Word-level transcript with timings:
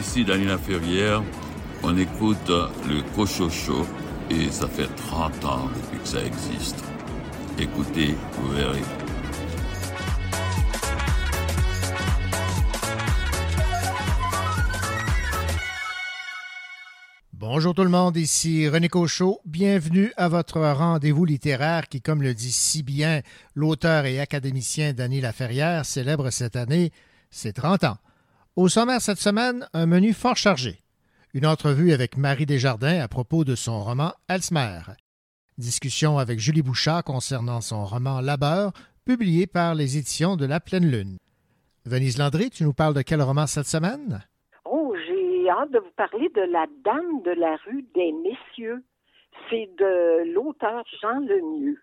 Ici, 0.00 0.24
Daniela 0.24 0.56
Ferrière, 0.56 1.22
on 1.82 1.94
écoute 1.98 2.48
le 2.48 3.02
Cochocho 3.14 3.86
et 4.30 4.50
ça 4.50 4.66
fait 4.66 4.88
30 4.96 5.44
ans 5.44 5.68
depuis 5.76 5.98
que 5.98 6.08
ça 6.08 6.24
existe. 6.24 6.82
Écoutez, 7.58 8.14
vous 8.32 8.48
verrez. 8.54 8.80
Bonjour 17.34 17.74
tout 17.74 17.84
le 17.84 17.90
monde, 17.90 18.16
ici 18.16 18.70
René 18.70 18.88
Cochot. 18.88 19.42
Bienvenue 19.44 20.14
à 20.16 20.28
votre 20.28 20.60
rendez-vous 20.60 21.26
littéraire 21.26 21.90
qui, 21.90 22.00
comme 22.00 22.22
le 22.22 22.32
dit 22.32 22.52
si 22.52 22.82
bien 22.82 23.20
l'auteur 23.54 24.06
et 24.06 24.18
académicien 24.18 24.94
Dany 24.94 25.20
Laferrière, 25.20 25.84
célèbre 25.84 26.30
cette 26.30 26.56
année 26.56 26.90
ses 27.30 27.52
30 27.52 27.84
ans. 27.84 27.98
Au 28.56 28.68
sommaire 28.68 29.00
cette 29.00 29.18
semaine, 29.18 29.68
un 29.72 29.86
menu 29.86 30.12
fort 30.12 30.36
chargé. 30.36 30.80
Une 31.34 31.46
entrevue 31.46 31.92
avec 31.92 32.16
Marie 32.16 32.46
Desjardins 32.46 33.00
à 33.00 33.08
propos 33.08 33.44
de 33.44 33.54
son 33.54 33.82
roman 33.82 34.12
Elsmer. 34.28 34.80
Discussion 35.58 36.18
avec 36.18 36.40
Julie 36.40 36.62
Bouchard 36.62 37.04
concernant 37.04 37.60
son 37.60 37.84
roman 37.84 38.20
Labeur, 38.20 38.72
publié 39.04 39.46
par 39.46 39.74
les 39.74 39.96
éditions 39.96 40.36
de 40.36 40.46
La 40.46 40.60
Pleine 40.60 40.90
Lune. 40.90 41.16
Venise 41.84 42.18
Landry, 42.18 42.50
tu 42.50 42.64
nous 42.64 42.72
parles 42.72 42.94
de 42.94 43.02
quel 43.02 43.22
roman 43.22 43.46
cette 43.46 43.66
semaine? 43.66 44.22
hâte 45.50 45.72
de 45.72 45.78
vous 45.78 45.90
parler 45.96 46.28
de 46.34 46.42
La 46.52 46.66
Dame 46.84 47.22
de 47.24 47.32
la 47.32 47.56
rue 47.66 47.84
des 47.94 48.12
Messieurs. 48.12 48.82
C'est 49.48 49.68
de 49.78 50.32
l'auteur 50.32 50.84
Jean 51.00 51.20
Lemieux. 51.20 51.80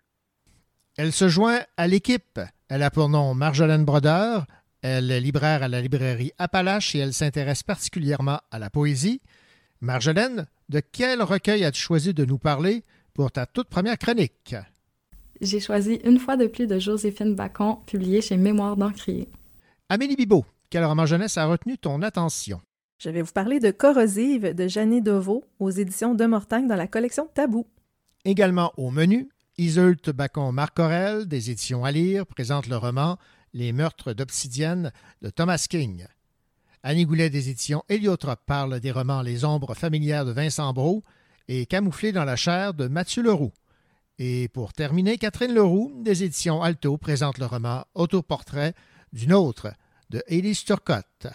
Elle 0.96 1.12
se 1.12 1.28
joint 1.28 1.60
à 1.76 1.86
l'équipe. 1.86 2.40
Elle 2.68 2.82
a 2.82 2.90
pour 2.90 3.08
nom 3.08 3.34
Marjolaine 3.34 3.84
Brodeur. 3.84 4.46
Elle 4.82 5.10
est 5.10 5.20
libraire 5.20 5.64
à 5.64 5.68
la 5.68 5.80
librairie 5.80 6.32
Appalache 6.38 6.94
et 6.94 6.98
elle 6.98 7.12
s'intéresse 7.12 7.64
particulièrement 7.64 8.40
à 8.50 8.60
la 8.60 8.70
poésie. 8.70 9.20
Marjolaine, 9.80 10.46
de 10.68 10.80
quel 10.80 11.20
recueil 11.22 11.64
as-tu 11.64 11.80
choisi 11.80 12.14
de 12.14 12.24
nous 12.24 12.38
parler 12.38 12.84
pour 13.12 13.32
ta 13.32 13.46
toute 13.46 13.68
première 13.68 13.98
chronique? 13.98 14.54
J'ai 15.40 15.60
choisi 15.60 16.00
Une 16.04 16.18
fois 16.18 16.36
de 16.36 16.46
plus 16.46 16.66
de 16.66 16.78
Joséphine 16.78 17.34
Bacon, 17.34 17.78
publié 17.86 18.20
chez 18.20 18.36
Mémoire 18.36 18.76
d'Encrier. 18.76 19.28
Amélie 19.88 20.16
Bibot, 20.16 20.44
quel 20.70 20.84
roman 20.84 21.06
jeunesse 21.06 21.38
a 21.38 21.46
retenu 21.46 21.76
ton 21.78 22.02
attention? 22.02 22.60
Je 22.98 23.10
vais 23.10 23.22
vous 23.22 23.32
parler 23.32 23.60
de 23.60 23.70
Corrosive 23.70 24.54
de 24.54 24.68
Jeannie 24.68 25.02
Deveau 25.02 25.44
aux 25.58 25.70
éditions 25.70 26.14
de 26.14 26.24
Mortagne 26.24 26.66
dans 26.66 26.76
la 26.76 26.88
collection 26.88 27.28
Tabou. 27.32 27.66
Également 28.24 28.72
au 28.76 28.90
menu, 28.90 29.28
Iseult 29.56 30.12
Bacon 30.14 30.52
Marcorel 30.52 31.26
des 31.26 31.50
éditions 31.50 31.84
à 31.84 31.90
lire 31.90 32.26
présente 32.26 32.68
le 32.68 32.76
roman 32.76 33.18
Les 33.52 33.72
meurtres 33.72 34.12
d'Obsidienne 34.12 34.92
de 35.22 35.30
Thomas 35.30 35.66
King. 35.68 36.06
Annie 36.82 37.06
Goulet 37.06 37.30
des 37.30 37.48
éditions 37.48 37.82
Héliotrope 37.88 38.44
parle 38.46 38.80
des 38.80 38.92
romans 38.92 39.22
Les 39.22 39.44
ombres 39.44 39.74
familières 39.74 40.24
de 40.24 40.32
Vincent 40.32 40.72
Brault 40.72 41.02
et 41.48 41.66
Camouflé 41.66 42.12
dans 42.12 42.24
la 42.24 42.36
chair 42.36 42.74
de 42.74 42.88
Mathieu 42.88 43.22
Leroux. 43.22 43.52
Et 44.18 44.48
pour 44.48 44.72
terminer, 44.72 45.18
Catherine 45.18 45.54
Leroux 45.54 45.92
des 46.02 46.24
éditions 46.24 46.62
Alto 46.62 46.96
présente 46.98 47.38
le 47.38 47.46
roman 47.46 47.84
Autoportrait 47.94 48.74
d'une 49.12 49.32
autre 49.32 49.72
de 50.10 50.22
Élise 50.26 50.64
Turcotte. 50.64 51.26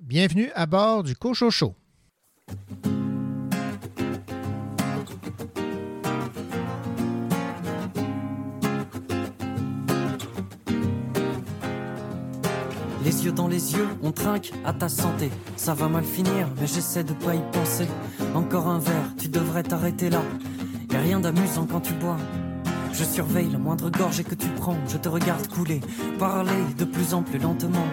Bienvenue 0.00 0.50
à 0.54 0.66
bord 0.66 1.02
du 1.02 1.14
Cochocho. 1.14 1.74
Les 13.14 13.26
yeux 13.26 13.32
dans 13.32 13.46
les 13.46 13.74
yeux, 13.74 13.86
on 14.02 14.10
trinque 14.10 14.50
à 14.64 14.72
ta 14.72 14.88
santé. 14.88 15.30
Ça 15.56 15.72
va 15.72 15.86
mal 15.86 16.02
finir, 16.02 16.48
mais 16.60 16.66
j'essaie 16.66 17.04
de 17.04 17.12
pas 17.12 17.36
y 17.36 17.42
penser. 17.52 17.86
Encore 18.34 18.66
un 18.66 18.80
verre, 18.80 19.14
tu 19.16 19.28
devrais 19.28 19.62
t'arrêter 19.62 20.10
là. 20.10 20.20
Y'a 20.90 20.98
rien 20.98 21.20
d'amusant 21.20 21.64
quand 21.70 21.80
tu 21.80 21.92
bois. 21.94 22.16
Je 22.96 23.02
surveille 23.02 23.50
la 23.50 23.58
moindre 23.58 23.90
gorgée 23.90 24.22
que 24.22 24.36
tu 24.36 24.46
prends, 24.50 24.76
je 24.86 24.96
te 24.96 25.08
regarde 25.08 25.48
couler, 25.48 25.80
parler 26.16 26.52
de 26.78 26.84
plus 26.84 27.12
en 27.12 27.22
plus 27.22 27.40
lentement. 27.40 27.88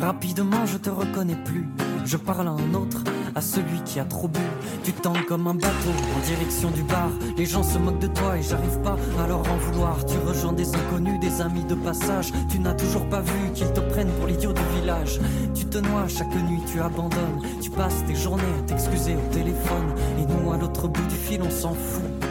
Rapidement, 0.00 0.66
je 0.66 0.78
te 0.78 0.90
reconnais 0.90 1.38
plus. 1.44 1.68
Je 2.04 2.16
parle 2.16 2.48
à 2.48 2.50
un 2.50 2.74
autre, 2.74 3.04
à 3.36 3.40
celui 3.40 3.80
qui 3.84 4.00
a 4.00 4.04
trop 4.04 4.26
bu. 4.26 4.40
Tu 4.82 4.92
tends 4.92 5.14
comme 5.28 5.46
un 5.46 5.54
bateau 5.54 5.92
en 6.16 6.26
direction 6.26 6.72
du 6.72 6.82
bar. 6.82 7.10
Les 7.36 7.46
gens 7.46 7.62
se 7.62 7.78
moquent 7.78 8.00
de 8.00 8.08
toi 8.08 8.36
et 8.36 8.42
j'arrive 8.42 8.80
pas 8.80 8.96
à 9.22 9.28
leur 9.28 9.48
en 9.48 9.56
vouloir. 9.58 10.04
Tu 10.06 10.16
rejoins 10.26 10.52
des 10.52 10.74
inconnus, 10.74 11.20
des 11.20 11.40
amis 11.40 11.64
de 11.64 11.76
passage. 11.76 12.32
Tu 12.50 12.58
n'as 12.58 12.74
toujours 12.74 13.08
pas 13.08 13.20
vu 13.20 13.52
qu'ils 13.54 13.72
te 13.72 13.80
prennent 13.80 14.10
pour 14.18 14.26
l'idiot 14.26 14.52
du 14.52 14.80
village. 14.80 15.20
Tu 15.54 15.66
te 15.66 15.78
noies 15.78 16.08
chaque 16.08 16.34
nuit, 16.34 16.60
tu 16.66 16.80
abandonnes. 16.80 17.42
Tu 17.60 17.70
passes 17.70 18.04
tes 18.08 18.16
journées 18.16 18.42
à 18.58 18.62
t'excuser 18.62 19.14
au 19.14 19.32
téléphone. 19.32 19.94
Et 20.18 20.26
nous, 20.26 20.52
à 20.52 20.56
l'autre 20.56 20.88
bout 20.88 21.06
du 21.06 21.14
fil, 21.14 21.40
on 21.42 21.50
s'en 21.50 21.74
fout 21.74 22.21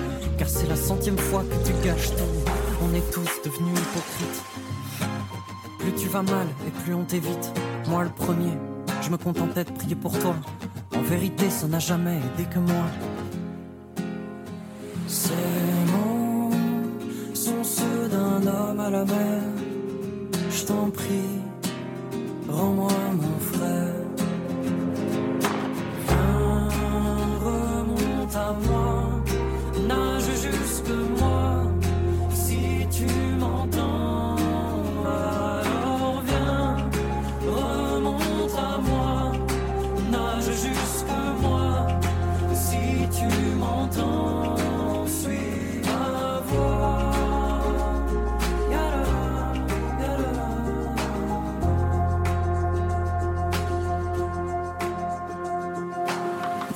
car 0.42 0.50
c'est 0.50 0.68
la 0.68 0.76
centième 0.76 1.20
fois 1.20 1.44
que 1.44 1.68
tu 1.68 1.72
gâches 1.86 2.16
tout. 2.16 2.34
On 2.84 2.92
est 2.96 3.12
tous 3.12 3.30
devenus 3.46 3.78
hypocrites. 3.78 4.42
Plus 5.78 5.94
tu 5.94 6.08
vas 6.08 6.24
mal 6.24 6.48
et 6.66 6.72
plus 6.82 6.96
on 6.96 7.04
t'évite. 7.04 7.52
Moi 7.88 8.06
le 8.06 8.10
premier, 8.10 8.54
je 9.04 9.12
me 9.12 9.18
contentais 9.18 9.64
de 9.66 9.72
prier 9.72 9.94
pour 9.94 10.18
toi. 10.18 10.36
En 10.96 11.02
vérité, 11.04 11.48
ça 11.52 11.68
n'a 11.68 11.78
jamais 11.78 12.18
aidé 12.18 12.50
que 12.50 12.58
moi. 12.58 12.86
Ces 15.06 15.46
mots 15.94 16.50
sont 17.36 17.64
ceux 17.64 18.10
d'un 18.10 18.42
homme 18.48 18.80
à 18.80 18.90
la 18.90 19.06
mer. 19.06 19.44
Je 20.50 20.66
t'en 20.66 20.90
prie, 20.90 21.38
rends-moi 22.50 22.98
mon 23.14 23.38
frère. 23.52 23.94
Viens, 26.08 26.70
remonte 27.46 28.36
à 28.36 28.54
moi 28.68 28.91
custom 30.84 31.11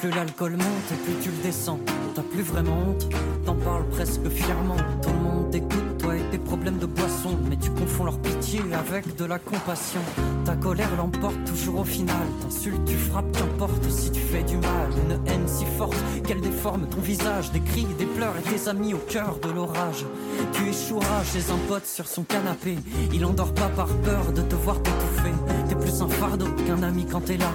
Plus 0.06 0.14
l'alcool 0.14 0.52
monte 0.52 0.92
et 0.92 1.04
plus 1.04 1.16
tu 1.20 1.32
le 1.32 1.42
descends 1.42 1.80
t'as 2.16 2.22
plus 2.22 2.44
vraiment 2.44 2.78
honte, 2.88 3.10
t'en 3.46 3.56
parles 3.56 3.86
presque 3.90 4.28
fièrement. 4.30 4.78
Tout 5.02 5.10
le 5.10 5.20
monde 5.20 5.52
t'écoute, 5.52 5.98
toi 6.00 6.16
et 6.16 6.22
tes 6.32 6.38
problèmes 6.38 6.78
de 6.78 6.86
boisson, 6.86 7.38
mais 7.50 7.58
tu 7.58 7.70
confonds 7.72 8.06
leur 8.06 8.18
pitié 8.20 8.62
avec 8.74 9.16
de 9.18 9.26
la 9.26 9.38
compassion. 9.38 10.00
Ta 10.46 10.56
colère 10.56 10.96
l'emporte 10.98 11.44
toujours 11.46 11.80
au 11.80 11.84
final, 11.84 12.26
t'insultes, 12.42 12.86
tu 12.86 12.96
frappes, 12.96 13.32
qu'importe 13.34 13.90
si 13.90 14.12
tu 14.12 14.22
fais 14.22 14.44
du 14.44 14.56
mal. 14.56 14.90
Une 15.04 15.28
haine 15.28 15.48
si 15.48 15.66
forte 15.78 15.98
qu'elle 16.26 16.40
déforme 16.40 16.88
ton 16.88 17.02
visage, 17.02 17.52
des 17.52 17.60
cris, 17.60 17.88
des 18.00 18.06
pleurs 18.06 18.36
et 18.38 18.50
tes 18.50 18.70
amis 18.70 18.94
au 18.94 19.00
cœur 19.00 19.38
de 19.42 19.50
l'orage. 19.50 20.06
Tu 20.54 20.70
échoueras 20.70 21.24
chez 21.26 21.52
un 21.52 21.58
pote 21.68 21.86
sur 21.86 22.08
son 22.08 22.24
canapé, 22.24 22.78
il 23.14 23.26
endort 23.26 23.54
pas 23.54 23.70
par 23.70 23.88
peur 23.88 24.32
de 24.32 24.42
te 24.42 24.56
voir 24.56 24.78
t'étouffer. 24.82 25.34
T'es 25.68 25.76
plus 25.76 26.02
un 26.02 26.08
fardeau 26.08 26.48
qu'un 26.66 26.82
ami 26.82 27.06
quand 27.06 27.22
t'es 27.22 27.38
là. 27.38 27.52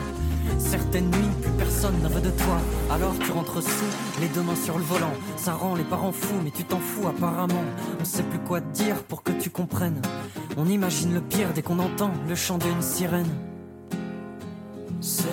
Certaines 0.61 1.11
nuits, 1.11 1.35
plus 1.43 1.51
personne 1.53 2.01
n'en 2.03 2.09
veut 2.09 2.21
de 2.21 2.31
toi. 2.31 2.61
Alors 2.91 3.15
tu 3.19 3.33
rentres 3.33 3.63
sous, 3.63 4.21
les 4.21 4.29
deux 4.29 4.43
mains 4.43 4.55
sur 4.55 4.79
le 4.79 4.85
volant. 4.85 5.13
Ça 5.37 5.55
rend 5.55 5.75
les 5.75 5.85
parents 5.85 6.13
fous, 6.13 6.41
mais 6.45 6.51
tu 6.51 6.65
t'en 6.65 6.79
fous 6.79 7.09
apparemment. 7.09 7.65
On 8.01 8.05
sait 8.05 8.23
plus 8.23 8.39
quoi 8.39 8.61
te 8.61 8.73
dire 8.73 9.03
pour 9.05 9.23
que 9.23 9.33
tu 9.33 9.51
comprennes. 9.51 10.01
On 10.57 10.67
imagine 10.67 11.15
le 11.15 11.21
pire 11.21 11.49
dès 11.55 11.63
qu'on 11.63 11.79
entend 11.79 12.11
le 12.29 12.35
chant 12.35 12.59
d'une 12.59 12.83
sirène. 12.83 13.31
Ces 15.01 15.25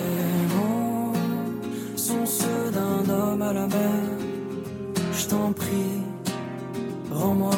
mots 0.56 1.12
sont 1.94 2.26
ceux 2.26 2.70
d'un 2.72 3.12
homme 3.12 3.42
à 3.42 3.52
la 3.52 3.66
mer. 3.66 4.02
Je 5.12 5.26
t'en 5.26 5.52
prie, 5.52 6.02
rends-moi 7.12 7.52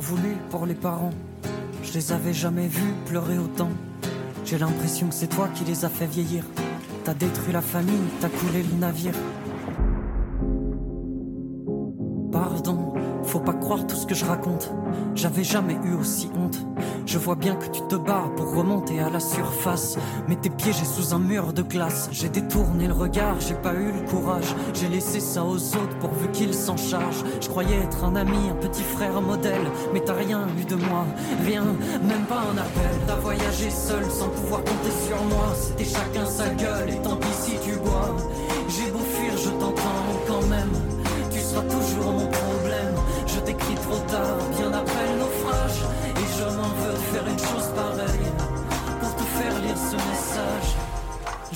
voulu 0.00 0.36
pour 0.48 0.66
les 0.66 0.74
parents. 0.74 1.12
Je 1.84 1.92
les 1.92 2.12
avais 2.12 2.32
jamais 2.32 2.66
vus 2.66 2.94
pleurer 3.06 3.38
autant. 3.38 3.70
J'ai 4.44 4.58
l'impression 4.58 5.08
que 5.08 5.14
c'est 5.14 5.28
toi 5.28 5.48
qui 5.54 5.64
les 5.64 5.84
as 5.84 5.88
fait 5.88 6.06
vieillir. 6.06 6.44
T'as 7.04 7.14
détruit 7.14 7.52
la 7.52 7.60
famille, 7.60 8.00
t'as 8.20 8.28
coulé 8.28 8.62
le 8.62 8.78
navire. 8.78 9.14
Pardon, 12.32 12.94
faut 13.24 13.40
pas 13.40 13.54
croire 13.54 13.86
tout 13.86 13.96
ce 13.96 14.06
que 14.06 14.14
je 14.14 14.24
raconte. 14.24 14.72
J'avais 15.14 15.44
jamais 15.44 15.78
eu 15.84 15.94
aussi 15.94 16.28
honte. 16.34 16.58
Je 17.10 17.18
vois 17.18 17.34
bien 17.34 17.56
que 17.56 17.66
tu 17.66 17.82
te 17.88 17.96
bats 17.96 18.30
pour 18.36 18.54
remonter 18.54 19.00
à 19.00 19.10
la 19.10 19.18
surface. 19.18 19.96
Mais 20.28 20.36
t'es 20.36 20.48
piégé 20.48 20.84
sous 20.84 21.12
un 21.12 21.18
mur 21.18 21.52
de 21.52 21.62
glace. 21.62 22.08
J'ai 22.12 22.28
détourné 22.28 22.86
le 22.86 22.92
regard, 22.92 23.40
j'ai 23.40 23.56
pas 23.56 23.74
eu 23.74 23.90
le 23.90 24.08
courage. 24.08 24.54
J'ai 24.74 24.86
laissé 24.86 25.18
ça 25.18 25.42
aux 25.42 25.56
autres 25.56 25.98
pourvu 25.98 26.28
qu'ils 26.30 26.54
s'en 26.54 26.76
chargent. 26.76 27.24
Je 27.40 27.48
croyais 27.48 27.78
être 27.78 28.04
un 28.04 28.14
ami, 28.14 28.38
un 28.48 28.54
petit 28.54 28.84
frère 28.84 29.20
modèle. 29.20 29.66
Mais 29.92 29.98
t'as 29.98 30.14
rien 30.14 30.46
eu 30.56 30.64
de 30.64 30.76
moi, 30.76 31.04
rien, 31.44 31.64
même 32.00 32.26
pas 32.28 32.42
un 32.42 32.56
appel. 32.56 32.96
T'as 33.08 33.16
voyagé 33.16 33.70
seul 33.70 34.08
sans 34.08 34.28
pouvoir 34.28 34.60
compter 34.60 34.92
sur 35.08 35.20
moi. 35.24 35.52
C'était 35.60 35.90
chacun 35.90 36.26
sa 36.26 36.48
gueule 36.50 36.90
et 36.90 37.02
tant 37.02 37.16
pis 37.16 37.26
si 37.32 37.56
tu 37.64 37.74
bois. 37.80 38.14
J'ai 38.68 38.88
beau 38.92 39.00
fuir, 39.00 39.36
je 39.36 39.50
t'entends 39.50 40.06
quand 40.28 40.46
même. 40.46 40.70
Tu 41.32 41.40
seras 41.40 41.62
toujours 41.62 42.12
mon 42.12 42.28
problème. 42.28 42.94
Je 43.26 43.40
t'écris 43.40 43.74
trop 43.74 43.98
tard, 44.06 44.38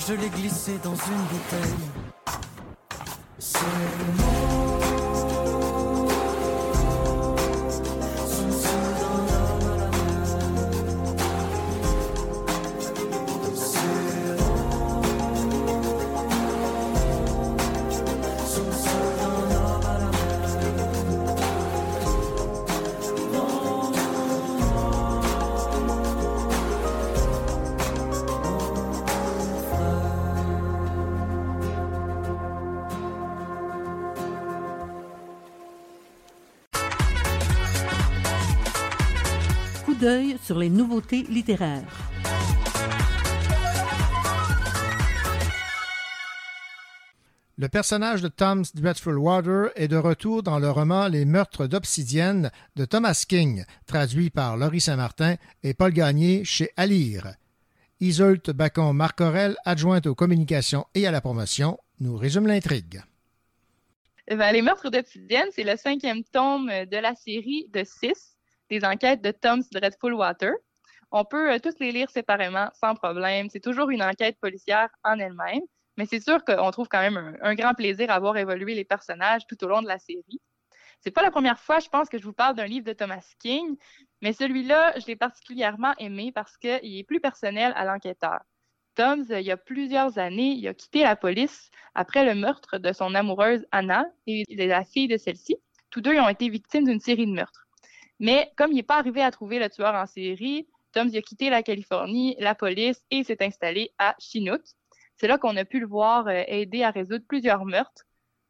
je 0.07 0.13
l'ai 0.13 0.29
glissé 0.29 0.73
dans 0.83 0.93
une 0.93 1.23
bouteille. 1.31 1.73
C'est 3.39 3.59
le 3.59 4.23
mot. 4.23 4.74
Sur 40.45 40.59
les 40.59 40.69
nouveautés 40.69 41.23
littéraires. 41.23 41.81
Le 47.57 47.67
personnage 47.67 48.21
de 48.21 48.27
Tom 48.27 48.63
Dreadful 48.75 49.17
Water 49.17 49.71
est 49.75 49.87
de 49.87 49.95
retour 49.95 50.43
dans 50.43 50.59
le 50.59 50.69
roman 50.69 51.07
Les 51.07 51.25
meurtres 51.25 51.65
d'Obsidienne 51.65 52.51
de 52.75 52.85
Thomas 52.85 53.25
King, 53.27 53.63
traduit 53.87 54.29
par 54.29 54.55
Laurie 54.55 54.81
Saint-Martin 54.81 55.37
et 55.63 55.73
Paul 55.73 55.93
Gagné 55.93 56.43
chez 56.43 56.69
Alire. 56.77 57.33
Iseult 57.99 58.51
Bacon-Marcorel, 58.53 59.55
adjointe 59.65 60.05
aux 60.05 60.15
communications 60.15 60.85
et 60.93 61.07
à 61.07 61.11
la 61.11 61.21
promotion, 61.21 61.79
nous 61.99 62.17
résume 62.17 62.45
l'intrigue. 62.45 63.01
Eh 64.27 64.35
ben, 64.35 64.51
les 64.51 64.61
meurtres 64.61 64.91
d'Obsidienne, 64.91 65.47
c'est 65.51 65.63
le 65.63 65.75
cinquième 65.75 66.23
tome 66.23 66.67
de 66.67 66.97
la 66.97 67.15
série 67.15 67.67
de 67.73 67.83
six 67.83 68.34
des 68.69 68.83
enquêtes 68.85 69.21
de 69.21 69.31
Tom's 69.31 69.69
Dreadful 69.69 70.13
Water. 70.13 70.53
On 71.11 71.23
peut 71.23 71.53
euh, 71.53 71.59
tous 71.59 71.79
les 71.79 71.91
lire 71.91 72.09
séparément, 72.09 72.69
sans 72.73 72.95
problème. 72.95 73.49
C'est 73.49 73.59
toujours 73.59 73.89
une 73.89 74.03
enquête 74.03 74.37
policière 74.39 74.89
en 75.03 75.19
elle-même, 75.19 75.61
mais 75.97 76.05
c'est 76.05 76.19
sûr 76.19 76.43
qu'on 76.43 76.71
trouve 76.71 76.87
quand 76.87 76.99
même 76.99 77.37
un, 77.41 77.55
grand 77.55 77.73
plaisir 77.73 78.11
à 78.11 78.19
voir 78.19 78.37
évoluer 78.37 78.75
les 78.75 78.85
personnages 78.85 79.45
tout 79.47 79.63
au 79.63 79.67
long 79.67 79.81
de 79.81 79.87
la 79.87 79.99
série. 79.99 80.41
C'est 81.01 81.11
pas 81.11 81.21
la 81.21 81.31
première 81.31 81.59
fois, 81.59 81.79
je 81.79 81.89
pense, 81.89 82.09
que 82.09 82.17
je 82.17 82.23
vous 82.23 82.33
parle 82.33 82.55
d'un 82.55 82.65
livre 82.65 82.85
de 82.85 82.93
Thomas 82.93 83.23
King, 83.39 83.77
mais 84.21 84.33
celui-là, 84.33 84.97
je 84.99 85.05
l'ai 85.05 85.15
particulièrement 85.15 85.93
aimé 85.99 86.31
parce 86.33 86.57
qu'il 86.57 86.97
est 86.97 87.03
plus 87.03 87.19
personnel 87.19 87.73
à 87.75 87.85
l'enquêteur. 87.85 88.39
Tom, 88.95 89.25
il 89.29 89.41
y 89.41 89.51
a 89.51 89.57
plusieurs 89.57 90.17
années, 90.17 90.53
il 90.53 90.67
a 90.67 90.73
quitté 90.73 91.03
la 91.03 91.15
police 91.15 91.69
après 91.93 92.25
le 92.25 92.33
meurtre 92.33 92.77
de 92.77 92.93
son 92.93 93.13
amoureuse 93.13 93.65
Anna 93.71 94.05
et 94.25 94.43
de 94.49 94.63
la 94.63 94.85
fille 94.85 95.09
de 95.09 95.17
celle-ci. 95.17 95.57
Tous 95.89 96.01
deux 96.01 96.17
ont 96.17 96.29
été 96.29 96.49
victimes 96.49 96.85
d'une 96.85 97.01
série 97.01 97.27
de 97.27 97.33
meurtres. 97.33 97.64
Mais 98.19 98.51
comme 98.57 98.71
il 98.71 98.75
n'est 98.75 98.83
pas 98.83 98.97
arrivé 98.97 99.21
à 99.21 99.31
trouver 99.31 99.59
le 99.59 99.69
tueur 99.69 99.93
en 99.93 100.05
série, 100.05 100.67
Tom 100.95 101.09
a 101.13 101.21
quitté 101.21 101.49
la 101.49 101.61
Californie, 101.61 102.37
la 102.39 102.55
police 102.55 103.03
et 103.11 103.23
s'est 103.23 103.43
installé 103.43 103.91
à 103.97 104.15
Chinook. 104.17 104.61
C'est 105.17 105.27
là 105.27 105.37
qu'on 105.37 105.55
a 105.57 105.65
pu 105.65 105.79
le 105.79 105.87
voir 105.87 106.27
euh, 106.27 106.43
aider 106.47 106.83
à 106.83 106.91
résoudre 106.91 107.25
plusieurs 107.27 107.65
meurtres. 107.65 108.03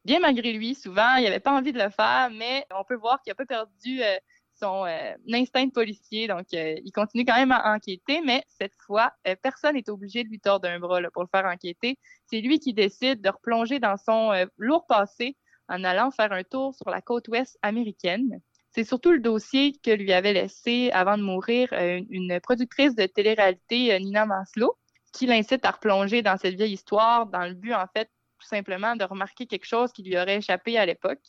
Bien 0.04 0.20
malgré 0.20 0.52
lui, 0.52 0.74
souvent, 0.74 1.16
il 1.16 1.24
n'avait 1.24 1.40
pas 1.40 1.52
envie 1.52 1.72
de 1.72 1.82
le 1.82 1.90
faire, 1.90 2.30
mais 2.32 2.64
on 2.72 2.84
peut 2.84 2.94
voir 2.94 3.20
qu'il 3.22 3.32
n'a 3.32 3.34
pas 3.34 3.46
perdu 3.46 4.02
euh, 4.02 4.16
son 4.54 4.86
euh, 4.86 5.14
instinct 5.32 5.66
de 5.66 5.72
policier. 5.72 6.28
Donc, 6.28 6.46
il 6.52 6.92
continue 6.92 7.24
quand 7.24 7.34
même 7.34 7.50
à 7.50 7.74
enquêter, 7.74 8.20
mais 8.24 8.44
cette 8.48 8.74
fois, 8.78 9.12
personne 9.42 9.74
n'est 9.74 9.90
obligé 9.90 10.22
de 10.22 10.28
lui 10.28 10.40
tordre 10.40 10.68
un 10.68 10.78
bras 10.78 11.00
pour 11.12 11.22
le 11.22 11.28
faire 11.28 11.44
enquêter. 11.44 11.98
C'est 12.26 12.40
lui 12.40 12.60
qui 12.60 12.72
décide 12.72 13.20
de 13.20 13.28
replonger 13.28 13.80
dans 13.80 13.96
son 13.96 14.46
lourd 14.56 14.86
passé 14.86 15.36
en 15.68 15.84
allant 15.84 16.10
faire 16.10 16.32
un 16.32 16.44
tour 16.44 16.74
sur 16.74 16.88
la 16.88 17.02
côte 17.02 17.28
ouest 17.28 17.58
américaine. 17.60 18.40
C'est 18.76 18.84
surtout 18.84 19.10
le 19.10 19.20
dossier 19.20 19.72
que 19.82 19.90
lui 19.90 20.12
avait 20.12 20.34
laissé 20.34 20.90
avant 20.92 21.16
de 21.16 21.22
mourir 21.22 21.70
euh, 21.72 21.98
une 22.10 22.38
productrice 22.40 22.94
de 22.94 23.06
télé-réalité, 23.06 23.94
euh, 23.94 23.98
Nina 23.98 24.26
Maslow, 24.26 24.76
qui 25.14 25.24
l'incite 25.24 25.64
à 25.64 25.70
replonger 25.70 26.20
dans 26.20 26.36
cette 26.36 26.56
vieille 26.56 26.74
histoire 26.74 27.26
dans 27.26 27.46
le 27.46 27.54
but, 27.54 27.72
en 27.72 27.86
fait, 27.96 28.10
tout 28.38 28.46
simplement 28.46 28.94
de 28.94 29.04
remarquer 29.04 29.46
quelque 29.46 29.64
chose 29.64 29.92
qui 29.92 30.02
lui 30.02 30.18
aurait 30.18 30.36
échappé 30.36 30.76
à 30.76 30.84
l'époque. 30.84 31.22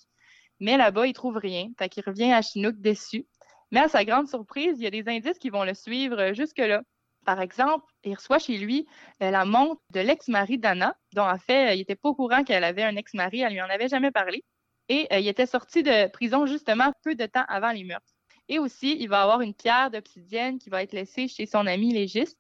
Mais 0.60 0.76
là-bas, 0.76 1.08
il 1.08 1.14
trouve 1.14 1.38
rien. 1.38 1.70
Fait 1.80 1.88
qu'il 1.88 2.04
revient 2.06 2.34
à 2.34 2.42
Chinook 2.42 2.76
déçu. 2.80 3.26
Mais 3.72 3.80
à 3.80 3.88
sa 3.88 4.04
grande 4.04 4.28
surprise, 4.28 4.78
il 4.78 4.84
y 4.84 4.88
a 4.88 4.92
des 4.92 5.08
indices 5.08 5.40
qui 5.40 5.50
vont 5.50 5.64
le 5.64 5.74
suivre 5.74 6.20
euh, 6.20 6.34
jusque-là. 6.34 6.82
Par 7.26 7.40
exemple, 7.40 7.86
il 8.04 8.14
reçoit 8.14 8.40
chez 8.40 8.58
lui 8.58 8.86
la 9.22 9.46
montre 9.46 9.82
de 9.94 10.02
l'ex-mari 10.02 10.58
d'Anna, 10.58 10.98
dont 11.14 11.28
en 11.28 11.38
fait, 11.38 11.76
il 11.76 11.80
n'était 11.80 11.96
pas 11.96 12.10
au 12.10 12.16
courant 12.16 12.44
qu'elle 12.44 12.64
avait 12.64 12.84
un 12.84 12.96
ex-mari, 12.96 13.42
elle 13.42 13.54
lui 13.54 13.62
en 13.62 13.70
avait 13.70 13.90
jamais 13.90 14.12
parlé. 14.12 14.44
Et 14.90 15.08
euh, 15.12 15.20
il 15.20 15.28
était 15.28 15.46
sorti 15.46 15.84
de 15.84 16.10
prison 16.10 16.46
justement 16.46 16.94
peu 17.04 17.16
de 17.16 17.26
temps 17.26 17.46
avant 17.48 17.72
les 17.72 17.84
meurtres. 17.84 18.14
Et 18.50 18.60
aussi, 18.60 18.98
il 19.00 19.10
va 19.10 19.24
avoir 19.24 19.42
une 19.42 19.54
pierre 19.54 19.92
d'obsidienne 19.92 20.58
qui 20.58 20.70
va 20.70 20.84
être 20.84 20.94
laissée 20.94 21.28
chez 21.28 21.46
son 21.46 21.68
ami 21.68 21.94
légiste 21.94 22.38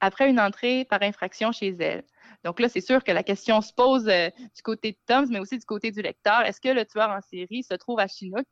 après 0.00 0.28
une 0.28 0.38
entrée 0.38 0.84
par 0.84 1.02
infraction 1.02 1.52
chez 1.52 1.74
elle. 1.80 2.04
Donc 2.44 2.60
là, 2.60 2.68
c'est 2.68 2.80
sûr 2.80 3.02
que 3.02 3.10
la 3.10 3.22
question 3.22 3.60
se 3.60 3.72
pose 3.72 4.08
euh, 4.08 4.28
du 4.54 4.62
côté 4.62 4.92
de 4.92 4.98
Tom, 5.06 5.26
mais 5.30 5.40
aussi 5.40 5.58
du 5.58 5.64
côté 5.64 5.90
du 5.90 6.02
lecteur. 6.02 6.42
Est-ce 6.42 6.60
que 6.60 6.68
le 6.68 6.84
tueur 6.84 7.10
en 7.10 7.20
série 7.20 7.62
se 7.62 7.74
trouve 7.74 7.98
à 7.98 8.06
Chinook? 8.06 8.46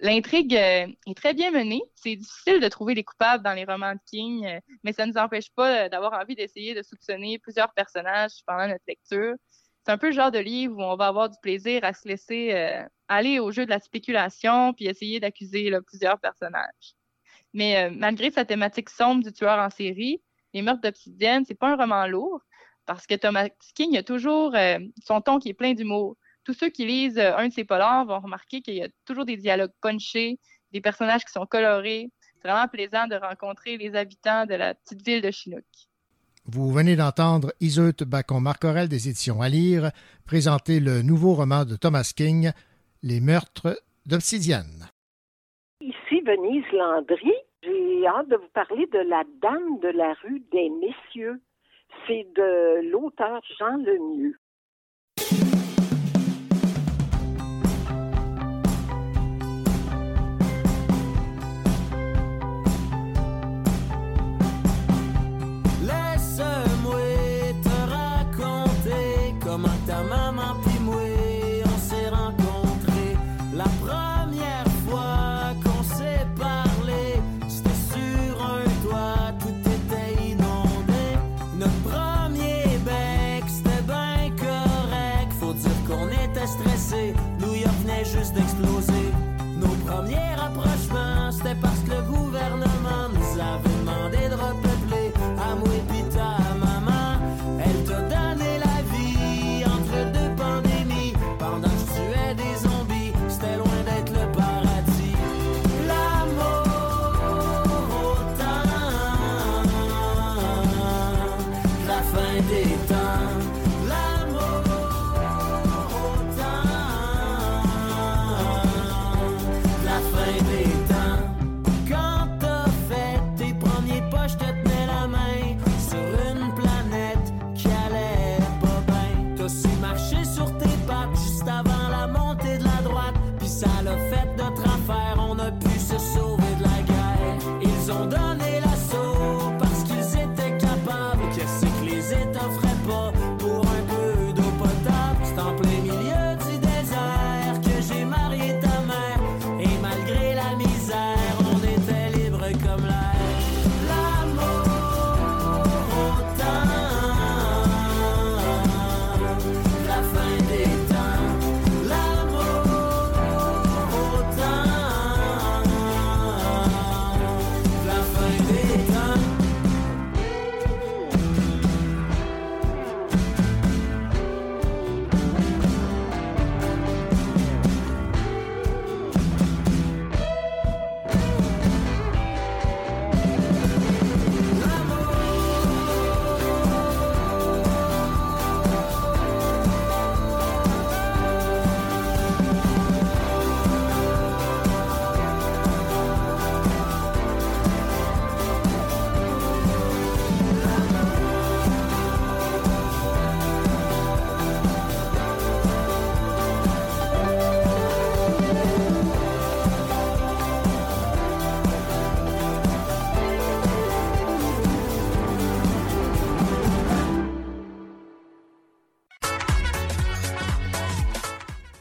L'intrigue 0.00 0.54
euh, 0.54 0.86
est 1.06 1.16
très 1.16 1.34
bien 1.34 1.50
menée. 1.50 1.82
C'est 1.94 2.16
difficile 2.16 2.60
de 2.60 2.68
trouver 2.68 2.94
les 2.94 3.04
coupables 3.04 3.42
dans 3.42 3.54
les 3.54 3.64
romans 3.64 3.94
de 3.94 4.00
King, 4.06 4.60
mais 4.82 4.92
ça 4.92 5.06
ne 5.06 5.12
nous 5.12 5.18
empêche 5.18 5.50
pas 5.56 5.88
d'avoir 5.88 6.12
envie 6.12 6.34
d'essayer 6.34 6.74
de 6.74 6.82
soupçonner 6.82 7.38
plusieurs 7.38 7.72
personnages 7.72 8.42
pendant 8.46 8.68
notre 8.68 8.84
lecture. 8.86 9.34
C'est 9.84 9.92
un 9.92 9.98
peu 9.98 10.06
le 10.06 10.12
genre 10.12 10.30
de 10.30 10.38
livre 10.38 10.78
où 10.78 10.82
on 10.82 10.96
va 10.96 11.08
avoir 11.08 11.28
du 11.28 11.36
plaisir 11.42 11.84
à 11.84 11.92
se 11.92 12.08
laisser 12.08 12.54
euh, 12.54 12.82
aller 13.08 13.38
au 13.38 13.50
jeu 13.50 13.66
de 13.66 13.70
la 13.70 13.80
spéculation 13.80 14.72
puis 14.72 14.86
essayer 14.86 15.20
d'accuser 15.20 15.70
plusieurs 15.86 16.18
personnages. 16.18 16.94
Mais 17.52 17.84
euh, 17.84 17.90
malgré 17.94 18.30
sa 18.30 18.46
thématique 18.46 18.88
sombre 18.88 19.22
du 19.22 19.32
tueur 19.32 19.58
en 19.58 19.68
série, 19.70 20.22
Les 20.54 20.62
meurtres 20.62 20.80
d'Obsidienne, 20.80 21.44
c'est 21.44 21.54
pas 21.54 21.72
un 21.72 21.76
roman 21.76 22.06
lourd 22.06 22.40
parce 22.86 23.06
que 23.06 23.14
Thomas 23.14 23.48
King 23.74 23.96
a 23.98 24.02
toujours 24.02 24.54
euh, 24.54 24.78
son 25.04 25.20
ton 25.20 25.38
qui 25.38 25.50
est 25.50 25.54
plein 25.54 25.74
d'humour. 25.74 26.16
Tous 26.44 26.54
ceux 26.54 26.70
qui 26.70 26.86
lisent 26.86 27.18
un 27.18 27.48
de 27.48 27.52
ses 27.52 27.64
polars 27.64 28.06
vont 28.06 28.20
remarquer 28.20 28.62
qu'il 28.62 28.74
y 28.74 28.82
a 28.82 28.88
toujours 29.04 29.24
des 29.24 29.36
dialogues 29.36 29.72
punchés, 29.82 30.38
des 30.72 30.80
personnages 30.80 31.24
qui 31.24 31.32
sont 31.32 31.46
colorés. 31.46 32.10
C'est 32.40 32.48
vraiment 32.48 32.68
plaisant 32.68 33.06
de 33.06 33.16
rencontrer 33.16 33.76
les 33.76 33.94
habitants 33.94 34.46
de 34.46 34.54
la 34.54 34.74
petite 34.74 35.04
ville 35.04 35.22
de 35.22 35.30
Chinook. 35.30 35.64
Vous 36.46 36.70
venez 36.70 36.94
d'entendre 36.94 37.54
Iseut 37.60 38.04
Bacon-Marcorel 38.06 38.86
des 38.86 39.08
éditions 39.08 39.40
à 39.40 39.48
lire 39.48 39.90
présenter 40.26 40.78
le 40.78 41.00
nouveau 41.00 41.32
roman 41.32 41.64
de 41.64 41.74
Thomas 41.74 42.12
King, 42.14 42.50
Les 43.02 43.20
meurtres 43.20 43.80
d'Obsidienne. 44.04 44.90
Ici 45.80 46.20
Venise 46.20 46.70
Landry. 46.72 47.32
J'ai 47.62 48.06
hâte 48.06 48.28
de 48.28 48.36
vous 48.36 48.52
parler 48.52 48.86
de 48.92 48.98
La 48.98 49.22
Dame 49.40 49.80
de 49.80 49.88
la 49.88 50.12
rue 50.22 50.42
des 50.52 50.68
Messieurs. 50.68 51.40
C'est 52.06 52.26
de 52.36 52.90
l'auteur 52.90 53.40
Jean 53.58 53.78
Lemieux. 53.78 54.36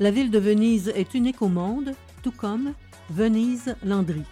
La 0.03 0.11
ville 0.11 0.31
de 0.31 0.37
Venise 0.37 0.89
est 0.89 1.13
unique 1.13 1.41
au 1.41 1.47
monde, 1.47 1.93
tout 2.23 2.33
comme 2.33 2.73
Venise-Landry. 3.09 4.23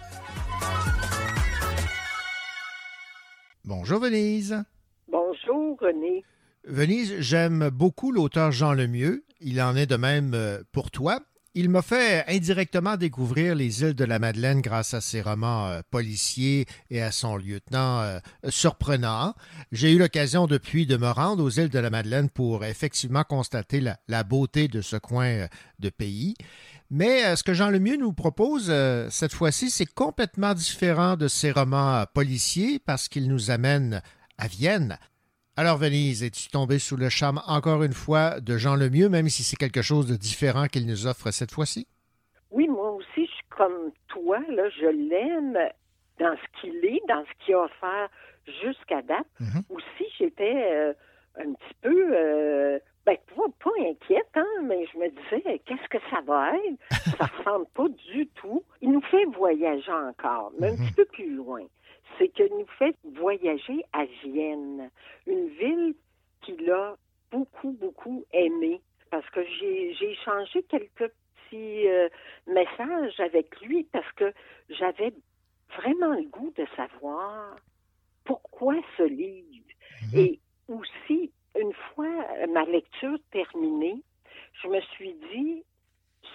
Bonjour 3.64 3.98
Venise. 3.98 4.62
Bonjour, 5.08 5.78
René. 5.80 6.26
Venise, 6.64 7.14
j'aime 7.20 7.70
beaucoup 7.70 8.12
l'auteur 8.12 8.52
Jean 8.52 8.74
Lemieux. 8.74 9.24
Il 9.40 9.62
en 9.62 9.74
est 9.74 9.86
de 9.86 9.96
même 9.96 10.34
euh, 10.34 10.62
pour 10.72 10.90
toi. 10.90 11.20
Il 11.54 11.68
m'a 11.68 11.82
fait 11.82 12.24
indirectement 12.28 12.96
découvrir 12.96 13.54
les 13.54 13.82
îles 13.82 13.92
de 13.92 14.06
la 14.06 14.18
Madeleine 14.18 14.62
grâce 14.62 14.94
à 14.94 15.02
ses 15.02 15.20
romans 15.20 15.66
euh, 15.66 15.80
policiers 15.90 16.64
et 16.88 17.02
à 17.02 17.12
son 17.12 17.36
lieutenant 17.36 18.00
euh, 18.00 18.20
surprenant. 18.48 19.34
J'ai 19.70 19.92
eu 19.92 19.98
l'occasion 19.98 20.46
depuis 20.46 20.86
de 20.86 20.96
me 20.96 21.10
rendre 21.10 21.44
aux 21.44 21.50
îles 21.50 21.68
de 21.68 21.78
la 21.78 21.90
Madeleine 21.90 22.30
pour 22.30 22.64
effectivement 22.64 23.22
constater 23.22 23.82
la, 24.08 24.24
beauté 24.24 24.66
de 24.66 24.80
ce 24.80 24.96
coin 24.96 25.26
euh, 25.26 25.46
de 25.78 25.90
pays. 25.90 26.36
Mais 26.88 27.36
ce 27.36 27.42
que 27.42 27.52
Jean 27.52 27.68
Lemieux 27.68 27.98
nous 27.98 28.12
propose 28.14 28.70
cette 29.08 29.32
fois-ci, 29.32 29.70
c'est 29.70 29.86
complètement 29.86 30.52
différent 30.52 31.16
de 31.16 31.26
ses 31.26 31.50
romans 31.50 32.04
policiers 32.12 32.78
parce 32.78 33.08
qu'il 33.08 33.28
nous 33.28 33.50
amène 33.50 34.02
à 34.36 34.46
Vienne. 34.46 34.98
Alors 35.56 35.76
Venise, 35.76 36.22
es-tu 36.24 36.48
tombé 36.48 36.78
sous 36.78 36.96
le 36.96 37.08
charme 37.10 37.40
encore 37.46 37.82
une 37.82 37.92
fois 37.92 38.40
de 38.40 38.56
Jean 38.56 38.74
Lemieux, 38.74 39.08
même 39.10 39.28
si 39.28 39.42
c'est 39.42 39.56
quelque 39.56 39.82
chose 39.82 40.06
de 40.06 40.16
différent 40.16 40.66
qu'il 40.66 40.86
nous 40.86 41.06
offre 41.06 41.30
cette 41.30 41.50
fois-ci? 41.52 41.86
Oui, 42.50 42.68
moi 42.68 42.90
aussi, 42.92 43.26
je 43.26 43.30
suis 43.30 43.44
comme 43.50 43.92
toi, 44.08 44.38
là, 44.48 44.68
je 44.70 44.86
l'aime 44.86 45.58
dans 46.18 46.34
ce 46.36 46.60
qu'il 46.60 46.74
est, 46.86 47.02
dans 47.06 47.22
ce 47.24 47.44
qu'il 47.44 47.54
a 47.54 47.64
offert 47.64 48.08
jusqu'à 48.62 49.02
date. 49.02 49.26
Mhm. 49.40 49.62
Aussi, 49.70 50.04
j'étais 50.18 50.54
euh, 50.72 50.92
un 51.38 51.52
petit 51.52 51.74
peu, 51.82 52.06
euh, 52.16 52.78
ben, 53.04 53.16
pas, 53.36 53.42
pas 53.62 53.70
inquiète, 53.80 54.28
hein, 54.34 54.46
mais 54.64 54.86
je 54.92 54.98
me 54.98 55.10
disais, 55.10 55.58
qu'est-ce 55.66 55.88
que 55.90 55.98
ça 56.10 56.20
va 56.26 56.52
être? 56.56 56.78
Ça 57.18 57.26
ressemble 57.26 57.66
pas 57.74 57.88
du 58.10 58.26
tout. 58.36 58.62
Il 58.80 58.90
nous 58.92 59.02
fait 59.02 59.24
voyager 59.36 59.92
encore, 59.92 60.50
mais 60.58 60.68
un 60.68 60.72
Mhm. 60.72 60.86
petit 60.86 60.92
peu 60.94 61.04
plus 61.04 61.34
loin. 61.34 61.60
C'est 62.22 62.28
qu'il 62.28 62.54
nous 62.56 62.66
fait 62.78 62.94
voyager 63.16 63.84
à 63.92 64.04
Vienne, 64.22 64.90
une 65.26 65.48
ville 65.48 65.94
qu'il 66.42 66.70
a 66.70 66.96
beaucoup, 67.32 67.72
beaucoup 67.72 68.24
aimée. 68.32 68.80
Parce 69.10 69.28
que 69.30 69.44
j'ai 69.44 69.92
j'ai 69.94 70.12
échangé 70.12 70.62
quelques 70.68 71.10
petits 71.10 71.88
euh, 71.88 72.08
messages 72.46 73.18
avec 73.18 73.60
lui 73.62 73.82
parce 73.92 74.10
que 74.12 74.32
j'avais 74.70 75.12
vraiment 75.76 76.14
le 76.14 76.22
goût 76.28 76.52
de 76.56 76.64
savoir 76.76 77.56
pourquoi 78.24 78.76
ce 78.96 79.02
livre. 79.02 79.66
Mhm. 80.12 80.18
Et 80.20 80.38
aussi, 80.68 81.32
une 81.60 81.72
fois 81.72 82.06
euh, 82.06 82.46
ma 82.46 82.64
lecture 82.66 83.18
terminée, 83.32 84.00
je 84.62 84.68
me 84.68 84.80
suis 84.94 85.14
dit, 85.32 85.64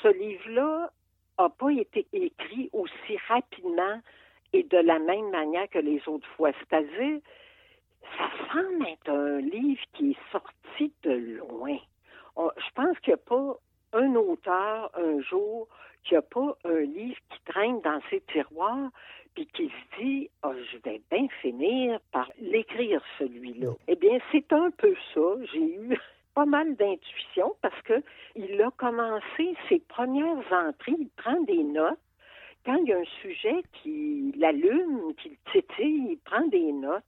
ce 0.03 0.09
livre-là 0.09 0.91
n'a 1.39 1.49
pas 1.49 1.71
été 1.71 2.05
écrit 2.11 2.69
aussi 2.73 3.17
rapidement 3.29 4.01
et 4.57 4.63
de 4.63 4.77
la 4.77 4.99
même 4.99 5.29
manière 5.29 5.69
que 5.69 5.79
les 5.79 6.01
autres 6.07 6.27
fois. 6.35 6.51
C'est-à-dire, 6.59 7.19
ça 8.17 8.29
semble 8.51 8.87
être 8.87 9.09
un 9.09 9.39
livre 9.39 9.81
qui 9.93 10.11
est 10.11 10.31
sorti 10.31 10.91
de 11.03 11.11
loin. 11.11 11.77
On- 12.35 12.49
je 12.57 12.71
pense 12.75 12.97
qu'il 12.99 13.11
n'y 13.13 13.19
a 13.19 13.25
pas 13.25 13.55
un 13.93 14.15
auteur 14.15 14.91
un 14.95 15.21
jour 15.21 15.67
qui 16.03 16.13
n'a 16.15 16.21
pas 16.21 16.57
un 16.65 16.79
livre 16.81 17.17
qui 17.29 17.39
traîne 17.45 17.81
dans 17.81 17.99
ses 18.09 18.21
tiroirs 18.31 18.89
puis 19.35 19.45
qui 19.47 19.67
se 19.69 20.01
dit 20.01 20.29
Ah, 20.41 20.53
je 20.71 20.77
vais 20.77 21.01
bien 21.11 21.27
finir 21.41 21.99
par 22.11 22.29
l'écrire 22.39 23.01
celui-là. 23.19 23.71
Eh 23.87 23.95
bien, 23.95 24.17
c'est 24.31 24.51
un 24.53 24.71
peu 24.71 24.95
ça. 25.13 25.21
J'ai 25.51 25.75
eu 25.75 25.97
pas 26.35 26.45
mal 26.45 26.75
d'intuition 26.75 27.55
parce 27.61 27.79
que 27.83 28.01
il 28.35 28.61
a 28.61 28.71
commencé 28.71 29.55
ses 29.69 29.79
premières 29.79 30.51
entrées, 30.51 30.95
il 30.99 31.09
prend 31.17 31.39
des 31.41 31.63
notes. 31.63 31.99
Quand 32.67 32.75
il 32.83 32.89
y 32.89 32.91
a 32.91 32.97
un 32.97 33.21
sujet 33.21 33.63
qui 33.71 34.33
l'allume, 34.37 35.13
qui 35.15 35.29
le 35.29 35.37
titille, 35.53 36.07
il 36.11 36.17
prend 36.25 36.45
des 36.47 36.73
notes. 36.73 37.01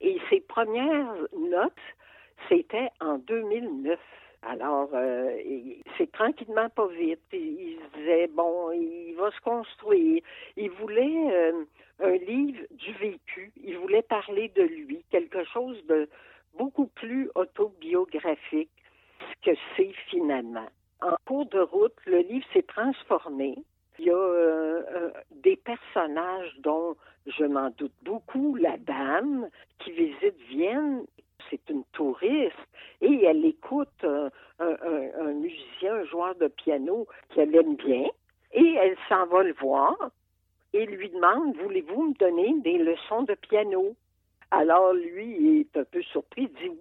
Et 0.00 0.18
ses 0.28 0.40
premières 0.40 1.14
notes, 1.38 1.72
c'était 2.48 2.88
en 3.00 3.18
2009. 3.18 3.96
Alors, 4.42 4.88
euh, 4.92 5.38
c'est 5.96 6.10
tranquillement 6.10 6.68
pas 6.70 6.88
vite. 6.88 7.20
Il, 7.32 7.38
il 7.38 7.78
se 7.78 7.96
disait, 7.96 8.26
bon, 8.26 8.72
il 8.72 9.14
va 9.14 9.30
se 9.30 9.40
construire. 9.42 10.20
Il 10.56 10.70
voulait 10.70 11.30
euh, 11.30 11.64
un 12.00 12.16
livre 12.16 12.66
du 12.72 12.92
vécu. 12.94 13.52
Il 13.62 13.78
voulait 13.78 14.02
parler 14.02 14.48
de 14.56 14.62
lui, 14.62 15.04
quelque 15.12 15.44
chose 15.44 15.80
de 15.86 16.08
beaucoup 16.58 16.88
plus 16.88 17.30
autobiographique, 17.36 18.72
ce 19.20 19.52
que 19.52 19.56
c'est 19.76 19.92
finalement. 20.10 20.66
En 21.00 21.14
cours 21.24 21.46
de 21.46 21.60
route, 21.60 21.94
le 22.04 22.18
livre 22.18 22.46
s'est 22.52 22.64
transformé. 22.64 23.54
Il 23.98 24.06
y 24.06 24.10
a 24.10 24.14
euh, 24.16 24.82
euh, 24.94 25.10
des 25.30 25.56
personnages 25.56 26.54
dont 26.60 26.96
je 27.26 27.44
m'en 27.44 27.70
doute 27.70 27.92
beaucoup. 28.02 28.56
La 28.56 28.76
dame 28.78 29.48
qui 29.78 29.92
visite 29.92 30.36
Vienne, 30.48 31.04
c'est 31.50 31.68
une 31.70 31.84
touriste 31.92 32.56
et 33.00 33.24
elle 33.24 33.44
écoute 33.44 33.88
un, 34.04 34.30
un- 34.58 34.76
un- 34.82 35.26
un 35.26 35.32
musicien, 35.34 35.94
un 35.96 36.04
joueur 36.04 36.34
de 36.36 36.48
piano 36.48 37.06
qu'elle 37.34 37.54
aime 37.54 37.76
bien, 37.76 38.06
et 38.52 38.74
elle 38.74 38.96
s'en 39.08 39.26
va 39.26 39.42
le 39.42 39.52
voir 39.54 39.96
et 40.72 40.86
lui 40.86 41.10
demande 41.10 41.56
Voulez-vous 41.58 42.02
me 42.10 42.14
donner 42.14 42.54
des 42.60 42.78
leçons 42.78 43.22
de 43.22 43.34
piano? 43.34 43.94
Alors 44.50 44.92
lui 44.94 45.36
il 45.38 45.60
est 45.60 45.76
un 45.76 45.84
peu 45.84 46.02
surpris, 46.02 46.50
il 46.60 46.70
dit 46.70 46.76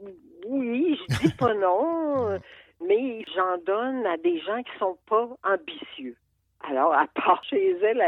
Oui, 0.48 0.98
je 1.10 1.28
dis 1.28 1.34
pas 1.36 1.54
non, 1.54 2.40
mais 2.82 3.24
j'en 3.36 3.58
donne 3.66 4.06
à 4.06 4.18
des 4.18 4.40
gens 4.40 4.64
qui 4.64 4.72
sont 4.80 4.98
pas 5.08 5.28
ambitieux. 5.44 6.16
Alors, 6.64 6.94
à 6.94 7.08
part 7.08 7.44
chez 7.44 7.72
elle, 7.82 8.04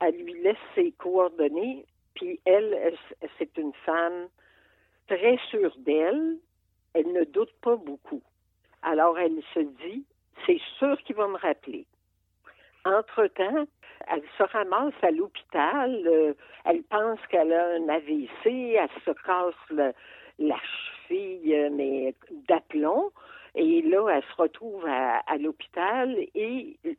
elle, 0.00 0.16
lui 0.16 0.42
laisse 0.42 0.56
ses 0.74 0.92
coordonnées, 0.92 1.86
puis 2.14 2.40
elle, 2.44 2.94
c'est 3.38 3.56
une 3.56 3.72
femme 3.86 4.28
très 5.06 5.38
sûre 5.48 5.74
d'elle, 5.78 6.36
elle 6.94 7.12
ne 7.12 7.24
doute 7.24 7.52
pas 7.62 7.76
beaucoup. 7.76 8.22
Alors, 8.82 9.18
elle 9.18 9.42
se 9.54 9.60
dit, 9.60 10.04
c'est 10.46 10.60
sûr 10.78 10.96
qu'il 11.02 11.16
va 11.16 11.26
me 11.28 11.36
rappeler. 11.36 11.86
Entre-temps, 12.84 13.66
elle 14.08 14.22
se 14.38 14.42
ramasse 14.42 14.94
à 15.02 15.10
l'hôpital, 15.10 16.02
euh, 16.06 16.34
elle 16.64 16.82
pense 16.84 17.18
qu'elle 17.28 17.52
a 17.52 17.74
un 17.74 17.88
AVC, 17.88 18.46
elle 18.46 18.88
se 19.04 19.10
casse 19.10 19.94
la 20.38 20.56
cheville, 20.58 21.54
euh, 21.54 21.70
mais 21.70 22.14
d'aplomb, 22.48 23.10
et 23.54 23.82
là, 23.82 24.08
elle 24.08 24.22
se 24.22 24.42
retrouve 24.42 24.84
à, 24.86 25.36
l'hôpital 25.38 26.16
et 26.34 26.76
euh, 26.86 26.94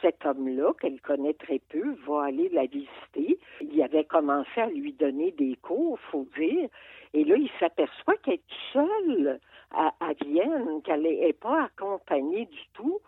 cet 0.00 0.26
homme-là, 0.26 0.72
qu'elle 0.80 1.00
connaît 1.00 1.34
très 1.34 1.60
peu, 1.68 1.94
va 2.06 2.24
aller 2.24 2.48
la 2.48 2.66
visiter. 2.66 3.38
Il 3.60 3.82
avait 3.82 4.04
commencé 4.04 4.60
à 4.60 4.66
lui 4.66 4.92
donner 4.92 5.30
des 5.32 5.56
cours, 5.62 5.98
faut 6.10 6.26
dire, 6.36 6.68
et 7.12 7.24
là, 7.24 7.36
il 7.36 7.50
s'aperçoit 7.60 8.16
qu'elle 8.18 8.34
est 8.34 8.72
seule 8.72 9.38
à, 9.70 9.94
à 10.00 10.12
Vienne, 10.24 10.82
qu'elle 10.82 11.02
n'est 11.02 11.32
pas 11.32 11.64
accompagnée 11.64 12.46
du 12.46 12.62
tout. 12.72 13.00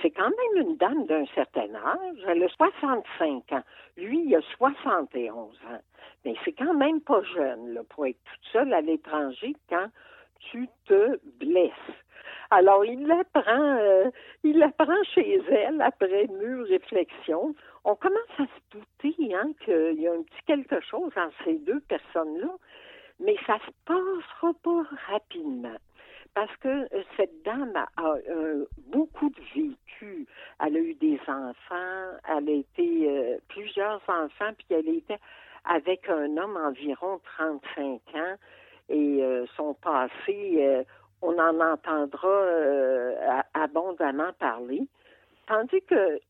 C'est 0.00 0.10
quand 0.10 0.30
même 0.30 0.68
une 0.68 0.76
dame 0.76 1.06
d'un 1.06 1.24
certain 1.34 1.74
âge. 1.74 2.18
Elle 2.26 2.44
a 2.44 2.48
65 2.48 3.52
ans. 3.52 3.62
Lui, 3.96 4.22
il 4.26 4.36
a 4.36 4.42
71 4.56 5.34
ans. 5.34 5.80
Mais 6.24 6.34
c'est 6.44 6.52
quand 6.52 6.74
même 6.74 7.00
pas 7.00 7.22
jeune 7.22 7.74
là, 7.74 7.82
pour 7.88 8.06
être 8.06 8.18
toute 8.24 8.52
seule 8.52 8.72
à 8.74 8.80
l'étranger 8.80 9.54
quand 9.68 9.88
tu 10.50 10.68
te 10.86 11.18
blesses. 11.38 11.72
Alors, 12.50 12.84
il 12.84 13.06
l'apprend, 13.06 13.76
euh, 13.78 14.10
il 14.42 14.58
l'apprend 14.58 15.02
chez 15.14 15.40
elle 15.50 15.82
après 15.82 16.26
mûre 16.28 16.66
réflexion. 16.66 17.54
On 17.84 17.94
commence 17.94 18.18
à 18.38 18.44
se 18.44 18.78
douter 18.78 19.34
hein, 19.34 19.52
qu'il 19.64 20.00
y 20.00 20.08
a 20.08 20.12
un 20.12 20.22
petit 20.22 20.42
quelque 20.46 20.80
chose 20.80 21.12
entre 21.16 21.34
ces 21.44 21.58
deux 21.58 21.80
personnes-là, 21.80 22.50
mais 23.20 23.36
ça 23.46 23.58
se 23.58 23.70
passera 23.84 24.52
pas 24.62 24.82
rapidement. 25.10 25.76
Parce 26.34 26.54
que 26.58 26.68
euh, 26.68 27.02
cette 27.16 27.42
dame 27.44 27.76
a, 27.96 28.14
euh, 28.30 28.64
beaucoup 28.86 29.28
de 29.28 29.40
vécu. 29.54 30.26
Elle 30.64 30.76
a 30.76 30.80
eu 30.80 30.94
des 30.94 31.20
enfants, 31.26 32.16
elle 32.28 32.48
a 32.48 32.52
été 32.52 33.38
plusieurs 33.48 34.00
enfants, 34.08 34.52
puis 34.56 34.66
elle 34.70 34.88
était 34.88 35.18
avec 35.64 36.08
un 36.08 36.34
homme 36.38 36.56
environ 36.56 37.20
35 37.36 38.00
ans. 38.14 38.36
Et 38.88 39.22
euh, 39.22 39.46
son 39.56 39.74
passé, 39.74 40.56
euh, 40.58 40.82
on 41.22 41.38
en 41.38 41.60
entendra 41.60 42.28
euh, 42.28 43.14
abondamment 43.54 44.32
parler. 44.38 44.82
Tandis 45.46 45.82
que 45.82 46.20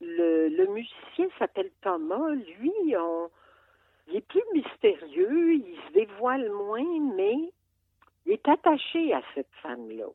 le, 0.00 0.66
musicien 0.66 1.28
s'appelle 1.38 1.70
Thomas, 1.82 2.30
lui, 2.58 2.72
il 2.86 4.16
est 4.16 4.26
plus 4.28 4.42
mystérieux, 4.52 5.54
il 5.54 5.76
se 5.88 5.92
dévoile 5.94 6.50
moins, 6.50 7.00
mais 7.16 7.36
il 8.26 8.32
est 8.32 8.48
attaché 8.48 9.12
à 9.14 9.22
cette 9.34 9.52
femme-là. 9.62 10.06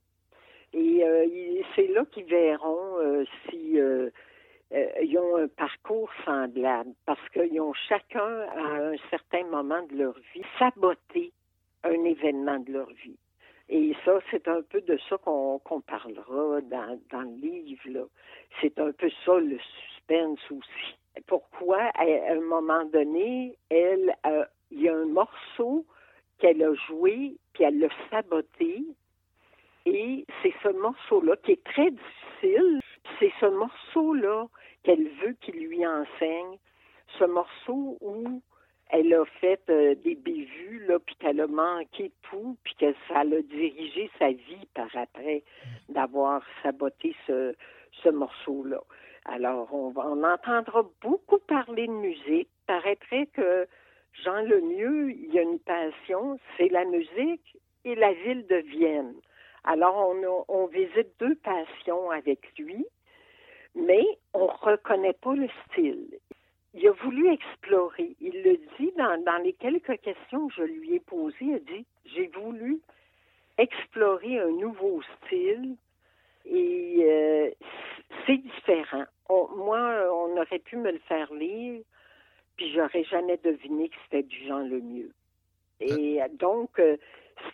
Et 0.73 1.03
c'est 1.75 1.87
là 1.87 2.05
qu'ils 2.11 2.25
verront 2.25 2.99
euh, 4.71 5.17
ont 5.17 5.37
un 5.37 5.47
parcours 5.47 6.09
semblable, 6.25 6.93
parce 7.05 7.29
qu'ils 7.29 7.59
ont 7.59 7.73
chacun, 7.73 8.41
à 8.55 8.91
un 8.91 8.95
certain 9.09 9.43
moment 9.45 9.81
de 9.87 9.97
leur 9.97 10.15
vie, 10.33 10.43
saboté 10.57 11.31
un 11.83 12.03
événement 12.03 12.59
de 12.59 12.73
leur 12.73 12.89
vie. 12.89 13.17
Et 13.69 13.95
ça, 14.03 14.19
c'est 14.31 14.47
un 14.47 14.61
peu 14.63 14.81
de 14.81 14.97
ça 15.09 15.17
qu'on 15.19 15.59
qu'on 15.59 15.81
parlera 15.81 16.61
dans, 16.61 16.99
dans 17.11 17.21
le 17.21 17.35
livre. 17.35 18.09
C'est 18.61 18.79
un 18.79 18.91
peu 18.91 19.09
ça 19.25 19.37
le 19.37 19.59
suspense 19.59 20.39
aussi. 20.51 20.95
Pourquoi, 21.27 21.91
à 21.95 22.05
un 22.31 22.41
moment 22.41 22.85
donné, 22.85 23.55
elle, 23.69 24.15
euh, 24.25 24.45
il 24.71 24.81
y 24.81 24.89
a 24.89 24.95
un 24.95 25.05
morceau 25.05 25.85
qu'elle 26.39 26.63
a 26.63 26.73
joué, 26.87 27.35
puis 27.53 27.63
elle 27.63 27.79
l'a 27.79 27.89
saboté. 28.09 28.83
Et 29.85 30.25
c'est 30.41 30.53
ce 30.63 30.69
morceau-là 30.69 31.35
qui 31.37 31.51
est 31.53 31.63
très 31.63 31.91
difficile. 31.91 32.79
C'est 33.19 33.31
ce 33.39 33.45
morceau-là 33.45 34.47
qu'elle 34.83 35.09
veut 35.21 35.35
qu'il 35.41 35.55
lui 35.55 35.85
enseigne. 35.85 36.57
Ce 37.17 37.25
morceau 37.25 37.97
où 38.01 38.41
elle 38.89 39.13
a 39.13 39.23
fait 39.25 39.61
euh, 39.69 39.95
des 39.95 40.15
bévues, 40.15 40.85
là, 40.87 40.99
puis 40.99 41.15
qu'elle 41.15 41.39
a 41.41 41.47
manqué 41.47 42.11
tout, 42.23 42.57
puis 42.63 42.73
que 42.75 42.93
ça 43.07 43.23
l'a 43.23 43.41
dirigé 43.41 44.09
sa 44.17 44.31
vie 44.31 44.67
par 44.73 44.89
après 44.95 45.43
d'avoir 45.89 46.41
saboté 46.63 47.15
ce, 47.27 47.55
ce 48.03 48.09
morceau-là. 48.09 48.81
Alors, 49.25 49.73
on, 49.73 49.93
on 49.95 50.23
entendra 50.23 50.83
beaucoup 51.01 51.37
parler 51.39 51.85
de 51.87 51.91
musique. 51.91 52.49
Paraîtrait 52.65 53.27
que 53.27 53.67
Jean 54.23 54.41
Lemieux, 54.41 55.11
il 55.11 55.33
y 55.33 55.39
a 55.39 55.43
une 55.43 55.59
passion, 55.59 56.39
c'est 56.57 56.69
la 56.69 56.85
musique 56.85 57.57
et 57.85 57.95
la 57.95 58.13
ville 58.13 58.47
de 58.47 58.57
Vienne. 58.57 59.13
Alors, 59.63 59.95
on, 60.09 60.45
on 60.47 60.65
visite 60.65 61.09
deux 61.19 61.35
passions 61.35 62.09
avec 62.09 62.39
lui, 62.57 62.85
mais 63.75 64.03
on 64.33 64.45
ne 64.45 64.71
reconnaît 64.71 65.13
pas 65.13 65.35
le 65.35 65.47
style. 65.67 66.17
Il 66.73 66.87
a 66.87 66.91
voulu 66.91 67.27
explorer. 67.31 68.15
Il 68.21 68.43
le 68.43 68.57
dit 68.77 68.91
dans, 68.97 69.21
dans 69.23 69.41
les 69.43 69.53
quelques 69.53 69.99
questions 70.01 70.47
que 70.49 70.53
je 70.55 70.63
lui 70.63 70.95
ai 70.95 70.99
posées. 70.99 71.35
Il 71.41 71.55
a 71.55 71.59
dit 71.59 71.85
J'ai 72.05 72.27
voulu 72.27 72.79
explorer 73.57 74.39
un 74.39 74.49
nouveau 74.51 75.01
style 75.25 75.75
et 76.45 76.97
euh, 77.03 77.49
c'est 78.25 78.37
différent. 78.37 79.05
On- 79.29 79.49
moi, 79.57 80.07
on 80.11 80.37
aurait 80.39 80.59
pu 80.59 80.77
me 80.77 80.91
le 80.91 80.99
faire 80.99 81.31
lire, 81.33 81.81
puis 82.55 82.71
j'aurais 82.73 83.03
jamais 83.03 83.37
deviné 83.37 83.89
que 83.89 83.95
c'était 84.03 84.23
du 84.23 84.47
Jean 84.47 84.59
Lemieux. 84.59 85.11
Et 85.79 86.21
euh, 86.21 86.27
donc, 86.33 86.77
euh, 86.79 86.97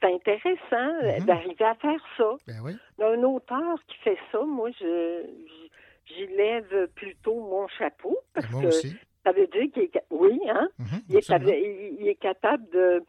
c'est 0.02 0.08
intéressant 0.14 0.94
Mhm. 1.20 1.26
d'arriver 1.26 1.66
à 1.66 1.76
faire 1.76 2.04
ça. 2.18 2.36
Ben 2.48 2.60
oui. 2.64 2.74
Un 3.02 3.24
auteur 3.24 3.78
qui 3.88 3.98
fait 3.98 4.18
ça, 4.32 4.42
moi, 4.44 4.70
je, 4.80 5.24
j'y 6.06 6.28
lève 6.28 6.88
plutôt 6.96 7.36
mon 7.36 7.68
chapeau 7.68 8.18
parce 8.34 8.46
Ben, 8.48 8.52
Moi 8.54 8.62
que 8.64 8.68
aussi. 8.68 8.96
ça 9.24 9.32
veut 9.32 9.48
dire 9.48 9.72
qu'il 9.74 9.84
est, 9.84 10.04
oui, 10.12 10.40
hein, 10.50 10.68
Mhm, 10.80 11.02
il, 11.10 11.16
est, 11.18 12.00
il- 12.02 12.16
capable 12.18 12.70
de 12.72 13.04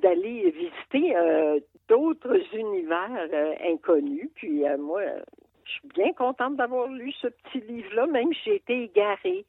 d'aller 0.00 0.50
visiter 0.52 1.16
euh, 1.16 1.58
d'autres 1.88 2.36
univers 2.54 3.10
euh, 3.32 3.54
inconnus. 3.68 4.28
Puis 4.36 4.64
euh, 4.64 4.76
moi, 4.78 5.02
je 5.64 5.70
suis 5.72 5.88
bien 5.88 6.12
contente 6.12 6.54
d'avoir 6.56 6.86
lu 6.88 7.10
ce 7.20 7.26
petit 7.26 7.60
livre-là, 7.66 8.06
même 8.06 8.32
si 8.32 8.40
j'ai 8.44 8.54
été 8.56 8.82
égarée. 8.84 9.44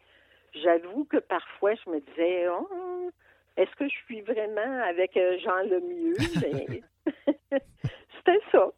J'avoue 0.63 1.05
que 1.05 1.17
parfois, 1.17 1.73
je 1.75 1.89
me 1.91 1.99
disais, 1.99 2.47
Oh, 2.49 3.11
est-ce 3.57 3.75
que 3.75 3.85
je 3.87 3.95
suis 4.05 4.21
vraiment 4.21 4.81
avec 4.89 5.13
Jean 5.43 5.61
Lemieux? 5.69 6.15
Mais 6.41 6.81
C'était 8.17 8.39
ça. 8.51 8.71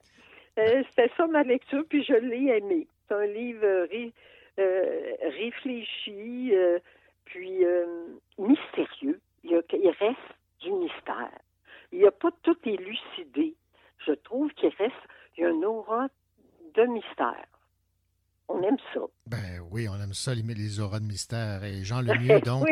C'était 0.58 1.12
ça 1.16 1.28
ma 1.28 1.44
lecture, 1.44 1.84
puis 1.90 2.04
je 2.04 2.14
l'ai 2.16 2.58
aimé. 2.58 2.88
C'est 3.08 3.16
un 3.16 3.26
livre 3.26 3.64
euh, 3.64 3.88
ré- 3.92 4.14
euh, 4.60 5.16
réfléchi, 5.22 6.52
euh, 6.56 6.80
puis 7.26 7.60
mystérieux. 8.38 9.20
Il, 9.44 9.52
y 9.52 9.56
a- 9.56 9.62
il 9.74 9.90
reste 10.00 10.20
du 10.62 10.72
mystère. 10.72 11.40
Il 11.92 12.00
n'y 12.00 12.06
a 12.08 12.12
pas 12.12 12.30
tout 12.44 12.58
élucidé. 12.66 13.56
Je 14.06 14.12
trouve 14.14 14.52
qu'il 14.54 14.70
reste, 14.78 14.96
il 15.38 15.42
y 15.42 15.46
a 15.46 15.50
une 15.50 15.66
aura 15.66 16.08
de 16.76 16.84
mystère. 16.86 17.46
On 18.48 18.62
aime 18.62 18.78
ça. 18.94 19.00
Ben 19.26 19.60
oui, 19.72 19.88
on 19.90 19.96
aime 19.96 20.14
ça, 20.14 20.36
les, 20.36 20.44
les 20.44 20.80
auras 20.80 21.00
de 21.00 21.06
mystère. 21.06 21.64
Et 21.64 21.84
Jean 21.84 22.02
Lemieux, 22.04 22.42
donc, 22.42 22.68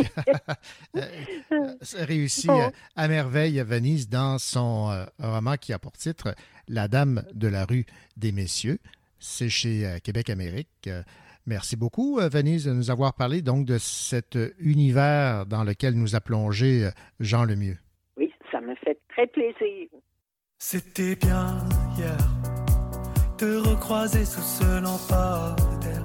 réussit 1.94 2.48
Bon. 2.48 2.72
à 2.96 3.08
merveille 3.08 3.60
à 3.60 3.64
Venise 3.64 4.08
dans 4.10 4.38
son 4.38 5.06
roman 5.20 5.56
qui 5.58 5.74
a 5.74 5.80
pour 5.80 5.94
titre 5.94 6.36
La 6.68 6.88
Dame 6.88 7.24
de 7.34 7.48
la 7.48 7.66
rue 7.66 7.86
des 8.18 8.32
Messieurs. 8.32 8.80
C'est 9.26 9.48
chez 9.48 9.86
euh, 9.86 10.00
Québec 10.04 10.30
Amérique. 10.30 10.68
Euh, 10.88 11.02
merci 11.46 11.78
beaucoup, 11.78 12.20
euh, 12.20 12.28
Venise, 12.28 12.66
de 12.66 12.74
nous 12.74 12.92
avoir 12.92 13.14
parlé 13.14 13.42
donc 13.42 13.66
de 13.66 13.78
cet 13.78 14.38
univers 14.60 15.46
dans 15.46 15.64
lequel 15.64 15.94
nous 15.94 16.14
a 16.18 16.20
plongé 16.20 16.90
Jean 17.22 17.46
Lemieux. 17.46 17.78
Oui, 18.18 18.30
ça 18.52 18.60
me 18.60 18.76
fait 18.76 19.00
très 19.08 19.26
plaisir. 19.28 19.88
C'était 20.60 21.16
bien 21.16 21.58
hier 21.98 22.18
te 23.38 23.70
recroiser 23.70 24.26
sous 24.26 24.42
ce 24.42 24.82
lampadaire. 24.82 26.04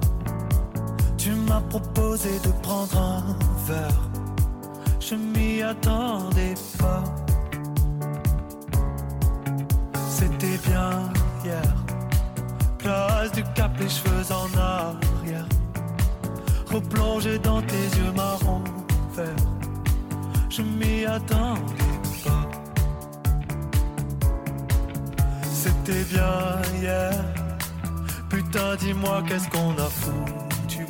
Tu 1.17 1.31
m'as 1.31 1.61
proposé 1.69 2.29
de 2.39 2.61
prendre 2.63 2.97
un 2.97 3.35
verre. 3.67 4.09
Je 5.01 5.15
m'y 5.15 5.61
attendais 5.61 6.53
pas. 6.79 7.03
C'était 10.07 10.57
bien 10.69 11.11
hier. 11.43 11.78
Place 12.79 13.31
du 13.33 13.43
cap, 13.55 13.71
les 13.79 13.89
cheveux 13.89 14.31
en 14.31 14.57
arrière. 14.57 15.45
Replongé 16.71 17.37
dans 17.39 17.61
tes 17.61 17.85
yeux 17.97 18.11
marron 18.15 18.63
vert. 19.15 19.25
Je 20.49 20.61
m'y 20.61 21.05
attendais 21.05 21.73
pas. 22.23 22.49
C'était 25.51 26.03
bien 26.05 26.61
hier. 26.79 27.11
Putain, 28.29 28.75
dis-moi 28.77 29.23
qu'est-ce 29.27 29.49
qu'on 29.49 29.71
a 29.71 29.89
foutu? 29.89 30.85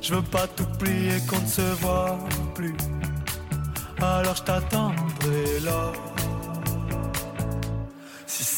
Je 0.00 0.14
veux 0.14 0.22
pas 0.22 0.46
t'oublier 0.46 1.20
qu'on 1.28 1.40
ne 1.40 1.46
se 1.46 1.74
voit 1.82 2.18
plus. 2.54 2.76
Alors 4.00 4.36
je 4.36 4.42
t'attendrai 4.42 5.60
là. 5.64 5.92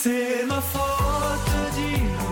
C'est 0.05 0.45
ma 0.45 0.61
faute, 0.61 1.51
dis-moi. 1.75 2.24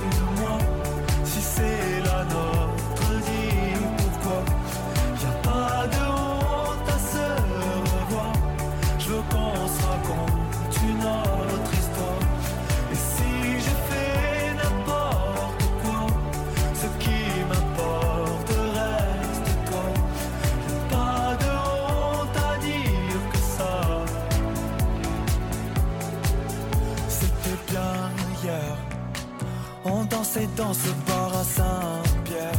Dansait 30.32 30.48
dans 30.56 30.72
ce 30.72 30.88
bar 31.06 31.30
à 31.36 31.44
Saint-Pierre. 31.44 32.52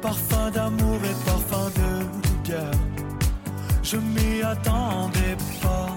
Parfum 0.00 0.50
d'amour 0.50 0.98
et 1.04 1.14
parfum 1.26 1.68
de 1.76 2.42
bière. 2.42 2.70
Je 3.82 3.98
m'y 3.98 4.42
attendais 4.42 5.36
pas. 5.60 5.88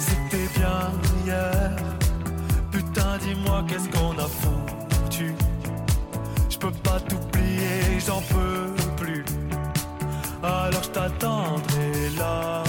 C'était 0.00 0.48
bien 0.58 0.90
hier. 1.24 1.76
Putain, 2.72 3.18
dis-moi 3.18 3.64
qu'est-ce 3.68 3.88
qu'on 3.88 4.18
a 4.18 4.26
foutu? 4.26 5.32
Je 6.48 6.58
peux 6.58 6.72
pas 6.72 6.98
t'oublier, 6.98 8.00
j'en 8.04 8.20
peux 8.22 8.74
plus. 8.96 9.24
Alors 10.42 10.82
je 10.82 10.88
t'attendrai 10.88 12.10
là. 12.18 12.64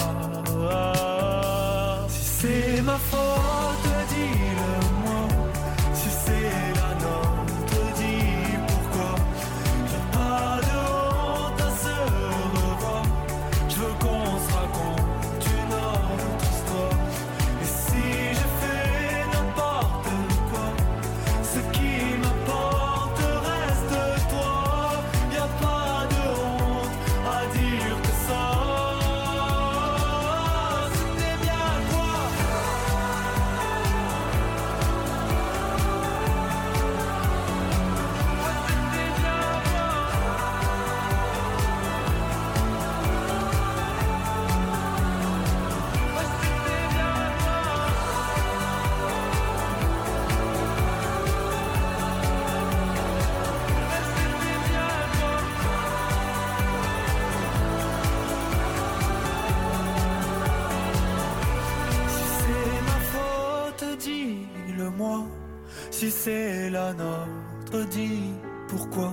C'est 66.24 66.70
la 66.70 66.92
nôtre, 66.92 67.88
dis 67.90 68.32
pourquoi. 68.68 69.10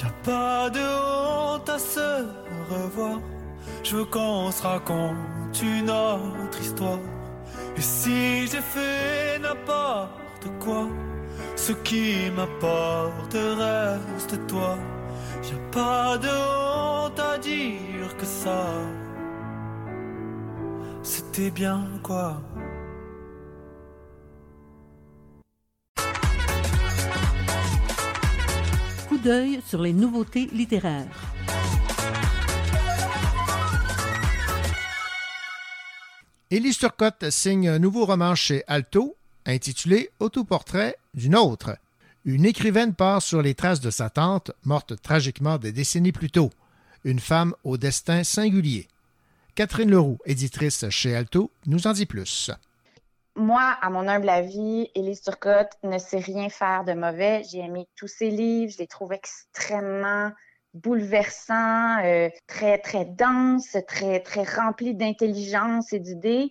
Y 0.00 0.04
a 0.04 0.12
pas 0.22 0.70
de 0.70 0.80
honte 0.80 1.68
à 1.68 1.78
se 1.78 2.08
revoir. 2.70 3.18
Je 3.82 3.96
veux 3.96 4.04
qu'on 4.04 4.52
se 4.52 4.62
raconte 4.62 5.60
une 5.62 5.90
autre 5.90 6.60
histoire. 6.60 7.00
Et 7.76 7.80
si 7.80 8.46
j'ai 8.50 8.64
fait 8.74 9.40
n'importe 9.40 10.46
quoi, 10.60 10.86
ce 11.56 11.72
qui 11.86 12.30
m'apporte 12.36 13.36
reste 13.64 14.46
toi. 14.46 14.78
Y 15.42 15.52
a 15.58 15.60
pas 15.72 16.18
de 16.18 16.28
honte 16.28 17.20
à 17.32 17.36
dire 17.38 18.10
que 18.16 18.26
ça. 18.26 18.62
C'était 21.02 21.50
bien 21.50 21.80
quoi. 22.02 22.40
D'œil 29.28 29.60
sur 29.62 29.82
les 29.82 29.92
nouveautés 29.92 30.48
littéraires. 30.54 31.04
Élise 36.50 36.78
Turcotte 36.78 37.28
signe 37.28 37.68
un 37.68 37.78
nouveau 37.78 38.06
roman 38.06 38.34
chez 38.34 38.64
Alto, 38.68 39.18
intitulé 39.44 40.08
Autoportrait 40.18 40.96
d'une 41.12 41.36
autre. 41.36 41.76
Une 42.24 42.46
écrivaine 42.46 42.94
part 42.94 43.20
sur 43.20 43.42
les 43.42 43.54
traces 43.54 43.82
de 43.82 43.90
sa 43.90 44.08
tante, 44.08 44.50
morte 44.64 44.94
tragiquement 45.02 45.58
des 45.58 45.72
décennies 45.72 46.12
plus 46.12 46.30
tôt, 46.30 46.48
une 47.04 47.20
femme 47.20 47.52
au 47.64 47.76
destin 47.76 48.24
singulier. 48.24 48.88
Catherine 49.54 49.90
Leroux, 49.90 50.16
éditrice 50.24 50.88
chez 50.88 51.14
Alto, 51.14 51.50
nous 51.66 51.86
en 51.86 51.92
dit 51.92 52.06
plus. 52.06 52.50
Moi, 53.38 53.62
à 53.62 53.88
mon 53.88 54.08
humble 54.08 54.28
avis, 54.28 54.90
Élise 54.96 55.22
Turcotte 55.22 55.70
ne 55.84 55.96
sait 55.98 56.18
rien 56.18 56.48
faire 56.48 56.82
de 56.82 56.92
mauvais. 56.92 57.44
J'ai 57.48 57.60
aimé 57.60 57.86
tous 57.94 58.08
ses 58.08 58.30
livres, 58.30 58.72
je 58.72 58.78
les 58.78 58.88
trouve 58.88 59.12
extrêmement 59.12 60.32
bouleversants, 60.74 62.04
euh, 62.04 62.30
très, 62.48 62.78
très 62.78 63.04
denses, 63.04 63.76
très, 63.86 64.18
très 64.20 64.42
remplis 64.42 64.96
d'intelligence 64.96 65.92
et 65.92 66.00
d'idées. 66.00 66.50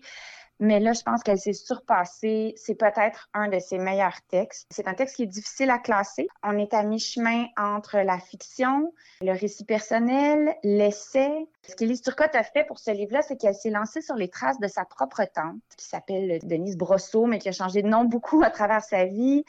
Mais 0.59 0.79
là, 0.79 0.93
je 0.93 1.01
pense 1.03 1.21
qu'elle 1.21 1.37
s'est 1.37 1.53
surpassée. 1.53 2.53
C'est 2.57 2.75
peut-être 2.75 3.29
un 3.33 3.47
de 3.47 3.59
ses 3.59 3.77
meilleurs 3.77 4.19
textes. 4.29 4.67
C'est 4.71 4.87
un 4.87 4.93
texte 4.93 5.17
qui 5.17 5.23
est 5.23 5.27
difficile 5.27 5.69
à 5.69 5.77
classer. 5.77 6.27
On 6.43 6.57
est 6.57 6.73
à 6.73 6.83
mi-chemin 6.83 7.45
entre 7.57 7.97
la 7.99 8.19
fiction, 8.19 8.91
le 9.21 9.31
récit 9.33 9.65
personnel, 9.65 10.55
l'essai. 10.63 11.29
Ce 11.67 11.75
qu'Élise 11.75 12.01
Turcotte 12.01 12.35
a 12.35 12.43
fait 12.43 12.63
pour 12.63 12.79
ce 12.79 12.91
livre-là, 12.91 13.21
c'est 13.21 13.37
qu'elle 13.37 13.53
s'est 13.53 13.69
lancée 13.69 14.01
sur 14.01 14.15
les 14.15 14.29
traces 14.29 14.59
de 14.59 14.67
sa 14.67 14.85
propre 14.85 15.23
tante, 15.33 15.61
qui 15.77 15.85
s'appelle 15.85 16.39
Denise 16.43 16.77
Brosseau, 16.77 17.25
mais 17.25 17.39
qui 17.39 17.49
a 17.49 17.51
changé 17.51 17.81
de 17.81 17.87
nom 17.87 18.05
beaucoup 18.05 18.41
à 18.41 18.49
travers 18.49 18.83
sa 18.83 19.05
vie 19.05 19.43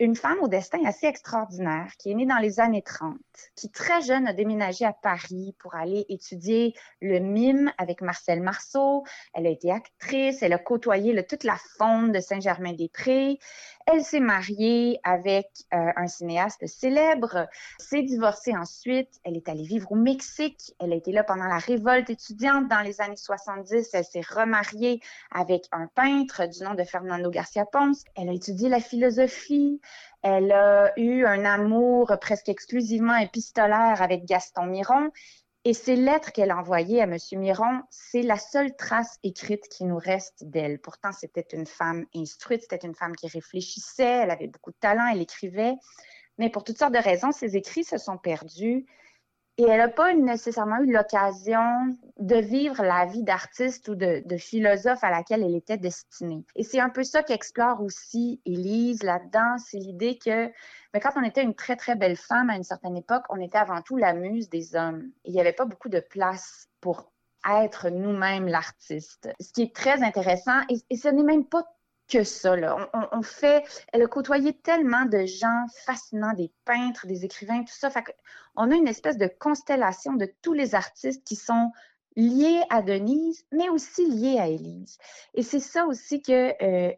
une 0.00 0.16
femme 0.16 0.38
au 0.40 0.48
destin 0.48 0.82
assez 0.86 1.06
extraordinaire 1.06 1.92
qui 1.98 2.10
est 2.10 2.14
née 2.14 2.24
dans 2.24 2.38
les 2.38 2.58
années 2.58 2.82
30, 2.82 3.18
qui 3.54 3.70
très 3.70 4.00
jeune 4.00 4.26
a 4.26 4.32
déménagé 4.32 4.86
à 4.86 4.94
Paris 4.94 5.54
pour 5.58 5.74
aller 5.74 6.06
étudier 6.08 6.74
le 7.02 7.18
mime 7.18 7.70
avec 7.76 8.00
Marcel 8.00 8.40
Marceau. 8.40 9.04
Elle 9.34 9.46
a 9.46 9.50
été 9.50 9.70
actrice, 9.70 10.42
elle 10.42 10.54
a 10.54 10.58
côtoyé 10.58 11.14
toute 11.26 11.44
la 11.44 11.56
faune 11.76 12.12
de 12.12 12.20
Saint-Germain-des-Prés. 12.20 13.38
Elle 13.92 14.04
s'est 14.04 14.20
mariée 14.20 15.00
avec 15.02 15.48
euh, 15.74 15.90
un 15.96 16.06
cinéaste 16.06 16.64
célèbre, 16.66 17.48
s'est 17.78 18.02
divorcée 18.02 18.56
ensuite. 18.56 19.08
Elle 19.24 19.36
est 19.36 19.48
allée 19.48 19.64
vivre 19.64 19.90
au 19.90 19.96
Mexique. 19.96 20.74
Elle 20.78 20.92
a 20.92 20.96
été 20.96 21.10
là 21.10 21.24
pendant 21.24 21.46
la 21.46 21.58
révolte 21.58 22.08
étudiante 22.08 22.68
dans 22.68 22.80
les 22.80 23.00
années 23.00 23.16
70. 23.16 23.90
Elle 23.92 24.04
s'est 24.04 24.20
remariée 24.20 25.00
avec 25.32 25.64
un 25.72 25.88
peintre 25.88 26.46
du 26.46 26.62
nom 26.62 26.74
de 26.74 26.84
Fernando 26.84 27.30
Garcia 27.30 27.64
Ponce. 27.64 28.04
Elle 28.16 28.28
a 28.28 28.32
étudié 28.32 28.68
la 28.68 28.80
philosophie. 28.80 29.80
Elle 30.22 30.52
a 30.52 30.92
eu 30.98 31.24
un 31.24 31.44
amour 31.44 32.12
presque 32.20 32.48
exclusivement 32.48 33.16
épistolaire 33.16 34.02
avec 34.02 34.24
Gaston 34.24 34.66
Miron. 34.66 35.10
Et 35.64 35.74
ces 35.74 35.94
lettres 35.94 36.32
qu'elle 36.32 36.50
a 36.50 36.56
envoyées 36.56 37.02
à 37.02 37.04
M. 37.04 37.18
Miron, 37.32 37.82
c'est 37.90 38.22
la 38.22 38.38
seule 38.38 38.74
trace 38.76 39.18
écrite 39.22 39.68
qui 39.68 39.84
nous 39.84 39.98
reste 39.98 40.44
d'elle. 40.44 40.80
Pourtant, 40.80 41.12
c'était 41.12 41.46
une 41.54 41.66
femme 41.66 42.06
instruite, 42.14 42.62
c'était 42.62 42.86
une 42.86 42.94
femme 42.94 43.14
qui 43.14 43.28
réfléchissait, 43.28 44.22
elle 44.22 44.30
avait 44.30 44.46
beaucoup 44.46 44.70
de 44.70 44.78
talent, 44.80 45.06
elle 45.12 45.20
écrivait. 45.20 45.74
Mais 46.38 46.48
pour 46.48 46.64
toutes 46.64 46.78
sortes 46.78 46.94
de 46.94 46.98
raisons, 46.98 47.30
ses 47.30 47.56
écrits 47.56 47.84
se 47.84 47.98
sont 47.98 48.16
perdus. 48.16 48.86
Et 49.60 49.64
elle 49.64 49.76
n'a 49.76 49.88
pas 49.88 50.14
nécessairement 50.14 50.78
eu 50.78 50.90
l'occasion 50.90 51.60
de 52.18 52.36
vivre 52.36 52.82
la 52.82 53.04
vie 53.04 53.22
d'artiste 53.22 53.88
ou 53.88 53.94
de, 53.94 54.24
philosophe 54.38 55.04
à 55.04 55.10
laquelle 55.10 55.42
elle 55.42 55.54
était 55.54 55.76
destinée. 55.76 56.46
Et 56.56 56.64
c'est 56.64 56.80
un 56.80 56.88
peu 56.88 57.04
ça 57.04 57.22
qu'explore 57.22 57.82
aussi 57.82 58.40
Élise 58.46 59.02
là-dedans, 59.02 59.58
c'est 59.58 59.76
l'idée 59.76 60.16
que 60.16 60.50
mais 60.94 61.00
quand 61.00 61.10
on 61.16 61.22
était 61.22 61.42
une 61.42 61.54
très, 61.54 61.76
très 61.76 61.94
belle 61.94 62.16
femme 62.16 62.48
à 62.48 62.56
une 62.56 62.64
certaine 62.64 62.96
époque, 62.96 63.24
on 63.28 63.38
était 63.38 63.58
avant 63.58 63.82
tout 63.82 63.98
la 63.98 64.14
muse 64.14 64.48
des 64.48 64.74
hommes. 64.76 65.10
Il 65.26 65.34
n'y 65.34 65.40
avait 65.42 65.52
pas 65.52 65.66
beaucoup 65.66 65.90
de 65.90 66.00
place 66.00 66.66
pour 66.80 67.12
être 67.46 67.90
nous-mêmes 67.90 68.48
l'artiste. 68.48 69.28
Ce 69.40 69.52
qui 69.52 69.64
est 69.64 69.76
très 69.76 70.02
intéressant, 70.02 70.58
et, 70.70 70.76
et 70.88 70.96
ce 70.96 71.08
n'est 71.08 71.22
même 71.22 71.44
pas 71.44 71.66
que 72.10 72.24
ça. 72.24 72.56
Là. 72.56 72.90
On, 73.12 73.22
fait, 73.22 73.64
elle 73.92 74.02
a 74.02 74.06
côtoyé 74.06 74.52
tellement 74.52 75.04
de 75.04 75.24
gens 75.26 75.66
fascinants, 75.84 76.34
des 76.34 76.50
peintres, 76.64 77.06
des 77.06 77.24
écrivains, 77.24 77.60
tout 77.60 77.74
ça. 77.74 77.90
Fait 77.90 78.04
on 78.56 78.70
a 78.70 78.74
une 78.74 78.88
espèce 78.88 79.16
de 79.16 79.26
constellation 79.26 80.14
de 80.14 80.28
tous 80.42 80.52
les 80.52 80.74
artistes 80.74 81.24
qui 81.24 81.36
sont 81.36 81.70
liés 82.16 82.62
à 82.68 82.82
Denise, 82.82 83.44
mais 83.52 83.68
aussi 83.68 84.06
liés 84.06 84.38
à 84.38 84.48
Élise. 84.48 84.98
Et 85.34 85.42
c'est 85.42 85.60
ça 85.60 85.86
aussi 85.86 86.20
que 86.20 86.52
euh, 86.62 86.92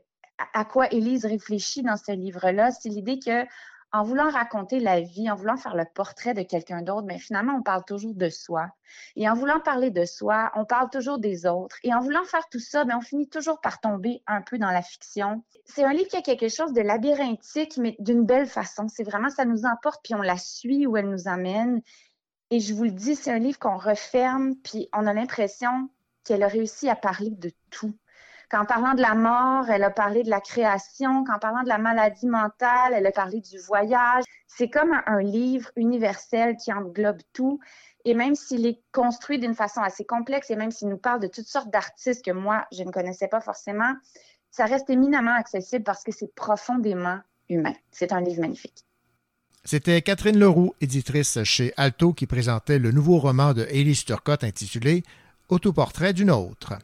à 0.54 0.64
quoi 0.64 0.92
Élise 0.92 1.26
réfléchit 1.26 1.82
dans 1.82 1.96
ce 1.96 2.12
livre-là, 2.12 2.70
c'est 2.70 2.88
l'idée 2.88 3.18
que 3.18 3.44
en 3.92 4.04
voulant 4.04 4.30
raconter 4.30 4.80
la 4.80 5.00
vie, 5.00 5.30
en 5.30 5.34
voulant 5.34 5.56
faire 5.56 5.76
le 5.76 5.84
portrait 5.84 6.32
de 6.32 6.42
quelqu'un 6.42 6.80
d'autre, 6.80 7.06
mais 7.06 7.18
finalement, 7.18 7.54
on 7.54 7.62
parle 7.62 7.84
toujours 7.84 8.14
de 8.14 8.30
soi. 8.30 8.68
Et 9.16 9.28
en 9.28 9.34
voulant 9.34 9.60
parler 9.60 9.90
de 9.90 10.06
soi, 10.06 10.50
on 10.54 10.64
parle 10.64 10.88
toujours 10.88 11.18
des 11.18 11.46
autres. 11.46 11.76
Et 11.82 11.92
en 11.92 12.00
voulant 12.00 12.24
faire 12.24 12.48
tout 12.50 12.58
ça, 12.58 12.84
bien, 12.84 12.98
on 12.98 13.02
finit 13.02 13.28
toujours 13.28 13.60
par 13.60 13.80
tomber 13.80 14.22
un 14.26 14.40
peu 14.40 14.56
dans 14.58 14.70
la 14.70 14.80
fiction. 14.80 15.44
C'est 15.66 15.84
un 15.84 15.92
livre 15.92 16.08
qui 16.08 16.16
a 16.16 16.22
quelque 16.22 16.48
chose 16.48 16.72
de 16.72 16.80
labyrinthique, 16.80 17.76
mais 17.76 17.94
d'une 17.98 18.24
belle 18.24 18.46
façon. 18.46 18.88
C'est 18.88 19.04
vraiment, 19.04 19.28
ça 19.28 19.44
nous 19.44 19.66
emporte, 19.66 20.00
puis 20.02 20.14
on 20.14 20.22
la 20.22 20.38
suit 20.38 20.86
où 20.86 20.96
elle 20.96 21.10
nous 21.10 21.28
amène. 21.28 21.82
Et 22.50 22.60
je 22.60 22.72
vous 22.72 22.84
le 22.84 22.90
dis, 22.90 23.14
c'est 23.14 23.32
un 23.32 23.38
livre 23.38 23.58
qu'on 23.58 23.76
referme, 23.76 24.56
puis 24.56 24.88
on 24.94 25.06
a 25.06 25.12
l'impression 25.12 25.90
qu'elle 26.24 26.42
a 26.42 26.48
réussi 26.48 26.88
à 26.88 26.96
parler 26.96 27.30
de 27.30 27.50
tout. 27.70 27.94
Qu'en 28.52 28.66
parlant 28.66 28.92
de 28.92 29.00
la 29.00 29.14
mort, 29.14 29.70
elle 29.70 29.82
a 29.82 29.88
parlé 29.88 30.24
de 30.24 30.28
la 30.28 30.42
création. 30.42 31.24
Qu'en 31.24 31.38
parlant 31.38 31.62
de 31.62 31.68
la 31.68 31.78
maladie 31.78 32.26
mentale, 32.26 32.92
elle 32.92 33.06
a 33.06 33.10
parlé 33.10 33.40
du 33.40 33.58
voyage. 33.58 34.24
C'est 34.46 34.68
comme 34.68 34.92
un, 35.06 35.22
livre 35.22 35.70
universel 35.74 36.58
qui 36.62 36.70
englobe 36.70 37.22
tout. 37.32 37.60
Et 38.04 38.12
même 38.12 38.34
s'il 38.34 38.66
est 38.66 38.82
construit 38.92 39.38
d'une 39.38 39.54
façon 39.54 39.80
assez 39.80 40.04
complexe, 40.04 40.50
et 40.50 40.56
même 40.56 40.70
s'il 40.70 40.88
nous 40.88 40.98
parle 40.98 41.20
de 41.20 41.28
toutes 41.28 41.46
sortes 41.46 41.70
d'artistes 41.70 42.22
que 42.22 42.30
moi, 42.30 42.66
je 42.72 42.82
ne 42.82 42.90
connaissais 42.90 43.26
pas 43.26 43.40
forcément, 43.40 43.94
ça 44.50 44.66
reste 44.66 44.90
éminemment 44.90 45.34
accessible 45.34 45.84
parce 45.84 46.04
que 46.04 46.12
c'est 46.12 46.34
profondément 46.34 47.20
humain. 47.48 47.72
C'est 47.90 48.12
un 48.12 48.20
livre 48.20 48.42
magnifique. 48.42 48.84
C'était 49.64 50.02
Catherine 50.02 50.38
Leroux, 50.38 50.74
éditrice 50.82 51.42
chez 51.44 51.72
Alto, 51.78 52.12
qui 52.12 52.26
présentait 52.26 52.78
le 52.78 52.90
nouveau 52.90 53.16
roman 53.18 53.54
de 53.54 53.66
Elise 53.70 54.04
Turcotte 54.04 54.44
intitulé 54.44 55.04
Autoportrait 55.48 56.12
d'une 56.12 56.30
autre. 56.30 56.74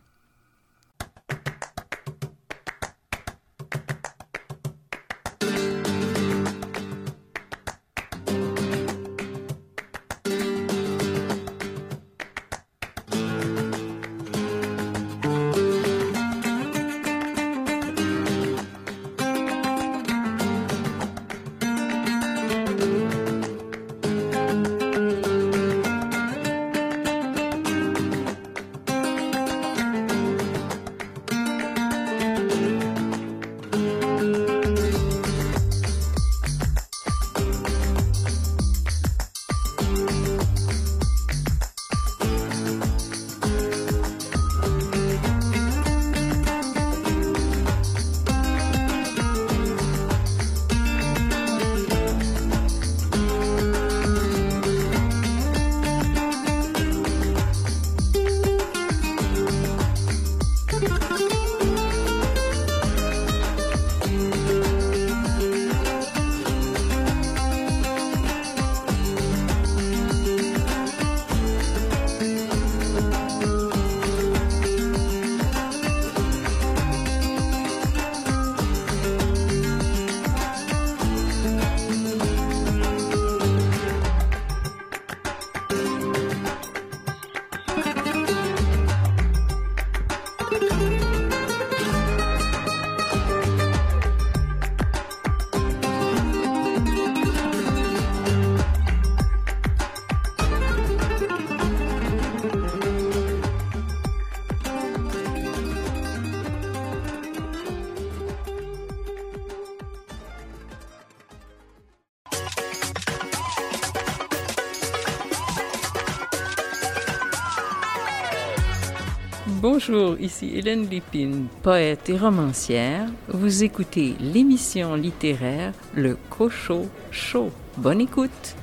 Bonjour, 119.60 120.16
ici 120.20 120.52
Hélène 120.54 120.88
Lépine, 120.88 121.48
poète 121.64 122.08
et 122.10 122.16
romancière. 122.16 123.08
Vous 123.26 123.64
écoutez 123.64 124.14
l'émission 124.20 124.94
littéraire 124.94 125.72
Le 125.96 126.16
Cochot 126.30 126.86
Chaud. 127.10 127.50
Bonne 127.76 128.00
écoute! 128.00 128.54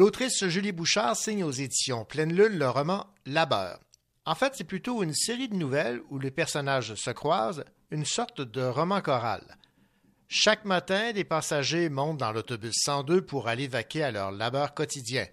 L'autrice 0.00 0.46
Julie 0.46 0.72
Bouchard 0.72 1.14
signe 1.14 1.44
aux 1.44 1.50
éditions 1.50 2.06
Pleine 2.06 2.32
Lune 2.34 2.58
le 2.58 2.70
roman 2.70 3.06
Labeur. 3.26 3.78
En 4.24 4.34
fait, 4.34 4.54
c'est 4.56 4.64
plutôt 4.64 5.02
une 5.02 5.12
série 5.12 5.50
de 5.50 5.56
nouvelles 5.56 6.00
où 6.08 6.18
les 6.18 6.30
personnages 6.30 6.94
se 6.94 7.10
croisent, 7.10 7.66
une 7.90 8.06
sorte 8.06 8.40
de 8.40 8.62
roman 8.62 9.02
choral. 9.02 9.58
Chaque 10.26 10.64
matin, 10.64 11.12
des 11.12 11.24
passagers 11.24 11.90
montent 11.90 12.16
dans 12.16 12.32
l'autobus 12.32 12.80
102 12.82 13.26
pour 13.26 13.46
aller 13.46 13.68
vaquer 13.68 14.02
à 14.02 14.10
leur 14.10 14.30
labeur 14.32 14.72
quotidien. 14.72 15.26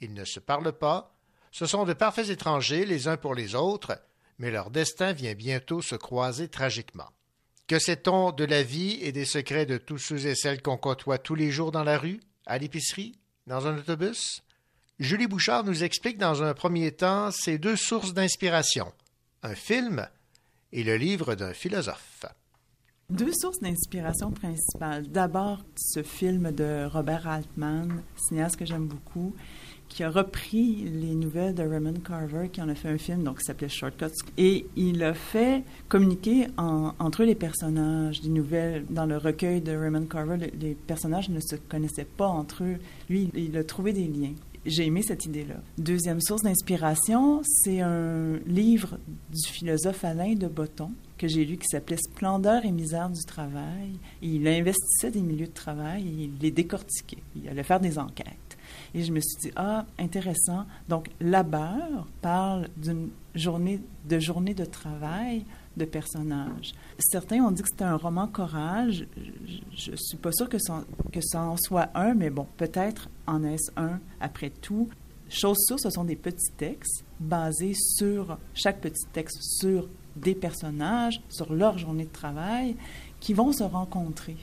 Ils 0.00 0.14
ne 0.14 0.24
se 0.24 0.40
parlent 0.40 0.72
pas, 0.72 1.14
ce 1.52 1.66
sont 1.66 1.84
de 1.84 1.92
parfaits 1.92 2.30
étrangers 2.30 2.86
les 2.86 3.08
uns 3.08 3.18
pour 3.18 3.34
les 3.34 3.54
autres, 3.54 3.92
mais 4.38 4.50
leur 4.50 4.70
destin 4.70 5.12
vient 5.12 5.34
bientôt 5.34 5.82
se 5.82 5.96
croiser 5.96 6.48
tragiquement. 6.48 7.10
Que 7.66 7.78
sait-on 7.78 8.32
de 8.32 8.44
la 8.44 8.62
vie 8.62 9.00
et 9.02 9.12
des 9.12 9.26
secrets 9.26 9.66
de 9.66 9.76
tous 9.76 9.98
ceux 9.98 10.24
et 10.24 10.34
celles 10.34 10.62
qu'on 10.62 10.78
côtoie 10.78 11.18
tous 11.18 11.34
les 11.34 11.50
jours 11.50 11.72
dans 11.72 11.84
la 11.84 11.98
rue, 11.98 12.20
à 12.46 12.56
l'épicerie, 12.56 13.18
dans 13.46 13.66
un 13.66 13.78
autobus? 13.78 14.42
Julie 14.98 15.26
Bouchard 15.26 15.64
nous 15.64 15.82
explique 15.82 16.18
dans 16.18 16.42
un 16.42 16.54
premier 16.54 16.92
temps 16.92 17.30
ces 17.30 17.58
deux 17.58 17.76
sources 17.76 18.14
d'inspiration, 18.14 18.92
un 19.42 19.54
film 19.54 20.08
et 20.72 20.84
le 20.84 20.96
livre 20.96 21.34
d'un 21.34 21.52
philosophe. 21.52 22.26
Deux 23.10 23.32
sources 23.32 23.60
d'inspiration 23.60 24.30
principales. 24.30 25.08
D'abord, 25.08 25.62
ce 25.76 26.02
film 26.02 26.52
de 26.52 26.86
Robert 26.86 27.28
Altman, 27.28 28.02
cinéaste 28.16 28.56
que 28.56 28.64
j'aime 28.64 28.86
beaucoup, 28.86 29.34
qui 29.94 30.02
a 30.02 30.10
repris 30.10 30.84
les 30.92 31.14
nouvelles 31.14 31.54
de 31.54 31.62
Raymond 31.62 31.94
Carver, 32.04 32.48
qui 32.52 32.60
en 32.60 32.68
a 32.68 32.74
fait 32.74 32.88
un 32.88 32.98
film 32.98 33.22
donc, 33.22 33.38
qui 33.38 33.44
s'appelait 33.44 33.68
Shortcuts. 33.68 34.06
Et 34.36 34.66
il 34.76 35.02
a 35.04 35.14
fait 35.14 35.62
communiquer 35.88 36.48
en- 36.56 36.92
entre 36.98 37.22
les 37.22 37.36
personnages 37.36 38.20
des 38.20 38.28
nouvelles. 38.28 38.84
Dans 38.90 39.06
le 39.06 39.16
recueil 39.18 39.60
de 39.60 39.70
Raymond 39.70 40.06
Carver, 40.06 40.36
le- 40.36 40.58
les 40.60 40.74
personnages 40.74 41.28
ne 41.28 41.38
se 41.38 41.54
connaissaient 41.54 42.06
pas 42.16 42.26
entre 42.26 42.64
eux. 42.64 42.76
Lui, 43.08 43.30
il 43.34 43.56
a 43.56 43.62
trouvé 43.62 43.92
des 43.92 44.08
liens. 44.08 44.32
J'ai 44.66 44.86
aimé 44.86 45.02
cette 45.02 45.26
idée-là. 45.26 45.56
Deuxième 45.78 46.20
source 46.22 46.42
d'inspiration, 46.42 47.42
c'est 47.44 47.80
un 47.80 48.38
livre 48.46 48.98
du 49.30 49.48
philosophe 49.52 50.04
Alain 50.04 50.34
de 50.34 50.48
Botton 50.48 50.90
que 51.18 51.28
j'ai 51.28 51.44
lu 51.44 51.56
qui 51.58 51.66
s'appelait 51.68 51.98
Splendeur 51.98 52.64
et 52.64 52.72
misère 52.72 53.10
du 53.10 53.22
travail. 53.24 53.90
Il 54.22 54.48
investissait 54.48 55.10
des 55.12 55.20
milieux 55.20 55.46
de 55.46 55.52
travail 55.52 56.02
il 56.04 56.30
les 56.40 56.50
décortiquait. 56.50 57.22
Il 57.36 57.48
allait 57.48 57.62
faire 57.62 57.78
des 57.78 57.98
enquêtes. 57.98 58.26
Et 58.94 59.02
je 59.02 59.12
me 59.12 59.20
suis 59.20 59.36
dit, 59.40 59.52
ah, 59.56 59.84
intéressant. 59.98 60.66
Donc, 60.88 61.10
Labeur 61.20 62.06
parle 62.22 62.68
d'une 62.76 63.10
journée, 63.34 63.80
de 64.08 64.18
journée 64.20 64.54
de 64.54 64.64
travail 64.64 65.44
de 65.76 65.84
personnages. 65.84 66.72
Certains 66.98 67.40
ont 67.42 67.50
dit 67.50 67.62
que 67.62 67.68
c'était 67.68 67.84
un 67.84 67.96
roman 67.96 68.28
choral. 68.28 68.92
Je 68.92 69.90
ne 69.90 69.96
suis 69.96 70.16
pas 70.16 70.30
sûre 70.32 70.48
que 70.48 70.58
ça, 70.58 70.84
que 71.12 71.20
ça 71.20 71.42
en 71.42 71.56
soit 71.56 71.90
un, 71.94 72.14
mais 72.14 72.30
bon, 72.30 72.46
peut-être 72.56 73.08
en 73.26 73.42
est-ce 73.42 73.72
un 73.76 73.98
après 74.20 74.50
tout. 74.50 74.88
Chose 75.28 75.58
sûre, 75.66 75.80
ce 75.80 75.90
sont 75.90 76.04
des 76.04 76.16
petits 76.16 76.52
textes 76.56 77.04
basés 77.18 77.74
sur, 77.74 78.38
chaque 78.54 78.80
petit 78.80 79.06
texte 79.12 79.42
sur 79.42 79.88
des 80.14 80.36
personnages, 80.36 81.20
sur 81.28 81.52
leur 81.52 81.78
journée 81.78 82.04
de 82.04 82.12
travail, 82.12 82.76
qui 83.18 83.34
vont 83.34 83.52
se 83.52 83.64
rencontrer 83.64 84.36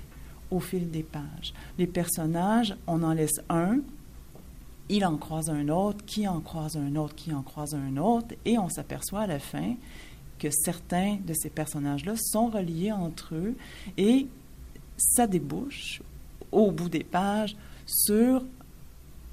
au 0.49 0.59
fil 0.59 0.89
des 0.91 1.03
pages. 1.03 1.53
Les 1.77 1.87
personnages, 1.87 2.75
on 2.87 3.03
en 3.03 3.13
laisse 3.13 3.39
un, 3.49 3.79
il 4.91 5.05
en 5.05 5.15
croise 5.15 5.49
un 5.49 5.69
autre, 5.69 6.03
qui 6.05 6.27
en 6.27 6.41
croise 6.41 6.75
un 6.75 6.95
autre, 6.95 7.15
qui 7.15 7.33
en 7.33 7.41
croise 7.41 7.73
un 7.73 7.95
autre, 7.95 8.35
et 8.43 8.57
on 8.57 8.69
s'aperçoit 8.69 9.21
à 9.21 9.27
la 9.27 9.39
fin 9.39 9.75
que 10.37 10.49
certains 10.51 11.17
de 11.25 11.33
ces 11.33 11.49
personnages-là 11.49 12.13
sont 12.17 12.47
reliés 12.47 12.91
entre 12.91 13.35
eux, 13.35 13.55
et 13.97 14.27
ça 14.97 15.27
débouche 15.27 16.01
au 16.51 16.71
bout 16.71 16.89
des 16.89 17.05
pages 17.05 17.55
sur, 17.85 18.43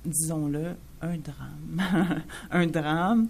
disons-le, 0.04 0.76
un 1.00 1.16
drame. 1.16 2.22
un 2.50 2.66
drame 2.66 3.28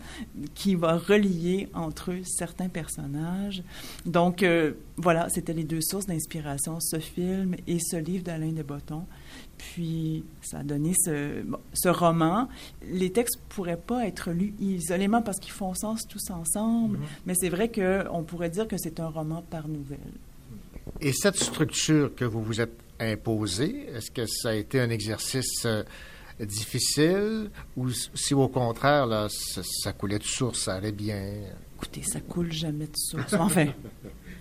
qui 0.55 0.75
va 0.75 0.97
relier 0.97 1.69
entre 1.73 2.13
eux 2.13 2.23
certains 2.25 2.69
personnages. 2.69 3.63
Donc, 4.05 4.43
euh, 4.43 4.73
voilà, 4.97 5.29
c'était 5.31 5.53
les 5.53 5.65
deux 5.65 5.81
sources 5.81 6.07
d'inspiration, 6.07 6.79
ce 6.81 6.99
film 6.99 7.57
et 7.67 7.79
ce 7.79 7.97
livre 7.97 8.25
d'Alain 8.25 8.53
de 8.53 8.63
Botton. 8.63 9.05
Puis, 9.59 10.25
ça 10.41 10.59
a 10.61 10.63
donné 10.63 10.93
ce, 11.05 11.43
bon, 11.43 11.59
ce 11.75 11.89
roman. 11.89 12.49
Les 12.89 13.11
textes 13.11 13.37
ne 13.37 13.55
pourraient 13.55 13.77
pas 13.77 14.07
être 14.07 14.31
lus 14.31 14.55
isolément 14.61 15.21
parce 15.21 15.39
qu'ils 15.39 15.53
font 15.53 15.75
sens 15.75 16.07
tous 16.09 16.31
ensemble, 16.31 16.99
Mhm. 16.99 17.05
mais 17.27 17.35
c'est 17.39 17.49
vrai 17.49 17.71
qu'on 17.71 18.23
pourrait 18.25 18.51
dire 18.51 18.67
que 18.69 18.77
c'est 18.79 19.01
un 19.01 19.09
roman 19.09 19.43
par 19.43 19.69
nouvelle. 19.69 19.99
Et 21.01 21.13
cette 21.13 21.37
structure 21.37 22.15
que 22.15 22.25
vous 22.25 22.43
vous 22.43 22.61
êtes 22.61 22.79
imposée, 23.01 23.87
est-ce 23.95 24.11
que 24.11 24.27
ça 24.27 24.51
a 24.51 24.55
été 24.55 24.81
un 24.81 24.91
exercice 24.91 25.65
euh, 25.67 25.83
difficile 26.41 27.51
ou 27.77 27.89
si 27.91 28.35
au 28.35 28.49
contraire, 28.49 29.07
là, 29.07 29.29
ça, 29.29 29.61
ça 29.65 29.93
coulait 29.93 30.19
de 30.19 30.25
source, 30.25 30.61
ça 30.65 30.75
allait 30.75 30.93
bien? 30.93 31.33
Écoutez, 31.77 32.03
ça 32.03 32.21
coule 32.21 32.53
jamais 32.53 32.87
de 32.87 32.97
source. 32.97 33.35
Enfin, 33.35 33.67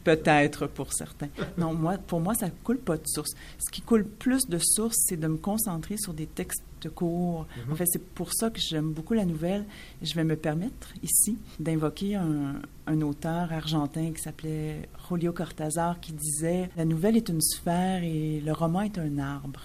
peut-être 0.07 0.67
pour 0.67 0.93
certains. 0.93 1.27
Non, 1.57 1.73
moi, 1.73 1.97
pour 1.97 2.21
moi, 2.21 2.33
ça 2.33 2.49
coule 2.63 2.77
pas 2.77 2.95
de 2.95 3.05
source. 3.05 3.31
Ce 3.57 3.69
qui 3.69 3.81
coule 3.81 4.05
plus 4.05 4.47
de 4.47 4.57
source, 4.57 4.95
c'est 5.05 5.17
de 5.17 5.27
me 5.27 5.35
concentrer 5.35 5.97
sur 5.97 6.13
des 6.13 6.27
textes 6.27 6.63
courts. 6.95 7.45
Mhm. 7.65 7.73
En 7.73 7.75
fait, 7.75 7.87
c'est 7.87 8.05
pour 8.13 8.33
ça 8.33 8.49
que 8.49 8.59
j'aime 8.61 8.91
beaucoup 8.93 9.13
la 9.13 9.25
nouvelle. 9.25 9.65
Je 10.01 10.13
vais 10.13 10.23
me 10.23 10.37
permettre 10.37 10.93
ici 11.03 11.37
d'invoquer 11.59 12.15
un, 12.15 12.61
un 12.85 13.01
auteur 13.01 13.51
argentin 13.51 14.11
qui 14.13 14.21
s'appelait 14.21 14.87
Julio 15.09 15.33
Cortázar 15.33 15.99
qui 15.99 16.13
disait 16.13 16.69
La 16.77 16.85
nouvelle 16.85 17.17
est 17.17 17.27
une 17.27 17.41
sphère 17.41 18.01
et 18.01 18.39
le 18.39 18.53
roman 18.53 18.83
est 18.83 18.97
un 18.97 19.17
arbre. 19.17 19.59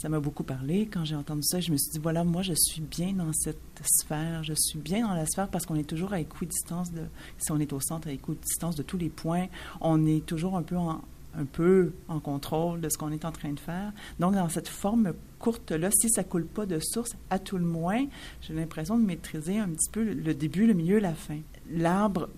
Ça 0.00 0.08
m'a 0.08 0.18
beaucoup 0.18 0.44
parlé. 0.44 0.88
Quand 0.90 1.04
j'ai 1.04 1.14
entendu 1.14 1.42
ça, 1.42 1.60
je 1.60 1.70
me 1.70 1.76
suis 1.76 1.90
dit, 1.92 1.98
voilà, 1.98 2.24
moi, 2.24 2.40
je 2.40 2.54
suis 2.56 2.80
bien 2.80 3.12
dans 3.12 3.34
cette 3.34 3.58
sphère. 3.84 4.42
Je 4.42 4.54
suis 4.56 4.78
bien 4.78 5.06
dans 5.06 5.12
la 5.12 5.26
sphère 5.26 5.48
parce 5.48 5.66
qu'on 5.66 5.74
est 5.74 5.86
toujours 5.86 6.14
à 6.14 6.20
équidistance 6.20 6.90
de, 6.90 7.02
si 7.36 7.52
on 7.52 7.60
est 7.60 7.70
au 7.74 7.80
centre, 7.80 8.08
à 8.08 8.12
équidistance 8.12 8.76
de 8.76 8.82
tous 8.82 8.96
les 8.96 9.10
points. 9.10 9.48
On 9.82 10.06
est 10.06 10.24
toujours 10.24 10.56
un 10.56 10.62
peu 10.62 11.92
en, 12.08 12.20
contrôle 12.20 12.80
de 12.80 12.88
ce 12.88 12.96
qu'on 12.96 13.12
est 13.12 13.26
en 13.26 13.30
train 13.30 13.52
de 13.52 13.60
faire. 13.60 13.92
Donc, 14.18 14.36
dans 14.36 14.48
cette 14.48 14.68
forme 14.68 15.12
courte-là, 15.38 15.90
si 15.90 16.08
ça 16.08 16.24
coule 16.24 16.46
pas 16.46 16.64
de 16.64 16.78
source, 16.80 17.14
à 17.28 17.38
tout 17.38 17.58
le 17.58 17.66
moins, 17.66 18.06
j'ai 18.40 18.54
l'impression 18.54 18.98
de 18.98 19.04
maîtriser 19.04 19.58
un 19.58 19.68
petit 19.68 19.90
peu 19.90 20.02
le 20.02 20.32
début, 20.32 20.66
le 20.66 20.72
milieu, 20.72 20.98
la 20.98 21.12
fin. 21.12 21.40
L'arbre 21.70 22.30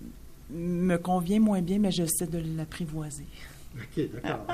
me 0.51 0.97
convient 0.97 1.39
moins 1.39 1.61
bien, 1.61 1.79
mais 1.79 1.91
j'essaie 1.91 2.27
de 2.27 2.43
l'apprivoiser. 2.57 3.25
OK, 3.75 4.09
d'accord. 4.13 4.45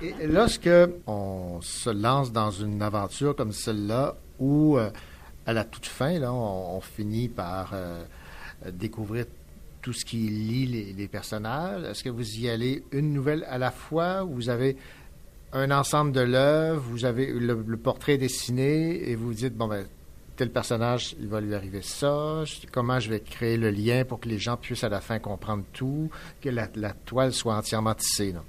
Et 0.02 0.26
lorsque 0.26 0.70
on 1.06 1.60
se 1.62 1.90
lance 1.90 2.32
dans 2.32 2.50
une 2.50 2.82
aventure 2.82 3.36
comme 3.36 3.52
celle-là, 3.52 4.16
où 4.38 4.78
euh, 4.78 4.90
à 5.46 5.52
la 5.52 5.64
toute 5.64 5.86
fin, 5.86 6.18
là, 6.18 6.32
on, 6.32 6.80
finit 6.80 7.28
par 7.28 7.70
euh, 7.74 8.02
découvrir 8.72 9.26
tout 9.82 9.92
ce 9.92 10.04
qui 10.04 10.16
lie 10.16 10.94
les, 10.96 11.08
personnages, 11.08 11.84
est-ce 11.84 12.04
que 12.04 12.10
vous 12.10 12.38
y 12.38 12.48
allez 12.48 12.84
une 12.92 13.12
nouvelle 13.12 13.44
à 13.48 13.58
la 13.58 13.70
fois? 13.70 14.22
Vous 14.22 14.48
avez 14.48 14.76
un 15.52 15.70
ensemble 15.70 16.12
de 16.12 16.20
l'œuvre, 16.20 16.82
vous 16.82 17.04
avez 17.04 17.26
le, 17.26 17.64
le 17.66 17.76
portrait 17.76 18.18
dessiné 18.18 19.10
et 19.10 19.14
vous 19.14 19.32
dites, 19.32 19.56
bon, 19.56 19.68
ben, 19.68 19.86
tel 20.40 20.50
personnage, 20.50 21.14
il 21.20 21.28
va 21.28 21.38
lui 21.42 21.54
arriver 21.54 21.82
ça, 21.82 22.44
comment 22.72 22.98
je 22.98 23.10
vais 23.10 23.20
créer 23.20 23.58
le 23.58 23.70
lien 23.70 24.04
pour 24.06 24.20
que 24.20 24.28
les 24.28 24.38
gens 24.38 24.56
puissent 24.56 24.84
à 24.84 24.88
la 24.88 25.02
fin 25.02 25.18
comprendre 25.18 25.64
tout, 25.74 26.08
que 26.40 26.48
la, 26.48 26.66
la 26.76 26.92
toile 26.94 27.34
soit 27.34 27.54
entièrement 27.56 27.94
tissée. 27.94 28.32
là. 28.32 28.42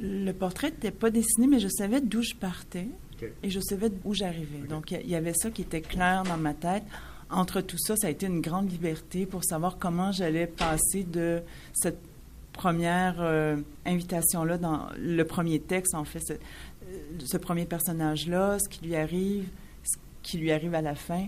Le 0.00 0.30
portrait 0.30 0.70
n'était 0.70 0.92
pas 0.92 1.10
dessiné, 1.10 1.48
mais 1.48 1.58
je 1.58 1.66
savais 1.66 2.00
d'où 2.00 2.22
je 2.22 2.34
partais 2.36 2.86
et 3.42 3.50
je 3.50 3.58
savais 3.58 3.90
où 4.04 4.14
j'arrivais. 4.14 4.66
Donc, 4.68 4.92
il 4.92 5.10
y- 5.10 5.16
avait 5.16 5.32
ça 5.34 5.50
qui 5.50 5.62
était 5.62 5.80
clair 5.80 6.22
dans 6.22 6.36
ma 6.36 6.54
tête. 6.54 6.84
Entre 7.30 7.60
tout 7.62 7.78
ça, 7.78 7.96
ça 7.96 8.06
a 8.06 8.10
été 8.10 8.26
une 8.26 8.40
grande 8.40 8.70
liberté 8.70 9.26
pour 9.26 9.42
savoir 9.44 9.76
comment 9.76 10.12
j'allais 10.12 10.46
passer 10.46 11.02
de 11.02 11.42
cette 11.72 11.98
première 12.52 13.16
euh, 13.18 13.56
invitation-là 13.86 14.56
dans 14.56 14.86
le 14.96 15.24
premier 15.24 15.58
texte, 15.58 15.94
en 15.96 16.04
fait, 16.04 16.20
ce, 16.20 16.32
euh, 16.34 16.36
ce 17.24 17.36
premier 17.36 17.64
personnage-là, 17.64 18.58
ce 18.60 18.68
qui 18.68 18.84
lui 18.86 18.94
arrive, 18.94 19.48
qui 20.22 20.38
lui 20.38 20.52
arrive 20.52 20.74
à 20.74 20.82
la 20.82 20.94
fin. 20.94 21.26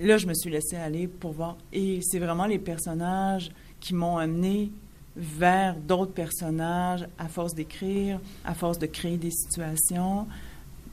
Là, 0.00 0.16
je 0.18 0.26
me 0.26 0.34
suis 0.34 0.50
laissée 0.50 0.76
aller 0.76 1.06
pour 1.06 1.32
voir. 1.32 1.56
Et 1.72 2.00
c'est 2.02 2.18
vraiment 2.18 2.46
les 2.46 2.58
personnages 2.58 3.50
qui 3.80 3.94
m'ont 3.94 4.16
amené 4.16 4.70
vers 5.16 5.76
d'autres 5.76 6.12
personnages 6.12 7.06
à 7.18 7.28
force 7.28 7.54
d'écrire, 7.54 8.20
à 8.44 8.54
force 8.54 8.78
de 8.78 8.86
créer 8.86 9.16
des 9.16 9.30
situations, 9.30 10.26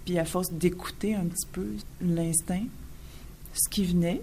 puis 0.05 0.19
à 0.19 0.25
force 0.25 0.51
d'écouter 0.51 1.15
un 1.15 1.25
petit 1.25 1.47
peu 1.51 1.67
l'instinct, 2.01 2.65
ce 3.53 3.69
qui 3.69 3.85
venait. 3.85 4.21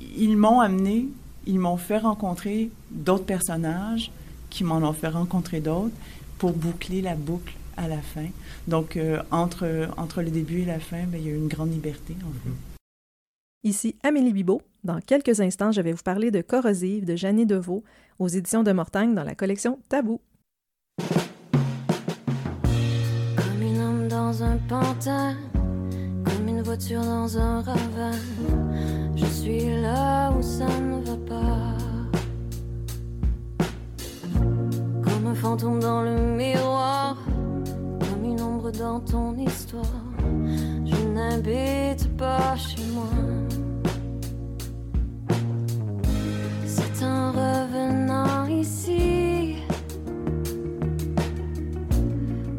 Ils, 0.00 0.36
m'ont 0.36 0.60
amené, 0.60 1.08
ils 1.46 1.58
m'ont 1.58 1.76
fait 1.76 1.98
rencontrer 1.98 2.70
d'autres 2.90 3.24
personnages 3.24 4.10
qui 4.48 4.64
m'en 4.64 4.76
ont 4.76 4.92
fait 4.92 5.08
rencontrer 5.08 5.60
d'autres 5.60 5.94
pour 6.38 6.52
boucler 6.52 7.02
la 7.02 7.14
boucle 7.14 7.54
à 7.76 7.88
la 7.88 8.00
fin. 8.00 8.26
Donc, 8.68 8.96
euh, 8.96 9.22
entre, 9.30 9.88
entre 9.96 10.22
le 10.22 10.30
début 10.30 10.62
et 10.62 10.64
la 10.64 10.80
fin, 10.80 11.04
ben, 11.06 11.20
il 11.20 11.26
y 11.26 11.30
a 11.30 11.32
eu 11.32 11.36
une 11.36 11.48
grande 11.48 11.72
liberté, 11.72 12.14
en 12.24 12.32
fait. 12.32 12.54
Ici 13.66 13.96
Amélie 14.04 14.32
Bibot. 14.32 14.62
Dans 14.84 15.00
quelques 15.00 15.40
instants, 15.40 15.72
je 15.72 15.80
vais 15.80 15.90
vous 15.90 16.04
parler 16.04 16.30
de 16.30 16.40
Corrosive 16.40 17.04
de 17.04 17.16
Jeannie 17.16 17.46
Deveau 17.46 17.82
aux 18.20 18.28
éditions 18.28 18.62
de 18.62 18.70
Mortagne 18.70 19.12
dans 19.12 19.24
la 19.24 19.34
collection 19.34 19.80
Tabou. 19.88 20.20
Comme 23.36 23.62
une 23.62 23.80
âme 23.80 24.06
dans 24.06 24.40
un 24.44 24.56
pantin, 24.68 25.34
comme 26.24 26.46
une 26.46 26.62
voiture 26.62 27.00
dans 27.00 27.36
un 27.36 27.60
ravin. 27.62 28.12
Je 29.16 29.26
suis 29.26 29.66
là 29.82 30.30
où 30.30 30.42
ça 30.42 30.68
ne 30.78 31.04
va 31.04 31.16
pas. 31.16 31.76
Comme 35.02 35.26
un 35.26 35.34
fantôme 35.34 35.80
dans 35.80 36.02
le 36.02 36.36
miroir, 36.36 37.16
dans 38.78 39.00
ton 39.00 39.36
histoire. 39.36 39.84
Je 40.84 41.08
n'habite 41.08 42.16
pas 42.16 42.56
chez 42.56 42.82
moi. 42.94 43.08
C'est 46.64 47.04
un 47.04 47.30
revenant 47.30 48.46
ici. 48.46 49.56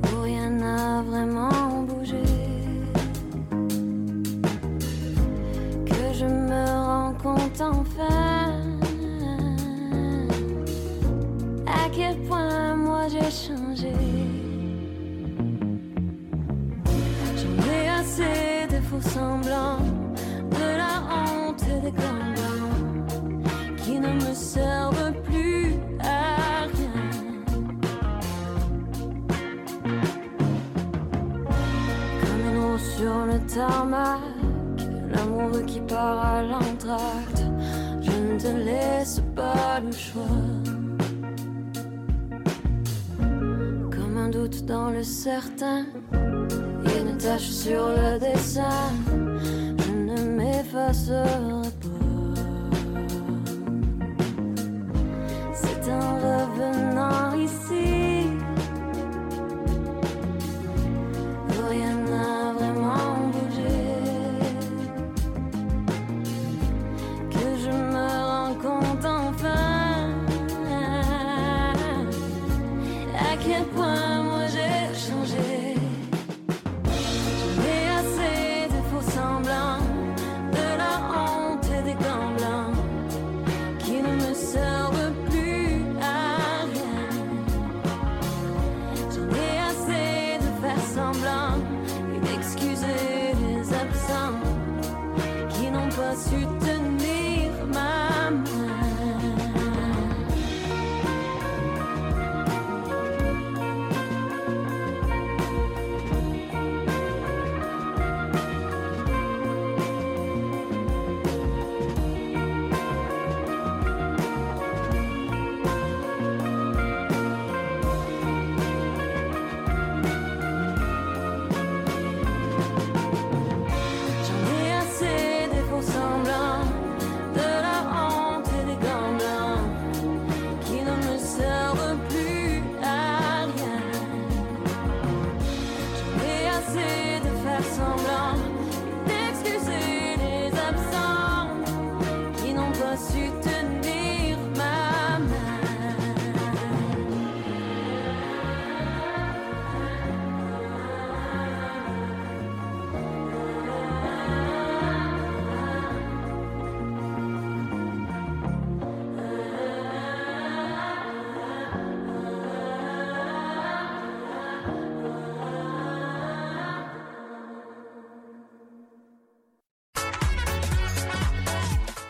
où 0.03 0.21
rien 0.21 0.49
n'a 0.49 1.01
vraiment 1.01 1.83
bougé. 1.87 2.23
Que 5.85 6.13
je 6.13 6.25
me 6.25 6.65
rends 6.87 7.13
compte 7.21 7.61
enfin 7.61 8.53
à 11.65 11.89
quel 11.91 12.17
point 12.27 12.75
moi 12.75 13.07
j'ai 13.09 13.31
changé. 13.31 13.66
Assez 18.17 18.65
des 18.67 18.81
faux 18.81 19.09
semblants, 19.09 19.77
de 20.49 20.77
la 20.77 21.03
honte 21.13 21.61
et 21.61 21.81
des 21.81 21.91
blancs 21.91 23.05
qui 23.77 23.99
ne 23.99 24.13
me 24.13 24.33
servent 24.33 25.13
plus 25.21 25.75
à 25.99 26.63
rien. 26.63 27.09
Comme 32.21 32.43
une 32.55 32.79
sur 32.79 33.25
le 33.27 33.39
tarmac, 33.53 34.19
l'amour 35.11 35.63
qui 35.67 35.79
part 35.81 36.25
à 36.25 36.41
l'entracte. 36.41 37.43
Je 38.01 38.11
ne 38.11 38.39
te 38.39 38.47
laisse 38.47 39.21
pas 39.35 39.79
le 39.79 39.91
choix. 39.91 40.66
Doute 44.29 44.65
dans 44.65 44.89
le 44.89 45.03
certain, 45.03 45.85
et 46.85 47.01
une 47.01 47.17
tache 47.17 47.49
sur 47.49 47.87
le 47.87 48.19
dessin. 48.19 48.91
Je 49.77 49.91
ne 49.91 50.17
m'effacerai 50.37 51.69
pas. 51.81 52.41
C'est 55.53 55.91
un 55.91 56.09
revenant 56.25 57.33
ici. 57.35 58.27
rien 61.69 61.96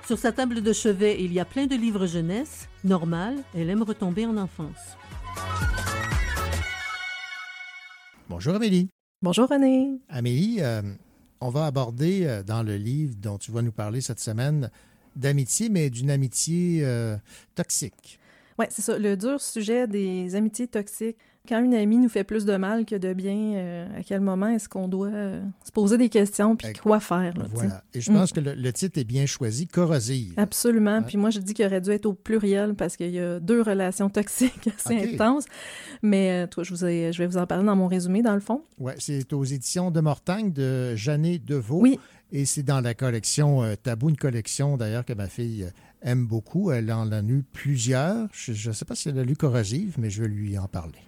Sur 0.08 0.18
sa 0.18 0.32
table 0.32 0.62
de 0.62 0.72
chevet, 0.72 1.22
il 1.22 1.34
y 1.34 1.40
a 1.42 1.44
plein 1.44 1.68
de 1.68 1.76
livres 1.76 2.06
jeunesse. 2.06 2.70
Normal, 2.86 3.44
elle 3.54 3.70
aime 3.70 3.84
retomber 3.84 4.26
en 4.26 4.38
enfance. 4.38 4.96
Bonjour 8.30 8.56
Amélie. 8.56 8.88
Bonjour 9.22 9.50
René. 9.50 10.00
Amélie, 10.08 10.60
euh, 10.62 10.82
on 11.42 11.50
va 11.50 11.66
aborder 11.66 12.26
euh, 12.26 12.42
dans 12.42 12.64
le 12.64 12.78
livre 12.78 13.16
dont 13.18 13.38
tu 13.38 13.52
vas 13.52 13.62
nous 13.62 13.74
parler 13.74 14.00
cette 14.00 14.22
semaine 14.22 14.72
d'amitié, 15.18 15.68
mais 15.68 15.90
d'une 15.90 16.10
amitié 16.10 16.86
euh, 16.86 17.18
toxique. 17.54 18.18
Oui, 18.58 18.68
c'est 18.70 18.84
ça, 18.84 18.98
le 18.98 19.18
dur 19.18 19.42
sujet 19.42 19.88
des 19.88 20.36
amitiés 20.36 20.70
toxiques. 20.70 21.18
Quand 21.48 21.64
une 21.64 21.74
amie 21.74 21.98
nous 21.98 22.10
fait 22.10 22.24
plus 22.24 22.46
de 22.46 22.56
mal 22.58 22.86
que 22.86 22.96
de 22.96 23.14
bien, 23.14 23.36
euh, 23.56 24.00
à 24.00 24.04
quel 24.04 24.22
moment 24.22 24.48
est-ce 24.48 24.68
qu'on 24.68 24.88
doit 24.88 25.08
euh, 25.08 25.42
se 25.66 25.72
poser 25.72 25.98
des 25.98 26.10
questions 26.10 26.56
puis 26.56 26.74
quoi 26.74 27.00
faire? 27.00 27.38
là? 27.38 27.46
Voilà. 27.54 27.84
Et 27.94 28.02
je 28.02 28.12
Mm. 28.12 28.16
pense 28.16 28.32
que 28.34 28.40
le, 28.40 28.54
le 28.54 28.74
titre 28.74 29.00
est 29.00 29.04
bien 29.04 29.26
choisi, 29.26 29.68
corrosive. 29.68 30.34
Absolument. 30.38 31.02
Puis 31.04 31.18
moi, 31.18 31.30
je 31.30 31.40
dis 31.40 31.54
qu'il 31.54 31.66
aurait 31.66 31.82
dû 31.82 31.92
être 31.92 32.06
au 32.06 32.14
pluriel 32.14 32.74
parce 32.76 32.98
qu'il 32.98 33.12
y 33.12 33.20
a 33.20 33.40
deux 33.40 33.62
relations 33.62 34.10
toxiques 34.10 34.70
assez 34.78 34.96
Ok. 34.98 35.14
intenses. 35.14 35.46
Mais 36.02 36.32
euh, 36.44 36.48
toi, 36.48 36.64
je, 36.64 36.72
vous 36.72 36.86
ai- 36.86 37.12
je 37.14 37.18
vais 37.18 37.28
vous 37.28 37.38
en 37.38 37.48
parler 37.48 37.66
dans 37.66 37.76
mon 37.76 37.88
résumé, 37.88 38.22
dans 38.22 38.36
le 38.36 38.40
fond. 38.42 38.62
Ouais, 38.80 38.96
c'est 39.00 39.32
aux 39.34 39.44
éditions 39.44 39.92
de 39.92 40.00
Mortagne 40.02 40.52
de 40.52 40.96
Jeannet 40.96 41.40
Deveau. 41.40 41.80
Oui. 41.82 42.00
Et 42.34 42.44
c'est 42.46 42.64
dans 42.64 42.82
la 42.82 42.94
collection 42.94 43.62
Tabou, 43.82 44.10
une 44.10 44.18
collection 44.18 44.76
d'ailleurs 44.76 45.06
que 45.06 45.14
ma 45.14 45.28
fille 45.28 45.66
aime 46.02 46.26
beaucoup. 46.28 46.72
Elle 46.72 46.92
en 46.92 47.10
a 47.14 47.22
lu 47.22 47.42
plusieurs. 47.54 48.28
Je 48.34 48.68
ne 48.70 48.74
sais 48.74 48.84
pas 48.84 48.96
si 48.96 49.08
elle 49.08 49.18
a 49.20 49.24
lu 49.24 49.36
Corrosive, 49.38 49.96
mais 49.98 50.10
je 50.10 50.22
vais 50.24 50.28
lui 50.28 50.58
en 50.58 50.68
parler. 50.68 51.00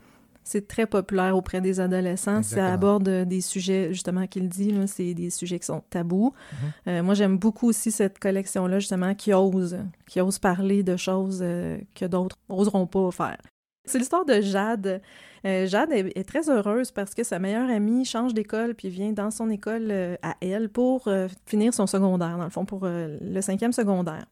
C'est 0.50 0.68
très 0.68 0.88
populaire 0.88 1.38
auprès 1.38 1.62
des 1.62 1.80
adolescents. 1.80 2.42
Ça 2.42 2.74
aborde 2.74 3.08
euh, 3.08 3.24
des 3.24 3.40
sujets, 3.40 3.94
justement, 3.94 4.26
qu'il 4.26 4.50
dit, 4.50 4.74
c'est 4.88 5.14
des 5.14 5.30
sujets 5.30 5.60
qui 5.60 5.68
sont 5.68 5.84
tabous. 5.92 6.34
Mhm. 6.52 6.58
Euh, 6.88 7.04
moi, 7.04 7.14
j'aime 7.14 7.38
beaucoup 7.38 7.68
aussi 7.68 7.92
cette 7.92 8.18
collection-là, 8.18 8.80
justement, 8.80 9.14
qui 9.14 9.32
ose, 9.32 9.78
qui 10.08 10.20
ose 10.20 10.40
parler 10.40 10.82
de 10.82 10.98
choses 10.98 11.42
euh, 11.44 11.78
que 11.94 12.06
d'autres 12.06 12.36
n'oseront 12.50 12.88
pas 12.88 13.12
faire. 13.12 13.38
C'est 13.86 14.00
l'histoire 14.00 14.26
de 14.26 14.42
Jade. 14.42 15.02
Euh, 15.46 15.68
Jade 15.68 15.92
est, 15.92 16.18
est 16.18 16.28
très 16.28 16.50
heureuse 16.50 16.92
parce 16.92 17.14
que 17.14 17.24
sa 17.24 17.38
meilleure 17.38 17.70
amie 17.70 18.06
change 18.06 18.34
d'école 18.34 18.74
puis 18.74 18.90
vient 18.90 19.12
dans 19.12 19.30
son 19.30 19.52
école 19.52 19.88
euh, 19.92 20.16
à 20.24 20.36
elle 20.42 20.70
pour 20.70 21.08
euh, 21.08 21.28
finir 21.46 21.76
son 21.76 21.86
secondaire, 21.86 22.38
dans 22.40 22.44
le 22.44 22.50
fond, 22.50 22.66
pour 22.66 22.82
le 22.86 23.42
cinquième 23.42 23.72
secondaire. 23.72 24.26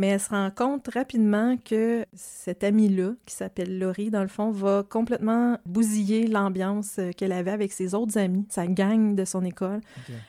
Mais 0.00 0.06
elle 0.08 0.20
se 0.20 0.30
rend 0.30 0.50
compte 0.50 0.88
rapidement 0.88 1.58
que 1.62 2.06
cette 2.14 2.64
amie-là, 2.64 3.10
qui 3.26 3.34
s'appelle 3.34 3.78
Laurie, 3.78 4.10
dans 4.10 4.22
le 4.22 4.28
fond, 4.28 4.50
va 4.50 4.82
complètement 4.88 5.58
bousiller 5.66 6.26
l'ambiance 6.26 6.96
euh, 6.98 7.10
qu'elle 7.12 7.32
avait 7.32 7.50
avec 7.50 7.70
ses 7.70 7.94
autres 7.94 8.16
amis, 8.16 8.46
sa 8.48 8.66
gang 8.66 9.14
de 9.14 9.26
son 9.26 9.44
école, 9.44 9.80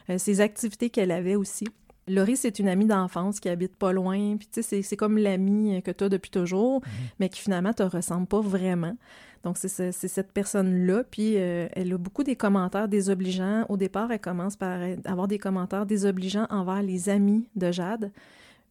euh, 0.09 0.17
ses 0.17 0.41
activités 0.41 0.89
qu'elle 0.89 1.09
avait 1.11 1.35
aussi. 1.35 1.65
Laurie, 2.09 2.35
c'est 2.35 2.59
une 2.59 2.67
amie 2.67 2.85
d'enfance 2.85 3.39
qui 3.39 3.47
habite 3.47 3.77
pas 3.77 3.93
loin, 3.93 4.35
puis 4.35 4.49
tu 4.51 4.61
sais, 4.61 4.81
c'est- 4.81 4.97
comme 4.97 5.17
l'amie 5.17 5.77
euh, 5.77 5.79
que 5.79 5.91
tu 5.91 6.03
as 6.03 6.09
depuis 6.09 6.31
toujours, 6.31 6.81
mais 7.21 7.29
qui 7.29 7.39
finalement 7.39 7.71
te 7.71 7.83
ressemble 7.83 8.27
pas 8.27 8.41
vraiment. 8.41 8.97
Donc, 9.45 9.57
c'est 9.57 9.69
ce- 9.69 9.91
c'est 9.93 10.09
cette 10.09 10.33
personne-là, 10.33 11.05
puis 11.09 11.35
euh, 11.37 11.69
elle 11.71 11.93
a 11.93 11.97
beaucoup 11.97 12.23
des 12.25 12.35
commentaires 12.35 12.89
désobligeants. 12.89 13.65
Au 13.69 13.77
départ, 13.77 14.11
elle 14.11 14.19
commence 14.19 14.57
par 14.57 14.79
avoir 15.05 15.29
des 15.29 15.37
commentaires 15.39 15.85
désobligeants 15.85 16.47
envers 16.49 16.81
les 16.83 17.07
amis 17.07 17.47
de 17.55 17.71
Jade. 17.71 18.11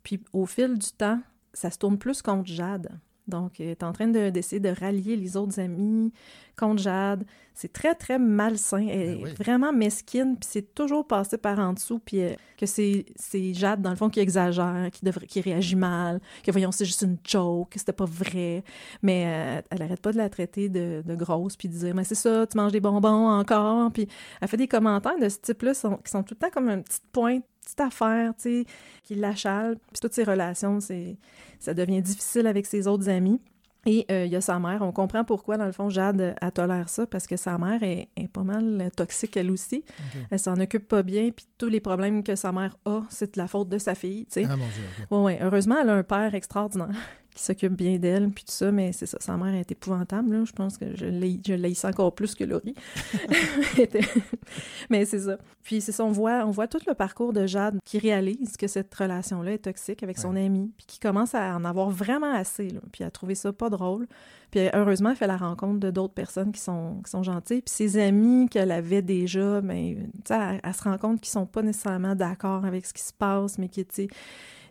Puis 0.03 0.21
au 0.33 0.47
fil 0.47 0.79
du 0.79 0.91
temps, 0.93 1.21
ça 1.53 1.71
se 1.71 1.79
tourne 1.79 1.99
plus 1.99 2.23
contre 2.23 2.47
Jade. 2.47 2.91
Donc, 3.31 3.61
elle 3.61 3.69
est 3.69 3.83
en 3.85 3.93
train 3.93 4.09
de- 4.09 4.31
d'essayer 4.31 4.61
de, 4.61 4.69
rallier 4.69 5.15
les 5.17 5.37
autres 5.37 5.61
amis 5.61 6.13
contre 6.59 6.83
Jade. 6.83 7.25
C'est 7.55 7.73
très, 7.73 7.95
très 7.95 8.19
malsain. 8.19 8.87
Elle 8.89 9.21
est 9.21 9.35
vraiment 9.39 9.73
mesquine, 9.73 10.37
puis 10.37 10.49
c'est 10.51 10.75
toujours 10.75 11.07
passé 11.07 11.39
par 11.39 11.59
en 11.61 11.73
dessous, 11.73 12.01
puis 12.01 12.23
euh, 12.23 12.35
que 12.59 12.67
c'est 12.67 13.05
Jade, 13.55 13.83
dans 13.83 13.91
le 13.91 13.97
fond, 13.97 14.11
qui 14.11 14.21
exagère, 14.21 14.89
qui, 14.93 15.05
devrait, 15.05 15.27
qui 15.27 15.41
réagit 15.41 15.77
mal, 15.77 16.21
que 16.43 16.51
voyons, 16.51 16.73
c'est 16.73 16.85
juste 16.85 17.03
une 17.03 17.19
joke, 17.23 17.71
que 17.71 17.79
c'était 17.79 17.93
pas 17.93 18.07
vrai. 18.07 18.65
Mais 19.03 19.25
euh, 19.27 19.63
elle 19.71 19.83
arrête 19.83 20.01
pas 20.01 20.13
de 20.13 20.17
la 20.19 20.29
traiter 20.29 20.69
de, 20.69 21.03
de 21.07 21.15
grosse, 21.15 21.57
puis 21.57 21.69
de 21.69 21.75
dire, 21.75 21.95
mais 21.95 22.05
c'est 22.05 22.17
ça, 22.17 22.47
tu 22.47 22.57
manges 22.57 22.73
des 22.73 22.81
bonbons 22.81 23.29
encore. 23.29 23.93
Puis 23.93 24.09
elle 24.41 24.49
fait 24.49 24.57
des 24.57 24.69
commentaires 24.69 25.19
de 25.19 25.29
ce 25.29 25.39
type-là 25.39 25.73
qui 25.75 26.11
sont 26.11 26.23
tout 26.25 26.35
le 26.35 26.39
temps 26.39 26.51
comme 26.53 26.69
une 26.69 26.83
petite 26.83 27.07
pointe 27.13 27.45
petite 27.75 27.81
affaire, 27.81 28.35
tu 28.37 28.43
sais, 28.43 28.65
qui 29.03 29.15
l'achale. 29.15 29.77
Puis 29.93 30.01
toutes 30.01 30.15
ses 30.15 30.25
relations, 30.25 30.81
c'est, 30.81 31.17
ça 31.59 31.75
devient 31.75 32.03
difficile 32.03 32.47
avec 32.47 32.67
ses 32.67 32.87
autres 32.87 33.09
amis. 33.09 33.41
Et 33.87 34.05
euh, 34.11 34.27
il 34.27 34.33
y 34.33 34.37
a 34.37 34.43
sa 34.43 34.59
mère. 34.59 34.83
On 34.83 34.93
comprend 34.93 35.25
pourquoi, 35.25 35.57
dans 35.57 35.65
le 35.65 35.73
fond, 35.73 35.89
Jade, 35.89 36.21
euh, 36.21 36.35
elle 36.43 36.53
tolère 36.53 36.91
ça, 36.91 37.07
parce 37.07 37.27
que 37.27 37.37
sa 37.37 37.57
mère 37.57 37.83
est, 37.83 38.09
est 38.15 38.29
pas 38.29 38.43
mal 38.43 38.79
euh, 38.79 38.91
toxique, 38.91 39.39
elle 39.39 39.51
aussi. 39.51 39.85
Elle 40.31 40.39
s'en 40.39 40.61
occupe 40.61 40.87
pas 40.87 41.03
bien, 41.03 41.31
puis 41.31 41.47
tous 41.57 41.69
les 41.69 41.81
problèmes 41.81 42.23
que 42.23 42.37
sa 42.37 42.53
mère 42.53 42.77
a, 42.85 43.01
c'est 43.09 43.37
de 43.37 43.41
la 43.41 43.49
faute 43.49 43.71
de 43.71 43.79
sa 43.79 43.95
fille, 43.95 44.27
tu 44.27 44.43
sais. 44.43 44.47
Ah, 44.51 44.57
mon 44.57 44.67
Dieu, 44.67 45.17
ouais. 45.17 45.39
Heureusement, 45.41 45.77
elle 45.81 45.89
a 45.89 45.95
un 45.95 46.03
père 46.03 46.35
extraordinaire 46.35 46.95
qui 47.35 47.43
s'occupe 47.43 47.75
bien 47.75 47.99
d'elle, 47.99 48.31
puis 48.31 48.45
tout 48.45 48.53
ça, 48.53 48.73
mais 48.73 48.93
c'est 48.93 49.07
ça, 49.07 49.19
sa 49.21 49.37
mère 49.37 49.55
est 49.55 49.71
épouvantable, 49.71 50.33
là. 50.33 50.45
Je 50.45 50.53
pense 50.53 50.77
que 50.77 50.97
je 50.97 51.07
l'ai 51.07 51.85
encore 51.85 52.15
plus 52.15 52.35
que 52.35 52.45
Laurie. 52.45 52.75
Mais 54.91 55.05
c'est 55.05 55.21
ça. 55.21 55.39
Puis 55.63 55.81
c'est 55.81 55.93
ça, 55.93 56.05
on 56.05 56.11
voit, 56.11 56.45
on 56.45 56.51
voit 56.51 56.67
tout 56.67 56.81
le 56.87 56.95
parcours 56.95 57.33
de 57.33 57.47
Jade 57.47 57.79
qui 57.85 57.99
réalise 57.99 58.57
que 58.57 58.67
cette 58.67 58.93
relation-là 58.93 59.53
est 59.53 59.59
toxique 59.59 60.03
avec 60.03 60.19
son 60.19 60.35
ami, 60.35 60.73
puis 60.77 60.87
qui 60.87 60.99
commence 60.99 61.35
à 61.35 61.55
en 61.55 61.65
avoir 61.65 61.91
vraiment 61.91 62.33
assez, 62.35 62.69
là, 62.71 62.81
puis 62.93 63.05
à 63.05 63.11
trouver 63.11 63.35
ça 63.37 63.53
pas 63.53 63.71
drôle. 63.71 64.07
Puis 64.51 64.69
heureusement, 64.73 65.11
elle 65.11 65.17
fait 65.17 65.29
la 65.29 65.37
rencontre 65.37 65.79
de 65.79 65.91
d'autres 65.91 66.15
personnes 66.15 66.51
qui 66.51 66.61
sont, 66.61 67.01
qui 67.05 67.11
sont 67.11 67.23
gentilles. 67.23 67.63
Puis 67.63 67.73
ses 67.73 67.99
amis 67.99 68.49
qu'elle 68.49 68.73
avait 68.73 69.03
déjà, 69.03 69.61
ben, 69.61 69.95
tu 69.95 70.11
sais, 70.27 70.35
elle, 70.35 70.61
elle 70.65 70.75
se 70.75 70.83
rend 70.83 70.99
compte 70.99 71.21
qu'ils 71.21 71.31
sont 71.31 71.47
pas 71.47 71.63
nécessairement 71.63 72.17
d'accord 72.17 72.65
avec 72.65 72.85
ce 72.85 72.93
qui 72.93 73.03
se 73.03 73.13
passe, 73.13 73.59
mais 73.59 73.69
qui, 73.69 73.85
tu 73.85 73.95
sais, 73.95 74.09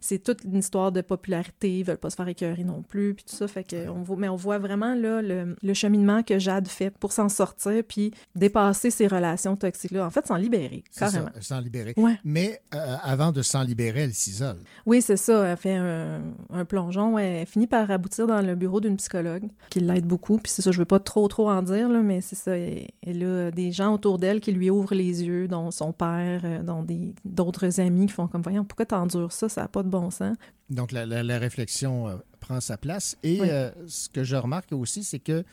c'est 0.02 0.20
toute 0.20 0.44
une 0.44 0.58
histoire 0.58 0.92
de 0.92 1.02
popularité, 1.02 1.80
ils 1.80 1.84
veulent 1.84 1.98
pas 1.98 2.10
se 2.10 2.16
faire 2.16 2.28
écœurer 2.28 2.64
non 2.64 2.82
plus, 2.82 3.14
puis 3.14 3.26
tout 3.26 3.36
ça, 3.36 3.48
fait 3.48 3.64
que 3.64 3.90
on 3.90 4.02
voit, 4.02 4.18
mais 4.18 4.30
on 4.30 4.36
voit 4.36 4.58
vraiment 4.58 4.96
là 4.96 5.22
le, 5.22 5.56
le 5.62 5.74
cheminement 5.74 6.24
que 6.24 6.40
Jade 6.40 6.68
fait 6.68 6.92
pour 6.98 7.12
s'en 7.12 7.30
sortir, 7.30 7.84
puis 7.88 8.12
dépasser 8.36 8.92
ces 8.92 9.08
relations 9.08 9.56
toxiques-là, 9.56 10.06
en 10.06 10.10
fait, 10.10 10.28
s'en 10.28 10.36
libérer, 10.36 10.84
carrément. 10.98 11.30
s'en 11.40 11.60
libérer. 11.60 11.94
Ouais. 11.98 12.18
Mais 12.24 12.62
euh, 12.74 12.96
avant 13.04 13.32
de 13.32 13.42
s'en 13.42 13.64
libérer, 13.64 14.02
elle 14.02 14.14
s'isole. 14.14 14.58
Oui, 14.86 15.02
c'est 15.02 15.18
ça. 15.18 15.46
Elle 15.46 15.58
fait 15.58 15.76
un, 15.76 16.22
un 16.52 16.66
plongeon. 16.66 17.18
Elle 17.18 17.46
finit 17.46 17.68
par 17.68 17.90
aboutir 17.92 18.28
dans 18.28 18.42
le 18.42 18.56
bureau 18.56 18.80
d'une 18.80 18.98
psychologue 18.98 19.48
qui 19.70 19.80
l'aide 19.80 20.06
beaucoup. 20.06 20.38
Puis 20.38 20.52
c'est 20.52 20.62
ça, 20.62 20.72
je 20.72 20.80
veux 20.80 20.86
pas 20.86 21.00
trop, 21.00 21.28
trop 21.28 21.50
en 21.50 21.62
dire, 21.62 21.90
là, 21.90 22.02
mais 22.02 22.22
c'est 22.22 22.36
ça. 22.36 22.58
Elle, 22.58 22.88
elle 23.02 23.24
a 23.24 23.52
des 23.52 23.72
gens 23.72 23.94
autour 23.94 24.20
d'elle 24.20 24.40
qui 24.40 24.52
lui 24.52 24.70
ouvrent 24.70 24.96
les 24.96 25.24
yeux, 25.24 25.48
dont 25.48 25.72
son 25.72 25.92
père, 25.92 26.42
euh, 26.44 26.64
dont 26.64 26.86
d'autres 27.26 27.80
amis 27.80 28.08
qui 28.08 28.14
font 28.14 28.28
comme, 28.28 28.42
voyons, 28.42 28.64
pourquoi 28.64 28.86
t'endures 28.86 29.32
ça? 29.32 29.50
Ça 29.50 29.62
n'a 29.62 29.68
pas 29.68 29.84
de 29.84 29.89
bon 29.90 30.10
sens. 30.12 30.38
Donc, 30.70 30.92
la, 30.92 31.06
la- 31.06 31.24
la 31.24 31.38
réflexion 31.40 32.08
euh, 32.08 32.16
prend 32.40 32.60
sa 32.62 32.78
place. 32.78 33.18
Et 33.24 33.42
Oui. 33.42 33.48
euh, 33.50 33.72
ce 33.88 34.08
que 34.10 34.24
je 34.24 34.36
remarque 34.36 34.72
aussi, 34.72 35.04
c'est 35.04 35.20
que 35.20 35.44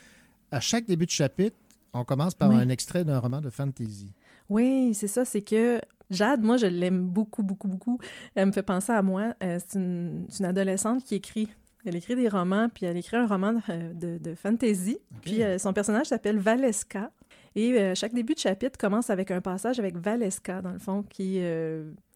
à 0.51 0.59
chaque 0.59 0.85
début 0.85 1.05
de 1.05 1.11
chapitre, 1.11 1.55
on 1.93 2.03
commence 2.05 2.35
par 2.35 2.49
Oui. 2.49 2.55
un 2.55 2.69
extrait 2.69 3.03
d'un 3.03 3.19
roman 3.19 3.41
de 3.41 3.49
fantasy. 3.49 4.11
Oui, 4.49 4.93
c'est 4.93 5.07
ça, 5.07 5.25
c'est 5.25 5.41
que 5.41 5.81
Jade, 6.09 6.41
moi, 6.41 6.55
je 6.57 6.67
l'aime 6.67 7.05
beaucoup, 7.07 7.43
beaucoup, 7.43 7.67
beaucoup. 7.67 7.99
Elle 8.35 8.45
me 8.47 8.51
fait 8.53 8.63
penser 8.63 8.93
à 8.93 9.01
moi. 9.01 9.33
Euh, 9.43 9.59
c'est 9.67 9.77
une, 9.77 10.25
adolescente 10.45 11.03
qui 11.03 11.15
écrit. 11.15 11.49
Elle 11.85 11.95
écrit 11.95 12.15
des 12.15 12.29
romans, 12.29 12.69
puis 12.73 12.85
elle 12.85 12.97
écrit 12.97 13.17
un 13.17 13.27
roman 13.27 13.53
de, 13.93 14.17
de 14.17 14.35
fantasy. 14.35 14.99
Puis 15.21 15.41
euh, 15.43 15.57
son 15.57 15.73
personnage 15.73 16.07
s'appelle 16.07 16.37
Valeska. 16.39 17.11
Et 17.55 17.73
euh, 17.73 17.95
chaque 17.95 18.13
début 18.13 18.35
de 18.35 18.39
chapitre 18.39 18.77
commence 18.77 19.09
avec 19.09 19.31
un 19.31 19.41
passage 19.41 19.79
avec 19.79 19.97
Valeska, 19.97 20.61
dans 20.61 20.71
le 20.73 20.79
fond, 20.79 21.03
qui, 21.03 21.39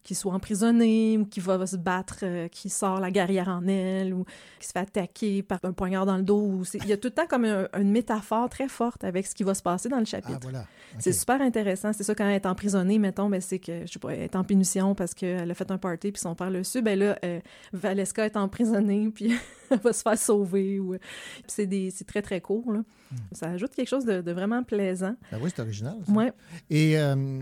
qui 0.02 0.14
soit 0.14 0.32
emprisonnée 0.32 1.16
ou 1.18 1.24
qui 1.24 1.38
va 1.40 1.64
se 1.66 1.76
battre, 1.76 2.20
euh, 2.24 2.48
qui 2.48 2.68
sort 2.70 2.98
la 3.00 3.10
guerrière 3.10 3.48
en 3.48 3.66
elle 3.68 4.12
ou 4.14 4.24
qui 4.58 4.66
se 4.66 4.72
fait 4.72 4.80
attaquer 4.80 5.42
par 5.42 5.60
un 5.62 5.72
poignard 5.72 6.06
dans 6.06 6.16
le 6.16 6.22
dos. 6.24 6.62
Il 6.74 6.86
y 6.88 6.92
a 6.92 6.96
tout 6.96 7.08
le 7.08 7.14
temps 7.14 7.26
comme 7.28 7.44
un- 7.44 7.68
une 7.78 7.90
métaphore 7.92 8.48
très 8.48 8.68
forte 8.68 9.04
avec 9.04 9.26
ce 9.26 9.34
qui 9.34 9.44
va 9.44 9.54
se 9.54 9.62
passer 9.62 9.88
dans 9.88 9.98
le 10.00 10.04
chapitre. 10.04 10.32
Ah, 10.34 10.38
voilà. 10.42 10.66
C'est 10.98 11.12
super 11.12 11.40
intéressant. 11.40 11.92
C'est 11.92 12.02
ça, 12.02 12.14
quand 12.14 12.24
elle 12.26 12.34
est 12.34 12.46
emprisonnée, 12.46 12.98
mettons, 12.98 13.28
ben, 13.28 13.40
c'est 13.40 13.58
que, 13.60 13.86
je 13.86 13.92
sais 13.92 13.98
pas, 13.98 14.10
elle 14.10 14.22
est 14.22 14.36
en 14.36 14.44
punition 14.44 14.94
parce 14.94 15.14
qu'elle 15.14 15.50
a 15.50 15.54
fait 15.54 15.70
un 15.70 15.78
party 15.78 16.10
puis 16.12 16.20
son 16.20 16.34
père 16.34 16.50
le 16.50 16.64
su. 16.64 16.82
Ben 16.82 16.98
là, 16.98 17.16
euh, 17.24 17.40
Valeska 17.72 18.26
est 18.26 18.36
emprisonnée 18.36 19.08
puis 19.14 19.32
elle 19.70 19.78
va 19.78 19.92
se 19.92 20.02
faire 20.02 20.18
sauver. 20.18 20.80
Ou... 20.80 20.96
Puis 20.98 21.42
c'est, 21.46 21.66
des, 21.66 21.90
c'est 21.90 22.04
très, 22.04 22.22
très 22.22 22.40
court. 22.40 22.72
Là. 22.72 22.80
Ça 23.32 23.50
ajoute 23.50 23.74
quelque 23.74 23.88
chose 23.88 24.04
de, 24.04 24.20
de 24.20 24.32
vraiment 24.32 24.62
plaisant. 24.64 25.14
Ben 25.30 25.38
oui, 25.42 25.50
c'est 25.54 25.62
original. 25.62 25.96
ça. 26.06 26.12
Ouais. 26.12 26.32
Et 26.70 26.98
euh, 26.98 27.40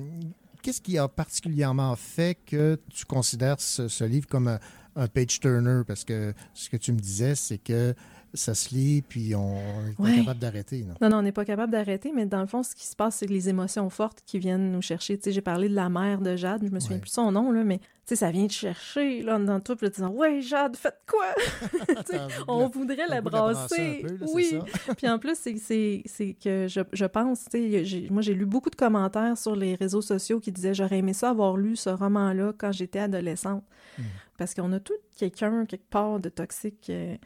qu'est-ce 0.62 0.80
qui 0.80 0.98
a 0.98 1.08
particulièrement 1.08 1.96
fait 1.96 2.38
que 2.46 2.78
tu 2.90 3.04
considères 3.04 3.60
ce, 3.60 4.04
livre 4.04 4.26
comme 4.26 4.58
un 4.96 5.06
page-turner? 5.08 5.82
Parce 5.86 6.04
que 6.04 6.34
ce 6.54 6.68
que 6.68 6.76
tu 6.76 6.92
me 6.92 6.98
disais, 6.98 7.34
c'est 7.34 7.58
que 7.58 7.94
ça 8.34 8.54
se 8.54 8.74
lit, 8.74 9.02
puis 9.02 9.34
on 9.34 9.54
n'est 9.54 9.94
pas 9.96 10.16
capable 10.16 10.40
d'arrêter. 10.40 10.84
non? 10.84 10.94
Non, 11.00 11.08
non, 11.08 11.16
on 11.18 11.22
n'est 11.22 11.32
pas 11.32 11.44
capable 11.44 11.72
d'arrêter, 11.72 12.12
mais 12.14 12.26
dans 12.26 12.40
le 12.40 12.46
fond, 12.46 12.62
ce 12.62 12.74
qui 12.74 12.86
se 12.86 12.94
passe, 12.94 13.16
c'est 13.16 13.26
que 13.26 13.32
les 13.32 13.48
émotions 13.48 13.90
fortes 13.90 14.22
qui 14.24 14.38
viennent 14.38 14.70
nous 14.72 14.82
chercher. 14.82 15.16
Tu 15.18 15.24
sais, 15.24 15.32
j'ai 15.32 15.40
parlé 15.40 15.68
de 15.68 15.74
la 15.74 15.88
mère 15.88 16.20
de 16.20 16.36
Jade, 16.36 16.62
je 16.64 16.70
me 16.70 16.80
souviens 16.80 16.98
plus 16.98 17.10
de 17.10 17.14
son 17.14 17.32
nom, 17.32 17.50
là, 17.50 17.64
mais 17.64 17.78
tu 17.78 17.84
sais, 18.06 18.16
ça 18.16 18.30
vient 18.30 18.46
te 18.46 18.52
chercher, 18.52 19.22
là, 19.22 19.38
dans 19.38 19.60
tout, 19.60 19.76
puis 19.76 19.86
là, 19.86 19.90
tu 19.90 20.00
dis, 20.00 20.06
ouais, 20.06 20.40
Jade, 20.40 20.76
faites 20.76 21.00
quoi? 21.08 21.26
Sais, 22.06 22.18
on 22.48 22.68
voudrait 22.68 23.06
la 23.08 23.20
brasser 23.20 24.00
peu, 24.02 24.16
là, 24.16 24.26
oui. 24.32 24.58
puis 24.96 25.08
en 25.08 25.18
plus, 25.18 25.36
c'est- 25.36 26.02
que 26.42 26.66
je, 26.68 26.80
je 26.92 27.04
pense, 27.04 27.44
tu 27.50 27.84
sais, 27.84 28.08
moi, 28.10 28.22
j'ai 28.22 28.34
lu 28.34 28.46
beaucoup 28.46 28.70
de 28.70 28.76
commentaires 28.76 29.36
sur 29.36 29.54
les 29.56 29.74
réseaux 29.74 30.02
sociaux 30.02 30.40
qui 30.40 30.52
disaient, 30.52 30.74
j'aurais 30.74 30.98
aimé 30.98 31.12
ça 31.12 31.30
avoir 31.30 31.56
lu 31.56 31.76
ce 31.76 31.90
roman-là 31.90 32.52
quand 32.56 32.72
j'étais 32.72 33.00
adolescente. 33.00 33.64
Hmm. 33.98 34.02
Parce 34.38 34.54
qu'on 34.54 34.72
a 34.72 34.80
tout 34.80 34.94
quelqu'un, 35.16 35.66
quelque 35.66 35.88
part, 35.90 36.18
de 36.18 36.30
toxique, 36.30 36.86
euh. 36.88 37.16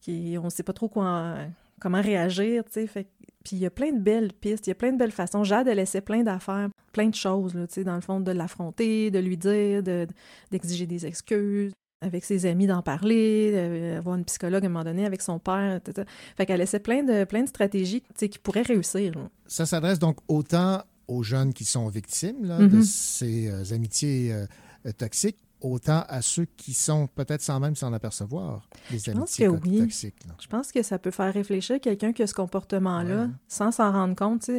Qui 0.00 0.36
on 0.42 0.50
sait 0.50 0.62
pas 0.62 0.72
trop 0.72 0.88
quoi, 0.88 1.36
comment 1.80 2.00
réagir, 2.02 2.64
tu 2.64 2.72
sais. 2.72 2.86
Fait 2.86 3.04
que- 3.04 3.08
Puis 3.44 3.56
il 3.56 3.58
y 3.60 3.66
a 3.66 3.70
plein 3.70 3.92
de 3.92 3.98
belles 4.00 4.32
pistes, 4.34 4.66
il 4.66 4.70
y 4.70 4.72
a 4.72 4.74
plein 4.74 4.92
de 4.92 4.98
belles 4.98 5.12
façons. 5.12 5.44
Jade, 5.44 5.66
essaie 5.68 6.02
plein 6.02 6.22
d'affaires, 6.22 6.68
plein 6.92 7.08
de 7.08 7.14
choses, 7.14 7.54
là, 7.54 7.66
tu 7.66 7.74
sais, 7.74 7.84
dans 7.84 7.94
le 7.94 8.00
fond, 8.02 8.20
de 8.20 8.32
l'affronter, 8.32 9.10
de 9.10 9.18
lui 9.18 9.36
dire, 9.38 9.82
de- 9.82 10.06
d'exiger 10.50 10.86
des 10.86 11.06
excuses, 11.06 11.72
avec 12.02 12.24
ses 12.24 12.44
amis 12.46 12.66
d'en 12.66 12.82
parler, 12.82 13.52
d'avoir 13.94 14.16
une 14.16 14.24
psychologue 14.24 14.62
à 14.64 14.66
un 14.66 14.70
moment 14.70 14.84
donné 14.84 15.04
avec 15.06 15.22
son 15.22 15.38
père, 15.38 15.76
etc. 15.76 16.06
Fait 16.36 16.44
qu'elle 16.46 16.60
essaie 16.60 16.80
plein 16.80 17.02
de, 17.02 17.24
plein 17.24 17.42
de 17.42 17.48
stratégies, 17.48 18.00
tu 18.02 18.08
sais, 18.16 18.28
qui 18.28 18.38
pourraient 18.38 18.62
réussir. 18.62 19.14
là. 19.14 19.28
Ça 19.46 19.64
s'adresse 19.66 19.98
donc 19.98 20.18
autant 20.28 20.82
aux 21.08 21.22
jeunes 21.22 21.52
qui 21.54 21.64
sont 21.64 21.88
victimes 21.88 22.44
là, 22.46 22.58
Mhm. 22.58 22.68
de 22.68 22.80
ces 22.82 23.48
euh, 23.50 23.74
amitiés 23.74 24.32
euh, 24.32 24.46
euh, 24.86 24.92
toxiques, 24.92 25.38
autant 25.60 26.04
à 26.08 26.22
ceux 26.22 26.46
qui 26.56 26.72
sont 26.74 27.06
peut-être 27.08 27.42
sans 27.42 27.60
même 27.60 27.74
s'en 27.76 27.92
apercevoir, 27.92 28.68
les 28.90 28.98
Je 28.98 29.12
pense 29.12 29.36
que 29.36 29.44
oui. 29.44 29.78
toxiques. 29.78 30.24
là. 30.26 30.34
Je 30.40 30.46
pense 30.48 30.72
que 30.72 30.82
ça 30.82 30.98
peut 30.98 31.10
faire 31.10 31.32
réfléchir 31.32 31.80
quelqu'un 31.80 32.12
qui 32.12 32.22
a 32.22 32.26
ce 32.26 32.34
comportement-là 32.34 33.28
sans 33.48 33.70
s'en 33.72 33.92
rendre 33.92 34.14
compte. 34.16 34.50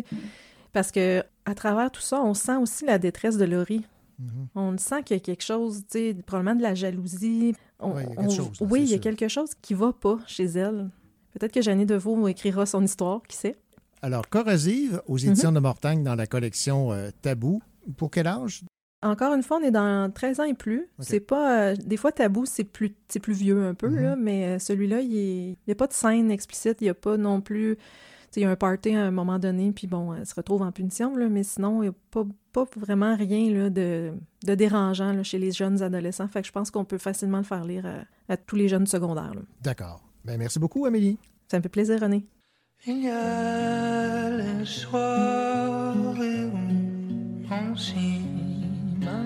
Parce 0.74 0.92
que 0.92 1.24
à 1.46 1.54
travers 1.56 1.92
tout 1.92 2.02
ça, 2.02 2.22
on 2.22 2.34
sent 2.34 2.56
aussi 2.58 2.86
la 2.86 2.98
détresse 3.00 3.38
de 3.38 3.46
Laurie. 3.46 3.86
Mhm. 4.20 4.48
On 4.56 4.78
sent 4.78 5.04
qu'il 5.04 5.18
y 5.18 5.20
a 5.20 5.24
quelque 5.24 5.44
chose, 5.44 5.84
probablement 6.26 6.56
de 6.56 6.62
la 6.62 6.76
jalousie. 6.76 7.54
On- 7.80 7.94
Ouais, 7.94 8.04
il 8.04 8.10
y 8.10 8.12
a 8.12 8.16
quelque 8.16 8.26
on- 8.28 8.30
chose, 8.36 8.62
là, 8.62 8.68
oui, 8.70 8.80
il 8.82 8.86
y 8.86 8.94
a 8.94 8.96
sûr. 8.98 9.02
quelque 9.02 9.28
chose 9.28 9.50
qui 9.62 9.74
va 9.74 9.92
pas 9.92 10.18
chez 10.28 10.46
elle. 10.46 10.90
Peut-être 11.34 11.52
que 11.54 11.62
Jeannie 11.62 11.86
Deveau 11.86 12.28
écrira 12.28 12.66
son 12.66 12.84
histoire, 12.84 13.22
qui 13.28 13.36
sait? 13.38 13.56
Alors, 14.04 14.28
Corrosive, 14.30 15.02
aux 15.08 15.18
Mhm. 15.18 15.26
éditions 15.30 15.52
de 15.52 15.60
Mortagne, 15.60 16.04
dans 16.04 16.16
la 16.16 16.28
collection 16.28 16.92
euh, 16.92 17.10
Tabou. 17.22 17.62
Pour 17.98 18.12
quel 18.12 18.28
âge? 18.28 18.64
Encore 19.04 19.34
une 19.34 19.42
fois, 19.42 19.58
on 19.60 19.66
est 19.66 19.72
dans 19.72 20.12
13 20.12 20.40
ans 20.42 20.44
et 20.44 20.54
plus. 20.54 20.88
C'est 21.00 21.20
pas. 21.20 21.60
euh, 21.72 21.76
des 21.76 21.98
fois, 21.98 22.12
tabou, 22.12 22.46
c'est 22.46 22.64
plus, 22.64 22.94
c'est 23.08 23.20
plus 23.20 23.34
vieux 23.34 23.66
un 23.66 23.74
peu, 23.74 23.90
Mhm. 23.90 24.02
là, 24.02 24.16
mais 24.16 24.46
euh, 24.46 24.60
celui-là, 24.60 25.02
il 25.02 25.56
n'y 25.68 25.72
a 25.72 25.76
pas 25.76 25.88
de 25.88 25.94
scène 25.94 26.30
explicite, 26.30 26.78
il 26.82 26.84
n'y 26.86 26.90
a 26.90 26.94
pas 26.94 27.18
non 27.18 27.42
plus. 27.42 27.78
tu 27.78 27.82
sais, 28.36 28.42
Il 28.42 28.44
y 28.44 28.46
a 28.46 28.52
un 28.52 28.56
party 28.56 28.96
à 28.96 29.06
un 29.06 29.12
moment 29.12 29.40
donné, 29.40 29.72
puis 29.72 29.88
bon, 29.88 30.14
elle 30.14 30.26
se 30.26 30.36
retrouve 30.36 30.62
en 30.62 30.72
punition, 30.72 31.16
là, 31.18 31.28
mais 31.30 31.44
sinon, 31.44 31.82
il 31.84 31.90
n'y 31.90 31.90
a 31.90 31.96
pas, 32.12 32.24
pas 32.54 32.66
vraiment 32.78 33.16
rien 33.16 33.52
là, 33.54 33.70
de, 33.70 34.14
de 34.46 34.56
dérangeant 34.56 35.12
là, 35.14 35.24
chez 35.24 35.40
les 35.40 35.52
jeunes 35.52 35.82
adolescents. 35.82 36.28
Fait 36.28 36.42
que 36.42 36.48
je 36.48 36.52
pense 36.54 36.70
qu'on 36.72 36.86
peut 36.86 36.98
facilement 37.00 37.40
le 37.40 37.44
faire 37.44 37.66
lire 37.66 37.86
à, 37.86 38.34
à 38.34 38.38
tous 38.38 38.56
les 38.56 38.68
jeunes 38.70 38.86
secondaires. 38.88 39.34
là. 39.34 39.42
D'accord. 39.62 40.02
Ben, 40.24 40.38
merci 40.38 40.60
beaucoup, 40.60 40.86
Amélie. 40.86 41.18
Ça 41.50 41.58
me 41.58 41.64
fait 41.64 41.70
plaisir, 41.70 42.00
René. 42.00 42.24
Il 42.88 43.04
y 43.04 43.10
a 43.10 44.30
les 44.30 44.66
soirées 44.66 46.46
où 46.46 46.58
on 47.52 47.76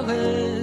Car 0.00 0.08
elle 0.12 0.59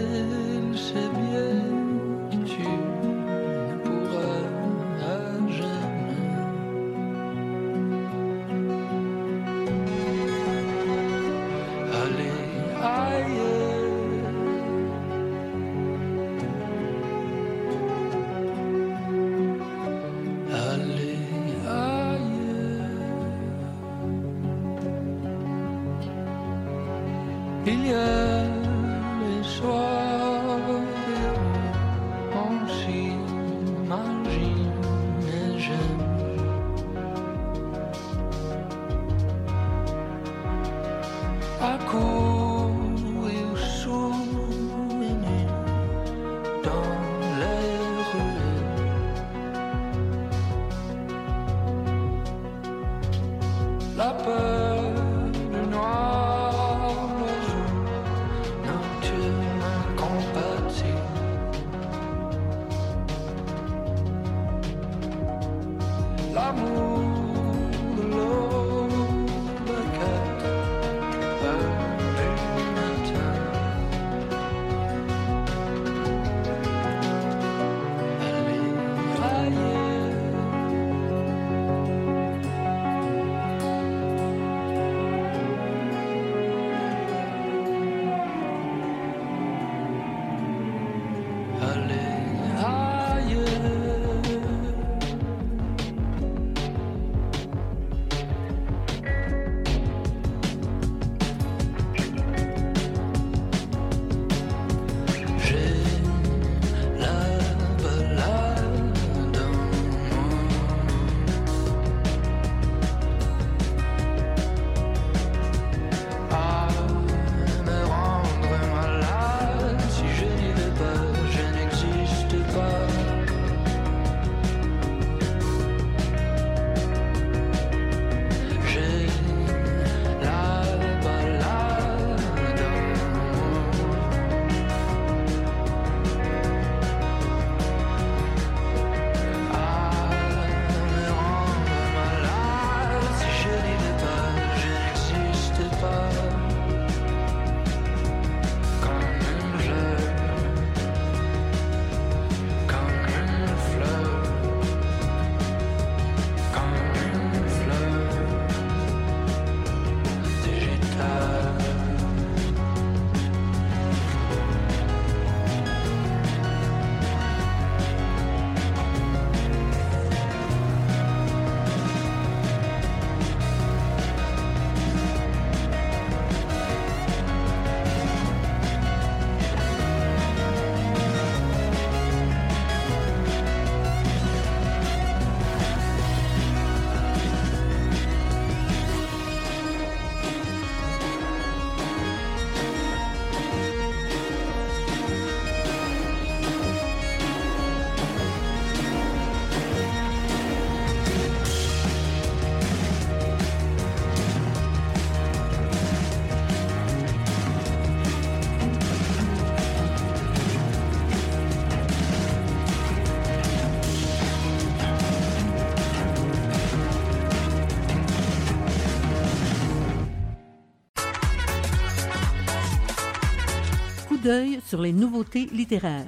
sur 224.68 224.82
les 224.82 224.92
nouveautés 224.92 225.46
littéraires. 225.46 226.06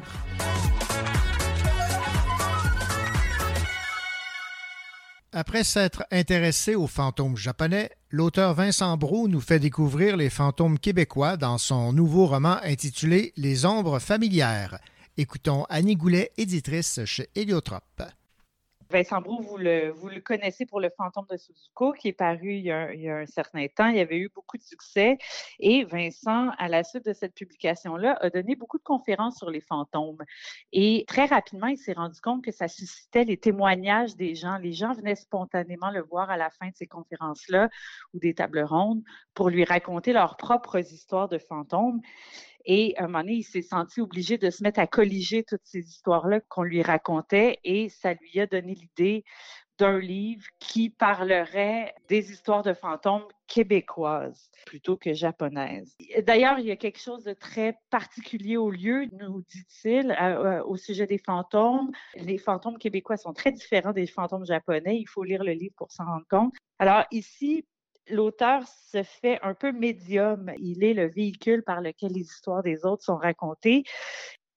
Après 5.31 5.63
s'être 5.63 6.03
intéressé 6.11 6.75
aux 6.75 6.87
fantômes 6.87 7.37
japonais, 7.37 7.91
l'auteur 8.09 8.53
Vincent 8.55 8.97
Brault 8.97 9.29
nous 9.29 9.39
fait 9.39 9.59
découvrir 9.59 10.17
les 10.17 10.29
fantômes 10.29 10.77
québécois 10.77 11.37
dans 11.37 11.57
son 11.57 11.93
nouveau 11.93 12.25
roman 12.25 12.57
intitulé 12.63 13.31
Les 13.37 13.65
ombres 13.65 13.99
familières. 13.99 14.79
Écoutons 15.15 15.65
Annie 15.69 15.95
Goulet, 15.95 16.31
éditrice 16.37 16.99
chez 17.05 17.29
Héliotrope. 17.35 18.03
Vincent 18.91 19.21
Brou, 19.21 19.39
vous 19.41 19.57
le, 19.57 19.91
vous 19.91 20.09
le 20.09 20.19
connaissez 20.19 20.65
pour 20.65 20.79
Le 20.79 20.89
fantôme 20.89 21.25
de 21.29 21.37
Suzuko, 21.37 21.93
qui 21.93 22.07
est 22.07 22.13
paru 22.13 22.53
il 22.53 22.61
y, 22.61 22.71
a, 22.71 22.91
il 22.91 23.01
y, 23.01 23.09
a, 23.09 23.17
un 23.17 23.25
certain 23.27 23.67
temps. 23.67 23.87
Il 23.87 23.97
y 23.97 23.99
avait 23.99 24.17
eu 24.17 24.29
beaucoup 24.33 24.57
de 24.57 24.63
succès. 24.63 25.19
Et 25.59 25.83
Vincent, 25.83 26.49
à 26.57 26.67
la 26.69 26.83
suite 26.83 27.05
de 27.05 27.13
cette 27.13 27.35
publication-là, 27.35 28.17
a 28.19 28.29
donné 28.31 28.55
beaucoup 28.55 28.79
de 28.79 28.83
conférences 28.83 29.37
sur 29.37 29.51
les 29.51 29.61
fantômes. 29.61 30.17
Et 30.71 31.05
très 31.07 31.25
rapidement, 31.25 31.67
il 31.67 31.77
s'est 31.77 31.93
rendu 31.93 32.19
compte 32.19 32.43
que 32.43 32.51
ça 32.51 32.67
suscitait 32.67 33.25
les 33.25 33.37
témoignages 33.37 34.15
des 34.15 34.33
gens. 34.33 34.57
Les 34.57 34.73
gens 34.73 34.93
venaient 34.93 35.15
spontanément 35.15 35.91
le 35.91 36.01
voir 36.01 36.31
à 36.31 36.37
la 36.37 36.49
fin 36.49 36.69
de 36.69 36.75
ces 36.75 36.87
conférences-là 36.87 37.69
ou 38.15 38.19
des 38.19 38.33
tables 38.33 38.63
rondes 38.63 39.03
pour 39.35 39.49
lui 39.49 39.65
raconter 39.65 40.13
leurs 40.13 40.35
propres 40.35 40.79
histoires 40.79 41.29
de 41.29 41.37
fantômes. 41.37 42.01
Et 42.71 42.95
à 42.97 43.05
un 43.05 43.07
moment 43.07 43.21
donné, 43.21 43.37
il 43.37 43.43
s'est 43.43 43.63
senti 43.63 43.99
obligé 43.99 44.37
de 44.37 44.51
se 44.51 44.61
mettre 44.61 44.79
à 44.79 44.85
colliger 44.85 45.43
toutes 45.43 45.65
ces 45.65 45.79
histoires-là 45.79 46.39
qu'on 46.49 46.61
lui 46.61 46.83
racontait 46.83 47.57
et 47.63 47.89
ça 47.89 48.13
lui 48.13 48.39
a 48.39 48.45
donné 48.45 48.75
l'idée 48.75 49.23
d'un 49.79 49.97
livre 49.97 50.45
qui 50.59 50.91
parlerait 50.91 51.95
des 52.09 52.31
histoires 52.31 52.61
de 52.61 52.73
fantômes 52.75 53.25
québécoises 53.47 54.51
plutôt 54.67 54.97
que 54.97 55.15
japonaises. 55.15 55.95
D'ailleurs, 56.27 56.59
il 56.59 56.67
y 56.67 56.71
a 56.71 56.75
quelque 56.75 56.99
chose 56.99 57.23
de 57.23 57.33
très 57.33 57.75
particulier 57.89 58.57
au 58.57 58.69
lieu, 58.69 59.07
nous 59.13 59.41
dit-il, 59.49 60.15
euh, 60.21 60.63
au 60.65 60.77
sujet 60.77 61.07
des 61.07 61.17
fantômes. 61.17 61.89
Les 62.17 62.37
fantômes 62.37 62.77
québécois 62.77 63.17
sont 63.17 63.33
très 63.33 63.51
différents 63.51 63.93
des 63.93 64.05
fantômes 64.05 64.45
japonais. 64.45 64.99
Il 64.99 65.07
faut 65.07 65.23
lire 65.23 65.43
le 65.43 65.53
livre 65.53 65.73
pour 65.75 65.91
s'en 65.91 66.05
rendre 66.05 66.27
compte. 66.29 66.53
Alors 66.77 67.05
ici, 67.09 67.65
l'auteur 68.09 68.63
se 68.91 69.03
fait 69.03 69.39
un 69.41 69.53
peu 69.53 69.71
médium. 69.71 70.51
Il 70.59 70.83
est 70.83 70.93
le 70.93 71.07
véhicule 71.07 71.63
par 71.63 71.81
lequel 71.81 72.11
les 72.13 72.21
histoires 72.21 72.63
des 72.63 72.85
autres 72.85 73.03
sont 73.03 73.17
racontées. 73.17 73.83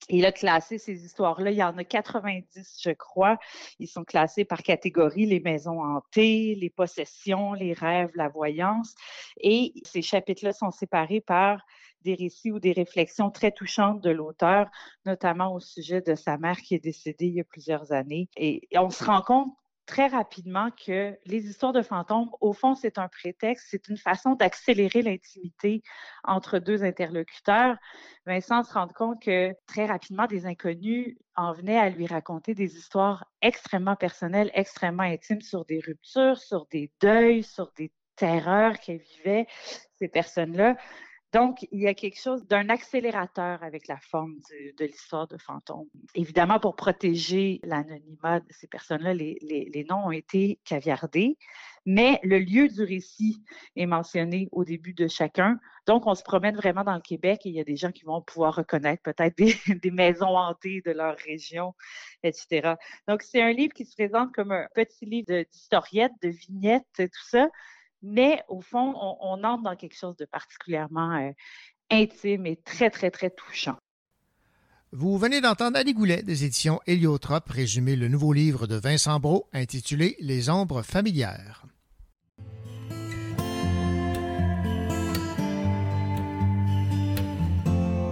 Il 0.09 0.27
a 0.27 0.33
classé 0.33 0.79
ces 0.79 1.05
histoires-là. 1.05 1.53
Il 1.53 1.57
y 1.57 1.63
en 1.63 1.79
a 1.79 1.85
90, 1.85 2.81
je 2.83 2.91
crois. 2.91 3.39
Ils 3.79 3.87
sont 3.87 4.05
classés 4.05 4.45
par 4.45 4.63
catégorie, 4.63 5.27
les 5.27 5.41
maisons 5.41 5.81
hantées, 5.81 6.57
les 6.57 6.71
possessions, 6.71 7.53
les 7.53 7.73
rêves, 7.73 8.11
la 8.15 8.29
voyance. 8.29 8.95
Et 9.41 9.73
ces 9.85 10.03
chapitres-là 10.03 10.53
sont 10.53 10.71
séparés 10.71 11.21
par 11.21 11.65
des 12.03 12.15
récits 12.15 12.51
ou 12.51 12.59
des 12.59 12.73
réflexions 12.73 13.31
très 13.31 13.53
touchantes 13.53 14.01
de 14.01 14.11
l'auteur, 14.11 14.69
notamment 15.07 15.55
au 15.55 15.61
sujet 15.61 16.01
de 16.01 16.17
sa 16.17 16.37
mère 16.37 16.57
qui 16.57 16.75
est 16.75 16.83
décédée 16.83 17.27
il 17.27 17.35
y 17.35 17.41
a 17.41 17.45
plusieurs 17.45 17.93
années. 17.93 18.29
Et 18.37 18.67
on 18.75 18.91
se 18.91 19.05
rend 19.05 19.23
compte 19.23 19.55
très 19.87 20.07
rapidement 20.07 20.71
que 20.71 21.17
les 21.27 21.47
histoires 21.47 21.73
de 21.73 21.83
fantômes, 21.83 22.31
au 22.41 22.53
fond, 22.53 22.75
c'est 22.75 22.99
un 22.99 23.09
prétexte, 23.09 23.67
c'est 23.71 23.89
une 23.89 23.97
façon 23.97 24.35
d'accélérer 24.35 25.03
l'intimité 25.03 25.83
entre 26.25 26.59
deux 26.59 26.85
interlocuteurs. 26.85 27.77
Vincent 28.27 28.63
se 28.63 28.73
rend 28.73 28.89
compte 28.89 29.23
que 29.23 29.53
très 29.67 29.87
rapidement, 29.87 30.27
des 30.27 30.47
inconnus 30.47 31.17
en 31.37 31.53
venaient 31.53 31.79
à 31.79 31.91
lui 31.91 32.07
raconter 32.07 32.55
des 32.55 32.77
histoires 32.77 33.27
extrêmement 33.41 33.97
personnelles, 33.97 34.51
extrêmement 34.55 35.03
intimes 35.03 35.41
sur 35.41 35.65
des 35.65 35.81
ruptures, 35.81 36.39
sur 36.39 36.67
des 36.67 36.91
deuils, 37.01 37.43
sur 37.43 37.73
des 37.77 37.91
terreurs 38.17 38.79
qu'elles 38.79 39.03
vivaient, 39.17 39.47
ces 39.99 40.09
personnes-là. 40.09 40.77
Donc, 41.33 41.67
il 41.73 41.81
y 41.81 41.87
a 41.87 41.95
quelque 41.95 42.21
chose 42.21 42.47
d'un 42.47 42.69
accélérateur 42.69 43.63
avec 43.63 43.89
la 43.89 43.97
forme 43.97 44.37
de, 44.79 44.85
l'histoire 44.85 45.27
de 45.27 45.39
fantôme. 45.39 45.89
Évidemment, 46.15 46.61
pour 46.61 46.77
protéger 46.77 47.59
l'anonymat 47.63 48.41
de 48.41 48.47
ces 48.51 48.67
personnes-là, 48.67 49.15
les, 49.15 49.87
noms 49.89 50.07
ont 50.07 50.11
été 50.11 50.59
caviardés, 50.65 51.39
mais 51.87 52.21
le 52.23 52.39
lieu 52.39 52.69
du 52.69 52.83
récit 52.83 53.43
est 53.77 53.87
mentionné 53.87 54.49
au 54.53 54.65
début 54.65 54.93
de 54.93 55.09
chacun. 55.09 55.59
Donc, 55.87 56.07
on 56.07 56.15
se 56.15 56.23
promène 56.23 56.55
vraiment 56.55 56.85
dans 56.85 56.95
le 56.95 57.01
Québec 57.01 57.41
et 57.47 57.49
il 57.49 57.55
y 57.55 57.61
a 57.61 57.65
des 57.65 57.77
gens 57.77 57.93
qui 57.93 58.05
vont 58.05 58.21
pouvoir 58.21 58.55
reconnaître 58.55 59.03
peut-être 59.03 59.37
des, 59.39 59.55
des 59.83 59.91
maisons 59.91 60.37
hantées 60.37 60.83
de 60.85 60.91
leur 60.91 61.17
région, 61.17 61.75
etc. 62.23 62.75
Donc, 63.09 63.23
c'est 63.23 63.41
un 63.41 63.53
livre 63.53 63.73
qui 63.73 63.87
se 63.87 63.95
présente 63.95 64.35
comme 64.35 64.53
un 64.53 64.67
petit 64.75 65.07
livre 65.07 65.45
d'historiette, 65.51 66.13
de, 66.21 66.29
de 66.29 66.35
vignettes, 66.35 66.85
tout 66.95 67.27
ça 67.31 67.49
mais 68.03 68.43
au 68.49 68.61
fond, 68.61 68.95
on, 68.97 69.17
on, 69.21 69.45
entre 69.45 69.63
dans 69.63 69.77
quelque 69.77 69.97
chose 69.97 70.17
de 70.17 70.25
particulièrement 70.25 71.13
euh, 71.13 71.31
intime 71.91 72.47
et 72.47 72.57
très, 72.57 72.91
très, 72.91 73.11
très 73.11 73.31
touchant. 73.31 73.77
Vous 74.95 75.17
venez 75.17 75.41
d'entendre 75.41 75.79
Ali 75.79 75.95
Goulet 75.95 76.23
des 76.23 76.45
éditions 76.45 76.81
Héliotrope 76.87 77.49
résumer 77.49 77.97
le 77.97 78.09
nouveau 78.09 78.33
livre 78.33 78.67
de 78.67 78.77
Vincent 78.77 79.19
Brault 79.19 79.49
intitulé 79.55 80.17
Les 80.21 80.51
ombres 80.51 80.83
familières. 80.83 81.65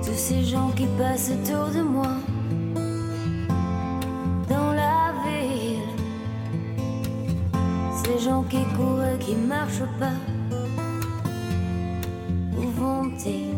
Tous 0.03 0.17
ces 0.17 0.43
gens 0.45 0.71
qui 0.73 0.87
passent 0.97 1.31
autour 1.31 1.69
de 1.69 1.83
moi 1.83 2.17
ces 8.11 8.25
gens 8.25 8.43
qui 8.43 8.63
courent 8.77 9.05
et 9.05 9.19
qui 9.19 9.35
marchent 9.35 9.89
pas, 9.99 10.19
où 12.57 12.63
vont-ils? 12.79 13.55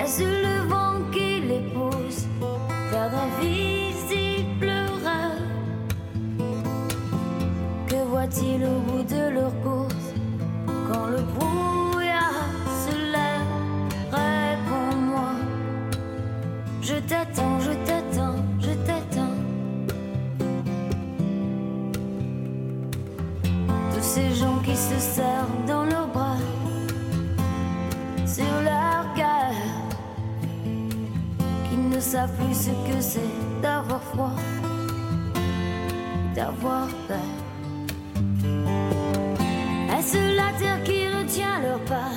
Est-ce 0.00 0.22
le 0.22 0.68
vent 0.68 0.89
serrent 25.00 25.64
dans 25.66 25.84
leurs 25.84 26.08
bras 26.08 26.36
sur 28.26 28.44
leur 28.62 29.14
cœur 29.14 29.54
qui 31.68 31.76
ne 31.76 31.98
savent 31.98 32.30
plus 32.36 32.54
ce 32.54 32.70
que 32.70 33.00
c'est 33.00 33.32
d'avoir 33.62 34.02
froid, 34.02 34.36
d'avoir 36.34 36.86
peur. 37.08 37.30
Est-ce 39.96 40.36
la 40.36 40.52
terre 40.58 40.82
qui 40.84 41.08
retient 41.08 41.60
leur 41.62 41.80
pas 41.80 42.12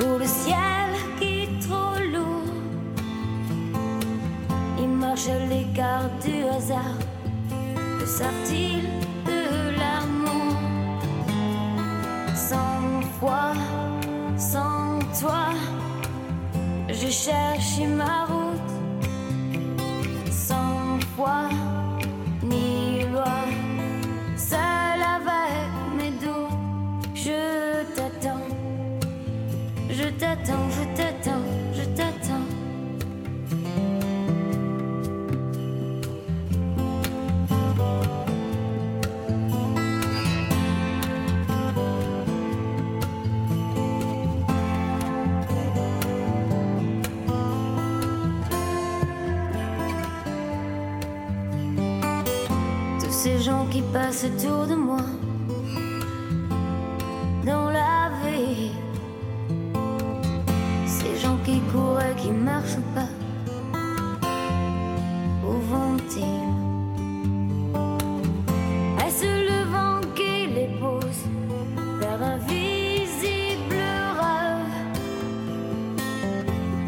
ou 0.00 0.18
le 0.18 0.26
ciel 0.26 0.88
qui 1.18 1.42
est 1.42 1.60
trop 1.66 1.98
lourd? 2.12 2.54
Ils 4.78 4.88
marchent 4.88 5.28
à 5.28 5.46
l'écart 5.46 6.10
du 6.24 6.44
hasard. 6.44 6.96
Que 7.98 8.06
savent-ils 8.06 9.13
Sans 12.34 13.00
foi, 13.20 13.52
sans 14.36 14.98
toi, 15.20 15.50
je 16.88 17.08
cherche 17.08 17.78
ma 17.96 18.26
route. 18.26 18.72
Sans 20.30 20.98
foi 21.16 21.48
ni 22.42 23.04
loi, 23.12 23.36
seul 24.36 25.00
avec 25.16 25.70
mes 25.96 26.10
doutes, 26.10 27.08
je 27.14 27.84
t'attends, 27.94 28.48
je 29.88 30.08
t'attends, 30.18 30.68
je 30.70 30.84
t'attends, 30.96 31.03
passe 54.04 54.24
autour 54.24 54.66
de 54.66 54.74
moi 54.74 55.06
dans 57.46 57.70
la 57.70 58.10
vie. 58.20 58.72
Ces 60.86 61.16
gens 61.22 61.38
qui 61.46 61.58
courent 61.72 62.02
et 62.02 62.14
qui 62.20 62.30
marchent 62.30 62.84
pas, 62.94 63.10
où 65.46 65.52
vont-ils 65.70 66.48
Est-ce 69.04 69.30
le 69.50 69.60
vent 69.72 70.00
qui 70.14 70.48
les 70.56 70.70
pose 70.82 71.22
vers 72.00 72.22
un 72.32 72.36
visible 72.52 73.84
rêve? 74.20 74.74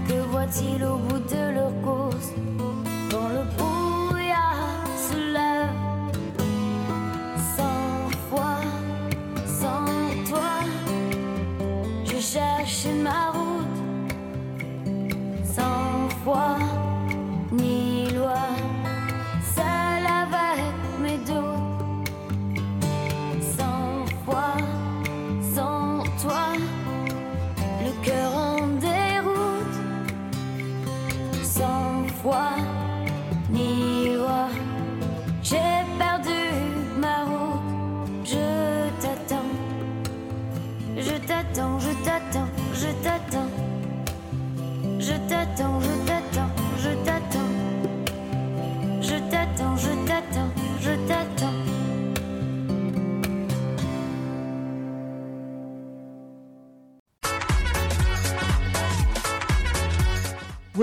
Que 0.08 0.18
voit-il 0.32 0.84
au 0.84 0.96
bout 0.98 1.15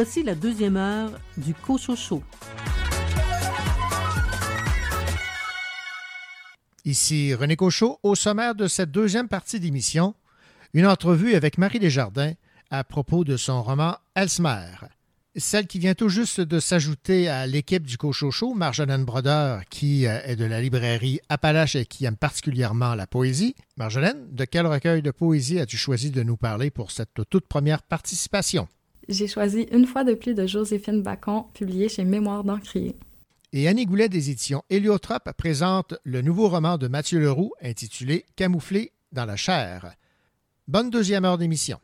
Voici 0.06 0.22
la 0.22 0.36
deuxième 0.36 0.76
heure 0.76 1.12
du 1.38 1.54
Cochocho. 1.54 2.22
Ici 6.84 7.34
René 7.34 7.56
Cochot, 7.56 8.00
au 8.04 8.14
sommaire 8.14 8.54
de 8.54 8.68
cette 8.68 8.92
deuxième 8.92 9.30
partie 9.30 9.62
d'émission, 9.62 10.14
une 10.74 10.88
entrevue 10.88 11.36
avec 11.36 11.58
Marie 11.58 11.80
Desjardins 11.80 12.34
à 12.70 12.84
propos 12.84 13.24
de 13.24 13.38
son 13.38 13.64
roman 13.64 13.96
Elsmer. 14.14 14.76
Celle 15.38 15.68
qui 15.68 15.80
vient 15.80 15.96
tout 15.96 16.10
juste 16.10 16.42
de 16.42 16.60
s'ajouter 16.60 17.30
à 17.30 17.48
l'équipe 17.48 17.88
du 17.88 17.98
Cochocho, 17.98 18.54
Marjolaine 18.54 19.06
Broder, 19.06 19.60
qui 19.70 20.06
euh, 20.06 20.20
est 20.26 20.36
de 20.36 20.44
la 20.44 20.60
librairie 20.60 21.22
Appalache 21.30 21.78
et 21.78 21.86
qui 21.86 22.04
aime 22.04 22.18
particulièrement 22.18 22.94
la 22.94 23.08
poésie. 23.08 23.56
Marjolaine, 23.78 24.28
de 24.32 24.44
quel 24.44 24.68
recueil 24.68 25.02
de 25.02 25.12
poésie 25.12 25.62
as-tu 25.62 25.78
choisi 25.78 26.12
de 26.12 26.24
nous 26.24 26.36
parler 26.36 26.72
pour 26.72 26.92
cette 26.92 27.22
toute 27.30 27.48
première 27.48 27.84
participation? 27.84 28.68
J'ai 29.10 29.28
choisi 29.28 29.68
Une 29.72 29.86
fois 29.86 30.04
de 30.04 30.14
plus 30.14 30.34
de 30.34 30.46
Joséphine 30.48 31.02
Bacon, 31.02 31.46
publié 31.54 31.90
chez 31.90 32.06
Mémoire 32.06 32.44
d'Encrier. 32.44 32.96
Et 33.52 33.68
Annie 33.68 33.86
Goulet 33.86 34.10
des 34.10 34.32
éditions 34.32 34.64
Héliotrope 34.70 35.32
présente 35.38 35.96
le 36.04 36.22
nouveau 36.22 36.50
roman 36.50 36.78
de 36.78 36.88
Mathieu 36.88 37.20
Leroux 37.20 37.52
intitulé 37.62 38.26
Camouflé 38.36 38.94
dans 39.12 39.26
la 39.26 39.36
chair. 39.36 39.96
Bonne 40.68 40.90
deuxième 40.90 41.26
heure 41.26 41.38
d'émission. 41.38 41.80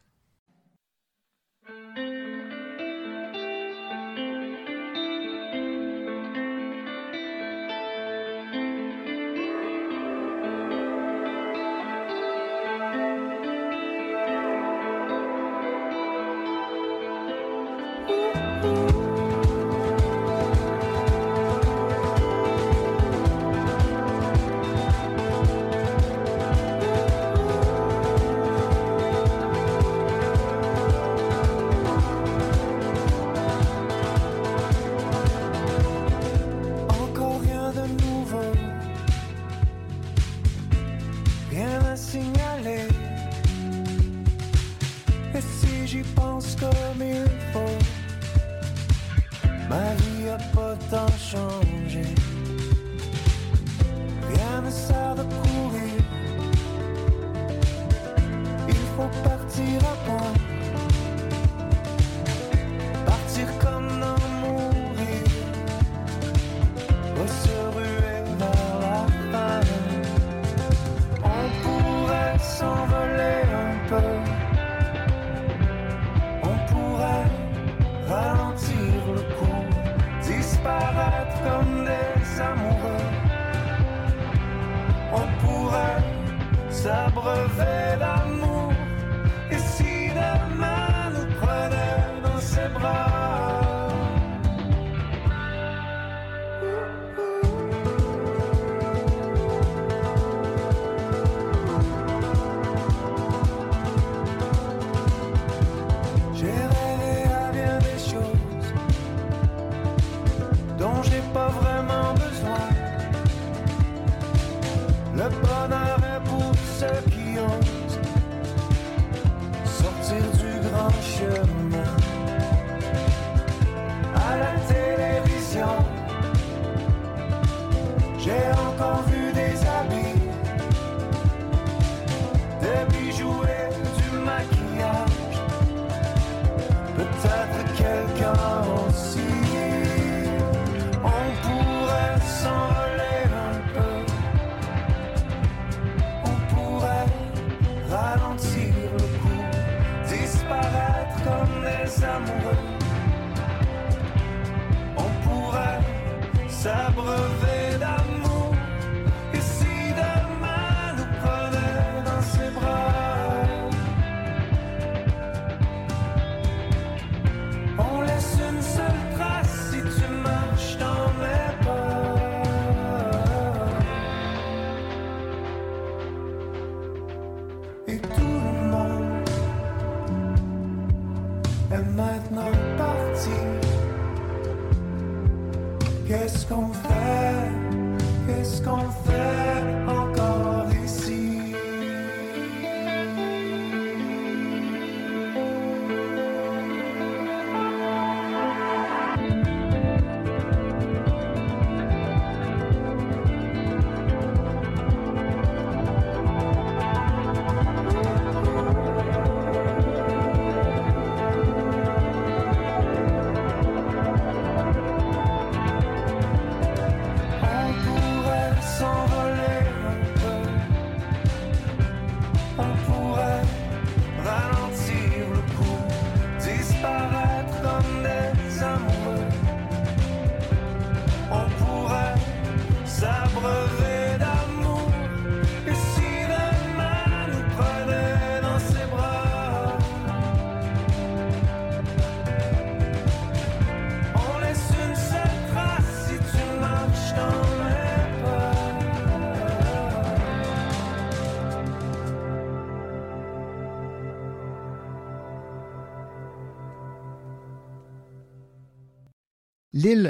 abreuvés. 156.90 157.39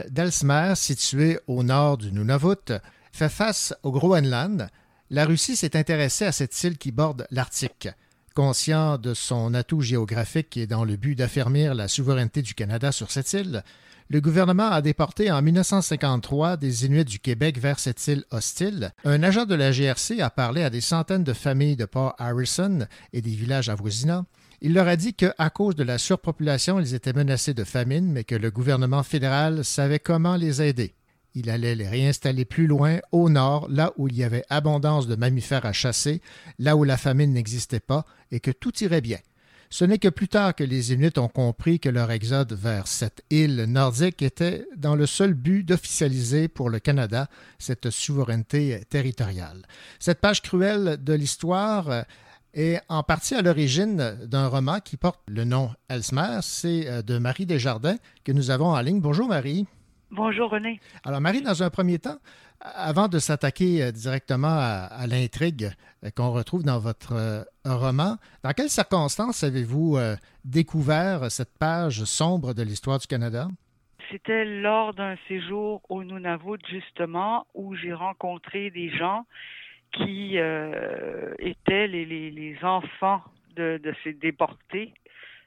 d'Elsmer, 0.10 0.74
située 0.76 1.39
au 1.47 1.64
nord 1.64 1.97
du 1.97 2.12
Nunavut, 2.12 2.74
fait 3.12 3.30
face 3.30 3.74
au 3.84 3.91
Groenland. 3.91 4.70
La 5.10 5.26
Russie 5.26 5.55
s'est 5.55 5.78
intéressée 5.78 6.26
à 6.26 6.32
cette 6.32 6.64
île 6.64 6.78
qui 6.78 6.91
borde 6.91 7.28
l'Arctique. 7.32 7.89
Conscient 8.36 8.97
de 8.97 9.14
son 9.14 9.53
atout 9.53 9.82
géographique 9.82 10.55
et 10.55 10.68
dans 10.68 10.86
le 10.86 10.95
but 10.95 11.16
d'affermir 11.16 11.74
la 11.74 11.88
souveraineté 11.88 12.41
du 12.41 12.53
Canada 12.53 12.91
sur 12.91 13.12
cette 13.12 13.34
île, 13.34 13.64
le 14.12 14.22
gouvernement 14.22 14.72
a 14.72 14.82
déporté 14.82 15.30
en 15.32 15.39
1953 15.41 16.57
des 16.57 16.86
Inuits 16.86 17.05
du 17.05 17.20
Québec 17.20 17.60
vers 17.60 17.78
cette 17.78 18.07
île 18.07 18.24
hostile. 18.32 18.91
Un 19.05 19.22
agent 19.22 19.45
de 19.45 19.53
la 19.53 19.72
GRC 19.72 20.20
a 20.20 20.32
parlé 20.32 20.64
à 20.64 20.72
des 20.72 20.82
centaines 20.82 21.24
de 21.24 21.34
familles 21.34 21.76
de 21.76 21.86
Port 21.86 22.16
Harrison 22.18 22.88
et 23.14 23.22
des 23.22 23.30
villages 23.30 23.70
avoisinants. 23.70 24.26
Il 24.62 24.74
leur 24.74 24.88
a 24.88 24.97
dit 24.97 25.14
qu'à 25.14 25.49
cause 25.49 25.76
de 25.76 25.84
la 25.84 25.97
surpopulation, 25.97 26.80
ils 26.80 26.93
étaient 26.93 27.14
menacés 27.14 27.53
de 27.53 27.64
famine, 27.64 28.12
mais 28.12 28.26
que 28.26 28.36
le 28.36 28.51
gouvernement 28.51 29.03
fédéral 29.03 29.64
savait 29.64 29.99
comment 29.99 30.36
les 30.36 30.62
aider. 30.62 30.93
Il 31.34 31.49
allait 31.49 31.76
les 31.76 31.88
réinstaller 31.88 32.43
plus 32.43 32.68
loin, 32.68 32.99
au 33.14 33.30
nord, 33.30 33.68
là 33.70 33.93
où 33.97 34.10
il 34.10 34.18
y 34.18 34.24
avait 34.24 34.43
abondance 34.49 35.07
de 35.07 35.16
mammifères 35.16 35.66
à 35.66 35.72
chasser, 35.72 36.22
là 36.57 36.76
où 36.76 36.84
la 36.84 36.97
famine 36.97 37.32
n'existait 37.32 37.80
pas, 37.80 38.05
et 38.32 38.41
que 38.41 38.51
tout 38.51 38.84
irait 38.84 39.01
bien. 39.01 39.20
Ce 39.72 39.86
n'est 39.86 39.99
que 39.99 40.07
plus 40.07 40.28
tard 40.28 40.55
que 40.55 40.64
les 40.64 40.91
Inuits 40.91 41.20
ont 41.20 41.28
compris 41.28 41.80
que 41.80 41.89
leur 41.89 42.10
exode 42.10 42.53
vers 42.53 42.88
cette 42.88 43.24
île 43.30 43.66
nordique 43.68 44.24
était 44.24 44.66
dans 44.76 44.95
le 44.95 45.05
seul 45.05 45.36
but 45.36 45.64
d'officialiser 45.64 46.47
pour 46.47 46.72
le 46.72 46.80
Canada 46.80 47.30
cette 47.60 47.91
souveraineté 47.91 48.82
territoriale. 48.89 49.62
Cette 49.99 50.22
page 50.22 50.41
cruelle 50.41 50.97
de 51.01 51.14
l'histoire 51.14 52.03
est 52.54 52.82
en 52.89 53.04
partie 53.04 53.36
à 53.36 53.41
l'origine 53.41 54.18
d'un 54.26 54.47
roman 54.47 54.80
qui 54.80 54.97
porte 54.97 55.22
le 55.28 55.43
nom 55.43 55.72
Elsmer. 55.89 56.39
C'est 56.41 57.04
de 57.04 57.18
Marie 57.18 57.45
Desjardins 57.45 57.97
que 58.24 58.32
nous 58.32 58.52
avons 58.52 58.68
en 58.68 58.82
ligne. 58.82 59.02
Bonjour 59.02 59.28
Marie. 59.28 59.68
Bonjour 60.12 60.50
René. 60.50 60.80
Alors 61.04 61.22
Marie, 61.22 61.41
dans 61.41 61.62
un 61.62 61.70
premier 61.70 62.00
temps, 62.00 62.18
avant 62.62 63.08
de 63.08 63.20
s'attaquer 63.20 63.84
euh, 63.84 63.91
directement 63.91 64.47
à, 64.47 64.88
à 64.91 65.08
l'intrigue 65.08 65.70
euh, 66.04 66.10
qu'on 66.16 66.32
retrouve 66.32 66.64
dans 66.64 66.80
votre 66.80 67.14
euh, 67.14 67.43
roman, 67.66 68.18
dans 68.43 68.52
quelles 68.52 68.70
circonstances 68.70 69.43
avez-vous 69.43 69.97
découvert 70.43 71.32
cette 71.32 71.58
page 71.58 72.04
sombre 72.06 72.54
de 72.54 72.64
l'histoire 72.64 73.00
du 73.00 73.08
Canada? 73.08 73.47
C'était 74.12 74.45
lors 74.45 74.93
d'un 74.93 75.16
séjour 75.28 75.82
au 75.89 76.04
Nunavut, 76.04 76.58
justement, 76.68 77.45
où 77.54 77.76
j'ai 77.76 77.93
rencontré 77.93 78.72
des 78.72 78.89
gens 78.97 79.26
qui 79.91 80.37
euh, 80.37 81.33
étaient 81.39 81.87
les, 81.87 82.57
enfants 82.63 83.21
de, 83.55 83.81
ces 84.03 84.13
déportés 84.13 84.93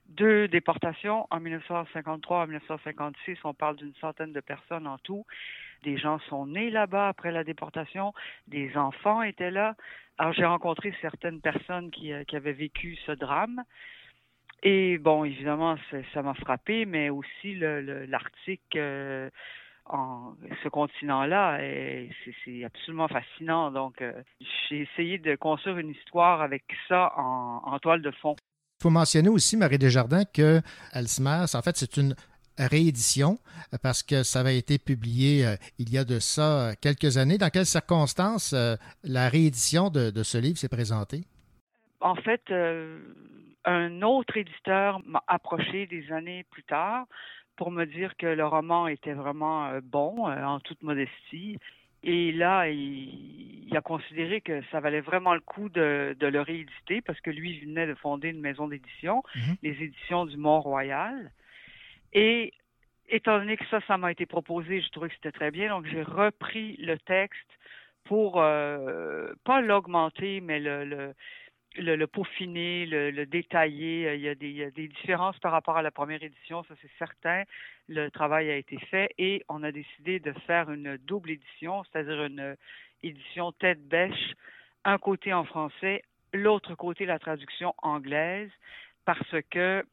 deux 0.09 0.47
déportations 0.47 1.26
en 1.30 1.40
1953 1.40 2.43
en 2.43 2.47
1956. 2.47 3.38
On 3.45 3.55
parle 3.55 3.76
d'une 3.76 3.95
centaine 3.95 4.32
de 4.32 4.40
personnes 4.40 4.86
en 4.86 4.99
tout. 4.99 5.24
Des 5.84 5.97
gens 5.97 6.18
sont 6.28 6.47
nés 6.47 6.70
là-bas 6.70 7.09
après 7.09 7.32
la 7.32 7.45
déportation. 7.45 8.12
Des 8.47 8.76
enfants 8.76 9.22
étaient 9.22 9.51
là. 9.51 9.74
Alors, 10.18 10.34
j'ai 10.34 10.45
rencontré 10.45 10.93
certaines 11.01 11.40
personnes 11.40 11.90
qui, 11.90 12.12
euh, 12.12 12.24
qui 12.24 12.36
avaient 12.36 12.53
vécu 12.53 12.97
ce 13.07 13.12
drame. 13.12 13.62
Et 14.62 14.99
bon, 14.99 15.24
évidemment, 15.24 15.76
ça 16.14 16.22
m'a 16.22 16.34
frappé, 16.34 16.84
mais 16.84 17.11
aussi 17.11 17.57
l'Arctique, 17.57 18.76
euh, 18.76 19.28
en 19.87 20.35
ce 20.62 20.68
continent-là, 20.68 21.59
c'est 22.45 22.64
absolument 22.64 23.09
fascinant. 23.09 23.70
Donc, 23.70 24.01
euh, 24.01 24.12
j'ai 24.68 24.83
essayé 24.83 25.18
de 25.18 25.35
construire 25.37 25.78
une 25.78 25.91
histoire 25.91 26.41
avec 26.41 26.64
ça 26.89 27.12
en, 27.16 27.62
en 27.64 27.78
toile 27.78 28.03
de 28.03 28.11
fond. 28.11 28.37
Il 28.80 28.83
faut 28.83 28.91
mentionner 28.91 29.28
aussi, 29.28 29.57
Marie 29.57 29.78
Desjardins, 29.78 30.24
que 30.24 30.61
Alzheimer, 30.93 31.45
en 31.53 31.62
fait, 31.62 31.76
c'est 31.76 31.97
une 31.97 32.14
réédition 32.59 33.39
parce 33.83 34.03
que 34.03 34.22
ça 34.22 34.41
avait 34.41 34.59
été 34.59 34.78
publié 34.78 35.47
euh, 35.47 35.57
il 35.78 35.91
y 35.91 35.99
a 35.99 36.05
de 36.05 36.18
ça 36.18 36.72
quelques 36.80 37.16
années. 37.16 37.39
Dans 37.39 37.51
quelles 37.51 37.66
circonstances 37.66 38.53
euh, 38.53 38.76
la 39.05 39.28
réédition 39.28 39.91
de, 39.91 40.11
de 40.11 40.22
ce 40.22 40.39
livre 40.39 40.59
s'est 40.59 40.68
présentée? 40.68 41.24
En 42.01 42.16
fait, 42.16 42.43
un 43.64 44.03
autre 44.03 44.37
éditeur 44.37 45.01
m'a 45.07 45.22
approché 45.28 45.87
des 45.87 46.11
années 46.11 46.45
plus 46.51 46.64
tard 46.64 47.07
pour 47.57 47.71
me 47.71 47.85
dire 47.85 48.17
que 48.17 48.27
le 48.27 48.47
roman 48.47 48.87
était 48.89 49.13
vraiment 49.13 49.67
euh, 49.67 49.81
bon, 49.83 50.29
euh, 50.29 50.45
en 50.45 50.61
toute 50.61 50.83
modestie. 50.83 51.59
Et 52.05 52.33
là, 52.33 52.69
il, 52.69 53.69
il, 53.69 53.77
a 53.77 53.81
considéré 53.81 54.41
que 54.41 54.61
ça 54.73 54.81
valait 54.81 55.01
vraiment 55.01 55.35
le 55.35 55.41
coup 55.41 55.69
de, 55.69 56.17
de, 56.19 56.27
le 56.27 56.41
rééditer 56.41 57.01
parce 57.01 57.21
que 57.21 57.31
lui 57.31 57.61
venait 57.61 57.87
de 57.87 57.95
fonder 57.95 58.31
une 58.31 58.41
maison 58.41 58.67
d'édition, 58.67 59.23
-hmm. 59.35 59.57
les 59.63 59.77
éditions 59.85 60.27
du 60.27 60.37
Mont-Royal. 60.37 61.31
Et 62.13 62.53
étant 63.09 63.39
donné 63.39 63.57
que 63.57 63.67
ça, 63.67 63.81
ça 63.87 63.97
m'a 63.99 64.11
été 64.11 64.27
proposé, 64.27 64.81
je 64.81 64.89
trouvais 64.89 65.09
que 65.11 65.15
c'était 65.15 65.39
très 65.41 65.51
bien. 65.51 65.69
Donc, 65.69 65.87
j'ai 65.87 66.03
repris 66.03 66.77
le 66.79 66.99
texte 66.99 67.51
pour, 68.05 68.41
euh, 68.41 69.33
pas 69.45 69.61
l'augmenter, 69.61 70.41
mais 70.41 70.59
le, 70.59 70.85
le, 70.85 71.15
le, 71.77 71.97
le 71.97 72.07
peaufiner, 72.07 72.87
le, 72.87 73.11
le, 73.11 73.27
détailler. 73.27 74.14
Il 74.14 74.20
y, 74.20 74.29
a 74.29 74.35
des, 74.35 74.49
il 74.49 74.57
y, 74.57 74.62
a 74.62 74.70
des, 74.70 74.89
différences 74.89 75.39
par 75.39 75.53
rapport 75.53 75.77
à 75.77 75.83
la 75.83 75.91
première 75.91 76.23
édition, 76.23 76.64
ça 76.64 76.75
c'est 76.81 76.91
certain. 76.99 77.45
Le 77.89 78.11
travail 78.11 78.51
a 78.51 78.57
été 78.57 78.79
fait 78.91 79.11
et 79.18 79.45
on 79.49 79.62
a 79.62 79.73
décidé 79.73 80.20
de 80.20 80.33
faire 80.47 80.70
une 80.70 80.97
double 80.99 81.31
édition, 81.31 81.83
c'est-à-dire 81.85 82.25
une 82.25 82.57
édition 83.03 83.53
tête 83.53 83.87
bêche, 83.87 84.35
un 84.85 84.99
côté 84.99 85.33
en 85.33 85.45
français, 85.45 86.03
l'autre 86.33 86.75
côté 86.75 87.07
la 87.07 87.18
traduction 87.18 87.75
anglaise, 87.83 88.51
parce 89.05 89.35
que 89.51 89.85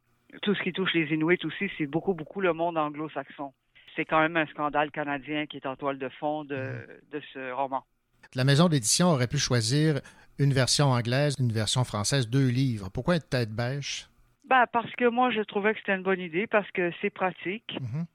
tout 0.42 0.54
ce 0.54 0.62
qui 0.62 0.74
touche 0.74 0.94
les 0.94 1.12
Inuits 1.14 1.44
aussi, 1.44 1.70
c'est 1.78 1.88
beaucoup, 1.88 2.14
beaucoup 2.14 2.42
le 2.42 2.54
monde 2.54 2.78
anglo-saxon. 2.78 3.54
C'est 3.96 4.06
quand 4.06 4.20
même 4.20 4.38
un 4.38 4.46
scandale 4.48 4.92
canadien 4.92 5.48
qui 5.48 5.58
est 5.58 5.66
en 5.66 5.76
toile 5.76 5.98
de 5.98 6.10
fond 6.10 6.44
de, 6.44 6.88
de 7.12 7.22
ce 7.34 7.52
roman. 7.52 7.84
La 8.36 8.44
maison 8.44 8.70
d'édition 8.70 9.08
aurait 9.08 9.28
pu 9.28 9.40
choisir 9.40 10.02
une 10.40 10.54
version 10.54 10.86
anglaise, 10.92 11.36
une 11.40 11.52
version 11.52 11.84
française, 11.84 12.30
deux 12.30 12.48
livres. 12.48 12.90
Pourquoi 12.94 13.18
être 13.18 13.30
tête 13.30 13.52
bêche? 13.52 14.08
Ben, 14.46 14.66
parce 14.72 14.92
que 14.96 15.08
moi, 15.08 15.30
je 15.30 15.42
trouvais 15.42 15.74
que 15.74 15.80
c'était 15.80 15.96
une 15.96 16.04
bonne 16.04 16.22
idée, 16.22 16.48
parce 16.48 16.70
que 16.72 16.92
c'est 17.02 17.12
pratique. 17.12 17.78
Mm 17.80 17.86
-hmm. 17.86 18.06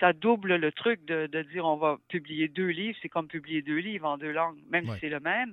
Ça 0.00 0.14
double 0.14 0.56
le 0.56 0.72
truc 0.72 1.04
de, 1.04 1.26
de, 1.26 1.42
dire 1.42 1.66
on 1.66 1.76
va 1.76 1.98
publier 2.08 2.48
deux 2.48 2.72
livres. 2.80 2.98
C'est 3.02 3.10
comme 3.10 3.28
publier 3.28 3.60
deux 3.60 3.80
livres 3.90 4.08
en 4.08 4.16
deux 4.16 4.32
langues, 4.32 4.60
même 4.70 4.86
ouais. 4.88 4.94
si 4.94 5.00
c'est 5.00 5.14
le 5.18 5.20
même. 5.20 5.52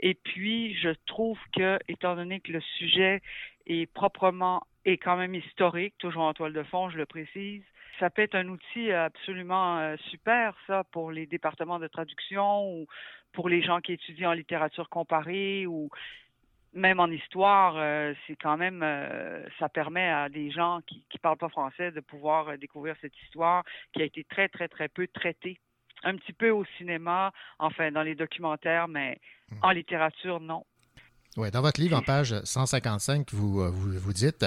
Et 0.00 0.14
puis, 0.14 0.74
je 0.82 0.92
trouve 1.12 1.38
que, 1.56 1.78
étant 1.86 2.16
donné 2.16 2.40
que 2.40 2.52
le 2.52 2.62
sujet 2.78 3.20
est 3.66 3.86
proprement 4.00 4.58
et 4.86 4.96
quand 4.96 5.16
même 5.22 5.34
historique, 5.34 5.94
toujours 5.98 6.24
en 6.30 6.32
toile 6.32 6.54
de 6.60 6.62
fond, 6.62 6.88
je 6.88 6.96
le 6.96 7.06
précise, 7.06 7.64
ça 7.98 8.10
peut 8.10 8.22
être 8.22 8.34
un 8.34 8.48
outil 8.48 8.92
absolument 8.92 9.78
euh, 9.78 9.96
super, 10.10 10.54
ça, 10.66 10.84
pour 10.92 11.10
les 11.10 11.26
départements 11.26 11.78
de 11.78 11.88
traduction 11.88 12.68
ou 12.72 12.86
pour 13.36 13.50
les 13.50 13.62
gens 13.62 13.80
qui 13.80 13.92
étudient 13.92 14.30
en 14.30 14.32
littérature 14.32 14.88
comparée 14.88 15.66
ou 15.66 15.90
même 16.72 17.00
en 17.00 17.06
histoire, 17.06 17.74
euh, 17.76 18.14
c'est 18.26 18.36
quand 18.36 18.56
même, 18.56 18.82
euh, 18.82 19.46
ça 19.58 19.68
permet 19.68 20.08
à 20.08 20.28
des 20.30 20.50
gens 20.50 20.80
qui 20.86 21.04
ne 21.14 21.18
parlent 21.18 21.36
pas 21.36 21.50
français 21.50 21.92
de 21.92 22.00
pouvoir 22.00 22.48
euh, 22.48 22.56
découvrir 22.56 22.96
cette 23.00 23.16
histoire 23.24 23.62
qui 23.92 24.00
a 24.02 24.06
été 24.06 24.24
très, 24.24 24.48
très, 24.48 24.68
très 24.68 24.88
peu 24.88 25.06
traitée. 25.06 25.58
Un 26.02 26.16
petit 26.16 26.32
peu 26.32 26.50
au 26.50 26.64
cinéma, 26.78 27.32
enfin 27.58 27.92
dans 27.92 28.02
les 28.02 28.14
documentaires, 28.14 28.88
mais 28.88 29.18
mmh. 29.50 29.56
en 29.62 29.70
littérature, 29.70 30.40
non. 30.40 30.64
Dans 31.36 31.60
votre 31.60 31.82
livre, 31.82 31.98
en 31.98 32.02
page 32.02 32.34
155, 32.44 33.30
vous, 33.34 33.70
vous, 33.70 33.92
vous 33.98 34.12
dites 34.14 34.46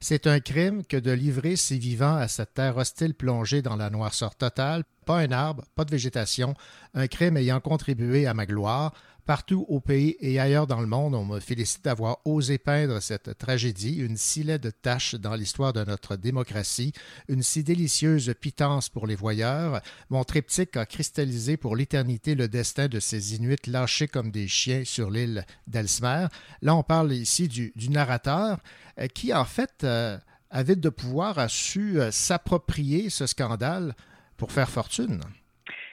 C'est 0.00 0.26
un 0.26 0.40
crime 0.40 0.86
que 0.86 0.96
de 0.96 1.10
livrer 1.10 1.54
ses 1.54 1.76
vivants 1.76 2.16
à 2.16 2.28
cette 2.28 2.54
terre 2.54 2.78
hostile 2.78 3.12
plongée 3.12 3.60
dans 3.60 3.76
la 3.76 3.90
noirceur 3.90 4.34
totale, 4.34 4.84
pas 5.04 5.18
un 5.18 5.32
arbre, 5.32 5.64
pas 5.74 5.84
de 5.84 5.90
végétation, 5.90 6.54
un 6.94 7.08
crime 7.08 7.36
ayant 7.36 7.60
contribué 7.60 8.26
à 8.26 8.32
ma 8.32 8.46
gloire. 8.46 8.94
Partout 9.26 9.64
au 9.68 9.80
pays 9.80 10.16
et 10.20 10.40
ailleurs 10.40 10.66
dans 10.66 10.80
le 10.80 10.86
monde, 10.86 11.14
on 11.14 11.24
me 11.24 11.40
félicite 11.40 11.84
d'avoir 11.84 12.18
osé 12.24 12.58
peindre 12.58 13.00
cette 13.00 13.38
tragédie, 13.38 13.98
une 13.98 14.16
si 14.16 14.42
laide 14.42 14.72
tâche 14.82 15.14
dans 15.14 15.34
l'histoire 15.34 15.72
de 15.72 15.84
notre 15.84 16.16
démocratie, 16.16 16.92
une 17.28 17.42
si 17.42 17.62
délicieuse 17.62 18.34
pitance 18.40 18.88
pour 18.88 19.06
les 19.06 19.14
voyeurs. 19.14 19.80
Mon 20.08 20.24
triptyque 20.24 20.76
a 20.76 20.86
cristallisé 20.86 21.56
pour 21.56 21.76
l'éternité 21.76 22.34
le 22.34 22.48
destin 22.48 22.88
de 22.88 23.00
ces 23.00 23.34
Inuits 23.36 23.66
lâchés 23.66 24.08
comme 24.08 24.30
des 24.30 24.48
chiens 24.48 24.84
sur 24.84 25.10
l'île 25.10 25.44
d'Elsmer. 25.66 26.26
Là, 26.62 26.74
on 26.74 26.82
parle 26.82 27.12
ici 27.12 27.48
du, 27.48 27.72
narrateur 27.90 28.58
euh, 28.98 29.06
qui, 29.06 29.34
en 29.34 29.44
fait, 29.44 29.84
euh, 29.84 30.16
avide 30.50 30.80
de 30.80 30.90
pouvoir, 30.90 31.38
a 31.38 31.48
su 31.48 32.00
euh, 32.00 32.10
s'approprier 32.10 33.10
ce 33.10 33.26
scandale 33.26 33.94
pour 34.36 34.52
faire 34.52 34.68
fortune. 34.68 35.20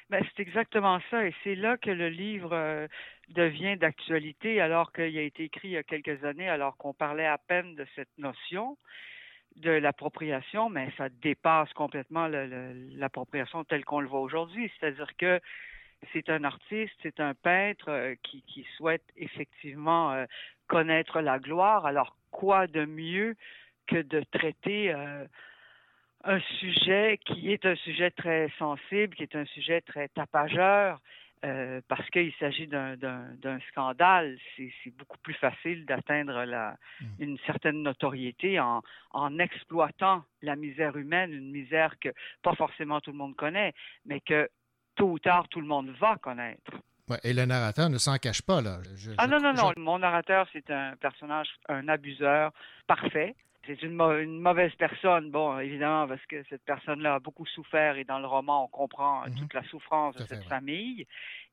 Ben, 0.09 0.23
c'est 0.23 0.41
exactement 0.41 0.99
ça. 1.11 1.25
Et 1.25 1.33
c'est 1.43 1.55
là 1.55 1.77
que 1.77 1.89
le 1.89 2.09
livre 2.09 2.51
euh, 2.53 2.87
devient 3.29 3.77
d'actualité, 3.77 4.61
alors 4.61 4.91
qu'il 4.91 5.17
a 5.17 5.21
été 5.21 5.45
écrit 5.45 5.69
il 5.69 5.71
y 5.71 5.77
a 5.77 5.83
quelques 5.83 6.23
années, 6.23 6.49
alors 6.49 6.77
qu'on 6.77 6.93
parlait 6.93 7.25
à 7.25 7.37
peine 7.37 7.75
de 7.75 7.85
cette 7.95 8.17
notion 8.17 8.77
de 9.57 9.71
l'appropriation, 9.71 10.69
mais 10.69 10.91
ça 10.97 11.09
dépasse 11.09 11.71
complètement 11.73 12.27
l'appropriation 12.27 13.63
telle 13.63 13.85
qu'on 13.85 14.01
le 14.01 14.07
voit 14.07 14.21
aujourd'hui. 14.21 14.71
C'est-à-dire 14.79 15.15
que 15.17 15.39
c'est 16.13 16.29
un 16.29 16.43
artiste, 16.43 16.93
c'est 17.01 17.19
un 17.19 17.33
peintre 17.33 17.89
euh, 17.89 18.15
qui, 18.21 18.67
souhaite 18.75 19.03
effectivement 19.15 20.13
euh, 20.13 20.25
connaître 20.67 21.21
la 21.21 21.39
gloire. 21.39 21.87
Alors, 21.87 22.15
quoi 22.29 22.67
de 22.67 22.85
mieux 22.85 23.35
que 23.87 24.01
de 24.01 24.21
traiter 24.31 24.93
un 26.23 26.39
sujet 26.59 27.19
qui 27.25 27.53
est 27.53 27.65
un 27.65 27.75
sujet 27.75 28.11
très 28.11 28.49
sensible, 28.59 29.15
qui 29.15 29.23
est 29.23 29.35
un 29.35 29.45
sujet 29.45 29.81
très 29.81 30.09
tapageur, 30.09 30.99
euh, 31.45 31.81
parce 31.87 32.07
qu'il 32.09 32.33
s'agit 32.39 32.67
d'un- 32.67 32.95
scandale. 33.69 34.37
C'est 34.55 34.71
beaucoup 34.97 35.17
plus 35.19 35.33
facile 35.35 35.85
d'atteindre 35.85 36.43
la- 36.45 36.77
une 37.19 37.37
certaine 37.45 37.83
notoriété 37.83 38.59
en, 38.59 38.81
en 39.11 39.39
exploitant 39.39 40.23
la 40.41 40.55
misère 40.55 40.95
humaine, 40.97 41.31
une 41.33 41.51
misère 41.51 41.93
que 41.99 42.09
pas 42.41 42.55
forcément 42.55 42.99
tout 43.01 43.11
le 43.11 43.17
monde 43.17 43.35
connaît, 43.35 43.73
mais 44.05 44.19
que 44.21 44.49
tôt 44.95 45.11
ou 45.11 45.19
tard 45.19 45.47
tout 45.49 45.61
le 45.61 45.67
monde 45.67 45.89
va 45.99 46.15
connaître. 46.17 46.71
Ouais, 47.09 47.19
et 47.23 47.33
le 47.33 47.45
narrateur 47.45 47.89
ne 47.89 47.97
s'en 47.97 48.17
cache 48.17 48.41
pas, 48.41 48.61
là. 48.61 48.79
Je- 48.97 49.11
Ah 49.17 49.25
je- 49.25 49.29
non, 49.31 49.39
non, 49.39 49.53
je- 49.55 49.61
non. 49.61 49.73
Mon 49.77 49.99
narrateur, 49.99 50.47
c'est 50.51 50.69
un 50.71 50.95
personnage, 50.97 51.47
un 51.69 51.87
abuseur 51.87 52.51
parfait. 52.87 53.33
C'est 53.67 53.81
une, 53.83 53.93
mau- 53.93 54.17
une 54.17 54.39
mauvaise 54.39 54.73
personne, 54.75 55.29
bon, 55.29 55.59
évidemment, 55.59 56.07
parce 56.07 56.25
que 56.25 56.41
cette 56.49 56.63
personne-là 56.63 57.15
a 57.15 57.19
beaucoup 57.19 57.45
souffert 57.45 57.97
et 57.97 58.05
dans 58.05 58.19
le 58.19 58.25
roman, 58.25 58.63
on 58.63 58.67
comprend 58.69 59.23
euh, 59.23 59.27
toute 59.37 59.53
la 59.53 59.63
souffrance 59.65 60.15
de 60.15 60.25
cette 60.25 60.45
famille 60.49 61.05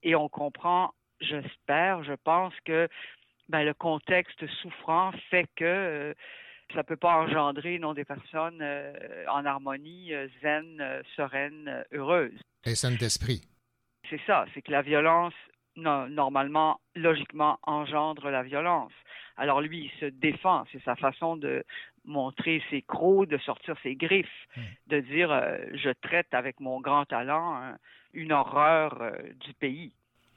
et 0.03 0.15
on 0.15 0.29
comprend, 0.29 0.95
j'espère, 1.21 2.05
je 2.05 2.13
pense 2.13 2.55
que 2.65 2.89
ben, 3.49 3.65
le 3.65 3.75
contexte 3.75 4.47
souffrant 4.63 5.11
fait 5.29 5.47
que 5.57 5.65
euh, 5.65 6.15
ça 6.73 6.85
peut 6.85 6.97
pas 6.97 7.17
engendrer 7.17 7.79
non 7.79 7.95
des 7.95 8.05
personnes 8.05 8.61
euh, 8.63 8.93
en 9.29 9.45
harmonie, 9.45 10.15
euh, 10.15 10.29
zen, 10.41 10.81
euh, 10.81 11.03
euh, 11.19 11.85
heureuses. 11.93 12.41
Et 12.65 12.75
scène 12.75 12.97
d'esprit. 12.97 13.43
C'est 14.09 14.21
ça, 14.27 14.47
c'est 14.55 14.63
que 14.63 14.71
la 14.71 14.83
violence, 14.83 15.35
no- 15.77 16.09
normalement, 16.09 16.81
logiquement, 16.95 17.59
engendre 17.65 18.31
la 18.31 18.43
violence. 18.43 18.93
Alors 19.37 19.61
lui, 19.61 19.91
il 19.91 20.01
se 20.01 20.07
défend, 20.07 20.65
c'est 20.71 20.83
sa 20.85 20.95
façon 20.97 21.37
de 21.37 21.65
montrer 22.05 22.63
ses 22.71 22.83
crocs, 22.83 23.29
de 23.29 23.39
sortir 23.39 23.75
ses 23.83 23.95
griffes, 23.97 24.29
de 24.89 25.01
dire 25.01 25.31
euh, 25.31 25.57
je 25.75 25.91
traite 26.03 26.33
avec 26.33 26.61
mon 26.61 26.81
grand 26.81 27.05
talent 27.05 27.57
hein, 27.57 27.77
une 28.13 28.33
horreur 28.33 29.01
euh, 29.01 29.13
du 29.41 29.53
pays. 29.55 29.93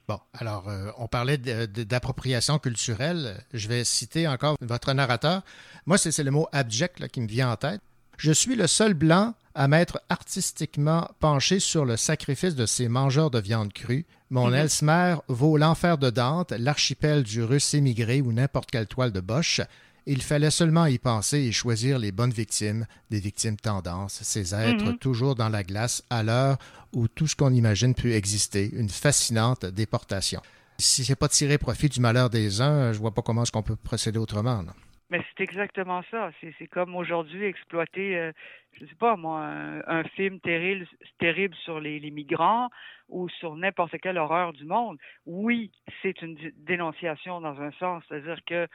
Bon, 0.07 0.20
alors, 0.34 0.70
euh, 0.70 0.89
on 0.97 1.07
parlait 1.07 1.38
d'appropriation 1.38 2.59
culturelle. 2.59 3.43
Je 3.53 3.68
vais 3.68 3.84
citer 3.84 4.26
encore 4.28 4.55
votre 4.61 4.93
narrateur. 4.93 5.41
Moi, 5.86 5.97
c'est 5.97 6.24
le 6.24 6.32
mot 6.32 6.48
abject 6.53 6.99
là, 7.02 7.10
qui 7.10 7.19
me 7.19 7.27
vient 7.27 7.52
en 7.52 7.57
tête. 7.57 7.81
Je 8.18 8.31
suis 8.31 8.56
le 8.56 8.68
seul 8.68 8.94
blanc 8.94 9.34
à 9.53 9.68
m'être 9.68 9.99
artistiquement 10.10 11.10
penché 11.19 11.60
sur 11.60 11.84
le 11.84 11.98
sacrifice 11.98 12.56
de 12.56 12.65
ces 12.65 12.88
mangeurs 12.88 13.31
de 13.31 13.39
viande 13.39 13.73
crue. 13.73 14.06
Mon 14.30 14.48
Mhm. 14.48 14.56
Elsmer 14.56 15.15
vaut 15.27 15.57
l'enfer 15.57 15.98
de 15.98 16.10
Dante, 16.10 16.52
l'archipel 16.52 17.23
du 17.23 17.44
russe 17.44 17.73
émigré 17.73 18.22
ou 18.22 18.31
n'importe 18.31 18.72
quelle 18.72 18.88
toile 18.88 19.11
de 19.11 19.19
Bosch. 19.19 19.61
Il 20.09 20.21
fallait 20.21 20.51
seulement 20.51 20.85
y 20.85 20.97
penser 20.99 21.38
et 21.39 21.51
choisir 21.51 21.99
les 21.99 22.13
bonnes 22.13 22.31
victimes, 22.31 22.85
des 23.11 23.19
victimes 23.19 23.57
tendances, 23.57 24.23
ces 24.23 24.55
êtres 24.55 24.85
Mhm. 24.91 24.97
toujours 24.99 25.35
dans 25.35 25.49
la 25.49 25.63
glace 25.63 26.01
à 26.09 26.23
l'heure 26.23 26.57
où 26.93 27.09
tout 27.09 27.27
ce 27.27 27.35
qu'on 27.35 27.51
imagine 27.51 27.93
peut 27.93 28.13
exister, 28.13 28.69
une 28.73 28.88
fascinante 28.89 29.65
déportation. 29.65 30.39
Si 30.79 31.03
c'est 31.03 31.17
pas 31.19 31.27
tirer 31.27 31.57
profit 31.57 31.89
du 31.89 31.99
malheur 31.99 32.29
des 32.29 32.61
uns, 32.61 32.93
je 32.93 32.99
vois 32.99 33.13
pas 33.13 33.21
comment 33.21 33.43
est-ce 33.43 33.51
qu'on 33.51 33.63
peut 33.63 33.75
procéder 33.75 34.17
autrement. 34.17 34.63
non. 34.63 34.71
Mais 35.09 35.21
c'est 35.38 35.43
exactement 35.43 36.01
ça. 36.11 36.31
C'est 36.41 36.67
comme 36.67 36.93
aujourd'hui 36.95 37.43
exploiter, 37.45 38.17
euh, 38.17 38.31
je 38.73 38.85
sais 38.85 38.95
pas 38.99 39.15
moi, 39.15 39.39
un, 39.39 39.81
un 39.88 40.03
film 40.03 40.39
terrible, 40.41 40.85
terrible 41.17 41.55
sur 41.63 41.79
les, 41.79 41.97
les 41.99 42.11
migrants 42.11 42.69
ou 43.07 43.29
sur 43.29 43.55
n'importe 43.55 43.95
quelle 44.01 44.17
horreur 44.17 44.51
du 44.51 44.65
monde. 44.65 44.97
Oui, 45.25 45.71
c'est 46.01 46.21
une 46.21 46.38
dénonciation 46.57 47.39
dans 47.39 47.57
un 47.61 47.71
sens, 47.79 48.03
c'est-à-dire 48.09 48.39
que 48.45 48.67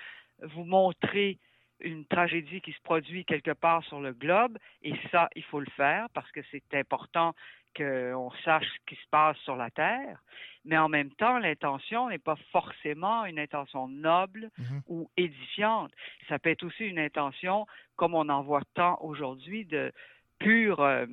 vous 0.43 0.65
montrez 0.65 1.39
une 1.81 2.05
tragédie 2.07 2.61
qui 2.61 2.73
se 2.73 2.81
produit 2.83 3.25
quelque 3.25 3.51
part 3.53 3.83
sur 3.85 4.01
le 4.01 4.13
globe, 4.13 4.57
et 4.83 4.95
ça, 5.11 5.29
il 5.35 5.43
faut 5.43 5.59
le 5.61 5.71
faire 5.77 6.09
parce 6.15 6.31
que 6.31 6.41
c'est 6.51 6.75
important 6.75 7.35
qu'on 7.77 8.31
sache 8.45 8.67
ce 8.67 8.79
qui 8.87 8.95
se 9.01 9.09
passe 9.11 9.37
sur 9.39 9.57
la 9.57 9.71
Terre, 9.71 10.23
mais 10.65 10.77
en 10.79 10.89
même 10.89 11.11
temps, 11.13 11.39
l'intention 11.39 12.09
n'est 12.09 12.19
pas 12.19 12.37
forcément 12.53 13.25
une 13.25 13.39
intention 13.39 13.89
noble 13.89 14.51
ou 14.87 15.11
édifiante. 15.17 15.91
Ça 16.29 16.39
peut 16.39 16.51
être 16.51 16.65
aussi 16.65 16.85
une 16.85 16.99
intention, 16.99 17.67
comme 17.97 18.15
on 18.15 18.29
en 18.29 18.43
voit 18.43 18.63
tant 18.75 18.99
aujourd'hui, 19.01 19.65
de 19.65 19.91
pure 20.39 20.81
euh, 20.81 21.07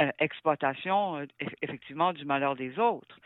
euh, 0.00 0.12
exploitation, 0.20 1.16
euh, 1.16 1.24
eff- 1.40 1.54
effectivement, 1.62 2.12
du 2.12 2.24
malheur 2.24 2.54
des 2.54 2.78
autres. 2.78 3.18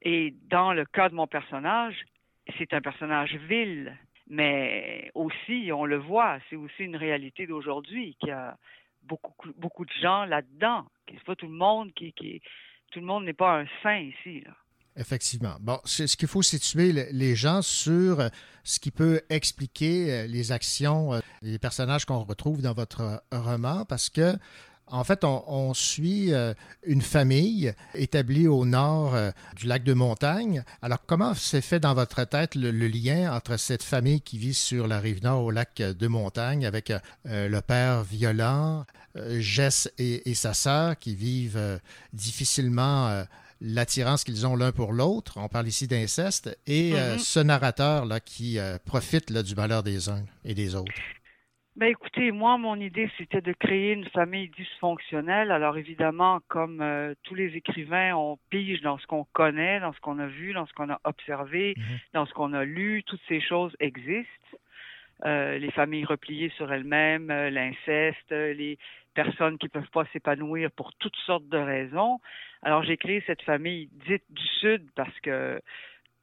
Et 0.00 0.34
dans 0.48 0.72
le 0.72 0.84
cas 0.84 1.08
de 1.08 1.14
mon 1.14 1.26
personnage, 1.26 2.04
c'est 2.56 2.72
un 2.72 2.80
personnage 2.80 3.34
vil, 3.36 3.96
mais 4.28 5.10
aussi, 5.14 5.70
on 5.72 5.84
le 5.84 5.98
voit, 5.98 6.38
c'est 6.48 6.56
aussi 6.56 6.84
une 6.84 6.96
réalité 6.96 7.46
d'aujourd'hui 7.46 8.16
qu'il 8.20 8.30
y 8.30 8.32
a 8.32 8.56
beaucoup, 9.02 9.32
beaucoup 9.58 9.84
de 9.84 9.92
gens 10.00 10.24
là-dedans. 10.24 10.86
C'est 11.08 11.22
pas 11.24 11.36
tout 11.36 11.46
le 11.46 11.52
monde 11.52 11.92
qui, 11.94 12.12
tout 12.90 13.00
le 13.00 13.06
monde 13.06 13.24
n'est 13.24 13.32
pas 13.34 13.60
un 13.60 13.66
saint 13.82 13.98
ici. 13.98 14.40
Là. 14.40 14.52
Effectivement. 14.96 15.56
Bon, 15.60 15.78
ce 15.84 16.16
qu'il 16.16 16.28
faut 16.28 16.42
situer 16.42 16.92
le- 16.92 17.06
les 17.10 17.34
gens 17.34 17.62
sur 17.62 18.20
euh, 18.20 18.28
ce 18.62 18.78
qui 18.78 18.90
peut 18.92 19.20
expliquer 19.28 20.10
euh, 20.12 20.26
les 20.28 20.52
actions, 20.52 21.14
euh, 21.14 21.18
les 21.42 21.58
personnages 21.58 22.04
qu'on 22.04 22.20
retrouve 22.20 22.62
dans 22.62 22.74
votre 22.74 23.22
roman, 23.32 23.84
parce 23.84 24.08
que 24.08 24.34
en 24.86 25.04
fait, 25.04 25.24
on, 25.24 25.42
on 25.46 25.74
suit 25.74 26.32
euh, 26.32 26.54
une 26.84 27.02
famille 27.02 27.72
établie 27.94 28.46
au 28.46 28.64
nord 28.64 29.14
euh, 29.14 29.30
du 29.56 29.66
lac 29.66 29.82
de 29.84 29.94
Montagne. 29.94 30.62
Alors, 30.82 30.98
comment 31.06 31.34
s'est 31.34 31.60
fait 31.60 31.80
dans 31.80 31.94
votre 31.94 32.24
tête 32.24 32.54
le, 32.54 32.70
le 32.70 32.88
lien 32.88 33.34
entre 33.34 33.56
cette 33.58 33.82
famille 33.82 34.20
qui 34.20 34.38
vit 34.38 34.54
sur 34.54 34.86
la 34.86 35.00
rive 35.00 35.22
nord 35.22 35.42
au 35.44 35.50
lac 35.50 35.76
de 35.80 36.06
Montagne 36.06 36.66
avec 36.66 36.90
euh, 36.90 37.48
le 37.48 37.60
père 37.60 38.02
violent, 38.04 38.84
Jess 39.38 39.88
et, 39.98 40.28
et 40.30 40.34
sa 40.34 40.54
sœur 40.54 40.98
qui 40.98 41.14
vivent 41.14 41.80
difficilement 42.12 43.24
l'attirance 43.60 44.24
qu'ils 44.24 44.46
ont 44.46 44.56
l'un 44.56 44.72
pour 44.72 44.92
l'autre? 44.92 45.34
On 45.36 45.48
parle 45.48 45.68
ici 45.68 45.86
d'inceste. 45.86 46.56
Et 46.66 46.92
euh, 46.94 47.14
Mhm. 47.14 47.18
ce 47.20 47.40
narrateur-là 47.40 48.20
qui 48.20 48.58
euh, 48.58 48.78
profite 48.84 49.30
là, 49.30 49.42
du 49.42 49.54
malheur 49.54 49.82
des 49.82 50.08
uns 50.08 50.22
et 50.44 50.54
des 50.54 50.74
autres. 50.74 50.92
Ben 51.76 51.88
écoutez, 51.88 52.30
moi, 52.30 52.56
mon 52.56 52.76
idée, 52.76 53.10
c'était 53.18 53.40
de 53.40 53.52
créer 53.52 53.94
une 53.94 54.04
famille 54.10 54.48
dysfonctionnelle. 54.50 55.50
Alors 55.50 55.76
évidemment, 55.76 56.38
comme 56.46 56.80
euh, 56.80 57.14
tous 57.24 57.34
les 57.34 57.56
écrivains, 57.56 58.14
on 58.14 58.38
pige 58.48 58.80
dans 58.82 58.96
ce 58.98 59.08
qu'on 59.08 59.24
connaît, 59.32 59.80
dans 59.80 59.92
ce 59.92 59.98
qu'on 59.98 60.20
a 60.20 60.26
vu, 60.28 60.52
dans 60.52 60.66
ce 60.66 60.72
qu'on 60.72 60.88
a 60.88 61.00
observé, 61.02 61.74
dans 62.12 62.26
ce 62.26 62.32
qu'on 62.32 62.52
a 62.52 62.64
lu. 62.64 63.02
Toutes 63.02 63.22
ces 63.26 63.40
choses 63.40 63.74
existent. 63.80 64.56
Euh, 65.24 65.58
les 65.58 65.72
familles 65.72 66.04
repliées 66.04 66.50
sur 66.50 66.72
elles-mêmes, 66.72 67.32
euh, 67.32 67.50
l'inceste, 67.50 68.30
les 68.30 68.78
personnes 69.14 69.58
qui 69.58 69.68
peuvent 69.68 69.90
pas 69.90 70.04
s'épanouir 70.12 70.70
pour 70.70 70.92
toutes 70.94 71.16
sortes 71.26 71.48
de 71.48 71.58
raisons. 71.58 72.20
Alors 72.62 72.84
j'ai 72.84 72.96
créé 72.96 73.20
cette 73.26 73.42
famille 73.42 73.88
dite 74.06 74.24
du 74.30 74.46
Sud 74.60 74.88
parce 74.94 75.18
que 75.20 75.60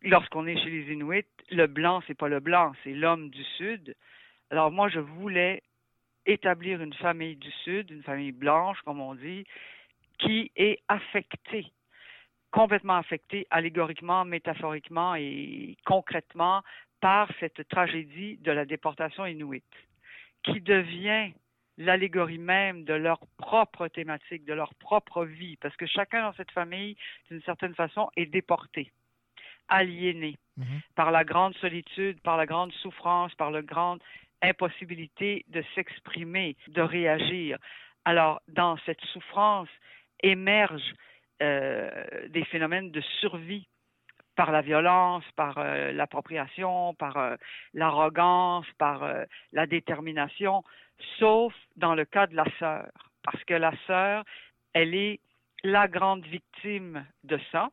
lorsqu'on 0.01 0.47
est 0.47 0.57
chez 0.57 0.69
les 0.69 0.93
Inuits, 0.93 1.25
le 1.49 1.67
blanc, 1.67 2.01
c'est 2.07 2.17
pas 2.17 2.29
le 2.29 2.39
blanc, 2.39 2.71
c'est 2.85 2.93
l'homme 2.93 3.29
du 3.29 3.43
Sud. 3.57 3.95
Alors 4.51 4.69
moi, 4.69 4.89
je 4.89 4.99
voulais 4.99 5.63
établir 6.25 6.81
une 6.81 6.93
famille 6.93 7.37
du 7.37 7.49
Sud, 7.63 7.89
une 7.89 8.03
famille 8.03 8.33
blanche, 8.33 8.81
comme 8.81 8.99
on 8.99 9.15
dit, 9.15 9.45
qui 10.19 10.51
est 10.57 10.79
affectée, 10.89 11.71
complètement 12.51 12.97
affectée, 12.97 13.47
allégoriquement, 13.49 14.25
métaphoriquement 14.25 15.15
et 15.15 15.77
concrètement 15.85 16.61
par 16.99 17.29
cette 17.39 17.67
tragédie 17.69 18.37
de 18.37 18.51
la 18.51 18.65
déportation 18.65 19.25
inuite, 19.25 19.63
qui 20.43 20.59
devient 20.59 21.31
l'allégorie 21.77 22.37
même 22.37 22.83
de 22.83 22.93
leur 22.93 23.19
propre 23.37 23.87
thématique, 23.87 24.43
de 24.43 24.53
leur 24.53 24.75
propre 24.75 25.23
vie, 25.23 25.55
parce 25.61 25.75
que 25.77 25.85
chacun 25.85 26.23
dans 26.23 26.33
cette 26.33 26.51
famille, 26.51 26.97
d'une 27.29 27.41
certaine 27.43 27.73
façon, 27.73 28.09
est 28.17 28.25
déporté, 28.25 28.91
aliéné 29.69 30.37
par 30.95 31.09
la 31.11 31.23
grande 31.23 31.55
solitude, 31.55 32.19
par 32.21 32.37
la 32.37 32.45
grande 32.45 32.71
souffrance, 32.73 33.33
par 33.35 33.49
la 33.49 33.61
grande 33.61 34.01
impossibilité 34.41 35.45
de 35.49 35.63
s'exprimer, 35.75 36.55
de 36.67 36.81
réagir. 36.81 37.57
Alors, 38.05 38.41
dans 38.47 38.77
cette 38.85 39.01
souffrance 39.13 39.69
émergent 40.23 40.93
euh, 41.41 41.89
des 42.29 42.43
phénomènes 42.45 42.91
de 42.91 43.01
survie 43.19 43.67
par 44.35 44.51
la 44.51 44.61
violence, 44.61 45.23
par 45.35 45.57
euh, 45.57 45.91
l'appropriation, 45.91 46.93
par 46.95 47.17
euh, 47.17 47.35
l'arrogance, 47.73 48.65
par 48.77 49.07
la 49.51 49.65
détermination, 49.65 50.63
sauf 51.17 51.53
dans 51.75 51.95
le 51.95 52.05
cas 52.05 52.27
de 52.27 52.35
la 52.35 52.45
sœur, 52.59 52.89
parce 53.23 53.43
que 53.45 53.53
la 53.53 53.73
sœur, 53.87 54.23
elle 54.73 54.93
est 54.95 55.19
la 55.63 55.87
grande 55.87 56.25
victime 56.25 57.05
de 57.23 57.39
ça, 57.51 57.69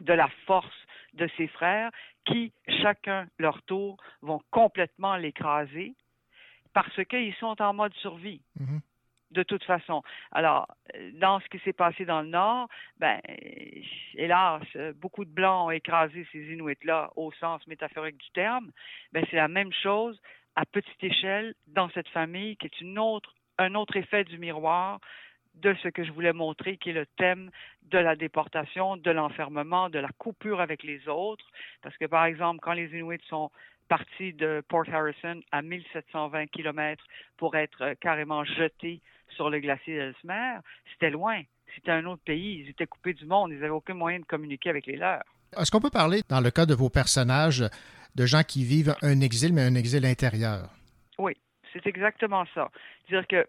de 0.00 0.12
la 0.12 0.28
force 0.46 0.85
de 1.16 1.28
ses 1.36 1.48
frères, 1.48 1.90
qui, 2.24 2.52
chacun 2.82 3.26
leur 3.38 3.62
tour, 3.62 3.96
vont 4.22 4.40
complètement 4.50 5.16
l'écraser 5.16 5.94
parce 6.72 7.04
qu'ils 7.04 7.34
sont 7.36 7.60
en 7.62 7.72
mode 7.72 7.94
survie 7.94 8.42
de 9.30 9.42
toute 9.42 9.64
façon. 9.64 10.02
Alors, 10.32 10.68
dans 11.14 11.40
ce 11.40 11.46
qui 11.48 11.58
s'est 11.60 11.72
passé 11.72 12.04
dans 12.04 12.22
le 12.22 12.28
Nord, 12.28 12.68
ben, 12.98 13.20
hélas, 14.14 14.62
beaucoup 14.96 15.24
de 15.24 15.30
Blancs 15.30 15.66
ont 15.66 15.70
écrasé 15.70 16.26
ces 16.32 16.52
Inuits-là 16.52 17.10
au 17.16 17.32
sens 17.32 17.66
métaphorique 17.66 18.18
du 18.18 18.30
terme. 18.30 18.70
Ben, 19.12 19.24
c'est 19.30 19.36
la 19.36 19.48
même 19.48 19.72
chose 19.72 20.20
à 20.54 20.64
petite 20.64 21.02
échelle 21.02 21.54
dans 21.66 21.88
cette 21.90 22.08
famille 22.08 22.56
qui 22.56 22.66
est 22.66 22.80
une 22.80 22.98
autre 22.98 23.32
un 23.58 23.74
autre 23.74 23.96
effet 23.96 24.24
du 24.24 24.38
miroir 24.38 25.00
de 25.56 25.74
ce 25.82 25.88
que 25.88 26.04
je 26.04 26.12
voulais 26.12 26.32
montrer, 26.32 26.76
qui 26.76 26.90
est 26.90 26.94
le 26.94 27.06
thème 27.16 27.50
de 27.90 27.98
la 27.98 28.16
déportation, 28.16 28.96
de 28.96 29.10
l'enfermement, 29.10 29.88
de 29.88 29.98
la 29.98 30.10
coupure 30.18 30.60
avec 30.60 30.82
les 30.82 31.08
autres. 31.08 31.46
Parce 31.82 31.96
que, 31.96 32.06
par 32.06 32.24
exemple, 32.24 32.60
quand 32.62 32.72
les 32.72 32.86
Inuits 32.96 33.20
sont 33.28 33.50
partis 33.88 34.32
de 34.32 34.62
Port 34.68 34.84
Harrison 34.92 35.40
à 35.52 35.62
1720 35.62 36.46
km 36.48 37.04
pour 37.36 37.56
être 37.56 37.82
euh, 37.82 37.94
carrément 38.00 38.44
jetés 38.44 39.00
sur 39.28 39.48
le 39.48 39.60
glacier 39.60 39.96
d'Ellesmere, 39.96 40.60
c'était 40.92 41.10
loin. 41.10 41.42
C'était 41.74 41.92
un 41.92 42.04
autre 42.06 42.22
pays. 42.24 42.62
Ils 42.64 42.70
étaient 42.70 42.86
coupés 42.86 43.14
du 43.14 43.26
monde. 43.26 43.52
Ils 43.52 43.58
n'avaient 43.58 43.68
aucun 43.68 43.94
moyen 43.94 44.20
de 44.20 44.24
communiquer 44.24 44.70
avec 44.70 44.86
les 44.86 44.96
leurs. 44.96 45.22
Est-ce 45.56 45.70
qu'on 45.70 45.80
peut 45.80 45.90
parler, 45.90 46.22
dans 46.28 46.40
le 46.40 46.50
cas 46.50 46.66
de 46.66 46.74
vos 46.74 46.90
personnages, 46.90 47.64
de 48.14 48.26
gens 48.26 48.42
qui 48.42 48.64
vivent 48.64 48.94
un 49.02 49.20
exil, 49.20 49.52
mais 49.52 49.62
un 49.62 49.74
exil 49.74 50.04
intérieur? 50.04 50.70
Oui, 51.18 51.32
c'est 51.72 51.86
exactement 51.86 52.44
ça. 52.54 52.70
Dire 53.08 53.26
que 53.26 53.46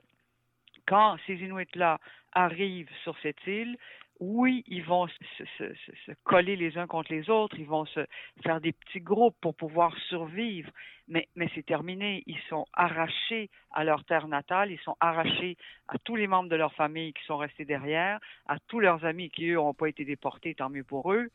quand 0.88 1.18
ces 1.28 1.36
Inuits-là 1.36 2.00
arrivent 2.34 2.90
sur 3.04 3.18
cette 3.20 3.46
île, 3.46 3.78
oui, 4.20 4.64
ils 4.68 4.84
vont 4.84 5.08
se, 5.08 6.12
coller 6.24 6.56
les 6.56 6.78
uns 6.78 6.88
contre 6.88 7.14
les 7.14 7.30
autres, 7.30 7.58
ils 7.60 7.68
vont 7.68 7.86
se 7.86 8.06
faire 8.42 8.60
des 8.60 8.72
petits 8.72 9.00
groupes 9.00 9.36
pour 9.42 9.56
pouvoir 9.56 9.96
survivre, 10.10 10.72
mais, 11.08 11.28
mais 11.36 11.50
c'est 11.54 11.66
terminé. 11.66 12.24
Ils 12.26 12.40
sont 12.50 12.66
arrachés 12.74 13.50
à 13.72 13.84
leur 13.84 14.04
terre 14.06 14.28
natale, 14.28 14.72
ils 14.72 14.80
sont 14.80 14.96
arrachés 15.00 15.56
à 15.88 16.00
tous 16.00 16.16
les 16.16 16.26
membres 16.26 16.50
de 16.50 16.56
leur 16.56 16.74
famille 16.74 17.14
qui 17.14 17.24
sont 17.26 17.38
restés 17.38 17.66
derrière, 17.66 18.20
à 18.48 18.58
tous 18.68 18.80
leurs 18.80 19.06
amis 19.06 19.30
qui, 19.30 19.50
eux, 19.50 19.56
n'ont 19.56 19.76
pas 19.76 19.90
été 19.90 20.04
déportés, 20.04 20.56
tant 20.56 20.70
mieux 20.70 20.84
pour 20.84 21.14
eux. 21.14 21.30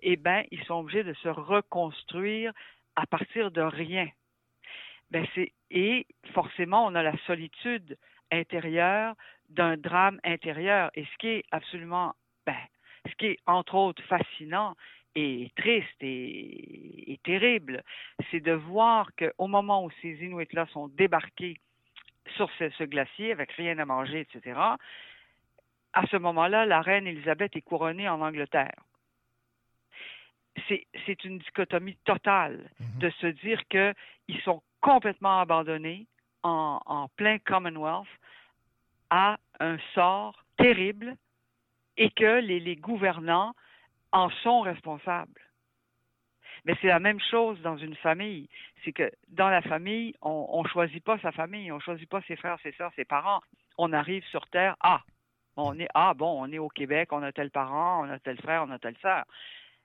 Eh 0.00 0.16
bien, 0.16 0.44
ils 0.50 0.62
sont 0.64 0.74
obligés 0.74 1.04
de 1.04 1.14
se 1.14 1.28
reconstruire 1.28 2.52
à 2.94 3.06
partir 3.06 3.50
de 3.50 3.62
rien. 3.62 4.08
Ben 5.10 5.26
c'est 5.34 5.52
et 5.70 6.06
forcément 6.34 6.84
on 6.84 6.94
a 6.94 7.02
la 7.02 7.16
solitude 7.26 7.96
intérieure 8.30 9.14
d'un 9.48 9.76
drame 9.76 10.20
intérieur 10.24 10.90
et 10.94 11.04
ce 11.04 11.18
qui 11.18 11.28
est 11.28 11.44
absolument 11.50 12.14
ben, 12.46 12.56
ce 13.08 13.14
qui 13.16 13.26
est 13.26 13.38
entre 13.46 13.74
autres 13.74 14.02
fascinant 14.04 14.74
et 15.14 15.50
triste 15.56 16.00
et, 16.00 17.12
et 17.12 17.18
terrible, 17.18 17.82
c'est 18.30 18.40
de 18.40 18.52
voir 18.52 19.10
qu'au 19.18 19.46
moment 19.46 19.84
où 19.84 19.90
ces 20.02 20.12
Inuits-là 20.24 20.66
sont 20.72 20.88
débarqués 20.88 21.56
sur 22.36 22.50
ce, 22.58 22.70
ce 22.70 22.84
glacier 22.84 23.32
avec 23.32 23.52
rien 23.52 23.78
à 23.78 23.84
manger, 23.84 24.20
etc., 24.20 24.58
à 25.94 26.06
ce 26.06 26.16
moment-là, 26.16 26.66
la 26.66 26.82
reine 26.82 27.06
Élisabeth 27.06 27.56
est 27.56 27.62
couronnée 27.62 28.08
en 28.08 28.20
Angleterre. 28.20 28.82
C'est 30.68 30.86
c'est 31.06 31.24
une 31.24 31.38
dichotomie 31.38 31.96
totale 32.04 32.70
de 32.98 33.10
se 33.10 33.26
dire 33.28 33.62
qu'ils 33.68 34.40
sont 34.42 34.62
complètement 34.80 35.40
abandonnés 35.40 36.06
en, 36.42 37.08
plein 37.16 37.38
Commonwealth 37.38 38.06
à 39.10 39.38
un 39.60 39.78
sort 39.94 40.44
terrible 40.56 41.16
et 41.96 42.10
que 42.10 42.40
les, 42.40 42.60
les 42.60 42.76
gouvernants 42.76 43.54
en 44.12 44.30
sont 44.42 44.60
responsables. 44.60 45.40
Mais 46.64 46.74
c'est 46.80 46.88
la 46.88 47.00
même 47.00 47.20
chose 47.20 47.60
dans 47.62 47.76
une 47.76 47.96
famille. 47.96 48.48
C'est 48.84 48.92
que 48.92 49.10
dans 49.28 49.48
la 49.48 49.62
famille, 49.62 50.14
on 50.22 50.62
ne 50.62 50.68
choisit 50.68 51.02
pas 51.02 51.18
sa 51.18 51.32
famille, 51.32 51.70
on 51.72 51.76
ne 51.76 51.80
choisit 51.80 52.08
pas 52.08 52.20
ses 52.22 52.36
frères, 52.36 52.58
ses 52.62 52.72
sœurs, 52.72 52.92
ses 52.96 53.04
parents. 53.04 53.40
On 53.78 53.92
arrive 53.92 54.24
sur 54.26 54.46
Terre, 54.48 54.76
ah, 54.80 55.02
on 55.56 55.78
est, 55.78 55.88
ah 55.94 56.14
bon, 56.14 56.40
on 56.40 56.52
est 56.52 56.58
au 56.58 56.68
Québec, 56.68 57.12
on 57.12 57.22
a 57.22 57.32
tel 57.32 57.50
parent, 57.50 58.04
on 58.04 58.10
a 58.10 58.18
tel 58.18 58.40
frère, 58.40 58.64
on 58.66 58.70
a 58.70 58.78
telle 58.78 58.96
sœur. 59.02 59.24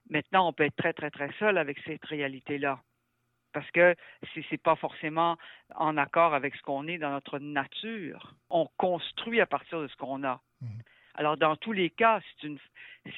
Maintenant, 0.09 0.47
on 0.47 0.53
peut 0.53 0.65
être 0.65 0.75
très, 0.75 0.93
très, 0.93 1.09
très 1.09 1.31
seul 1.39 1.57
avec 1.57 1.79
cette 1.85 2.05
réalité-là. 2.05 2.79
Parce 3.53 3.69
que 3.71 3.95
c'est 4.49 4.61
pas 4.61 4.75
forcément 4.75 5.37
en 5.75 5.95
accord 5.97 6.33
avec 6.33 6.55
ce 6.55 6.61
qu'on 6.63 6.87
est 6.87 6.97
dans 6.97 7.11
notre 7.11 7.39
nature. 7.39 8.35
On 8.49 8.67
construit 8.77 9.39
à 9.39 9.45
partir 9.45 9.79
de 9.81 9.87
ce 9.87 9.95
qu'on 9.95 10.23
a. 10.23 10.41
Alors, 11.15 11.37
dans 11.37 11.55
tous 11.55 11.71
les 11.71 11.89
cas, 11.89 12.19
c'est 12.21 12.47
une, 12.47 12.57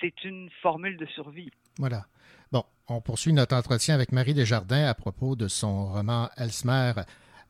c'est 0.01 0.23
une 0.23 0.49
formule 0.61 0.97
de 0.97 1.05
survie. 1.05 1.49
Voilà. 1.77 2.05
Bon, 2.51 2.63
on 2.87 3.01
poursuit 3.01 3.33
notre 3.33 3.55
entretien 3.55 3.95
avec 3.95 4.11
Marie 4.11 4.33
Desjardins 4.33 4.85
à 4.85 4.93
propos 4.93 5.35
de 5.35 5.47
son 5.47 5.87
roman 5.87 6.29
Elsmer, 6.37 6.93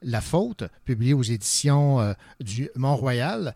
La 0.02 0.22
faute, 0.22 0.64
publié 0.86 1.14
aux 1.14 1.24
éditions 1.24 2.00
euh, 2.00 2.14
du 2.40 2.70
Mont-Royal. 2.76 3.56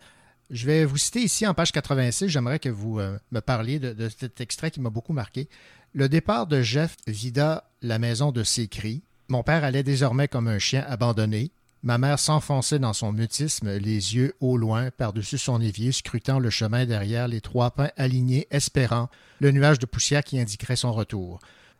Je 0.50 0.66
vais 0.66 0.84
vous 0.84 0.96
citer 0.96 1.20
ici 1.20 1.46
en 1.46 1.54
page 1.54 1.70
86, 1.70 2.28
j'aimerais 2.28 2.58
que 2.58 2.68
vous 2.68 2.98
euh, 2.98 3.16
me 3.30 3.40
parliez 3.40 3.78
de, 3.78 3.92
de 3.92 4.08
cet 4.08 4.40
extrait 4.40 4.72
qui 4.72 4.80
m'a 4.80 4.90
beaucoup 4.90 5.12
marqué. 5.12 5.48
Le 5.92 6.08
départ 6.08 6.46
de 6.48 6.60
Jeff 6.60 6.96
vida 7.06 7.70
la 7.82 7.98
maison 7.98 8.32
de 8.32 8.42
ses 8.42 8.66
cris. 8.68 9.02
Mon 9.30 9.44
père 9.44 9.62
allait 9.62 9.84
désormais 9.84 10.26
comme 10.26 10.48
un 10.48 10.58
chien 10.58 10.84
abandonné. 10.88 11.52
Ma 11.84 11.98
mère 11.98 12.18
s'enfonçait 12.18 12.80
dans 12.80 12.92
son 12.92 13.12
mutisme, 13.12 13.70
les 13.76 14.16
yeux 14.16 14.34
au 14.40 14.56
loin, 14.56 14.90
par-dessus 14.90 15.38
son 15.38 15.60
évier, 15.60 15.92
scrutant 15.92 16.40
le 16.40 16.50
chemin 16.50 16.84
derrière 16.84 17.28
les 17.28 17.40
trois 17.40 17.70
pins 17.70 17.92
alignés, 17.96 18.48
espérant 18.50 19.08
le 19.38 19.52
nuage 19.52 19.78
de 19.78 19.86
poussière 19.86 20.24
qui 20.24 20.40
indiquerait 20.40 20.74
son 20.74 20.92
retour. 20.92 21.38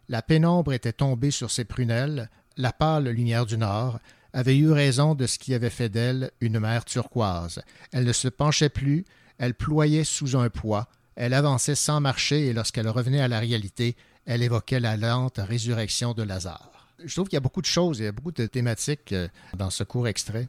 La 0.09 0.23
pénombre 0.23 0.73
était 0.73 0.93
tombée 0.93 1.33
sur 1.33 1.51
ses 1.51 1.65
prunelles, 1.65 2.31
la 2.57 2.73
pâle 2.73 3.09
lumière 3.09 3.47
du 3.47 3.59
nord 3.59 3.99
avait 4.33 4.57
eu 4.57 4.71
raison 4.71 5.17
de 5.17 5.27
ce 5.27 5.41
qui 5.41 5.53
avait 5.53 5.71
fait 5.71 5.89
d'elle 5.89 6.31
une 6.41 6.61
mer 6.61 6.85
turquoise. 6.85 7.63
Elle 7.91 8.05
ne 8.05 8.13
se 8.13 8.29
penchait 8.29 8.69
plus, 8.69 9.05
elle 9.39 9.55
ployait 9.55 10.05
sous 10.05 10.37
un 10.37 10.51
poids, 10.51 10.87
elle 11.17 11.35
avançait 11.35 11.75
sans 11.75 12.01
marcher 12.01 12.47
et 12.47 12.53
lorsqu'elle 12.53 12.89
revenait 12.89 13.21
à 13.21 13.29
la 13.29 13.41
réalité, 13.41 13.97
elle 14.25 14.45
évoquait 14.45 14.79
la 14.79 14.97
lente 14.97 15.39
résurrection 15.39 16.15
de 16.15 16.23
Lazare. 16.23 16.80
Je 17.05 17.15
trouve 17.15 17.29
qu'il 17.29 17.37
y 17.37 17.39
a 17.39 17.41
beaucoup 17.41 17.61
de 17.61 17.67
choses, 17.67 18.01
il 18.01 18.05
y 18.05 18.09
a 18.09 18.13
beaucoup 18.13 18.33
de 18.33 18.47
thématiques 18.47 19.13
euh, 19.13 19.29
dans 19.55 19.71
ce 19.71 19.85
court 19.85 20.09
extrait. 20.09 20.49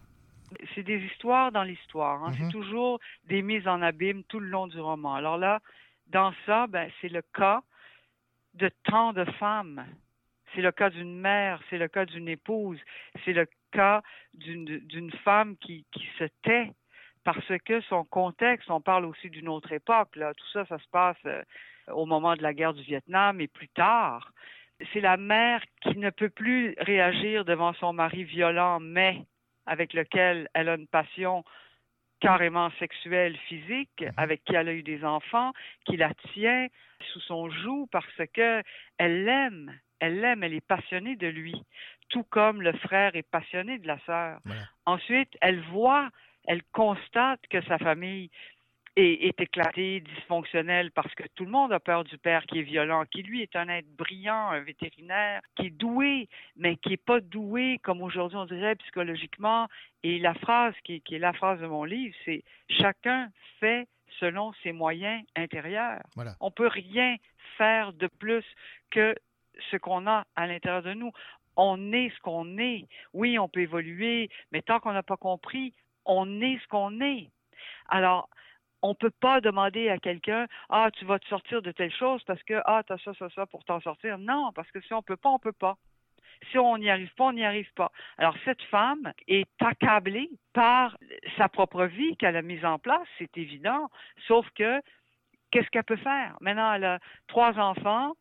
c'est 0.75 0.83
des 0.83 0.99
histoires 0.99 1.51
dans 1.51 1.63
l'histoire. 1.63 2.23
hein. 2.23 2.31
Mhm. 2.31 2.35
C'est 2.37 2.51
toujours 2.51 2.99
des 3.25 3.41
mises 3.41 3.67
en 3.67 3.81
abîme 3.81 4.23
tout 4.25 4.39
le 4.39 4.47
long 4.47 4.67
du 4.67 4.79
roman. 4.79 5.15
Alors 5.15 5.37
là, 5.37 5.59
dans 6.07 6.33
ça, 6.45 6.67
ben, 6.67 6.89
c'est 6.99 7.09
le 7.09 7.21
cas 7.33 7.61
de 8.55 8.69
tant 8.83 9.13
de 9.13 9.23
femmes. 9.39 9.85
C'est 10.53 10.61
le 10.61 10.71
cas 10.71 10.89
d'une 10.89 11.19
mère, 11.19 11.61
c'est 11.69 11.77
le 11.77 11.87
cas 11.87 12.05
d'une 12.05 12.27
épouse, 12.27 12.77
c'est 13.23 13.31
le 13.31 13.47
cas 13.71 14.01
d'une 14.33 14.65
d'une 14.65 15.11
femme 15.23 15.55
qui, 15.57 15.85
qui 15.93 16.05
se 16.19 16.25
tait 16.43 16.73
parce 17.23 17.51
que 17.65 17.81
son 17.81 18.03
contexte, 18.03 18.69
on 18.69 18.81
parle 18.81 19.05
aussi 19.05 19.29
d'une 19.29 19.47
autre 19.47 19.71
époque, 19.71 20.15
là. 20.15 20.33
tout 20.33 20.47
ça, 20.51 20.65
ça 20.65 20.77
se 20.79 20.87
passe 20.91 21.17
euh, 21.25 21.43
au 21.93 22.05
moment 22.05 22.35
de 22.35 22.41
la 22.41 22.53
guerre 22.53 22.73
du 22.73 22.81
Vietnam 22.83 23.39
et 23.41 23.47
plus 23.47 23.69
tard. 23.69 24.31
C'est 24.93 25.01
la 25.01 25.17
mère 25.17 25.61
qui 25.81 25.97
ne 25.97 26.09
peut 26.09 26.29
plus 26.29 26.75
réagir 26.79 27.45
devant 27.45 27.73
son 27.73 27.93
mari 27.93 28.23
violent, 28.23 28.79
mais 28.79 29.25
avec 29.65 29.93
lequel 29.93 30.47
elle 30.53 30.69
a 30.69 30.75
une 30.75 30.87
passion 30.87 31.43
carrément 32.19 32.69
sexuelle, 32.79 33.35
physique, 33.47 34.05
avec 34.15 34.43
qui 34.43 34.55
elle 34.55 34.69
a 34.69 34.73
eu 34.73 34.83
des 34.83 35.03
enfants, 35.03 35.51
qui 35.85 35.97
la 35.97 36.13
tient 36.33 36.67
sous 37.11 37.19
son 37.21 37.49
joug 37.49 37.87
parce 37.91 38.21
que 38.33 38.61
elle 38.97 39.25
l'aime, 39.25 39.73
elle 39.99 40.21
l'aime, 40.21 40.43
elle 40.43 40.53
est 40.53 40.65
passionnée 40.65 41.15
de 41.15 41.27
lui, 41.27 41.55
tout 42.09 42.23
comme 42.23 42.61
le 42.61 42.73
frère 42.73 43.15
est 43.15 43.27
passionné 43.29 43.79
de 43.79 43.87
la 43.87 43.99
sœur. 44.05 44.39
Ensuite, 44.85 45.35
elle 45.41 45.61
voit, 45.71 46.09
elle 46.47 46.63
constate 46.73 47.41
que 47.49 47.61
sa 47.63 47.77
famille 47.79 48.29
est, 48.95 49.27
est 49.27 49.39
éclatée, 49.39 50.01
dysfonctionnelle, 50.01 50.91
parce 50.91 51.13
que 51.15 51.23
tout 51.35 51.45
le 51.45 51.51
monde 51.51 51.71
a 51.71 51.79
peur 51.79 52.03
du 52.03 52.17
père 52.17 52.45
qui 52.45 52.59
est 52.59 52.63
violent, 52.63 53.05
qui 53.09 53.23
lui 53.23 53.41
est 53.41 53.55
un 53.55 53.69
être 53.69 53.89
brillant, 53.95 54.49
un 54.49 54.61
vétérinaire, 54.61 55.41
qui 55.55 55.67
est 55.67 55.69
doué, 55.69 56.27
mais 56.57 56.77
qui 56.77 56.89
n'est 56.89 56.97
pas 56.97 57.19
doué 57.21 57.79
comme 57.83 58.01
aujourd'hui 58.01 58.37
on 58.37 58.45
dirait 58.45 58.75
psychologiquement. 58.75 59.67
Et 60.03 60.19
la 60.19 60.33
phrase 60.33 60.73
qui, 60.83 61.01
qui 61.01 61.15
est 61.15 61.19
la 61.19 61.33
phrase 61.33 61.59
de 61.59 61.67
mon 61.67 61.83
livre, 61.83 62.15
c'est 62.25 62.43
chacun 62.69 63.29
fait 63.59 63.87
selon 64.19 64.51
ses 64.63 64.71
moyens 64.71 65.23
intérieurs. 65.35 66.01
Voilà. 66.15 66.35
On 66.39 66.51
peut 66.51 66.67
rien 66.67 67.15
faire 67.57 67.93
de 67.93 68.07
plus 68.07 68.45
que 68.89 69.15
ce 69.69 69.77
qu'on 69.77 70.07
a 70.07 70.25
à 70.35 70.47
l'intérieur 70.47 70.83
de 70.83 70.93
nous. 70.93 71.11
On 71.55 71.91
est 71.91 72.09
ce 72.15 72.19
qu'on 72.21 72.57
est. 72.57 72.87
Oui, 73.13 73.37
on 73.39 73.47
peut 73.47 73.61
évoluer, 73.61 74.29
mais 74.51 74.61
tant 74.61 74.79
qu'on 74.79 74.93
n'a 74.93 75.03
pas 75.03 75.17
compris, 75.17 75.73
on 76.05 76.41
est 76.41 76.59
ce 76.61 76.67
qu'on 76.67 77.01
est. 77.01 77.29
Alors, 77.89 78.29
on 78.81 78.89
ne 78.89 78.93
peut 78.93 79.11
pas 79.11 79.41
demander 79.41 79.89
à 79.89 79.97
quelqu'un 79.97 80.47
Ah, 80.69 80.89
tu 80.91 81.05
vas 81.05 81.19
te 81.19 81.27
sortir 81.27 81.61
de 81.61 81.71
telle 81.71 81.93
chose 81.93 82.23
parce 82.25 82.41
que 82.43 82.61
Ah, 82.65 82.83
tu 82.85 82.93
as 82.93 82.97
ça, 82.99 83.13
ça, 83.13 83.29
ça 83.29 83.45
pour 83.45 83.63
t'en 83.63 83.79
sortir. 83.81 84.17
Non, 84.17 84.51
parce 84.53 84.69
que 84.71 84.81
si 84.81 84.93
on 84.93 84.97
ne 84.97 85.03
peut 85.03 85.17
pas, 85.17 85.29
on 85.29 85.39
peut 85.39 85.51
pas. 85.51 85.77
Si 86.49 86.57
on 86.57 86.77
n'y 86.77 86.89
arrive 86.89 87.13
pas, 87.15 87.25
on 87.25 87.33
n'y 87.33 87.45
arrive 87.45 87.71
pas. 87.75 87.91
Alors, 88.17 88.35
cette 88.45 88.61
femme 88.63 89.13
est 89.27 89.47
accablée 89.61 90.29
par 90.53 90.97
sa 91.37 91.49
propre 91.49 91.85
vie 91.85 92.17
qu'elle 92.17 92.35
a 92.35 92.41
mise 92.41 92.65
en 92.65 92.79
place, 92.79 93.07
c'est 93.19 93.37
évident. 93.37 93.89
Sauf 94.27 94.47
que, 94.55 94.81
qu'est-ce 95.51 95.69
qu'elle 95.69 95.83
peut 95.83 95.97
faire? 95.97 96.35
Maintenant, 96.41 96.73
elle 96.73 96.85
a 96.85 96.99
trois 97.27 97.59
enfants, 97.59 98.13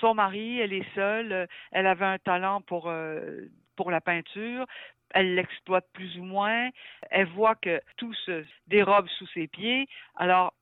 son 0.00 0.14
mari, 0.14 0.60
elle 0.60 0.72
est 0.72 0.94
seule, 0.94 1.48
elle 1.72 1.86
avait 1.86 2.04
un 2.04 2.18
talent 2.18 2.60
pour, 2.60 2.88
euh, 2.88 3.46
pour 3.76 3.90
la 3.90 4.00
peinture, 4.00 4.66
elle 5.14 5.34
l'exploite 5.36 5.86
plus 5.92 6.18
ou 6.18 6.24
moins, 6.24 6.68
elle 7.10 7.28
voit 7.28 7.54
que 7.54 7.80
tout 7.96 8.12
se 8.12 8.44
dérobe 8.66 9.08
sous 9.08 9.26
ses 9.28 9.46
pieds, 9.46 9.88
alors 10.16 10.52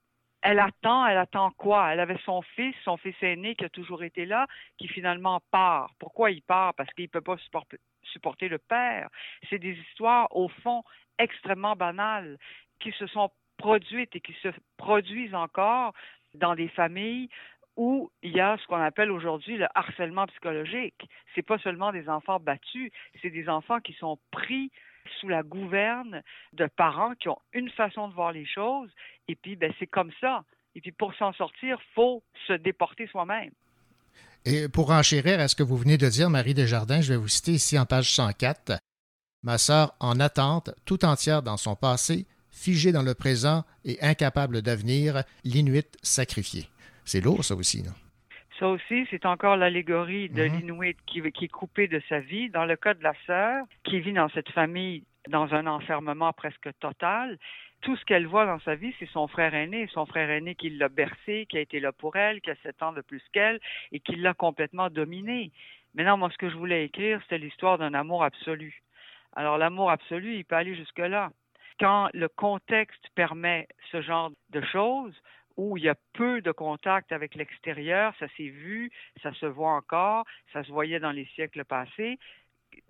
elle 0.43 0.59
attend, 0.59 1.07
elle 1.07 1.19
attend 1.19 1.53
quoi? 1.53 1.93
Elle 1.93 2.01
avait 2.01 2.19
son 2.24 2.43
fils, 2.43 2.74
son 2.85 2.97
fils 2.97 3.15
aîné 3.23 3.55
qui 3.55 3.65
a 3.65 3.69
toujours 3.69 4.03
été 4.03 4.27
là, 4.27 4.47
qui 4.77 4.89
finalement 4.89 5.41
part. 5.51 5.93
Pourquoi 5.99 6.31
il 6.33 6.43
part? 6.43 6.74
Parce 6.74 6.93
qu'il 6.95 7.05
ne 7.05 7.11
peut 7.11 7.20
pas 7.20 7.39
supporter, 7.39 7.79
supporter 8.03 8.49
le 8.49 8.59
père. 8.59 9.09
C'est 9.49 9.61
des 9.61 9.73
histoires, 9.73 10.27
au 10.35 10.49
fond, 10.49 10.83
extrêmement 11.19 11.77
banales 11.77 12.39
qui 12.81 12.93
se 12.93 13.07
sont 13.07 13.31
produites 13.57 14.15
et 14.16 14.20
qui 14.20 14.35
se 14.43 14.49
produisent 14.77 15.35
encore 15.35 15.93
dans 16.35 16.55
des 16.55 16.69
familles 16.69 17.29
où 17.77 18.11
il 18.23 18.32
y 18.32 18.40
a 18.40 18.57
ce 18.59 18.66
qu'on 18.66 18.81
appelle 18.81 19.11
aujourd'hui 19.11 19.57
le 19.57 19.66
harcèlement 19.74 20.27
psychologique. 20.27 21.09
C'est 21.35 21.43
pas 21.43 21.59
seulement 21.59 21.93
des 21.93 22.09
enfants 22.09 22.39
battus, 22.39 22.90
c'est 23.20 23.31
des 23.31 23.49
enfants 23.49 23.81
qui 23.81 23.94
sont 23.94 24.19
pris 24.31 24.70
sous 25.20 25.28
la 25.28 25.43
gouverne 25.43 26.23
de 26.53 26.66
parents 26.66 27.15
qui 27.15 27.28
ont 27.28 27.39
une 27.53 27.70
façon 27.70 28.09
de 28.09 28.15
voir 28.15 28.32
les 28.32 28.47
choses 28.47 28.90
et 29.28 29.35
puis 29.35 29.57
ben 29.57 29.73
c'est 29.78 29.86
comme 29.86 30.12
ça. 30.20 30.44
Et 30.74 30.81
puis 30.81 30.93
pour 30.93 31.15
s'en 31.15 31.32
sortir, 31.32 31.78
faut 31.94 32.23
se 32.47 32.53
déporter 32.55 33.07
soi-même. 33.07 33.51
Et 34.44 34.69
pour 34.69 34.90
enchérir 34.90 35.39
à 35.40 35.49
ce 35.49 35.55
que 35.55 35.62
vous 35.62 35.77
venez 35.77 35.99
de 35.99 36.09
dire, 36.09 36.28
Marie 36.31 36.55
Desjardins, 36.55 37.01
je 37.01 37.12
vais 37.12 37.19
vous 37.19 37.28
citer 37.28 37.53
ici 37.53 37.78
en 37.78 37.86
page 37.86 38.12
104. 38.12 38.73
Ma 39.43 39.59
sœur 39.59 39.94
en 40.01 40.19
attente, 40.19 40.70
tout 40.85 41.05
entière 41.05 41.43
dans 41.43 41.57
son 41.57 41.77
passé, 41.77 42.27
figée 42.51 42.93
dans 42.93 43.03
le 43.03 43.15
présent 43.15 43.65
et 43.85 44.01
incapable 44.03 44.62
d'avenir, 44.62 45.23
l'Inuit 45.44 45.97
sacrifié. 46.03 46.69
C'est 47.05 47.20
lourd, 47.20 47.45
ça 47.45 47.55
aussi, 47.55 47.83
non? 47.83 47.93
Ça 48.59 48.69
aussi, 48.69 49.07
c'est 49.11 49.27
encore 49.27 49.57
l'allégorie 49.57 50.29
de 50.29 50.45
Mhm. 50.45 50.57
l'Inuit 50.57 50.97
qui, 51.07 51.20
qui 51.33 51.47
est 51.47 51.49
coupé 51.49 51.89
de 51.89 52.01
sa 52.09 52.20
vie. 52.20 52.49
Dans 52.51 52.65
le 52.65 52.77
cas 52.77 52.95
de 52.95 53.03
la 53.03 53.15
sœur, 53.27 53.65
qui 53.85 53.99
vit 54.01 54.12
dans 54.12 54.29
cette 54.29 54.51
famille 54.51 55.05
dans 55.29 55.53
un 55.55 55.66
enfermement 55.66 56.33
presque 56.33 56.69
total, 56.81 57.39
tout 57.81 57.97
ce 57.97 58.05
qu'elle 58.05 58.27
voit 58.27 58.47
dans 58.47 58.61
sa 58.61 58.74
vie, 58.77 58.95
c'est 58.99 59.09
son 59.09 59.27
frère 59.27 59.55
aîné. 59.55 59.89
Son 59.93 60.07
frère 60.07 60.31
aîné 60.31 60.55
qui 60.55 60.70
l'a 60.70 60.89
bercé, 60.89 61.47
qui 61.49 61.57
a 61.57 61.61
été 61.61 61.81
là 61.81 61.93
pour 61.93 62.15
elle, 62.16 62.41
qui 62.41 62.51
a 62.51 62.57
sept 62.62 62.81
ans 62.83 62.93
de 62.93 63.01
plus 63.01 63.23
qu'elle 63.33 63.59
et 63.91 63.99
qui 64.01 64.15
l'a 64.16 64.35
complètement 64.35 64.91
dominée. 64.91 65.51
Maintenant, 65.95 66.16
moi, 66.16 66.31
ce 66.31 66.39
que 66.39 66.49
je 66.51 66.57
voulais 66.57 66.85
écrire, 66.85 67.20
c'était 67.23 67.39
l'histoire 67.39 67.79
d'un 67.79 67.95
amour 67.95 68.23
absolu. 68.23 68.83
Alors, 69.35 69.59
l'amour 69.59 69.91
absolu, 69.91 70.37
il 70.37 70.45
peut 70.45 70.57
aller 70.57 70.77
jusque-là. 70.77 71.31
Quand 71.81 72.09
le 72.15 72.29
contexte 72.29 73.09
permet 73.15 73.66
ce 73.91 74.03
genre 74.03 74.31
de 74.51 74.61
choses, 74.73 75.15
où 75.57 75.77
il 75.77 75.85
y 75.85 75.89
a 75.89 75.97
peu 76.12 76.41
de 76.41 76.53
contact 76.53 77.12
avec 77.12 77.35
l'extérieur, 77.35 78.15
ça 78.19 78.27
s'est 78.37 78.49
vu, 78.49 78.91
ça 79.23 79.33
se 79.35 79.47
voit 79.47 79.73
encore, 79.73 80.24
ça 80.53 80.62
se 80.65 80.70
voyait 80.70 81.01
dans 81.01 81.12
les 81.12 81.27
siècles 81.35 81.65
passés, 81.65 82.19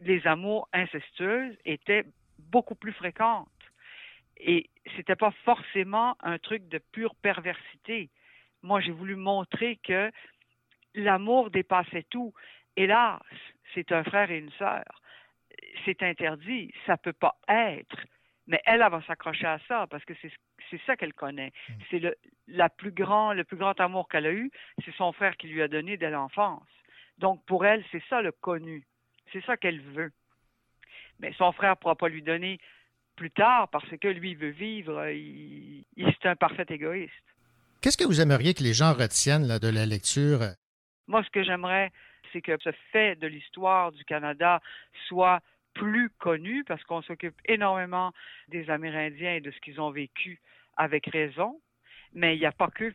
les 0.00 0.26
amours 0.26 0.68
incestueuses 0.72 1.56
étaient 1.64 2.04
beaucoup 2.38 2.74
plus 2.74 2.92
fréquentes. 2.92 3.48
Et 4.36 4.68
c'était 4.96 5.16
pas 5.16 5.32
forcément 5.44 6.16
un 6.20 6.38
truc 6.38 6.68
de 6.68 6.78
pure 6.78 7.14
perversité. 7.16 8.10
Moi, 8.62 8.80
j'ai 8.80 8.92
voulu 8.92 9.16
montrer 9.16 9.76
que 9.76 10.10
l'amour 10.94 11.50
dépassait 11.50 12.06
tout. 12.10 12.32
Hélas, 12.76 13.20
c'est 13.74 13.92
un 13.92 14.02
frère 14.04 14.30
et 14.30 14.38
une 14.38 14.52
sœur. 14.52 14.84
C'est 15.84 16.02
interdit. 16.02 16.72
Ça 16.86 16.96
peut 16.96 17.12
pas 17.12 17.36
être. 17.48 17.96
Mais 18.46 18.60
elle, 18.66 18.82
elle 18.82 18.90
va 18.90 19.02
s'accrocher 19.06 19.46
à 19.46 19.58
ça 19.68 19.86
parce 19.88 20.04
que 20.04 20.14
c'est 20.70 20.80
ça 20.86 20.96
qu'elle 20.96 21.12
connaît. 21.14 21.52
C'est 21.90 21.98
le 22.00 22.16
la 22.48 22.68
plus 22.68 22.90
grand 22.90 23.32
le 23.32 23.44
plus 23.44 23.56
grand 23.56 23.78
amour 23.80 24.08
qu'elle 24.08 24.26
a 24.26 24.32
eu, 24.32 24.50
c'est 24.84 24.94
son 24.96 25.12
frère 25.12 25.36
qui 25.36 25.46
lui 25.48 25.62
a 25.62 25.68
donné 25.68 25.96
dès 25.96 26.10
l'enfance. 26.10 26.66
Donc 27.18 27.44
pour 27.46 27.64
elle, 27.64 27.84
c'est 27.92 28.02
ça 28.10 28.20
le 28.20 28.32
connu. 28.32 28.84
C'est 29.32 29.44
ça 29.44 29.56
qu'elle 29.56 29.80
veut. 29.80 30.10
Mais 31.20 31.32
son 31.34 31.52
frère 31.52 31.70
ne 31.70 31.74
pourra 31.76 31.94
pas 31.94 32.08
lui 32.08 32.22
donner 32.22 32.58
plus 33.16 33.30
tard 33.30 33.68
parce 33.68 33.88
que 34.00 34.08
lui 34.08 34.32
il 34.32 34.36
veut 34.36 34.50
vivre. 34.50 35.06
Il, 35.08 35.84
il- 35.96 36.14
c'est 36.20 36.28
un 36.28 36.36
parfait 36.36 36.66
égoïste. 36.68 37.12
Qu'est-ce 37.80 37.96
que 37.96 38.04
vous 38.04 38.20
aimeriez 38.20 38.54
que 38.54 38.62
les 38.62 38.74
gens 38.74 38.92
retiennent 38.92 39.46
là, 39.46 39.58
de 39.58 39.68
la 39.68 39.86
lecture? 39.86 40.40
Moi, 41.08 41.22
ce 41.24 41.30
que 41.30 41.42
j'aimerais, 41.42 41.90
c'est 42.32 42.40
que 42.40 42.56
ce 42.62 42.70
fait 42.92 43.16
de 43.16 43.26
l'histoire 43.26 43.90
du 43.92 44.04
Canada 44.04 44.60
soit 45.08 45.40
plus 45.74 46.10
connu 46.18 46.64
parce 46.64 46.82
qu'on 46.84 47.02
s'occupe 47.02 47.36
énormément 47.46 48.12
des 48.48 48.68
Amérindiens 48.70 49.34
et 49.34 49.40
de 49.40 49.50
ce 49.50 49.60
qu'ils 49.60 49.80
ont 49.80 49.90
vécu 49.90 50.40
avec 50.76 51.06
raison. 51.06 51.60
Mais 52.12 52.36
il 52.36 52.40
n'y 52.40 52.46
a 52.46 52.52
pas 52.52 52.68
que. 52.68 52.92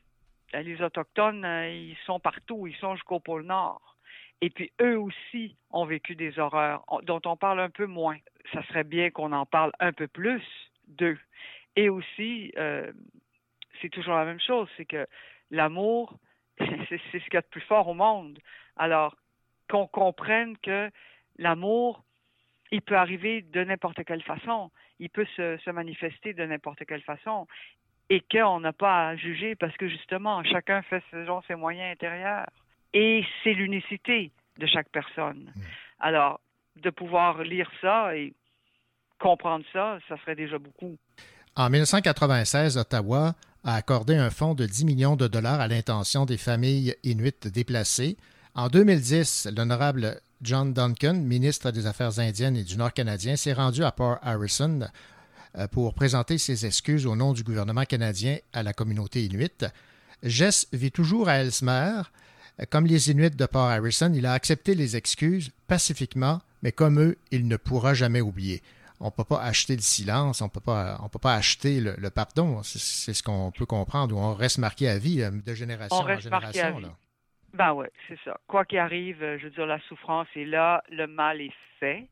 Les 0.54 0.82
Autochtones, 0.82 1.44
euh, 1.44 1.70
ils 1.70 1.98
sont 2.06 2.20
partout, 2.20 2.68
ils 2.68 2.76
sont 2.78 2.96
jusqu'au 2.96 3.20
pôle 3.20 3.44
Nord. 3.44 3.98
Et 4.42 4.50
puis 4.50 4.72
eux 4.82 4.98
aussi 4.98 5.58
ont 5.72 5.86
vécu 5.86 6.16
des 6.16 6.40
horreurs 6.40 6.84
on- 6.88 7.02
dont 7.02 7.22
on 7.26 7.36
parle 7.36 7.60
un 7.60 7.70
peu 7.70 7.86
moins. 7.86 8.18
Ça 8.54 8.64
serait 8.68 8.84
bien 8.86 9.10
qu'on 9.10 9.34
en 9.34 9.46
parle 9.46 9.72
un 9.80 9.92
peu 9.92 10.08
plus 10.08 10.42
d'eux. 10.88 11.20
Et 11.76 11.90
aussi, 11.90 12.54
euh, 12.58 12.92
c'est 13.82 13.90
toujours 13.90 14.16
la 14.16 14.26
même 14.26 14.40
chose, 14.40 14.70
c'est 14.78 14.86
que 14.86 15.06
l'amour, 15.52 16.18
c'est 16.90 17.00
ce 17.00 17.24
qu'il 17.26 17.34
y 17.34 17.38
a 17.38 17.42
de 17.42 17.48
plus 17.48 17.62
fort 17.62 17.88
au 17.88 17.94
monde. 17.94 18.40
Alors, 18.78 19.16
qu'on 19.70 19.88
comprenne 19.88 20.58
que 20.60 20.90
l'amour, 21.38 22.04
il 22.72 22.82
peut 22.82 22.98
arriver 22.98 23.42
de 23.42 23.64
n'importe 23.64 24.04
quelle 24.06 24.24
façon. 24.24 24.72
Il 25.00 25.10
peut 25.10 25.28
se, 25.36 25.58
se 25.64 25.70
manifester 25.70 26.34
de 26.34 26.46
n'importe 26.46 26.86
quelle 26.86 27.02
façon. 27.02 27.48
Et 28.10 28.22
qu'on 28.32 28.60
n'a 28.60 28.74
pas 28.74 29.10
à 29.10 29.16
juger 29.16 29.56
parce 29.56 29.76
que 29.78 29.88
justement, 29.90 30.44
chacun 30.44 30.82
fait 30.84 31.04
selon 31.12 31.42
ses 31.44 31.56
moyens 31.56 31.92
intérieurs. 31.94 32.48
Et 32.94 33.26
c'est 33.44 33.54
l'unicité 33.54 34.32
de 34.58 34.66
chaque 34.66 34.90
personne. 34.90 35.52
Alors, 36.00 36.40
de 36.82 36.90
pouvoir 36.90 37.44
lire 37.44 37.70
ça 37.82 38.16
et 38.16 38.34
comprendre 39.20 39.66
ça, 39.74 40.00
ça 40.08 40.18
serait 40.18 40.36
déjà 40.36 40.58
beaucoup. 40.58 40.98
En 41.56 41.70
1996, 41.70 42.78
Ottawa 42.78 43.34
a 43.64 43.74
accordé 43.76 44.16
un 44.16 44.30
fonds 44.30 44.54
de 44.54 44.66
10 44.66 44.86
millions 44.86 45.16
de 45.16 45.28
dollars 45.28 45.60
à 45.60 45.68
l'intention 45.68 46.26
des 46.26 46.38
familles 46.38 46.96
inuites 47.04 47.48
déplacées. 47.48 48.16
En 48.56 48.68
2010, 48.68 49.50
l'honorable 49.56 50.20
John 50.42 50.74
Duncan, 50.74 51.16
ministre 51.16 51.72
des 51.72 51.86
Affaires 51.88 52.20
indiennes 52.20 52.58
et 52.58 52.64
du 52.64 52.78
Nord 52.78 52.94
canadien, 52.94 53.36
s'est 53.36 53.54
rendu 53.54 53.84
à 53.84 53.92
Port 53.92 54.20
Harrison 54.22 54.82
euh, 55.58 55.68
pour 55.68 55.94
présenter 55.94 56.38
ses 56.38 56.66
excuses 56.66 57.06
au 57.06 57.16
nom 57.16 57.34
du 57.34 57.44
gouvernement 57.44 57.86
canadien 57.86 58.38
à 58.54 58.62
la 58.64 58.74
communauté 58.74 59.26
inuite. 59.26 59.66
Jess 60.24 60.68
vit 60.74 60.92
toujours 60.92 61.30
à 61.30 61.36
Ellesmere. 61.40 62.12
Euh, 62.60 62.66
Comme 62.70 62.86
les 62.86 63.10
Inuits 63.10 63.32
de 63.32 63.46
Port 63.46 63.68
Harrison, 63.70 64.12
il 64.14 64.26
a 64.26 64.34
accepté 64.34 64.76
les 64.76 64.96
excuses 64.96 65.50
pacifiquement, 65.68 66.42
mais 66.62 66.72
comme 66.72 67.00
eux, 67.00 67.18
il 67.32 67.48
ne 67.48 67.58
pourra 67.58 67.94
jamais 67.94 68.22
oublier. 68.22 68.62
On 69.00 69.06
ne 69.06 69.12
peut 69.12 69.24
pas 69.24 69.42
acheter 69.44 69.76
le 69.76 69.82
silence, 69.84 70.42
on 70.42 70.46
ne 70.46 70.50
peut 70.50 70.60
pas, 70.60 70.98
acheter 71.36 71.80
le, 71.82 71.96
le 72.00 72.10
pardon. 72.10 72.62
C'est- 72.64 73.14
ce 73.14 73.22
qu'on 73.24 73.52
peut 73.52 73.68
comprendre, 73.68 74.16
ou 74.16 74.20
on 74.20 74.34
reste 74.34 74.58
marqué 74.58 74.88
à 74.90 74.98
vie 74.98 75.22
euh, 75.22 75.30
de 75.30 75.54
génération 75.54 75.98
On 75.98 76.02
en 76.02 76.04
reste 76.06 76.30
marqué 76.30 76.48
à 76.48 76.52
génération. 76.52 76.78
vie. 76.80 76.86
là. 76.86 76.98
Ben 77.54 77.74
ouais, 77.74 77.92
c'est 78.08 78.20
ça. 78.24 78.40
Quoi 78.48 78.66
qu'il 78.66 78.78
arrive, 78.78 79.24
euh, 79.24 79.38
je 79.40 79.46
veux 79.46 79.52
dire, 79.52 79.66
la 79.66 79.80
souffrance 79.82 80.28
est 80.36 80.46
là, 80.46 80.84
le 80.90 81.08
mal 81.08 81.42
est 81.42 81.56
fait. 81.80 82.08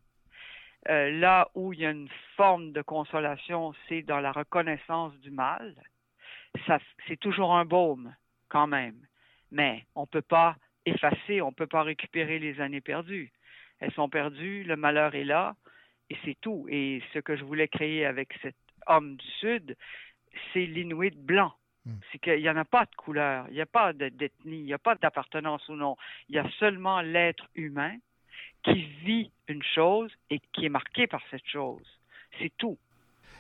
Euh, 0.90 1.12
là 1.12 1.50
où 1.56 1.74
il 1.74 1.80
y 1.80 1.86
a 1.86 1.92
une 1.92 2.10
forme 2.36 2.72
de 2.72 2.82
consolation, 2.82 3.74
c'est 3.88 4.04
dans 4.04 4.20
la 4.20 4.32
reconnaissance 4.32 5.14
du 5.20 5.32
mal. 5.32 5.76
C'est 7.08 7.20
toujours 7.20 7.54
un 7.56 7.66
baume, 7.66 8.16
quand 8.50 8.68
même. 8.68 8.96
Mais 9.52 9.86
on 9.96 10.02
ne 10.02 10.08
peut 10.08 10.22
pas 10.22 10.56
effacer, 10.86 11.42
on 11.42 11.50
ne 11.50 11.56
peut 11.56 11.68
pas 11.68 11.84
récupérer 11.84 12.40
les 12.40 12.62
années 12.62 12.82
perdues. 12.82 13.32
Elles 13.80 13.92
sont 13.94 14.10
perdues, 14.10 14.64
le 14.64 14.78
malheur 14.78 15.16
est 15.16 15.26
là, 15.26 15.56
et 16.10 16.18
c'est 16.24 16.38
tout. 16.40 16.66
Et 16.70 17.02
ce 17.14 17.20
que 17.20 17.36
je 17.36 17.44
voulais 17.44 17.68
créer 17.68 18.06
avec 18.06 18.30
cet 18.42 18.56
homme 18.88 19.16
du 19.18 19.28
Sud, 19.40 19.76
c'est 20.54 20.66
l'Inuit 20.66 21.16
blanc. 21.18 21.54
C'est 22.12 22.18
qu'il 22.20 22.42
n'y 22.42 22.50
en 22.50 22.58
a 22.58 22.66
pas 22.66 22.86
de 22.86 22.96
couleur, 22.96 23.46
il 23.50 23.54
n'y 23.56 23.62
a 23.62 23.66
pas 23.68 23.94
de- 23.94 24.10
d'ethnie, 24.10 24.58
il 24.58 24.66
n'y 24.66 24.74
a 24.74 24.80
pas 24.80 24.96
d'appartenance 24.96 25.68
ou 25.70 25.74
non. 25.76 25.96
Il 26.30 26.36
y 26.36 26.40
a 26.40 26.46
seulement 26.60 27.02
l'être 27.02 27.46
humain 27.56 27.94
qui 28.64 28.86
vit 29.04 29.30
une 29.48 29.62
chose 29.76 30.12
et 30.32 30.40
qui 30.54 30.66
est 30.66 30.70
marqué 30.70 31.06
par 31.06 31.22
cette 31.30 31.46
chose. 31.48 31.86
C'est 32.40 32.52
tout. 32.58 32.78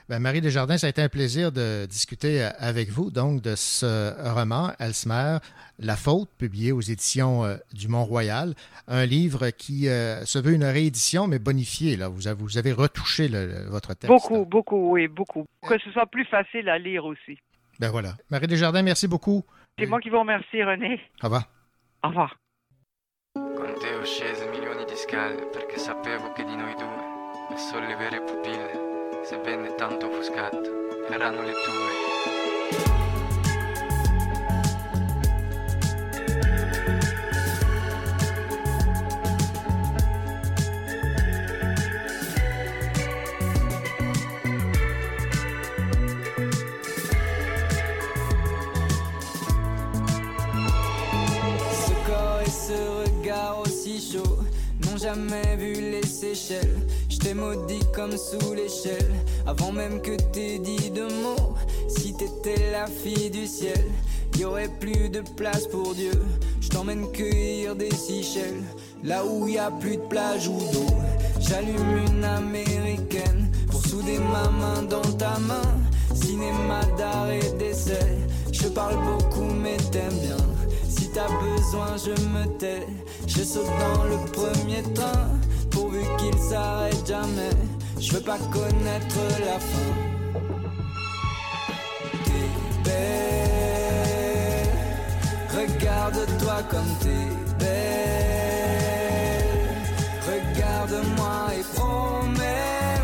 Ben, 0.07 0.19
Marie 0.19 0.39
Desjardins, 0.41 0.77
ça 0.77 0.85
a 0.85 0.91
été 0.91 1.01
un 1.01 1.09
plaisir 1.09 1.51
de 1.51 1.87
discuter 1.87 2.43
euh, 2.43 2.49
avec 2.59 2.89
vous 2.89 3.09
donc 3.09 3.41
de 3.41 3.55
ce 3.55 4.13
roman, 4.35 4.71
Elsmer, 4.77 5.39
La 5.79 5.95
faute, 5.95 6.29
publié 6.37 6.71
aux 6.71 6.81
éditions 6.81 7.43
euh, 7.43 7.57
du 7.73 7.87
Mont-Royal. 7.87 8.53
Un 8.87 9.07
livre 9.07 9.49
qui 9.49 9.89
euh, 9.89 10.23
se 10.25 10.37
veut 10.37 10.53
une 10.53 10.63
réédition, 10.63 11.25
mais 11.25 11.39
bonifié. 11.39 11.97
Là. 11.97 12.07
Vous, 12.07 12.27
avez, 12.27 12.39
vous 12.39 12.59
avez 12.59 12.71
retouché 12.71 13.27
le- 13.27 13.65
votre 13.71 13.95
texte. 13.95 14.07
Beaucoup, 14.07 14.45
beaucoup, 14.45 14.91
oui, 14.91 15.07
beaucoup. 15.07 15.47
Que 15.67 15.79
ce 15.79 15.89
soit 15.91 16.05
plus 16.05 16.25
facile 16.25 16.69
à 16.69 16.77
lire 16.77 17.03
aussi. 17.05 17.39
Ben 17.79 17.89
voilà. 17.89 18.13
Marie 18.29 18.47
Desjardins, 18.47 18.83
merci 18.83 19.07
beaucoup. 19.07 19.43
C'est 19.77 19.85
moi 19.85 19.99
qui 19.99 20.09
vous 20.09 20.19
remercie, 20.19 20.63
René. 20.63 21.01
Au 21.21 21.25
revoir. 21.25 21.43
Au 22.03 22.07
revoir. 22.09 22.35
Con 23.33 23.73
te 23.79 23.93
ho 23.95 24.05
scese 24.05 24.47
milioni 24.49 24.85
di 24.85 24.95
scale 24.95 25.49
perché 25.51 25.77
sapevo 25.77 26.31
che 26.33 26.45
di 26.45 26.55
noi 26.55 26.73
due 26.75 27.05
le 27.49 27.57
sole 27.57 27.95
vere 27.95 28.21
pupille, 28.21 29.23
sebbene 29.23 29.75
tanto 29.75 30.07
offuscate, 30.07 30.71
erano 31.09 31.41
le 31.41 31.51
tue. 31.51 33.04
Jamais 55.15 55.55
vu 55.55 55.73
les 55.91 56.05
Seychelles. 56.05 56.79
Je 57.09 57.33
maudit 57.33 57.83
comme 57.93 58.15
sous 58.17 58.53
l'échelle, 58.53 59.11
avant 59.47 59.71
même 59.71 60.01
que 60.01 60.15
t'aies 60.31 60.59
dit 60.59 60.91
de 60.91 61.03
mots. 61.03 61.55
Si 61.87 62.13
t'étais 62.13 62.71
la 62.71 62.85
fille 62.85 63.29
du 63.29 63.47
ciel, 63.47 63.85
y 64.37 64.45
aurait 64.45 64.69
plus 64.79 65.09
de 65.09 65.21
place 65.35 65.67
pour 65.67 65.95
Dieu. 65.95 66.11
Je 66.61 66.69
t'emmène 66.69 67.11
cueillir 67.11 67.75
des 67.75 67.91
Seychelles, 67.91 68.63
là 69.03 69.25
où 69.25 69.47
y 69.47 69.57
a 69.57 69.71
plus 69.71 69.97
de 69.97 70.07
plage 70.07 70.47
ou 70.47 70.59
d'eau. 70.71 70.93
J'allume 71.39 71.97
une 72.07 72.23
américaine 72.23 73.51
pour 73.71 73.85
souder 73.85 74.19
ma 74.19 74.49
main 74.49 74.83
dans 74.83 75.11
ta 75.17 75.39
main. 75.39 75.71
Cinéma 76.13 76.81
d'art 76.97 77.29
et 77.31 77.51
d'essai, 77.57 78.17
je 78.51 78.67
parle 78.67 78.95
beaucoup 79.05 79.51
mais 79.61 79.77
t'aimes 79.91 80.19
bien. 80.21 80.54
T'as 81.15 81.29
besoin, 81.29 81.95
je 81.95 82.11
me 82.27 82.45
tais. 82.57 82.85
Je 83.25 83.41
saute 83.41 83.65
dans 83.79 84.03
le 84.03 84.17
premier 84.33 84.83
train, 84.93 85.29
pourvu 85.71 86.01
qu'il 86.17 86.37
s'arrête 86.37 87.07
jamais. 87.07 87.55
Je 87.97 88.11
veux 88.15 88.19
pas 88.19 88.37
connaître 88.51 89.15
la 89.39 89.57
fin. 89.57 89.93
T'es 92.25 92.49
belle, 92.83 94.67
regarde-toi 95.57 96.57
comme 96.69 96.91
t'es 96.99 97.29
belle. 97.59 98.75
Regarde-moi 100.27 101.35
et 101.57 101.63
promets-moi 101.75 102.94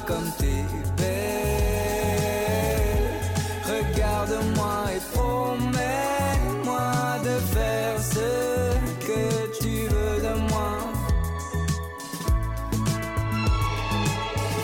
comme 0.00 0.30
t'es 0.38 0.64
belle. 0.96 2.32
Regarde-moi 3.64 4.76
et 4.96 5.00
promets-moi 5.14 6.90
de 7.22 7.36
faire 7.54 7.96
ce 8.00 8.28
que 9.06 9.60
tu 9.60 9.74
veux 9.88 10.18
de 10.22 10.34
moi. 10.50 10.72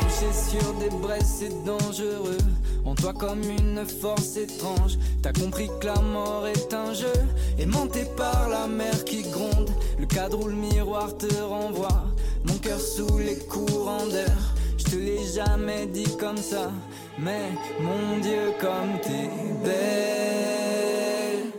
Coucher 0.00 0.32
sur 0.50 0.72
des 0.74 0.90
braises, 0.90 1.34
c'est 1.40 1.64
dangereux. 1.64 2.38
En 2.84 2.94
toi 2.94 3.12
comme 3.12 3.42
une 3.42 3.84
force 3.84 4.36
étrange. 4.36 4.98
T'as 5.22 5.32
compris 5.32 5.68
que 5.80 5.86
la 5.86 6.00
mort 6.00 6.46
est 6.46 6.72
un 6.72 6.94
jeu. 6.94 7.12
Aimanté 7.58 8.06
par 8.16 8.48
la 8.48 8.66
mer 8.66 9.04
qui 9.04 9.22
gronde. 9.22 9.70
Le 9.98 10.06
cadre 10.06 10.40
où 10.42 10.48
le 10.48 10.54
miroir 10.54 11.16
te 11.18 11.32
renvoie. 11.42 12.04
Mon 12.44 12.54
cœur 12.54 12.80
sous 12.80 13.18
les 13.18 13.36
courants 13.36 14.06
d'air. 14.06 14.54
Je 14.90 14.98
l'ai 14.98 15.24
jamais 15.34 15.86
dit 15.86 16.16
comme 16.16 16.36
ça. 16.36 16.70
Mais 17.18 17.50
mon 17.80 18.18
Dieu, 18.20 18.52
comme 18.60 19.00
t'es 19.02 19.30
belle. 19.64 21.52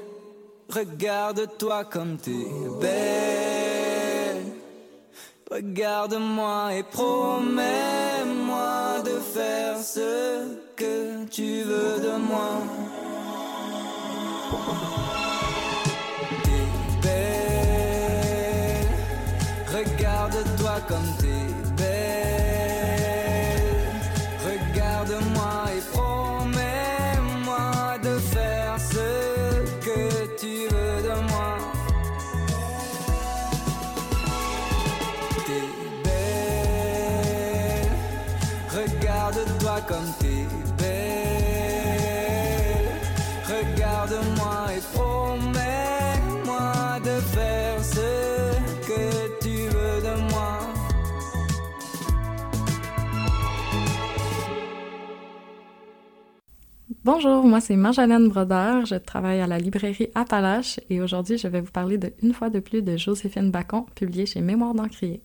Regarde-toi 0.70 1.86
comme 1.86 2.18
t'es 2.18 2.48
belle. 2.80 3.10
Regarde-moi 5.52 6.76
et 6.76 6.84
promets-moi 6.84 7.64
de 9.04 9.20
faire 9.20 9.78
ce 9.80 10.46
que 10.76 11.26
tu 11.26 11.64
veux 11.64 12.00
de 12.00 12.18
moi. 12.18 12.62
T'es 16.44 16.68
belle, 17.02 18.90
regarde-toi 19.74 20.76
comme 20.88 21.10
t'es 21.20 21.49
Bonjour, 57.12 57.44
moi 57.44 57.60
c'est 57.60 57.76
Marjolaine 57.76 58.28
Brodeur, 58.30 58.86
je 58.86 58.94
travaille 58.94 59.42
à 59.42 59.48
la 59.48 59.58
librairie 59.58 60.10
Appalache 60.14 60.80
et 60.92 61.02
aujourd'hui 61.02 61.40
je 61.40 61.48
vais 61.48 61.60
vous 61.60 61.72
parler 61.72 61.98
de 61.98 62.14
Une 62.22 62.34
fois 62.34 62.52
de 62.52 62.60
plus 62.60 62.84
de 62.84 62.98
Joséphine 62.98 63.50
Bacon, 63.50 63.86
publié 63.96 64.28
chez 64.28 64.42
Mémoire 64.42 64.76
d'Encrier. 64.76 65.20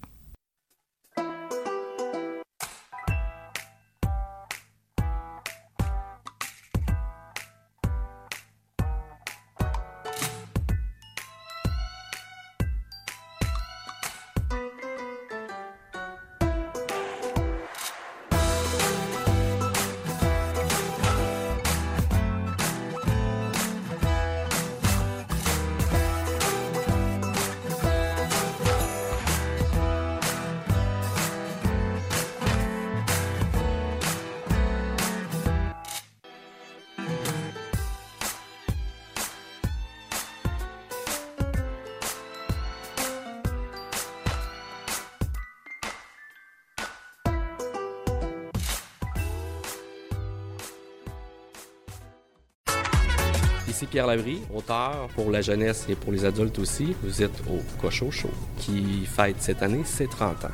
Ici 53.75 53.87
Pierre 53.87 54.07
Labrie, 54.07 54.41
auteur 54.55 55.09
pour 55.17 55.33
la 55.33 55.41
jeunesse 55.41 55.87
et 55.89 55.97
pour 55.97 56.13
les 56.13 56.25
adultes 56.25 56.61
aussi. 56.61 56.95
Vous 57.03 57.25
êtes 57.25 57.41
au 57.51 57.61
Cochon 57.81 58.09
Show 58.09 58.31
qui 58.57 59.05
fête 59.05 59.35
cette 59.41 59.65
année 59.65 59.83
ses 59.85 60.07
30 60.07 60.45
ans. 60.45 60.49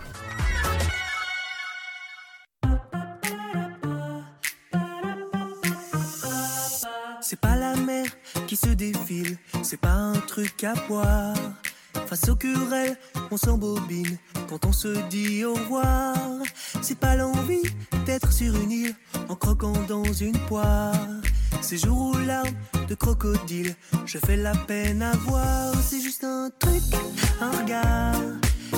C'est 7.20 7.38
pas 7.38 7.56
la 7.56 7.76
mer 7.76 8.06
qui 8.46 8.56
se 8.56 8.70
défile, 8.70 9.36
c'est 9.62 9.80
pas 9.80 9.92
un 9.92 10.18
truc 10.20 10.64
à 10.64 10.72
boire. 10.88 11.36
Face 12.06 12.26
aux 12.30 12.36
querelles, 12.36 12.96
on 13.30 13.36
s'embobine 13.36 14.16
quand 14.48 14.64
on 14.64 14.72
se 14.72 14.98
dit 15.10 15.44
au 15.44 15.52
revoir. 15.52 16.16
C'est 16.80 16.98
pas 16.98 17.16
l'envie 17.16 17.68
d'être 18.06 18.32
sur 18.32 18.56
une 18.56 18.70
île 18.70 18.94
en 19.28 19.34
croquant 19.34 19.74
dans 19.86 20.10
une 20.10 20.38
poire. 20.48 20.94
Ces 21.60 21.76
jours 21.76 22.14
aux 22.14 22.18
larmes 22.18 22.56
de 22.90 22.96
crocodile, 22.96 23.74
je 24.04 24.18
fais 24.18 24.36
la 24.36 24.52
peine 24.52 25.00
à 25.00 25.12
voir. 25.12 25.72
C'est 25.80 26.00
juste 26.00 26.24
un 26.24 26.50
truc, 26.58 26.82
un 27.40 27.50
regard 27.50 28.20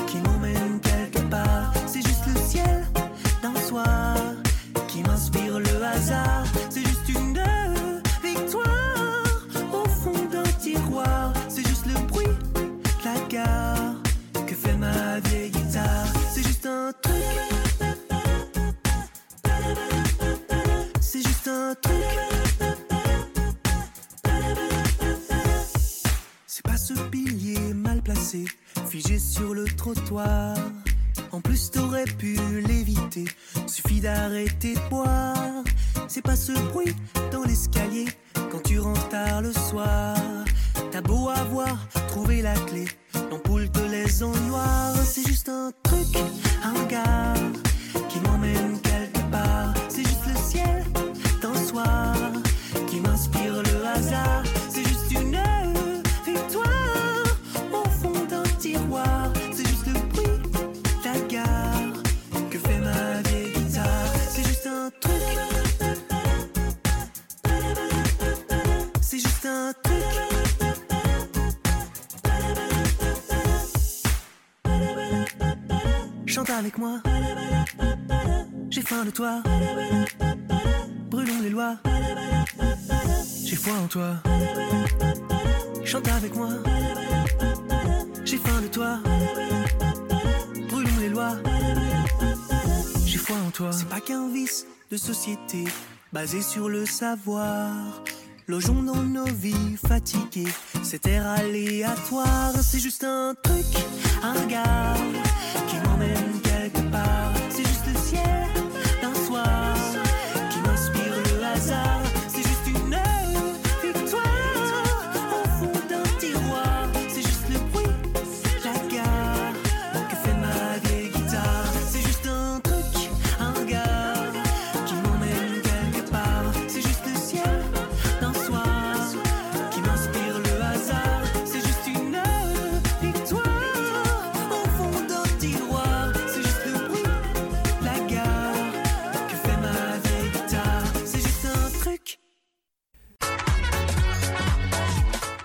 qui 0.06 0.18
m'emmène 0.18 0.78
quelque 0.80 1.20
part. 1.30 1.72
C'est 1.86 2.06
juste 2.06 2.26
le 2.26 2.38
ciel 2.46 2.86
d'un 3.42 3.54
soir 3.66 4.16
qui 4.86 5.02
m'inspire 5.02 5.58
le 5.58 5.82
hasard. 5.82 6.44
C'est 6.68 6.86
juste 6.86 7.08
une 7.08 7.42
victoire 8.22 9.24
au 9.72 9.88
fond 9.88 10.24
d'un 10.30 10.50
tiroir. 10.60 11.32
C'est 11.48 11.66
juste 11.66 11.86
le 11.86 11.98
bruit 12.06 12.26
de 12.26 13.04
la 13.04 13.18
gare 13.30 13.94
que 14.46 14.54
fait 14.54 14.76
ma 14.76 15.20
vieille 15.20 15.50
guitare. 15.50 16.12
C'est 16.34 16.46
juste 16.46 16.66
un 16.66 16.92
truc. 17.00 17.51
En 31.32 31.40
plus, 31.40 31.70
t'aurais 31.70 32.04
pu 32.04 32.36
l'éviter, 32.66 33.24
suffit 33.66 34.00
d'arrêter 34.00 34.74
de 34.74 34.90
boire. 34.90 35.64
C'est 36.08 36.22
pas 36.22 36.36
ce 36.36 36.52
bruit 36.70 36.94
dans 37.30 37.42
l'escalier 37.42 38.06
quand 38.34 38.62
tu 38.62 38.78
rentres 38.78 39.08
tard 39.08 39.42
le 39.42 39.52
soir. 39.52 40.16
T'as 40.90 41.02
beau 41.02 41.28
avoir 41.28 41.76
trouvé 42.08 42.42
la 42.42 42.54
clé, 42.54 42.86
l'ampoule 43.30 43.70
te 43.70 43.80
laisse 43.80 44.22
en 44.22 44.32
noir. 44.48 44.94
C'est 45.04 45.26
juste 45.26 45.48
un 45.48 45.70
truc, 45.82 46.16
un 46.62 46.82
regard 46.82 47.36
qui 48.08 48.20
m'emmène 48.20 48.78
quelque 48.80 49.30
part. 49.30 49.74
C'est 49.88 50.06
juste 50.06 50.26
le 50.26 50.36
ciel 50.50 50.84
d'un 51.40 51.54
soir 51.54 52.14
qui 52.88 53.00
m'inspire 53.00 53.62
le 53.62 53.71
Chante 76.32 76.48
avec 76.48 76.78
moi. 76.78 77.02
J'ai 78.70 78.80
faim 78.80 79.04
de 79.04 79.10
toi. 79.10 79.42
Brûlons 81.10 81.42
les 81.42 81.50
lois. 81.50 81.76
J'ai 83.44 83.56
foi 83.56 83.74
en 83.74 83.86
toi. 83.86 84.14
Chante 85.84 86.08
avec 86.08 86.34
moi. 86.34 86.48
J'ai 88.24 88.38
faim 88.38 88.62
de 88.62 88.68
toi. 88.68 89.00
Brûlons 90.70 90.98
les 91.00 91.10
lois. 91.10 91.36
J'ai 93.04 93.18
foi 93.18 93.36
en 93.46 93.50
toi. 93.50 93.70
C'est 93.70 93.90
pas 93.90 94.00
qu'un 94.00 94.32
vice 94.32 94.66
de 94.90 94.96
société 94.96 95.64
basé 96.14 96.40
sur 96.40 96.70
le 96.70 96.86
savoir. 96.86 98.02
Logeons 98.48 98.82
dans 98.82 99.02
nos 99.02 99.24
vies 99.24 99.76
fatiguées, 99.76 100.52
cet 100.82 101.06
air 101.06 101.26
aléatoire. 101.26 102.52
C'est 102.60 102.80
juste 102.80 103.04
un 103.04 103.34
truc, 103.42 103.64
un 104.22 104.46
gars 104.46 104.94
qui 105.68 105.76
m'emmène 105.76 106.40
quelque 106.42 106.90
part. 106.90 107.32
C'est 107.50 107.66
juste 107.66 107.86
le 107.86 107.98
ciel 108.00 108.48
d'un 109.00 109.14
soir 109.26 109.71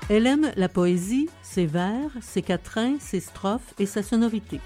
Elle 0.09 0.25
aime 0.25 0.51
la 0.55 0.69
poésie, 0.69 1.27
ses 1.41 1.65
vers, 1.65 2.11
ses 2.21 2.41
quatrains, 2.41 2.95
ses 2.97 3.19
strophes 3.19 3.73
et 3.77 3.85
sa 3.85 4.01
sonorité. 4.01 4.61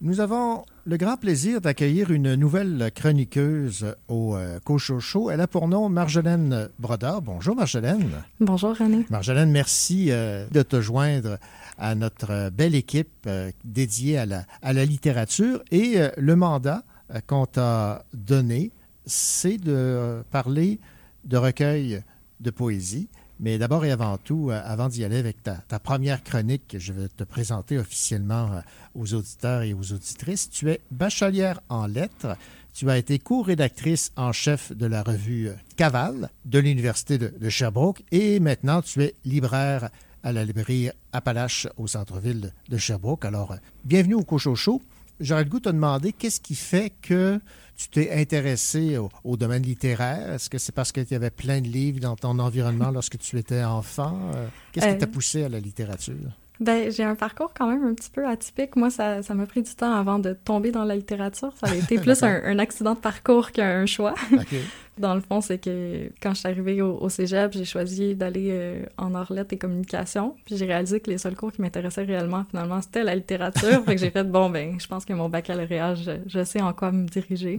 Nous 0.00 0.20
avons 0.20 0.64
le 0.84 0.96
grand 0.96 1.16
plaisir 1.16 1.60
d'accueillir 1.60 2.12
une 2.12 2.36
nouvelle 2.36 2.92
chroniqueuse 2.94 3.96
au 4.06 4.36
euh, 4.36 4.60
Cochocho. 4.64 5.30
Elle 5.30 5.40
a 5.40 5.48
pour 5.48 5.66
nom 5.66 5.88
Marjolaine 5.88 6.68
Brodard. 6.78 7.20
Bonjour 7.20 7.56
Marjolaine. 7.56 8.22
Bonjour 8.38 8.76
René. 8.76 9.04
Marjolaine, 9.10 9.50
merci 9.50 10.12
euh, 10.12 10.46
de 10.52 10.62
te 10.62 10.80
joindre 10.80 11.38
à 11.78 11.96
notre 11.96 12.50
belle 12.50 12.76
équipe 12.76 13.26
euh, 13.26 13.50
dédiée 13.64 14.18
à 14.18 14.26
la, 14.26 14.44
à 14.62 14.72
la 14.72 14.84
littérature. 14.84 15.60
Et 15.72 15.94
euh, 15.96 16.10
le 16.16 16.36
mandat 16.36 16.84
euh, 17.12 17.18
qu'on 17.26 17.46
t'a 17.46 18.04
donné, 18.14 18.70
c'est 19.04 19.58
de 19.58 20.22
parler 20.30 20.78
de 21.24 21.36
recueil 21.36 22.02
de 22.40 22.50
poésie. 22.50 23.08
Mais 23.40 23.58
d'abord 23.58 23.84
et 23.84 23.90
avant 23.90 24.18
tout, 24.18 24.50
euh, 24.50 24.60
avant 24.64 24.88
d'y 24.88 25.04
aller 25.04 25.16
avec 25.16 25.42
ta, 25.42 25.78
première 25.80 26.22
chronique 26.22 26.68
que 26.68 26.78
je 26.78 26.92
vais 26.92 27.08
te 27.08 27.24
présenter 27.24 27.78
officiellement 27.78 28.52
euh, 28.52 28.60
aux 28.94 29.14
auditeurs 29.14 29.62
et 29.62 29.74
aux 29.74 29.92
auditrices, 29.92 30.48
tu 30.48 30.70
es 30.70 30.80
bachelière 30.90 31.60
en 31.68 31.86
lettres. 31.86 32.36
Tu 32.72 32.88
as 32.88 32.96
été 32.96 33.18
co-rédactrice 33.18 34.12
en 34.16 34.32
chef 34.32 34.72
de 34.72 34.86
la 34.86 35.02
revue 35.02 35.48
euh, 35.48 35.54
Caval 35.76 36.30
de 36.46 36.58
l'Université 36.58 37.18
de, 37.18 37.48
Sherbrooke 37.50 38.02
et 38.12 38.40
maintenant 38.40 38.80
tu 38.80 39.02
es 39.02 39.14
libraire 39.24 39.90
à 40.22 40.32
la 40.32 40.44
librairie 40.44 40.90
Appalache 41.12 41.66
au 41.76 41.86
centre-ville 41.86 42.40
de, 42.40 42.50
de 42.68 42.78
Sherbrooke. 42.78 43.26
Alors, 43.26 43.52
euh, 43.52 43.56
bienvenue 43.84 44.14
au 44.14 44.22
Cochocho. 44.22 44.80
J'aurais 45.20 45.44
le 45.44 45.50
goût 45.50 45.58
de 45.58 45.64
te 45.64 45.68
demander 45.68 46.12
qu'est-ce 46.12 46.40
qui 46.40 46.54
fait 46.54 46.90
que 47.02 47.38
tu 47.76 47.88
t'es 47.88 48.10
intéressé 48.12 48.96
au, 48.98 49.08
au 49.24 49.36
domaine 49.36 49.62
littéraire? 49.62 50.32
Est-ce 50.34 50.48
que 50.50 50.58
c'est 50.58 50.72
parce 50.72 50.92
qu'il 50.92 51.06
y 51.10 51.14
avait 51.14 51.30
plein 51.30 51.60
de 51.60 51.68
livres 51.68 52.00
dans 52.00 52.16
ton 52.16 52.38
environnement 52.38 52.90
lorsque 52.90 53.18
tu 53.18 53.38
étais 53.38 53.62
enfant? 53.64 54.18
Euh, 54.34 54.46
Qu'est-ce 54.72 54.86
qui 54.86 54.92
Euh, 54.92 54.98
t'a 54.98 55.06
poussé 55.06 55.44
à 55.44 55.48
la 55.48 55.60
littérature? 55.60 56.14
Ben, 56.62 56.92
j'ai 56.92 57.02
un 57.02 57.16
parcours 57.16 57.52
quand 57.52 57.66
même 57.66 57.84
un 57.84 57.92
petit 57.92 58.10
peu 58.10 58.24
atypique. 58.24 58.76
Moi, 58.76 58.88
ça, 58.88 59.20
ça 59.22 59.34
m'a 59.34 59.46
pris 59.46 59.62
du 59.62 59.74
temps 59.74 59.92
avant 59.92 60.20
de 60.20 60.32
tomber 60.32 60.70
dans 60.70 60.84
la 60.84 60.94
littérature. 60.94 61.52
Ça 61.56 61.66
a 61.66 61.74
été 61.74 61.98
plus 62.00 62.22
un, 62.22 62.40
un 62.44 62.58
accident 62.60 62.94
de 62.94 63.00
parcours 63.00 63.50
qu'un 63.50 63.84
choix. 63.86 64.14
Dans 64.98 65.14
le 65.14 65.20
fond, 65.20 65.40
c'est 65.40 65.58
que 65.58 66.10
quand 66.22 66.34
je 66.34 66.40
suis 66.40 66.48
arrivée 66.48 66.80
au, 66.80 66.98
au 66.98 67.08
cégep, 67.08 67.52
j'ai 67.52 67.64
choisi 67.64 68.14
d'aller 68.14 68.50
euh, 68.52 68.84
en 68.96 69.14
arts 69.14 69.32
lettres 69.32 69.54
et 69.54 69.58
communication. 69.58 70.36
Puis 70.44 70.56
j'ai 70.56 70.66
réalisé 70.66 71.00
que 71.00 71.10
les 71.10 71.18
seuls 71.18 71.34
cours 71.34 71.50
qui 71.50 71.62
m'intéressaient 71.62 72.04
réellement, 72.04 72.44
finalement, 72.48 72.80
c'était 72.80 73.02
la 73.02 73.16
littérature. 73.16 73.84
fait 73.84 73.96
que 73.96 74.00
j'ai 74.00 74.10
fait, 74.10 74.24
bon, 74.24 74.48
ben, 74.48 74.78
je 74.78 74.86
pense 74.86 75.04
que 75.04 75.14
mon 75.14 75.28
baccalauréat, 75.28 75.96
je, 75.96 76.12
je 76.26 76.44
sais 76.44 76.60
en 76.60 76.72
quoi 76.74 76.92
me 76.92 77.06
diriger. 77.06 77.58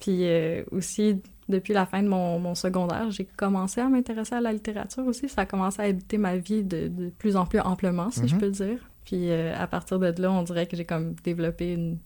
Puis 0.00 0.24
euh, 0.24 0.62
aussi, 0.72 1.22
depuis 1.48 1.72
la 1.74 1.86
fin 1.86 2.02
de 2.02 2.08
mon, 2.08 2.38
mon 2.38 2.54
secondaire, 2.54 3.10
j'ai 3.10 3.24
commencé 3.24 3.80
à 3.80 3.88
m'intéresser 3.88 4.34
à 4.34 4.40
la 4.40 4.52
littérature 4.52 5.06
aussi. 5.06 5.28
Ça 5.28 5.42
a 5.42 5.46
commencé 5.46 5.80
à 5.80 5.84
habiter 5.84 6.18
ma 6.18 6.36
vie 6.36 6.64
de, 6.64 6.88
de 6.88 7.08
plus 7.10 7.36
en 7.36 7.46
plus 7.46 7.60
amplement, 7.60 8.10
si 8.10 8.26
je 8.26 8.34
Mhm. 8.34 8.40
peux 8.40 8.50
dire. 8.50 8.78
Puis 9.04 9.30
euh, 9.30 9.54
à 9.56 9.66
partir 9.66 9.98
de 9.98 10.12
là, 10.20 10.30
on 10.32 10.42
dirait 10.42 10.66
que 10.66 10.76
j'ai 10.76 10.84
comme 10.84 11.14
développé 11.22 11.72
une 11.72 11.98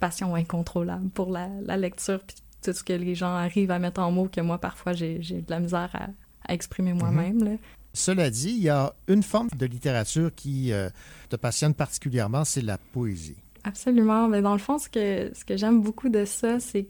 passion 0.00 0.34
incontrôlable 0.34 1.08
pour 1.10 1.30
la, 1.30 1.48
la 1.64 1.76
lecture, 1.76 2.20
puis 2.26 2.36
tout 2.62 2.72
ce 2.72 2.82
que 2.82 2.92
les 2.92 3.14
gens 3.14 3.34
arrivent 3.34 3.70
à 3.70 3.78
mettre 3.78 4.00
en 4.00 4.10
mots 4.10 4.28
que 4.30 4.40
moi, 4.40 4.58
parfois, 4.58 4.92
j'ai 4.92 5.18
de 5.18 5.44
la 5.50 5.60
misère 5.60 5.90
à, 5.94 6.08
à 6.50 6.54
exprimer 6.54 6.92
moi-même. 6.92 7.42
là. 7.44 7.50
Cela 7.94 8.30
dit, 8.30 8.50
il 8.50 8.62
y 8.62 8.68
a 8.68 8.92
une 9.08 9.22
forme 9.22 9.48
de 9.56 9.66
littérature 9.66 10.30
qui 10.34 10.72
euh, 10.72 10.88
te 11.28 11.36
passionne 11.36 11.74
particulièrement, 11.74 12.44
c'est 12.44 12.60
la 12.60 12.78
poésie. 12.78 13.36
Absolument. 13.64 14.28
Mais 14.28 14.40
dans 14.42 14.52
le 14.52 14.58
fond, 14.58 14.78
ce 14.78 14.88
que, 14.88 15.30
ce 15.34 15.44
que 15.44 15.56
j'aime 15.56 15.82
beaucoup 15.82 16.08
de 16.08 16.24
ça, 16.24 16.60
c'est 16.60 16.86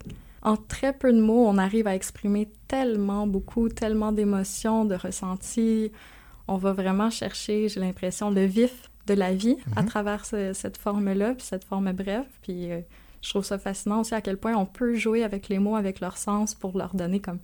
qu'en 0.49 0.57
très 0.57 0.93
peu 0.93 1.13
de 1.13 1.21
mots, 1.21 1.47
on 1.47 1.59
arrive 1.59 1.87
à 1.87 1.95
exprimer 1.95 2.49
tellement 2.69 3.27
beaucoup, 3.27 3.69
tellement 3.69 4.13
d'émotions, 4.13 4.85
de 4.85 4.95
ressentis. 4.95 5.93
On 6.47 6.57
va 6.57 6.73
vraiment 6.73 7.11
chercher, 7.11 7.69
j'ai 7.69 7.81
l'impression, 7.81 8.31
le 8.31 8.45
vif 8.47 8.91
de 9.07 9.15
la 9.15 9.35
vie 9.35 9.57
à 9.77 9.83
travers 9.83 10.25
ce- 10.25 10.53
cette 10.55 10.77
forme-là, 10.79 11.35
puis 11.35 11.45
cette 11.47 11.65
forme 11.65 11.93
brève. 11.93 12.25
Puis 12.43 12.71
euh, 12.73 12.81
je 13.23 13.31
trouve 13.31 13.45
ça 13.45 13.59
fascinant 13.59 14.01
aussi 14.01 14.15
à 14.15 14.21
quel 14.21 14.37
point 14.39 14.55
on 14.55 14.65
peut 14.67 14.95
jouer 14.95 15.23
avec 15.25 15.49
les 15.49 15.59
mots, 15.59 15.77
avec 15.77 16.01
leur 16.01 16.17
sens, 16.17 16.55
pour 16.55 16.77
leur 16.79 16.95
donner 16.95 17.21
comme 17.21 17.39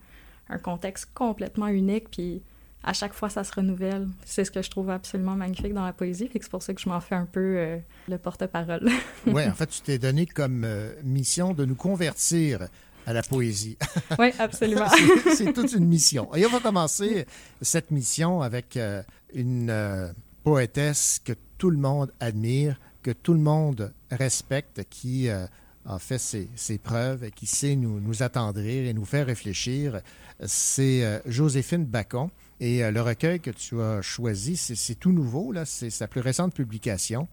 un 0.48 0.58
contexte 0.58 1.10
complètement 1.14 1.68
unique. 1.68 2.10
Puis 2.10 2.42
à 2.82 2.92
chaque 2.92 3.14
fois, 3.14 3.30
ça 3.30 3.44
se 3.44 3.52
renouvelle. 3.54 4.08
C'est 4.26 4.44
ce 4.44 4.50
que 4.50 4.60
je 4.62 4.70
trouve 4.70 4.90
absolument 4.90 5.34
magnifique 5.36 5.72
dans 5.72 5.84
la 5.86 5.94
poésie. 5.94 6.28
Que 6.28 6.38
c'est 6.40 6.50
pour 6.50 6.62
ça 6.62 6.72
que 6.74 6.80
je 6.82 6.88
m'en 6.88 7.00
fais 7.00 7.14
un 7.14 7.24
peu 7.26 7.40
euh, 7.56 7.78
le 8.08 8.18
porte-parole. 8.18 8.88
Oui, 9.26 9.46
en 9.46 9.52
fait, 9.54 9.66
tu 9.68 9.80
t'es 9.80 9.98
donné 9.98 10.26
comme 10.26 10.64
euh, 10.64 10.92
mission 11.02 11.54
de 11.54 11.64
nous 11.64 11.74
convertir 11.76 12.68
à 13.06 13.12
la 13.12 13.22
poésie. 13.22 13.76
Oui, 14.18 14.30
absolument. 14.38 14.86
C'est- 15.34 15.52
toute 15.52 15.72
une 15.72 15.86
mission. 15.86 16.34
Et 16.34 16.44
on 16.46 16.50
va 16.50 16.60
commencer 16.60 17.26
cette 17.60 17.90
mission 17.90 18.42
avec 18.42 18.76
euh, 18.76 19.02
une 19.34 19.70
euh, 19.70 20.12
poétesse 20.42 21.20
que 21.24 21.32
tout 21.58 21.70
le 21.70 21.78
monde 21.78 22.12
admire, 22.20 22.78
que 23.02 23.10
tout 23.10 23.32
le 23.34 23.40
monde 23.40 23.92
respecte, 24.10 24.82
qui 24.90 25.28
euh, 25.28 25.46
a 25.86 25.98
fait 25.98 26.18
ses, 26.18 26.48
ses 26.56 26.78
preuves 26.78 27.24
et 27.24 27.30
qui 27.30 27.46
sait 27.46 27.76
nous, 27.76 28.00
nous 28.00 28.22
attendrir 28.22 28.86
et 28.86 28.92
nous 28.92 29.04
faire 29.04 29.26
réfléchir. 29.26 30.00
C'est 30.44 31.04
euh, 31.04 31.18
Joséphine 31.26 31.84
Bacon. 31.84 32.28
Et 32.60 32.88
le 32.88 33.02
recueil 33.02 33.40
que 33.40 33.50
tu 33.50 33.80
as 33.82 34.00
choisi, 34.00 34.56
c'est 34.56 34.76
c'est 34.76 34.94
tout 34.94 35.10
nouveau, 35.10 35.50
là. 35.50 35.64
c'est 35.64 35.90
sa 35.90 36.06
plus 36.06 36.20
récente 36.20 36.54
publication 36.54 37.26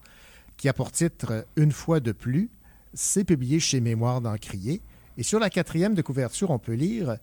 qui 0.56 0.68
a 0.68 0.72
pour 0.72 0.90
titre 0.90 1.46
Une 1.56 1.70
fois 1.72 2.00
de 2.00 2.10
plus. 2.12 2.50
C'est 2.92 3.24
publié 3.24 3.60
chez 3.60 3.80
Mémoire 3.80 4.20
d'Encrier. 4.20 4.82
Et 5.16 5.22
sur 5.22 5.38
la 5.38 5.50
quatrième 5.50 5.94
de 5.94 6.02
couverture, 6.02 6.50
on 6.50 6.58
peut 6.58 6.72
lire 6.72 7.16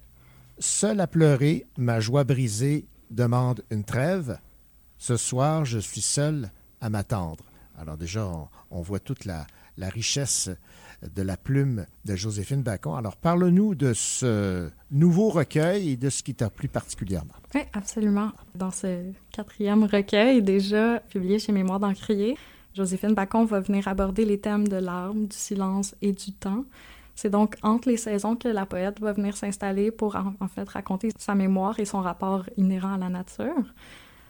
Seul 0.60 1.00
à 1.00 1.08
pleurer, 1.08 1.66
ma 1.78 2.02
joie 2.02 2.26
brisée 2.26 2.86
demande 3.12 3.64
une 3.72 3.86
trêve. 3.86 4.38
Ce 4.98 5.16
soir, 5.16 5.64
je 5.64 5.80
suis 5.80 6.02
seul 6.02 6.52
à 6.82 6.90
m'attendre. 6.90 7.46
Alors 7.78 7.96
déjà, 7.96 8.30
on, 8.70 8.82
voit 8.82 9.00
toute 9.00 9.24
la, 9.24 9.48
la 9.78 9.88
richesse 9.88 10.50
de 11.16 11.22
la 11.22 11.38
plume 11.38 11.86
de 12.04 12.16
Joséphine 12.18 12.62
Bacon. 12.62 12.98
Alors 12.98 13.16
parle-nous 13.16 13.74
de 13.74 13.94
ce 13.94 14.70
nouveau 14.92 15.30
recueil 15.30 15.92
et 15.92 15.98
de 15.98 16.10
ce 16.10 16.24
qui 16.24 16.36
t'a 16.36 16.50
plu 16.50 16.68
particulièrement. 16.68 17.34
Oui, 17.56 17.62
absolument. 17.72 18.34
Dans 18.54 18.72
ce 18.72 19.14
quatrième 19.32 19.86
recueil, 19.86 20.42
déjà 20.42 21.00
publié 21.00 21.40
chez 21.40 21.54
Mémoire 21.54 21.80
d'Encrier, 21.80 22.38
Joséphine 22.74 23.14
Bacon 23.14 23.46
va 23.46 23.62
venir 23.62 23.88
aborder 23.88 24.26
les 24.26 24.42
thèmes 24.42 24.68
de 24.68 24.76
l'arbre, 24.76 25.28
du 25.28 25.38
silence 25.38 25.96
et 26.02 26.12
du 26.12 26.34
temps. 26.34 26.66
C'est 27.22 27.30
donc 27.30 27.58
entre 27.64 27.90
les 27.90 27.98
saisons 27.98 28.38
que 28.38 28.48
la 28.48 28.66
poète 28.66 29.02
va 29.02 29.12
venir 29.12 29.36
s'installer 29.36 29.92
pour 29.92 30.16
en, 30.16 30.48
fait 30.48 30.70
raconter 30.70 31.10
sa 31.18 31.36
mémoire 31.36 31.78
et 31.78 31.84
son 31.84 32.00
rapport 32.00 32.46
inhérent 32.56 32.94
à 32.94 32.98
la 32.98 33.10
nature. 33.10 33.74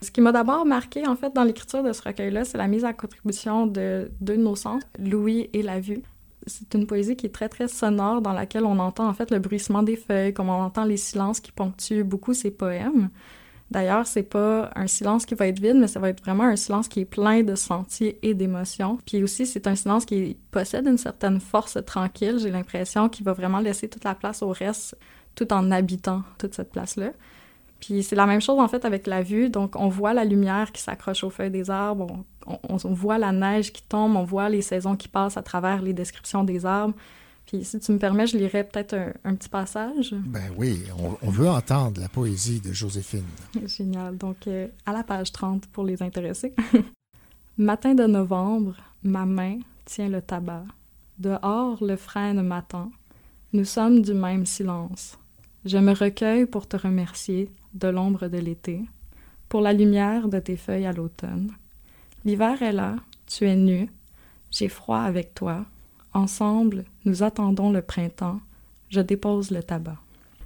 Ce 0.02 0.10
qui 0.10 0.22
m'a 0.22 0.32
d'abord 0.32 0.66
marqué 0.66 1.06
en 1.06 1.16
fait 1.16 1.32
dans 1.36 1.44
l'écriture 1.44 1.84
de 1.84 1.94
ce 1.94 2.02
recueil-là, 2.02 2.46
c'est 2.46 2.58
la 2.58 2.68
mise 2.68 2.86
à 2.86 2.94
contribution 2.94 3.68
de 3.68 4.10
deux 4.22 4.38
de 4.38 4.42
nos 4.42 4.56
sens, 4.56 4.82
l'ouïe 4.98 5.52
et 5.54 5.62
la 5.62 5.80
vue. 5.80 6.02
C'est 6.48 6.74
une 6.74 6.88
poésie 6.88 7.16
qui 7.16 7.28
est 7.28 7.30
très 7.30 7.48
très 7.48 7.68
sonore 7.68 8.22
dans 8.22 8.34
laquelle 8.34 8.66
on 8.66 8.80
entend 8.80 9.08
en 9.08 9.14
fait 9.14 9.30
le 9.30 9.38
bruissement 9.38 9.84
des 9.84 9.96
feuilles, 9.96 10.34
comme 10.34 10.50
on 10.50 10.64
entend 10.64 10.84
les 10.84 10.98
silences 10.98 11.42
qui 11.42 11.52
ponctuent 11.52 12.04
beaucoup 12.04 12.34
ces 12.34 12.50
poèmes. 12.50 13.12
D'ailleurs, 13.72 14.08
c'est 14.08 14.24
pas 14.24 14.72
un 14.76 14.88
silence 14.88 15.26
qui 15.28 15.36
va 15.36 15.48
être 15.48 15.60
vide, 15.60 15.78
mais 15.78 15.88
ça 15.88 16.00
va 16.00 16.10
être 16.10 16.22
vraiment 16.24 16.46
un 16.46 16.56
silence 16.56 16.88
qui 16.88 17.02
est 17.02 17.06
plein 17.06 17.44
de 17.44 17.54
sentiers 17.54 18.18
et 18.24 18.34
d'émotions. 18.34 18.98
Puis 19.06 19.22
aussi, 19.24 19.46
c'est 19.46 19.68
un 19.68 19.76
silence 19.76 20.06
qui 20.06 20.38
possède 20.50 20.88
une 20.88 20.98
certaine 20.98 21.40
force 21.40 21.78
tranquille, 21.86 22.40
j'ai 22.40 22.50
l'impression, 22.50 23.10
qui 23.10 23.22
va 23.22 23.34
vraiment 23.34 23.60
laisser 23.60 23.88
toute 23.88 24.04
la 24.06 24.16
place 24.16 24.42
au 24.42 24.50
reste, 24.50 24.98
tout 25.36 25.54
en 25.54 25.70
habitant 25.70 26.24
toute 26.40 26.56
cette 26.56 26.72
place-là. 26.72 27.12
Puis 27.80 28.04
c'est 28.04 28.16
la 28.16 28.26
même 28.26 28.42
chose 28.42 28.60
en 28.60 28.68
fait 28.68 28.84
avec 28.86 29.08
la 29.08 29.22
vue. 29.22 29.50
Donc 29.50 29.76
on 29.76 29.88
voit 29.88 30.14
la 30.14 30.26
lumière 30.26 30.72
qui 30.72 30.82
s'accroche 30.82 31.24
aux 31.24 31.30
feuilles 31.30 31.52
des 31.52 31.70
arbres, 31.70 32.08
on, 32.48 32.60
on- 32.68 32.78
on 32.84 32.94
voit 32.94 33.18
la 33.20 33.32
neige 33.32 33.72
qui 33.72 33.84
tombe, 33.84 34.16
on 34.16 34.24
voit 34.24 34.50
les 34.50 34.62
saisons 34.64 34.96
qui 34.98 35.08
passent 35.08 35.38
à 35.38 35.44
travers 35.44 35.82
les 35.82 35.94
descriptions 35.94 36.44
des 36.44 36.66
arbres. 36.66 36.96
Puis 37.50 37.66
si 37.66 37.80
tu 37.80 37.92
me 37.92 37.98
permets, 37.98 38.28
je 38.28 38.38
lirais 38.38 38.64
peut-être 38.64 38.94
un, 38.94 39.12
un 39.24 39.34
petit 39.34 39.50
passage. 39.50 40.14
Ben 40.14 40.52
oui, 40.56 40.84
on, 41.00 41.18
on 41.28 41.32
veut 41.32 41.50
entendre 41.50 42.00
la 42.00 42.08
poésie 42.08 42.62
de 42.62 42.72
Joséphine. 42.72 43.26
Génial. 43.66 44.18
Donc, 44.18 44.46
euh, 44.46 44.68
à 44.86 44.94
la 44.94 45.02
page 45.02 45.32
30 45.32 45.66
pour 45.66 45.84
les 45.84 46.04
intéressés. 46.04 46.54
Matin 47.58 47.96
de 47.96 48.06
novembre, 48.06 48.76
ma 49.02 49.26
main 49.26 49.58
tient 49.86 50.10
le 50.10 50.22
tabac. 50.22 50.64
Dehors, 51.18 51.84
le 51.84 51.96
frêne 51.96 52.40
m'attend. 52.44 52.92
Nous 53.54 53.66
sommes 53.66 54.04
du 54.04 54.14
même 54.14 54.46
silence. 54.46 55.18
Je 55.66 55.80
me 55.80 55.94
recueille 55.94 56.46
pour 56.46 56.68
te 56.68 56.78
remercier 56.78 57.50
de 57.74 57.88
l'ombre 57.88 58.28
de 58.28 58.38
l'été, 58.38 58.82
pour 59.50 59.62
la 59.62 59.74
lumière 59.74 60.28
de 60.28 60.38
tes 60.38 60.56
feuilles 60.56 60.86
à 60.86 60.94
l'automne. 60.94 61.52
L'hiver 62.26 62.62
est 62.62 62.74
là, 62.74 62.96
tu 63.26 63.48
es 63.48 63.56
nu, 63.56 63.90
j'ai 64.52 64.70
froid 64.70 65.00
avec 65.00 65.34
toi. 65.34 65.66
Ensemble, 66.14 66.86
nous 67.06 67.24
attendons 67.24 67.72
le 67.72 67.82
printemps. 67.82 68.40
Je 68.90 69.02
dépose 69.02 69.52
le 69.52 69.62
tabac. 69.64 69.98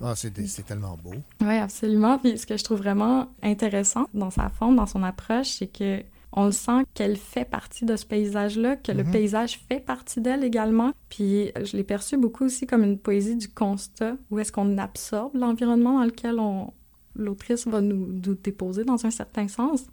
Ah, 0.03 0.13
c'est 0.15 0.31
tellement 0.65 0.97
beau. 1.01 1.13
Oui, 1.41 1.55
absolument. 1.57 2.17
Puis 2.19 2.37
ce 2.37 2.45
que 2.45 2.57
je 2.57 2.63
trouve 2.63 2.79
vraiment 2.79 3.27
intéressant 3.41 4.07
dans 4.13 4.31
sa 4.31 4.49
forme, 4.49 4.75
dans 4.75 4.85
son 4.85 5.03
approche, 5.03 5.47
c'est 5.47 5.67
que 5.67 6.01
on 6.35 6.45
le 6.47 6.51
sent 6.51 6.83
qu'elle 6.95 7.15
fait 7.15 7.45
partie 7.45 7.85
de 7.85 7.95
ce 7.95 8.05
paysage-là, 8.07 8.75
que 8.75 8.91
le 8.91 9.03
Mhm. 9.03 9.11
paysage 9.11 9.59
fait 9.69 9.79
partie 9.79 10.19
d'elle 10.19 10.43
également. 10.43 10.91
Puis 11.07 11.51
je 11.63 11.77
l'ai 11.77 11.83
perçu 11.83 12.17
beaucoup 12.17 12.43
aussi 12.45 12.65
comme 12.65 12.83
une 12.83 12.97
poésie 12.97 13.35
du 13.35 13.47
constat, 13.47 14.15
où 14.31 14.39
est-ce 14.39 14.51
qu'on 14.51 14.77
absorbe 14.79 15.35
l'environnement 15.35 15.99
dans 15.99 16.05
lequel 16.05 16.39
on 16.39 16.73
l'autrice 17.15 17.67
va 17.67 17.79
nous, 17.81 18.07
nous 18.25 18.33
déposer 18.35 18.83
dans 18.83 19.05
un 19.05 19.11
certain 19.11 19.47
sens. 19.47 19.85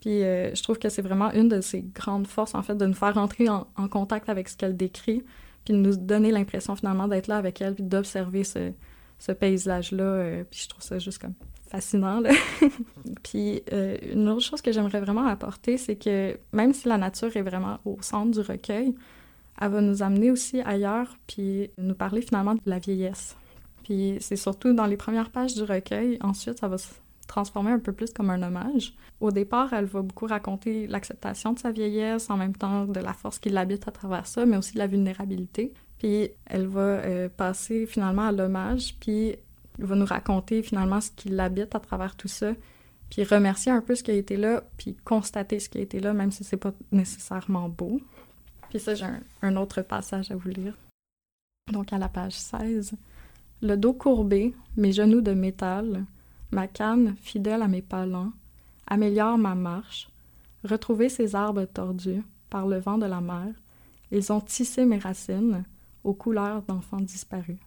Puis 0.00 0.22
euh, 0.22 0.54
je 0.54 0.62
trouve 0.62 0.78
que 0.78 0.88
c'est 0.88 1.02
vraiment 1.02 1.30
une 1.32 1.48
de 1.48 1.60
ses 1.60 1.82
grandes 1.82 2.26
forces, 2.26 2.54
en 2.54 2.62
fait, 2.62 2.74
de 2.74 2.86
nous 2.86 2.94
faire 2.94 3.16
entrer 3.18 3.48
en, 3.48 3.64
contact 3.88 4.28
avec 4.28 4.48
ce 4.48 4.56
qu'elle 4.56 4.76
décrit, 4.76 5.22
puis 5.64 5.74
de 5.74 5.78
nous 5.78 5.96
donner 5.96 6.30
l'impression 6.30 6.74
finalement 6.74 7.08
d'être 7.08 7.26
là 7.26 7.36
avec 7.36 7.60
elle, 7.60 7.74
puis 7.74 7.84
d'observer 7.84 8.44
ce, 8.44 8.72
ce 9.18 9.32
paysage-là. 9.32 10.02
euh, 10.02 10.44
puis 10.50 10.60
je 10.64 10.68
trouve 10.68 10.82
ça 10.82 10.98
juste 10.98 11.18
comme 11.18 11.34
fascinant. 11.68 12.20
Là. 12.20 12.30
puis 13.22 13.62
euh, 13.72 13.96
une 14.12 14.28
autre 14.28 14.44
chose 14.44 14.62
que 14.62 14.72
j'aimerais 14.72 15.00
vraiment 15.00 15.26
apporter, 15.26 15.76
c'est 15.76 15.96
que 15.96 16.36
même 16.52 16.72
si 16.72 16.88
la 16.88 16.98
nature 16.98 17.36
est 17.36 17.42
vraiment 17.42 17.78
au 17.84 17.98
centre 18.00 18.30
du 18.30 18.40
recueil, 18.40 18.94
elle 19.60 19.70
va 19.70 19.80
nous 19.80 20.02
amener 20.02 20.30
aussi 20.30 20.60
ailleurs, 20.62 21.16
puis 21.26 21.70
nous 21.76 21.94
parler 21.94 22.22
finalement 22.22 22.54
de 22.54 22.60
la 22.64 22.78
vieillesse. 22.78 23.36
Puis 23.84 24.16
c'est 24.20 24.36
surtout 24.36 24.72
dans 24.72 24.86
les 24.86 24.96
premières 24.96 25.30
pages 25.30 25.54
du 25.54 25.62
recueil. 25.62 26.18
Ensuite, 26.22 26.58
ça 26.58 26.68
va 26.68 26.76
transformer 27.30 27.70
un 27.70 27.78
peu 27.78 27.92
plus 27.92 28.12
comme 28.12 28.28
un 28.30 28.42
hommage. 28.42 28.92
Au 29.20 29.30
départ, 29.30 29.72
elle 29.72 29.84
va 29.84 30.02
beaucoup 30.02 30.26
raconter 30.26 30.88
l'acceptation 30.88 31.52
de 31.52 31.60
sa 31.60 31.70
vieillesse, 31.70 32.28
en 32.28 32.36
même 32.36 32.56
temps 32.56 32.86
de 32.86 32.98
la 32.98 33.12
force 33.12 33.38
qui 33.38 33.50
l'habite 33.50 33.86
à 33.86 33.92
travers 33.92 34.26
ça, 34.26 34.44
mais 34.44 34.56
aussi 34.56 34.74
de 34.74 34.78
la 34.78 34.88
vulnérabilité. 34.88 35.72
Puis 35.98 36.30
elle 36.46 36.66
va 36.66 36.80
euh, 36.80 37.28
passer 37.28 37.86
finalement 37.86 38.26
à 38.26 38.32
l'hommage, 38.32 38.96
puis 38.98 39.36
elle 39.78 39.84
va 39.84 39.94
nous 39.94 40.06
raconter 40.06 40.62
finalement 40.62 41.00
ce 41.00 41.12
qui 41.12 41.28
l'habite 41.28 41.74
à 41.74 41.80
travers 41.80 42.16
tout 42.16 42.28
ça, 42.28 42.52
puis 43.10 43.22
remercier 43.22 43.70
un 43.70 43.80
peu 43.80 43.94
ce 43.94 44.02
qui 44.02 44.10
a 44.10 44.14
été 44.14 44.36
là, 44.36 44.64
puis 44.76 44.96
constater 45.04 45.60
ce 45.60 45.68
qui 45.68 45.78
a 45.78 45.82
été 45.82 46.00
là, 46.00 46.12
même 46.12 46.32
si 46.32 46.42
c'est 46.42 46.56
pas 46.56 46.72
nécessairement 46.90 47.68
beau. 47.68 48.00
Puis 48.70 48.80
ça, 48.80 48.94
j'ai 48.94 49.04
un, 49.04 49.20
un 49.42 49.56
autre 49.56 49.82
passage 49.82 50.30
à 50.32 50.36
vous 50.36 50.48
lire. 50.48 50.74
Donc 51.72 51.92
à 51.92 51.98
la 51.98 52.08
page 52.08 52.34
16. 52.34 52.94
Le 53.62 53.76
dos 53.76 53.92
courbé, 53.92 54.54
mes 54.76 54.92
genoux 54.92 55.20
de 55.20 55.32
métal, 55.32 56.04
ma 56.52 56.66
canne 56.66 57.16
fidèle 57.20 57.62
à 57.62 57.68
mes 57.68 57.82
pas 57.82 58.06
lents, 58.06 58.32
améliore 58.86 59.38
ma 59.38 59.54
marche. 59.54 60.08
Retrouver 60.64 61.08
ces 61.08 61.34
arbres 61.34 61.64
tordus 61.64 62.22
par 62.50 62.66
le 62.66 62.78
vent 62.78 62.98
de 62.98 63.06
la 63.06 63.20
mer, 63.20 63.48
ils 64.10 64.32
ont 64.32 64.40
tissé 64.40 64.84
mes 64.84 64.98
racines 64.98 65.64
aux 66.04 66.14
couleurs 66.14 66.62
d'enfants 66.62 67.00
disparus. 67.00 67.58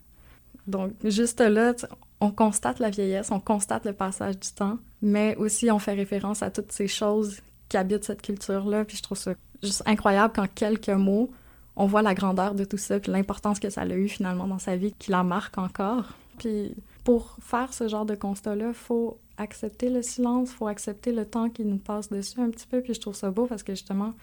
Donc, 0.68 0.92
juste 1.04 1.42
là, 1.42 1.74
on 2.20 2.32
constate 2.32 2.80
la 2.80 2.90
vieillesse, 2.90 3.32
on 3.32 3.40
constate 3.40 3.86
le 3.86 3.94
passage 3.94 4.40
du 4.40 4.50
temps, 4.52 4.78
mais 5.02 5.36
aussi 5.36 5.70
on 5.72 5.80
fait 5.80 5.94
référence 5.94 6.42
à 6.42 6.52
toutes 6.52 6.72
ces 6.72 6.88
choses 6.88 7.42
qui 7.68 7.78
habitent 7.78 8.06
cette 8.06 8.22
culture-là. 8.22 8.86
Puis 8.86 8.98
je 8.98 9.04
trouve 9.04 9.18
ça 9.18 9.34
juste 9.62 9.84
incroyable 9.86 10.34
qu'en 10.34 10.48
quelques 10.48 10.90
mots, 10.90 11.32
on 11.76 11.86
voit 11.86 12.02
la 12.02 12.14
grandeur 12.14 12.54
de 12.56 12.64
tout 12.64 12.78
ça, 12.78 13.00
puis 13.00 13.12
l'importance 13.12 13.60
que 13.60 13.70
ça 13.70 13.82
a 13.82 13.88
eu 13.88 14.08
finalement 14.08 14.48
dans 14.48 14.60
sa 14.60 14.76
vie, 14.76 14.94
qui 15.00 15.12
la 15.12 15.24
marque 15.24 15.58
encore. 15.58 16.14
Puis 16.38 16.76
pour 17.04 17.36
faire 17.42 17.74
ce 17.74 17.88
genre 17.88 18.06
de 18.06 18.16
constat-là, 18.16 18.68
il 18.70 18.74
faut 18.74 19.18
accepter 19.38 19.90
le 19.90 20.02
silence, 20.02 20.50
il 20.52 20.56
faut 20.56 20.68
accepter 20.68 21.12
le 21.12 21.26
temps 21.26 21.50
qui 21.50 21.66
nous 21.66 21.78
passe 21.78 22.10
dessus 22.10 22.40
un 22.40 22.50
petit 22.50 22.68
peu. 22.68 22.82
Puis 22.82 22.94
je 22.94 23.02
trouve 23.02 23.16
ça 23.16 23.32
beau 23.32 23.46
parce 23.46 23.64
que 23.64 23.74
justement, 23.74 24.14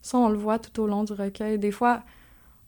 ça, 0.00 0.16
on 0.18 0.28
le 0.28 0.38
voit 0.38 0.58
tout 0.58 0.80
au 0.82 0.86
long 0.86 1.04
du 1.04 1.12
recueil. 1.12 1.58
Des 1.58 1.72
fois, 1.72 2.02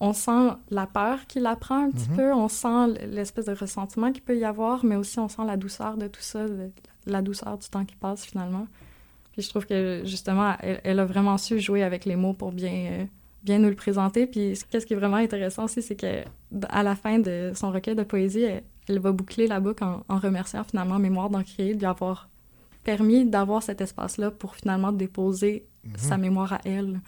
on 0.00 0.12
sent 0.12 0.50
la 0.70 0.86
peur 0.86 1.26
qui 1.26 1.38
la 1.40 1.54
prend 1.56 1.84
un 1.86 1.90
petit 1.90 2.10
Mhm. 2.10 2.16
peu, 2.16 2.32
on 2.34 2.48
sent 2.48 2.88
l'espèce 3.06 3.46
de 3.46 3.54
ressentiment 3.54 4.10
qu'il 4.12 4.22
peut 4.22 4.36
y 4.36 4.44
avoir, 4.44 4.84
mais 4.84 4.96
aussi 4.96 5.18
on 5.20 5.28
sent 5.28 5.42
la 5.46 5.56
douceur 5.56 5.96
de 5.96 6.08
tout 6.08 6.20
ça, 6.20 6.46
de- 6.48 6.70
la 7.06 7.22
douceur 7.22 7.56
du 7.56 7.68
temps 7.68 7.84
qui 7.84 7.94
passe 7.96 8.24
finalement. 8.24 8.66
Puis 9.32 9.42
je 9.42 9.48
trouve 9.48 9.64
que 9.64 10.02
justement, 10.04 10.54
elle, 10.60 10.80
elle 10.84 10.98
a 11.00 11.04
vraiment 11.06 11.38
su 11.38 11.58
jouer 11.60 11.82
avec 11.84 12.04
les 12.04 12.16
mots 12.16 12.34
pour 12.34 12.52
bien, 12.52 12.72
euh, 12.92 13.04
bien 13.44 13.58
nous 13.60 13.68
le 13.70 13.76
présenter. 13.76 14.26
Puis 14.26 14.58
qu'est-ce 14.70 14.84
qui 14.86 14.92
est 14.92 14.96
vraiment 14.96 15.16
intéressant 15.16 15.64
aussi, 15.64 15.80
c'est 15.82 15.96
que 15.96 16.24
à 16.68 16.82
la 16.82 16.94
fin 16.96 17.18
de 17.20 17.52
son 17.54 17.70
recueil 17.70 17.94
de 17.94 18.02
poésie, 18.02 18.42
elle, 18.42 18.62
elle 18.88 18.98
va 18.98 19.12
boucler 19.12 19.46
la 19.46 19.60
boucle 19.60 19.84
en, 19.84 20.02
en 20.08 20.18
remerciant 20.18 20.64
finalement 20.64 20.98
Mémoire 20.98 21.30
d'Encrier 21.30 21.74
de 21.74 21.78
lui 21.80 21.86
avoir 21.86 22.28
permis 22.84 23.24
d'avoir 23.24 23.62
cet 23.62 23.80
espace-là 23.80 24.30
pour 24.30 24.56
finalement 24.56 24.92
déposer 24.92 25.66
Mhm. 25.84 25.96
sa 25.98 26.16
mémoire 26.16 26.52
à 26.52 26.60
elle. 26.64 27.00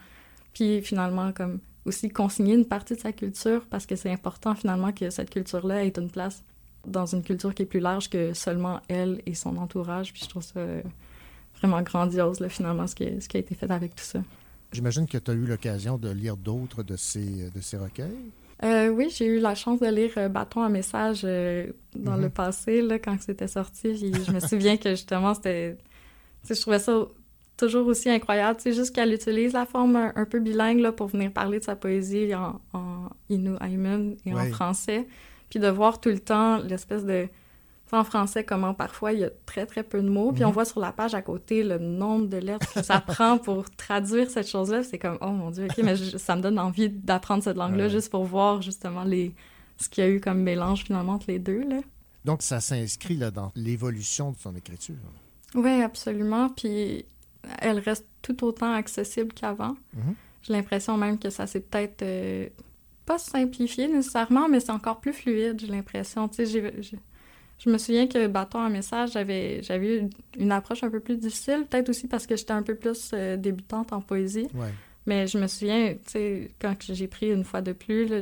Puis 0.53 0.83
finalement, 0.83 1.31
comme 1.33 1.61
aussi 1.85 2.09
consigner 2.09 2.55
une 2.55 2.65
partie 2.65 2.95
de 2.95 3.01
sa 3.01 3.13
culture 3.13 3.65
parce 3.71 3.87
que 3.87 3.95
c'est 3.95 4.11
important 4.11 4.55
finalement 4.57 4.91
que 4.93 5.11
cette 5.11 5.31
culture-là 5.31 5.85
ait 5.85 5.93
une 5.97 6.11
place 6.11 6.43
dans 6.85 7.07
une 7.07 7.23
culture 7.23 7.55
qui 7.55 7.63
est 7.63 7.67
plus 7.67 7.79
large 7.81 8.11
que 8.11 8.33
seulement 8.35 8.81
elle 8.89 9.23
et 9.27 9.35
son 9.35 9.57
entourage. 9.59 10.13
Puis 10.13 10.23
je 10.25 10.29
trouve 10.29 10.43
ça 10.43 10.61
vraiment 11.61 11.83
grandiose, 11.83 12.41
là, 12.41 12.49
finalement, 12.49 12.87
ce 12.89 12.95
qui, 12.97 13.21
ce 13.21 13.29
qui 13.29 13.37
a 13.37 13.41
été 13.41 13.55
fait 13.55 13.71
avec 13.71 13.95
tout 13.95 14.03
ça. 14.05 14.21
J'imagine 14.73 15.07
que 15.07 15.19
tu 15.19 15.31
as 15.31 15.35
eu 15.35 15.47
l'occasion 15.47 15.97
de 15.97 16.11
lire 16.11 16.37
d'autres 16.37 16.83
de 16.83 16.97
ces, 16.97 17.51
de 17.51 17.61
ces 17.61 17.77
recueils? 17.77 18.33
Euh, 18.63 18.89
oui, 18.89 19.09
j'ai 19.11 19.27
eu 19.27 19.39
la 19.41 19.55
chance 19.55 19.81
de 19.81 19.87
lire 19.89 20.13
euh, 20.17 20.29
Bâton 20.29 20.63
à 20.63 20.69
message 20.69 21.23
euh, 21.25 21.67
dans 21.97 22.13
Mhm. 22.17 22.23
le 22.23 22.29
passé, 22.31 22.83
là, 22.83 22.99
quand 22.99 23.17
c'était 23.21 23.49
sorti. 23.49 23.93
Puis 23.95 24.13
je 24.25 24.31
me 24.33 24.41
souviens 24.41 24.77
que 24.77 24.91
justement, 24.91 25.35
c'était. 25.35 25.77
Je 26.49 26.55
trouvais 26.61 26.79
ça 26.79 27.07
toujours 27.57 27.87
aussi 27.87 28.09
incroyable. 28.11 28.57
Tu 28.59 28.65
sais, 28.65 28.73
juste 28.73 28.95
qu'elle 28.95 29.13
utilise 29.13 29.53
la 29.55 29.67
forme 29.67 29.97
un, 29.97 30.13
un 30.15 30.25
peu 30.25 30.39
bilingue 30.41 30.81
là, 30.81 30.93
pour 30.93 31.09
venir 31.09 31.33
parler 31.33 31.59
de 31.59 31.65
sa 31.65 31.75
poésie 31.77 32.35
en, 32.35 32.61
en 32.73 33.09
Aimun 33.31 34.13
et 34.25 34.33
en 34.33 34.37
français. 34.53 35.07
Puis 35.51 35.59
de 35.59 35.69
voir 35.69 36.01
tout 36.01 36.09
le 36.11 36.21
temps 36.21 36.59
l'espèce 36.59 37.05
de. 37.05 37.27
En 37.93 38.03
français, 38.03 38.43
comment 38.45 38.75
parfois 38.75 39.13
il 39.13 39.21
y 39.21 39.25
a 39.25 39.31
très 39.47 39.67
très 39.67 39.85
peu 39.85 40.03
de 40.03 40.09
mots. 40.09 40.33
Puis 40.33 40.45
on 40.45 40.49
Mhm. 40.49 40.55
voit 40.55 40.65
sur 40.65 40.81
la 40.81 40.91
page 40.91 41.15
à 41.15 41.23
côté 41.23 41.63
le 41.63 41.79
nombre 41.79 42.27
de 42.27 42.39
lettres 42.39 42.73
que 42.75 42.83
ça 42.83 43.01
prend 43.01 43.39
pour 43.39 43.71
traduire 43.71 44.29
cette 44.31 44.49
chose-là. 44.49 44.83
C'est 44.83 44.99
comme, 44.99 45.17
oh 45.21 45.29
mon 45.31 45.51
Dieu, 45.53 45.67
ok, 45.67 45.79
mais 45.85 45.95
je- 45.95 46.17
ça 46.17 46.35
me 46.35 46.41
donne 46.43 46.59
envie 46.59 46.89
d'apprendre 46.89 47.45
cette 47.45 47.57
langue-là 47.57 47.85
Ouais. 47.85 47.91
juste 47.91 48.11
pour 48.11 48.25
voir 48.25 48.63
justement 48.63 49.05
les, 49.05 49.33
ce 49.79 49.89
qu'il 49.89 50.03
y 50.03 50.07
a 50.09 50.11
eu 50.11 50.21
comme 50.21 50.41
mélange 50.41 50.83
finalement 50.85 51.13
entre 51.13 51.27
les 51.29 51.39
deux. 51.39 51.63
Là. 51.69 51.81
Donc, 52.25 52.43
ça 52.43 52.61
s'inscrit 52.61 53.17
là, 53.17 53.31
dans 53.31 53.53
l'évolution 53.55 54.33
de 54.33 54.39
son 54.39 54.57
écriture. 54.57 54.97
Oui, 55.55 55.81
absolument. 55.83 56.49
Puis 56.49 57.05
elle 57.61 57.79
reste 57.79 58.07
tout 58.23 58.43
autant 58.45 58.73
accessible 58.73 59.33
qu'avant. 59.35 59.77
Mhm. 59.93 60.15
J'ai 60.43 60.53
l'impression 60.53 60.97
même 60.97 61.19
que 61.19 61.31
ça 61.31 61.47
s'est 61.47 61.61
peut-être 61.61 62.03
euh, 62.03 62.49
pas 63.07 63.19
simplifié 63.19 63.87
nécessairement, 63.87 64.49
mais 64.49 64.59
c'est 64.59 64.73
encore 64.73 65.01
plus 65.01 65.13
fluide, 65.13 65.61
j'ai 65.61 65.69
l'impression. 65.69 66.29
Tu 66.29 66.45
sais, 66.45 66.47
j'ai- 66.83 66.99
je 67.59 67.71
me 67.71 67.79
souviens 67.79 68.07
que 68.07 68.27
Bâton 68.27 68.59
en 68.59 68.71
message, 68.71 69.13
j'avais 69.13 69.63
j'avais 69.63 69.99
eu 69.99 70.11
une 70.39 70.53
approche 70.53 70.83
un 70.83 70.91
peu 70.91 71.01
plus 71.01 71.17
difficile, 71.17 71.65
peut-être 71.69 71.89
aussi 71.89 72.09
parce 72.09 72.27
que 72.27 72.37
j'étais 72.37 72.53
un 72.53 72.63
peu 72.63 72.75
plus 72.75 73.11
euh, 73.15 73.37
débutante 73.37 73.93
en 73.93 74.01
poésie. 74.01 74.49
Ouais. 74.55 74.73
Mais 75.07 75.27
je 75.27 75.39
me 75.39 75.47
souviens, 75.47 75.95
tu 75.95 76.13
sais, 76.13 76.51
quand 76.61 76.75
j'ai 76.81 77.09
pris 77.09 77.31
une 77.31 77.45
fois 77.45 77.61
de 77.61 77.73
plus, 77.73 78.07
là, 78.07 78.21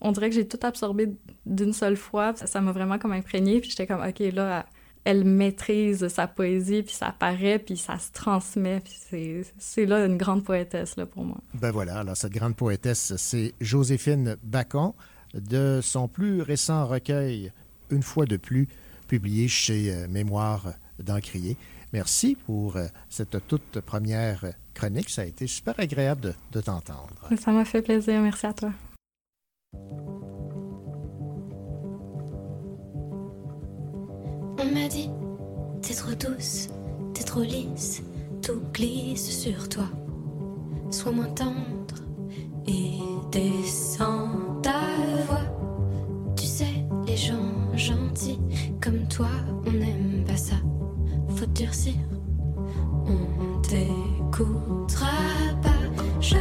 on 0.00 0.12
dirait 0.12 0.28
que 0.28 0.34
j'ai 0.34 0.46
tout 0.46 0.58
absorbé 0.62 1.08
d'une 1.46 1.72
seule 1.72 1.96
fois. 1.96 2.34
Ça 2.36 2.60
m'a 2.60 2.72
vraiment 2.72 2.98
comme 2.98 3.12
imprégné. 3.12 3.60
Puis 3.60 3.70
j'étais 3.70 3.86
comme, 3.86 4.02
OK, 4.02 4.20
là, 4.32 4.66
elle 5.04 5.24
maîtrise 5.24 6.08
sa 6.08 6.26
poésie, 6.26 6.82
puis 6.82 6.94
ça 6.94 7.14
paraît, 7.18 7.58
puis 7.58 7.76
ça 7.76 7.98
se 7.98 8.10
transmet. 8.12 8.80
Puis 8.80 9.44
c'est 9.58 9.86
là 9.86 10.04
une 10.06 10.16
grande 10.16 10.44
poétesse, 10.44 10.96
là, 10.96 11.06
pour 11.06 11.24
moi. 11.24 11.38
Ben 11.54 11.70
voilà, 11.70 12.00
alors 12.00 12.16
cette 12.16 12.32
grande 12.32 12.56
poétesse, 12.56 13.14
c'est 13.16 13.54
Joséphine 13.60 14.36
Bacon, 14.42 14.92
de 15.34 15.80
son 15.82 16.08
plus 16.08 16.42
récent 16.42 16.86
recueil, 16.86 17.52
Une 17.94 18.02
fois 18.02 18.26
de 18.26 18.36
plus, 18.36 18.68
publié 19.06 19.46
chez 19.46 19.94
euh, 19.94 20.08
Mémoire 20.08 20.74
d'Encrier. 20.98 21.56
Merci 21.92 22.36
pour 22.44 22.76
euh, 22.76 22.86
cette 23.08 23.46
toute 23.46 23.80
première 23.80 24.44
chronique. 24.74 25.10
Ça 25.10 25.22
a 25.22 25.26
été 25.26 25.46
super 25.46 25.78
agréable 25.78 26.20
de, 26.20 26.34
de 26.50 26.60
t'entendre. 26.60 27.28
Ça 27.40 27.52
m'a 27.52 27.64
fait 27.64 27.82
plaisir. 27.82 28.20
Merci 28.20 28.46
à 28.46 28.52
toi. 28.52 28.72
On 34.58 34.74
m'a 34.74 34.88
dit, 34.88 35.08
t'es 35.82 35.94
trop 35.94 36.14
douce, 36.14 36.68
t'es 37.14 37.22
trop 37.22 37.42
lisse, 37.42 38.02
tout 38.42 38.60
glisse 38.72 39.30
sur 39.30 39.68
toi. 39.68 39.88
Sois 40.90 41.12
moins 41.12 41.32
tendre 41.32 41.94
et 42.66 42.98
descends 43.30 44.60
ta 44.62 44.80
voix. 45.28 46.34
Tu 46.36 46.44
sais, 46.44 46.84
les 47.06 47.16
gens 47.16 47.53
gentils 47.76 48.40
comme 48.80 49.06
toi, 49.08 49.28
on 49.66 49.72
n'aime 49.72 50.24
pas 50.26 50.36
ça. 50.36 50.56
Faut 51.36 51.46
durcir, 51.46 51.94
on 53.06 53.60
t'écoutera 53.62 55.06
pas. 55.62 55.70
Je 56.20 56.36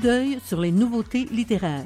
d'œil 0.00 0.38
sur 0.44 0.60
les 0.60 0.72
nouveautés 0.72 1.26
littéraires. 1.30 1.84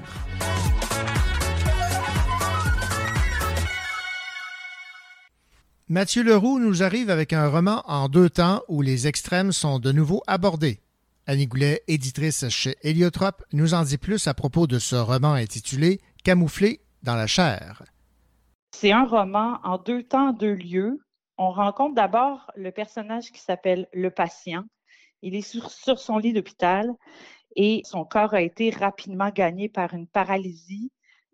Mathieu 5.88 6.22
Leroux 6.22 6.58
nous 6.58 6.82
arrive 6.82 7.10
avec 7.10 7.32
un 7.34 7.48
roman 7.48 7.82
en 7.86 8.08
deux 8.08 8.30
temps 8.30 8.62
où 8.68 8.80
les 8.80 9.06
extrêmes 9.06 9.52
sont 9.52 9.78
de 9.78 9.92
nouveau 9.92 10.22
abordés. 10.26 10.80
Annie 11.26 11.46
Goulet, 11.46 11.82
éditrice 11.88 12.48
chez 12.48 12.76
Héliotrope, 12.82 13.42
nous 13.52 13.74
en 13.74 13.82
dit 13.82 13.98
plus 13.98 14.26
à 14.26 14.34
propos 14.34 14.66
de 14.66 14.78
ce 14.78 14.96
roman 14.96 15.32
intitulé 15.34 16.00
Camouflé 16.24 16.80
dans 17.02 17.16
la 17.16 17.26
chair. 17.26 17.82
C'est 18.72 18.92
un 18.92 19.04
roman 19.04 19.58
en 19.62 19.76
deux 19.78 20.02
temps, 20.02 20.32
deux 20.32 20.54
lieux. 20.54 20.98
On 21.36 21.50
rencontre 21.50 21.94
d'abord 21.94 22.50
le 22.56 22.70
personnage 22.70 23.30
qui 23.30 23.40
s'appelle 23.40 23.86
le 23.92 24.10
patient. 24.10 24.64
Il 25.22 25.34
est 25.34 25.42
sur, 25.42 25.70
sur 25.70 25.98
son 25.98 26.18
lit 26.18 26.32
d'hôpital 26.32 26.90
et 27.56 27.82
son 27.84 28.04
corps 28.04 28.34
a 28.34 28.42
été 28.42 28.70
rapidement 28.70 29.30
gagné 29.30 29.68
par 29.68 29.94
une 29.94 30.06
paralysie, 30.06 30.90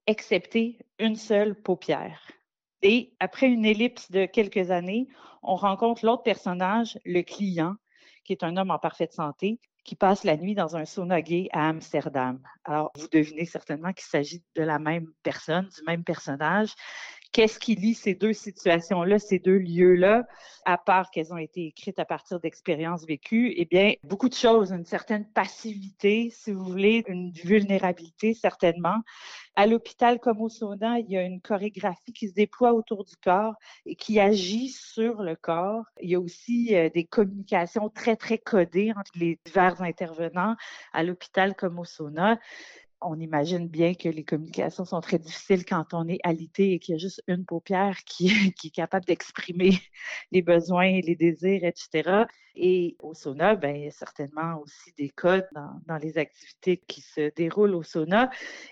excepté 0.06 0.78
une 0.98 1.16
seule 1.16 1.55
paupière. 1.55 2.20
Et 2.82 3.12
après 3.20 3.47
une 3.47 3.64
ellipse 3.64 4.10
de 4.10 4.26
quelques 4.26 4.70
années, 4.70 5.09
on 5.42 5.55
rencontre 5.55 6.05
l'autre 6.05 6.22
personnage, 6.22 6.98
le 7.05 7.22
client, 7.22 7.76
qui 8.24 8.32
est 8.32 8.44
un 8.44 8.56
homme 8.56 8.70
en 8.70 8.78
parfaite 8.78 9.12
santé, 9.12 9.59
qui 9.84 9.97
passe 9.97 10.24
la 10.24 10.36
nuit 10.36 10.55
dans 10.55 10.76
un 10.76 10.84
sauna 10.84 11.22
gay 11.22 11.48
à 11.52 11.68
Amsterdam. 11.68 12.40
Alors, 12.64 12.92
vous 12.97 13.09
devinez 13.09 13.47
certainement 13.47 13.92
qu'il 13.92 14.05
s'agit 14.05 14.42
de 14.55 14.62
la 14.62 14.78
même 14.78 15.10
personne, 15.22 15.68
du 15.68 15.82
même 15.86 16.05
personnage, 16.05 16.74
qu'est-ce 17.32 17.59
qui 17.59 17.74
lie 17.74 17.94
ces 17.94 18.15
deux 18.15 18.32
situations-là, 18.32 19.19
ces 19.19 19.39
deux 19.39 19.59
lieux-là, 19.59 20.27
à 20.65 20.78
part 20.78 21.11
qu'elles 21.11 21.32
ont 21.32 21.39
été 21.39 21.66
écrites 21.66 21.98
à 21.98 22.05
partir 22.05 22.40
d'expériences 22.40 23.07
vécues? 23.07 23.52
Eh 23.57 23.65
bien, 23.65 23.94
beaucoup 24.05 24.28
de 24.28 24.35
choses, 24.35 24.73
une 24.73 24.85
certaine 24.85 25.27
passivité, 25.27 26.31
si 26.31 26.52
vous 26.52 26.65
voulez, 26.65 27.05
une 27.09 27.31
vulnérabilité, 27.32 28.35
certainement. 28.35 28.98
À 29.57 29.66
l'hôpital 29.66 30.20
comme 30.20 30.40
au 30.40 30.48
il 30.48 31.07
y 31.09 31.16
a 31.16 31.23
une 31.23 31.40
chorégraphie 31.40 32.12
qui 32.12 32.28
se 32.28 32.35
déploie 32.35 32.73
autour 32.73 33.05
du 33.05 33.16
corps 33.16 33.55
et 33.85 33.94
qui 33.97 34.20
agit 34.20 34.69
sur 34.69 35.23
le 35.23 35.36
corps. 35.36 35.85
Il 36.01 36.11
y 36.11 36.15
a 36.15 36.20
aussi 36.20 36.74
euh, 36.74 36.89
des 36.89 37.05
communications 37.05 37.89
très, 37.89 38.16
très 38.16 38.39
codées 38.39 38.93
entre 38.97 39.11
les 39.16 39.39
divers 39.44 39.82
intervenants 39.82 40.57
à 40.93 41.02
l'hôpital 41.02 41.55
comme 41.55 41.78
au 41.78 41.85
on 43.02 43.18
imagine 43.18 43.68
bien 43.68 43.94
que 43.94 44.09
les 44.09 44.24
communications 44.24 44.85
sont 44.85 45.01
très 45.01 45.18
difficiles 45.18 45.64
quand 45.64 45.94
on 45.94 46.06
est 46.09 46.20
alité 46.22 46.72
et 46.72 46.78
qu'il 46.78 46.94
y 46.94 46.97
a 46.97 46.98
juste 46.98 47.22
une 47.27 47.44
paupière 47.44 47.98
qui, 48.06 48.28
est 48.28 48.74
capable 48.74 49.05
d'exprimer 49.06 49.78
les 50.32 50.43
besoins, 50.43 51.01
les 51.01 51.16
désirs, 51.16 51.64
etc. 51.64 52.24
Et 52.56 52.97
au 52.98 53.14
sauna, 53.14 53.55
ben, 53.55 53.74
il 53.77 53.85
y 53.85 53.89
a 53.89 53.90
certainement 53.90 54.60
aussi 54.60 54.93
des 54.98 55.09
codes 55.09 55.48
dans, 55.52 55.81
dans 55.86 55.97
les 55.97 56.18
activités 56.18 56.77
qui 56.77 57.01
se 57.01 57.32
déroulent 57.35 57.74
au 57.74 57.82
sauna 57.82 58.31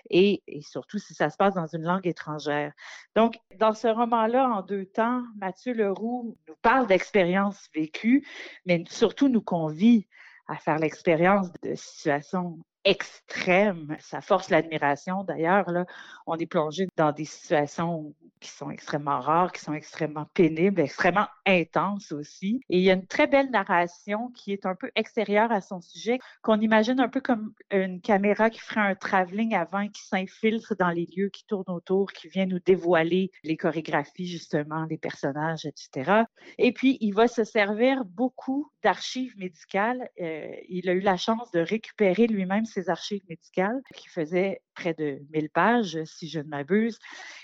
et, 0.09 0.43
et, 0.47 0.61
surtout 0.61 0.99
si 0.99 1.13
ça 1.13 1.29
se 1.29 1.37
passe 1.37 1.55
dans 1.55 1.67
une 1.67 1.83
langue 1.83 2.05
étrangère. 2.05 2.73
Donc, 3.15 3.37
dans 3.57 3.73
ce 3.73 3.87
roman-là, 3.87 4.49
en 4.49 4.61
deux 4.61 4.85
temps, 4.85 5.23
Mathieu 5.37 5.73
Leroux 5.73 6.37
nous 6.47 6.55
parle 6.61 6.87
d'expériences 6.87 7.69
vécues, 7.73 8.27
mais 8.65 8.83
surtout 8.89 9.29
nous 9.29 9.41
convie 9.41 10.07
à 10.47 10.55
faire 10.57 10.79
l'expérience 10.79 11.47
de 11.61 11.75
situations 11.75 12.59
extrême. 12.85 13.95
Ça 13.99 14.21
force 14.21 14.49
l'admiration. 14.49 15.23
D'ailleurs, 15.23 15.69
là, 15.69 15.85
on 16.25 16.35
est 16.35 16.45
plongé 16.45 16.87
dans 16.95 17.11
des 17.11 17.25
situations 17.25 18.13
qui 18.39 18.49
sont 18.49 18.69
extrêmement 18.69 19.19
rares, 19.19 19.51
qui 19.51 19.61
sont 19.61 19.73
extrêmement 19.73 20.25
pénibles, 20.33 20.81
extrêmement 20.81 21.27
intenses 21.45 22.11
aussi. 22.11 22.61
Et 22.69 22.77
il 22.77 22.83
y 22.83 22.89
a 22.89 22.93
une 22.93 23.05
très 23.05 23.27
belle 23.27 23.49
narration 23.51 24.29
qui 24.29 24.53
est 24.53 24.65
un 24.65 24.75
peu 24.75 24.91
extérieure 24.95 25.51
à 25.51 25.61
son 25.61 25.81
sujet, 25.81 26.19
qu'on 26.41 26.59
imagine 26.61 26.99
un 26.99 27.09
peu 27.09 27.21
comme 27.21 27.53
une 27.71 28.01
caméra 28.01 28.49
qui 28.49 28.59
ferait 28.59 28.81
un 28.81 28.95
travelling 28.95 29.55
avant, 29.55 29.87
qui 29.87 30.03
s'infiltre 30.03 30.75
dans 30.77 30.89
les 30.89 31.07
lieux 31.15 31.29
qui 31.29 31.45
tournent 31.45 31.63
autour, 31.67 32.11
qui 32.11 32.27
vient 32.27 32.45
nous 32.45 32.59
dévoiler 32.59 33.31
les 33.43 33.57
chorégraphies, 33.57 34.27
justement, 34.27 34.85
les 34.89 34.97
personnages, 34.97 35.65
etc. 35.65 36.23
Et 36.57 36.71
puis, 36.71 36.97
il 37.01 37.13
va 37.13 37.27
se 37.27 37.43
servir 37.43 38.05
beaucoup 38.05 38.71
d'archives 38.83 39.37
médicales. 39.37 40.09
Euh, 40.21 40.49
il 40.69 40.89
a 40.89 40.93
eu 40.93 41.01
la 41.01 41.17
chance 41.17 41.51
de 41.51 41.59
récupérer 41.59 42.27
lui-même 42.27 42.65
ses 42.69 42.89
archives 42.89 43.23
médicales, 43.29 43.81
qui 43.95 44.07
faisaient 44.07 44.61
près 44.73 44.93
de 44.93 45.19
1000 45.33 45.49
pages, 45.49 46.03
si 46.05 46.29
je 46.29 46.39
ne 46.39 46.47
m'abuse. 46.47 46.99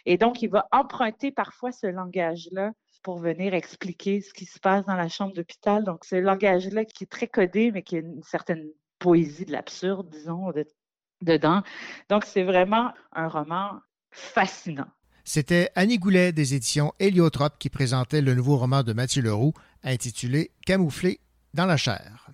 Et 0.05 0.17
donc, 0.17 0.41
il 0.41 0.49
va 0.49 0.67
emprunter 0.71 1.31
parfois 1.31 1.71
ce 1.71 1.87
langage-là 1.87 2.71
pour 3.03 3.19
venir 3.19 3.53
expliquer 3.53 4.21
ce 4.21 4.33
qui 4.33 4.45
se 4.45 4.59
passe 4.59 4.85
dans 4.85 4.95
la 4.95 5.09
chambre 5.09 5.33
d'hôpital. 5.33 5.83
Donc, 5.83 6.05
ce 6.05 6.15
langage-là 6.15 6.85
qui 6.85 7.03
est 7.03 7.07
très 7.07 7.27
codé, 7.27 7.71
mais 7.71 7.83
qui 7.83 7.97
a 7.97 7.99
une 7.99 8.23
certaine 8.23 8.65
poésie 8.99 9.45
de 9.45 9.51
l'absurde, 9.51 10.09
disons, 10.09 10.51
de, 10.51 10.65
dedans. 11.21 11.61
Donc, 12.09 12.25
c'est 12.25 12.43
vraiment 12.43 12.91
un 13.11 13.27
roman 13.27 13.79
fascinant. 14.11 14.87
C'était 15.23 15.71
Annie 15.75 15.97
Goulet 15.97 16.31
des 16.31 16.53
éditions 16.53 16.93
Héliotrope 16.99 17.57
qui 17.57 17.69
présentait 17.69 18.21
le 18.21 18.35
nouveau 18.35 18.57
roman 18.57 18.83
de 18.83 18.93
Mathieu 18.93 19.21
Leroux 19.21 19.53
intitulé 19.83 20.51
Camouflé 20.65 21.19
dans 21.53 21.65
la 21.65 21.77
chair. 21.77 22.29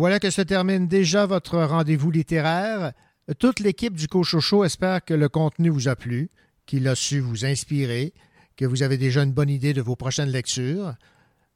Voilà 0.00 0.18
que 0.18 0.30
se 0.30 0.40
termine 0.40 0.88
déjà 0.88 1.26
votre 1.26 1.58
rendez-vous 1.58 2.10
littéraire. 2.10 2.94
Toute 3.38 3.60
l'équipe 3.60 3.92
du 3.92 4.08
Cochocho 4.08 4.64
espère 4.64 5.04
que 5.04 5.12
le 5.12 5.28
contenu 5.28 5.68
vous 5.68 5.88
a 5.88 5.94
plu, 5.94 6.30
qu'il 6.64 6.88
a 6.88 6.94
su 6.94 7.20
vous 7.20 7.44
inspirer, 7.44 8.14
que 8.56 8.64
vous 8.64 8.82
avez 8.82 8.96
déjà 8.96 9.22
une 9.22 9.34
bonne 9.34 9.50
idée 9.50 9.74
de 9.74 9.82
vos 9.82 9.96
prochaines 9.96 10.30
lectures. 10.30 10.94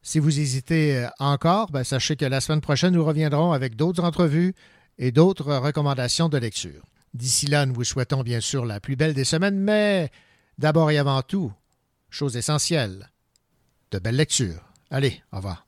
Si 0.02 0.18
vous 0.18 0.38
hésitez 0.38 0.94
euh, 0.94 1.08
encore, 1.20 1.70
ben, 1.70 1.84
sachez 1.84 2.16
que 2.16 2.26
la 2.26 2.42
semaine 2.42 2.60
prochaine, 2.60 2.92
nous 2.92 3.04
reviendrons 3.06 3.52
avec 3.52 3.76
d'autres 3.76 4.04
entrevues 4.04 4.52
et 4.98 5.10
d'autres 5.10 5.54
recommandations 5.54 6.28
de 6.28 6.36
lecture. 6.36 6.84
D'ici 7.14 7.46
là, 7.46 7.64
nous 7.64 7.72
vous 7.72 7.84
souhaitons 7.84 8.22
bien 8.22 8.40
sûr 8.40 8.66
la 8.66 8.78
plus 8.78 8.94
belle 8.94 9.14
des 9.14 9.24
semaines, 9.24 9.58
mais 9.58 10.10
d'abord 10.58 10.90
et 10.90 10.98
avant 10.98 11.22
tout, 11.22 11.50
chose 12.10 12.36
essentielle, 12.36 13.10
de 13.90 13.98
belles 13.98 14.16
lectures. 14.16 14.68
Allez, 14.90 15.22
au 15.32 15.36
revoir. 15.36 15.63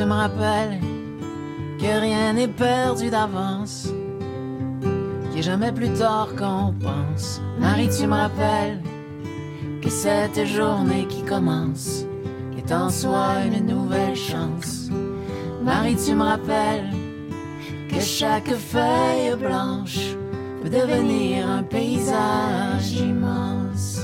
Tu 0.00 0.06
me 0.06 0.14
rappelles 0.14 0.80
que 1.78 2.00
rien 2.00 2.32
n'est 2.32 2.48
perdu 2.48 3.10
d'avance, 3.10 3.88
qu'il 4.80 5.34
n'est 5.34 5.42
jamais 5.42 5.72
plus 5.72 5.90
tard 5.90 6.28
qu'on 6.38 6.72
pense. 6.72 7.42
Marie, 7.58 7.90
tu 7.90 8.06
me 8.06 8.14
rappelles 8.14 8.80
que 9.82 9.90
cette 9.90 10.46
journée 10.46 11.06
qui 11.06 11.22
commence 11.22 12.06
est 12.56 12.72
en 12.72 12.88
soi 12.88 13.44
une 13.44 13.66
nouvelle 13.66 14.16
chance. 14.16 14.88
Marie, 15.62 15.96
tu 15.96 16.14
me 16.14 16.24
rappelles 16.24 16.88
que 17.90 18.00
chaque 18.00 18.54
feuille 18.54 19.36
blanche 19.38 20.16
peut 20.62 20.70
devenir 20.70 21.46
un 21.46 21.62
paysage 21.62 22.92
immense. 22.92 24.00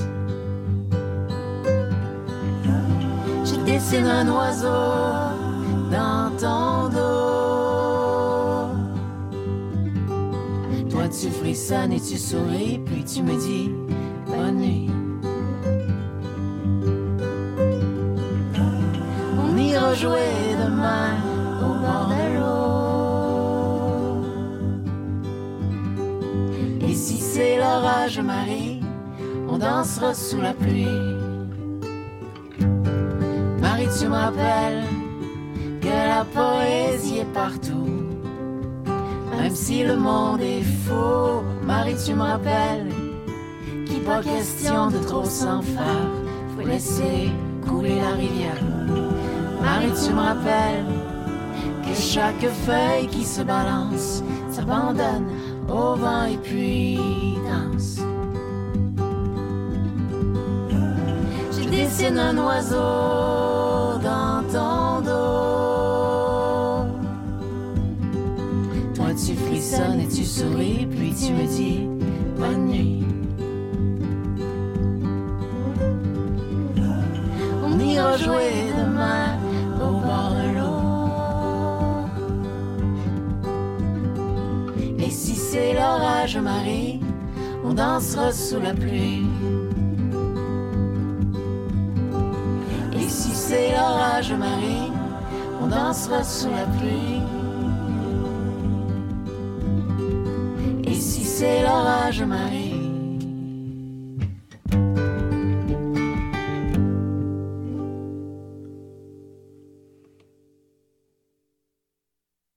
Je 3.45 3.55
dessine 3.65 4.05
un 4.05 4.27
oiseau 4.27 5.26
Et 11.59 11.99
tu 11.99 12.17
souris, 12.17 12.79
puis 12.85 13.03
tu 13.03 13.23
me 13.23 13.35
dis 13.35 13.71
bonne 14.27 14.57
nuit. 14.57 14.89
On 19.37 19.57
ira 19.57 19.93
jouer 19.95 20.55
demain 20.63 21.17
au 21.59 21.73
bord 21.81 22.07
de 22.09 22.23
l'eau. 26.79 26.87
Et 26.87 26.93
si 26.93 27.17
c'est 27.17 27.57
l'orage, 27.57 28.19
Marie, 28.19 28.81
on 29.49 29.57
dansera 29.57 30.13
sous 30.13 30.39
la 30.39 30.53
pluie. 30.53 30.85
Marie, 33.59 33.89
tu 33.99 34.07
me 34.07 34.13
rappelles 34.13 34.83
que 35.81 35.87
la 35.87 36.23
poésie 36.23 37.17
est 37.17 37.33
partout. 37.33 37.96
Si 39.59 39.83
le 39.83 39.95
monde 39.95 40.39
est 40.39 40.61
faux, 40.61 41.43
Marie, 41.63 41.95
tu 42.05 42.13
me 42.13 42.21
rappelles 42.21 42.93
qu'il 43.85 44.01
pas 44.03 44.21
question 44.21 44.87
de 44.91 44.99
trop 44.99 45.25
s'en 45.25 45.61
faire. 45.63 46.11
Faut 46.55 46.65
laisser 46.65 47.31
couler 47.67 47.95
la 47.95 48.11
rivière. 48.11 48.61
Marie, 49.59 49.91
tu 50.05 50.13
me 50.13 50.21
rappelles 50.21 50.85
que 51.83 51.93
chaque 51.99 52.47
feuille 52.65 53.07
qui 53.07 53.25
se 53.25 53.41
balance 53.41 54.23
s'abandonne 54.51 55.27
au 55.67 55.95
vent 55.95 56.25
et 56.25 56.37
puis 56.37 56.99
danse. 57.49 57.97
Je 61.51 61.67
dessine 61.67 62.19
un 62.19 62.37
oiseau 62.37 63.56
et 69.73 70.07
tu 70.07 70.23
souris, 70.23 70.87
puis 70.89 71.13
tu 71.13 71.33
me 71.33 71.45
dis 71.45 71.89
bonne 72.37 72.67
nuit. 72.67 73.03
On 77.65 77.77
ira 77.77 78.15
jouer 78.17 78.71
demain 78.77 79.37
au 79.75 79.91
bord 79.99 80.35
de 80.35 80.57
l'eau. 80.57 80.83
Et 84.99 85.09
si 85.09 85.35
c'est 85.35 85.73
l'orage, 85.73 86.37
Marie, 86.37 87.01
on 87.65 87.73
dansera 87.73 88.31
sous 88.31 88.61
la 88.61 88.73
pluie. 88.73 89.27
Et 92.93 93.09
si 93.09 93.31
c'est 93.35 93.71
l'orage, 93.71 94.31
Marie, 94.31 94.91
on 95.61 95.67
dansera 95.67 96.23
sous 96.23 96.49
la 96.49 96.65
pluie. 96.79 97.36
C'est 101.37 101.61
l'orage, 101.61 102.23
Marie, 102.23 102.66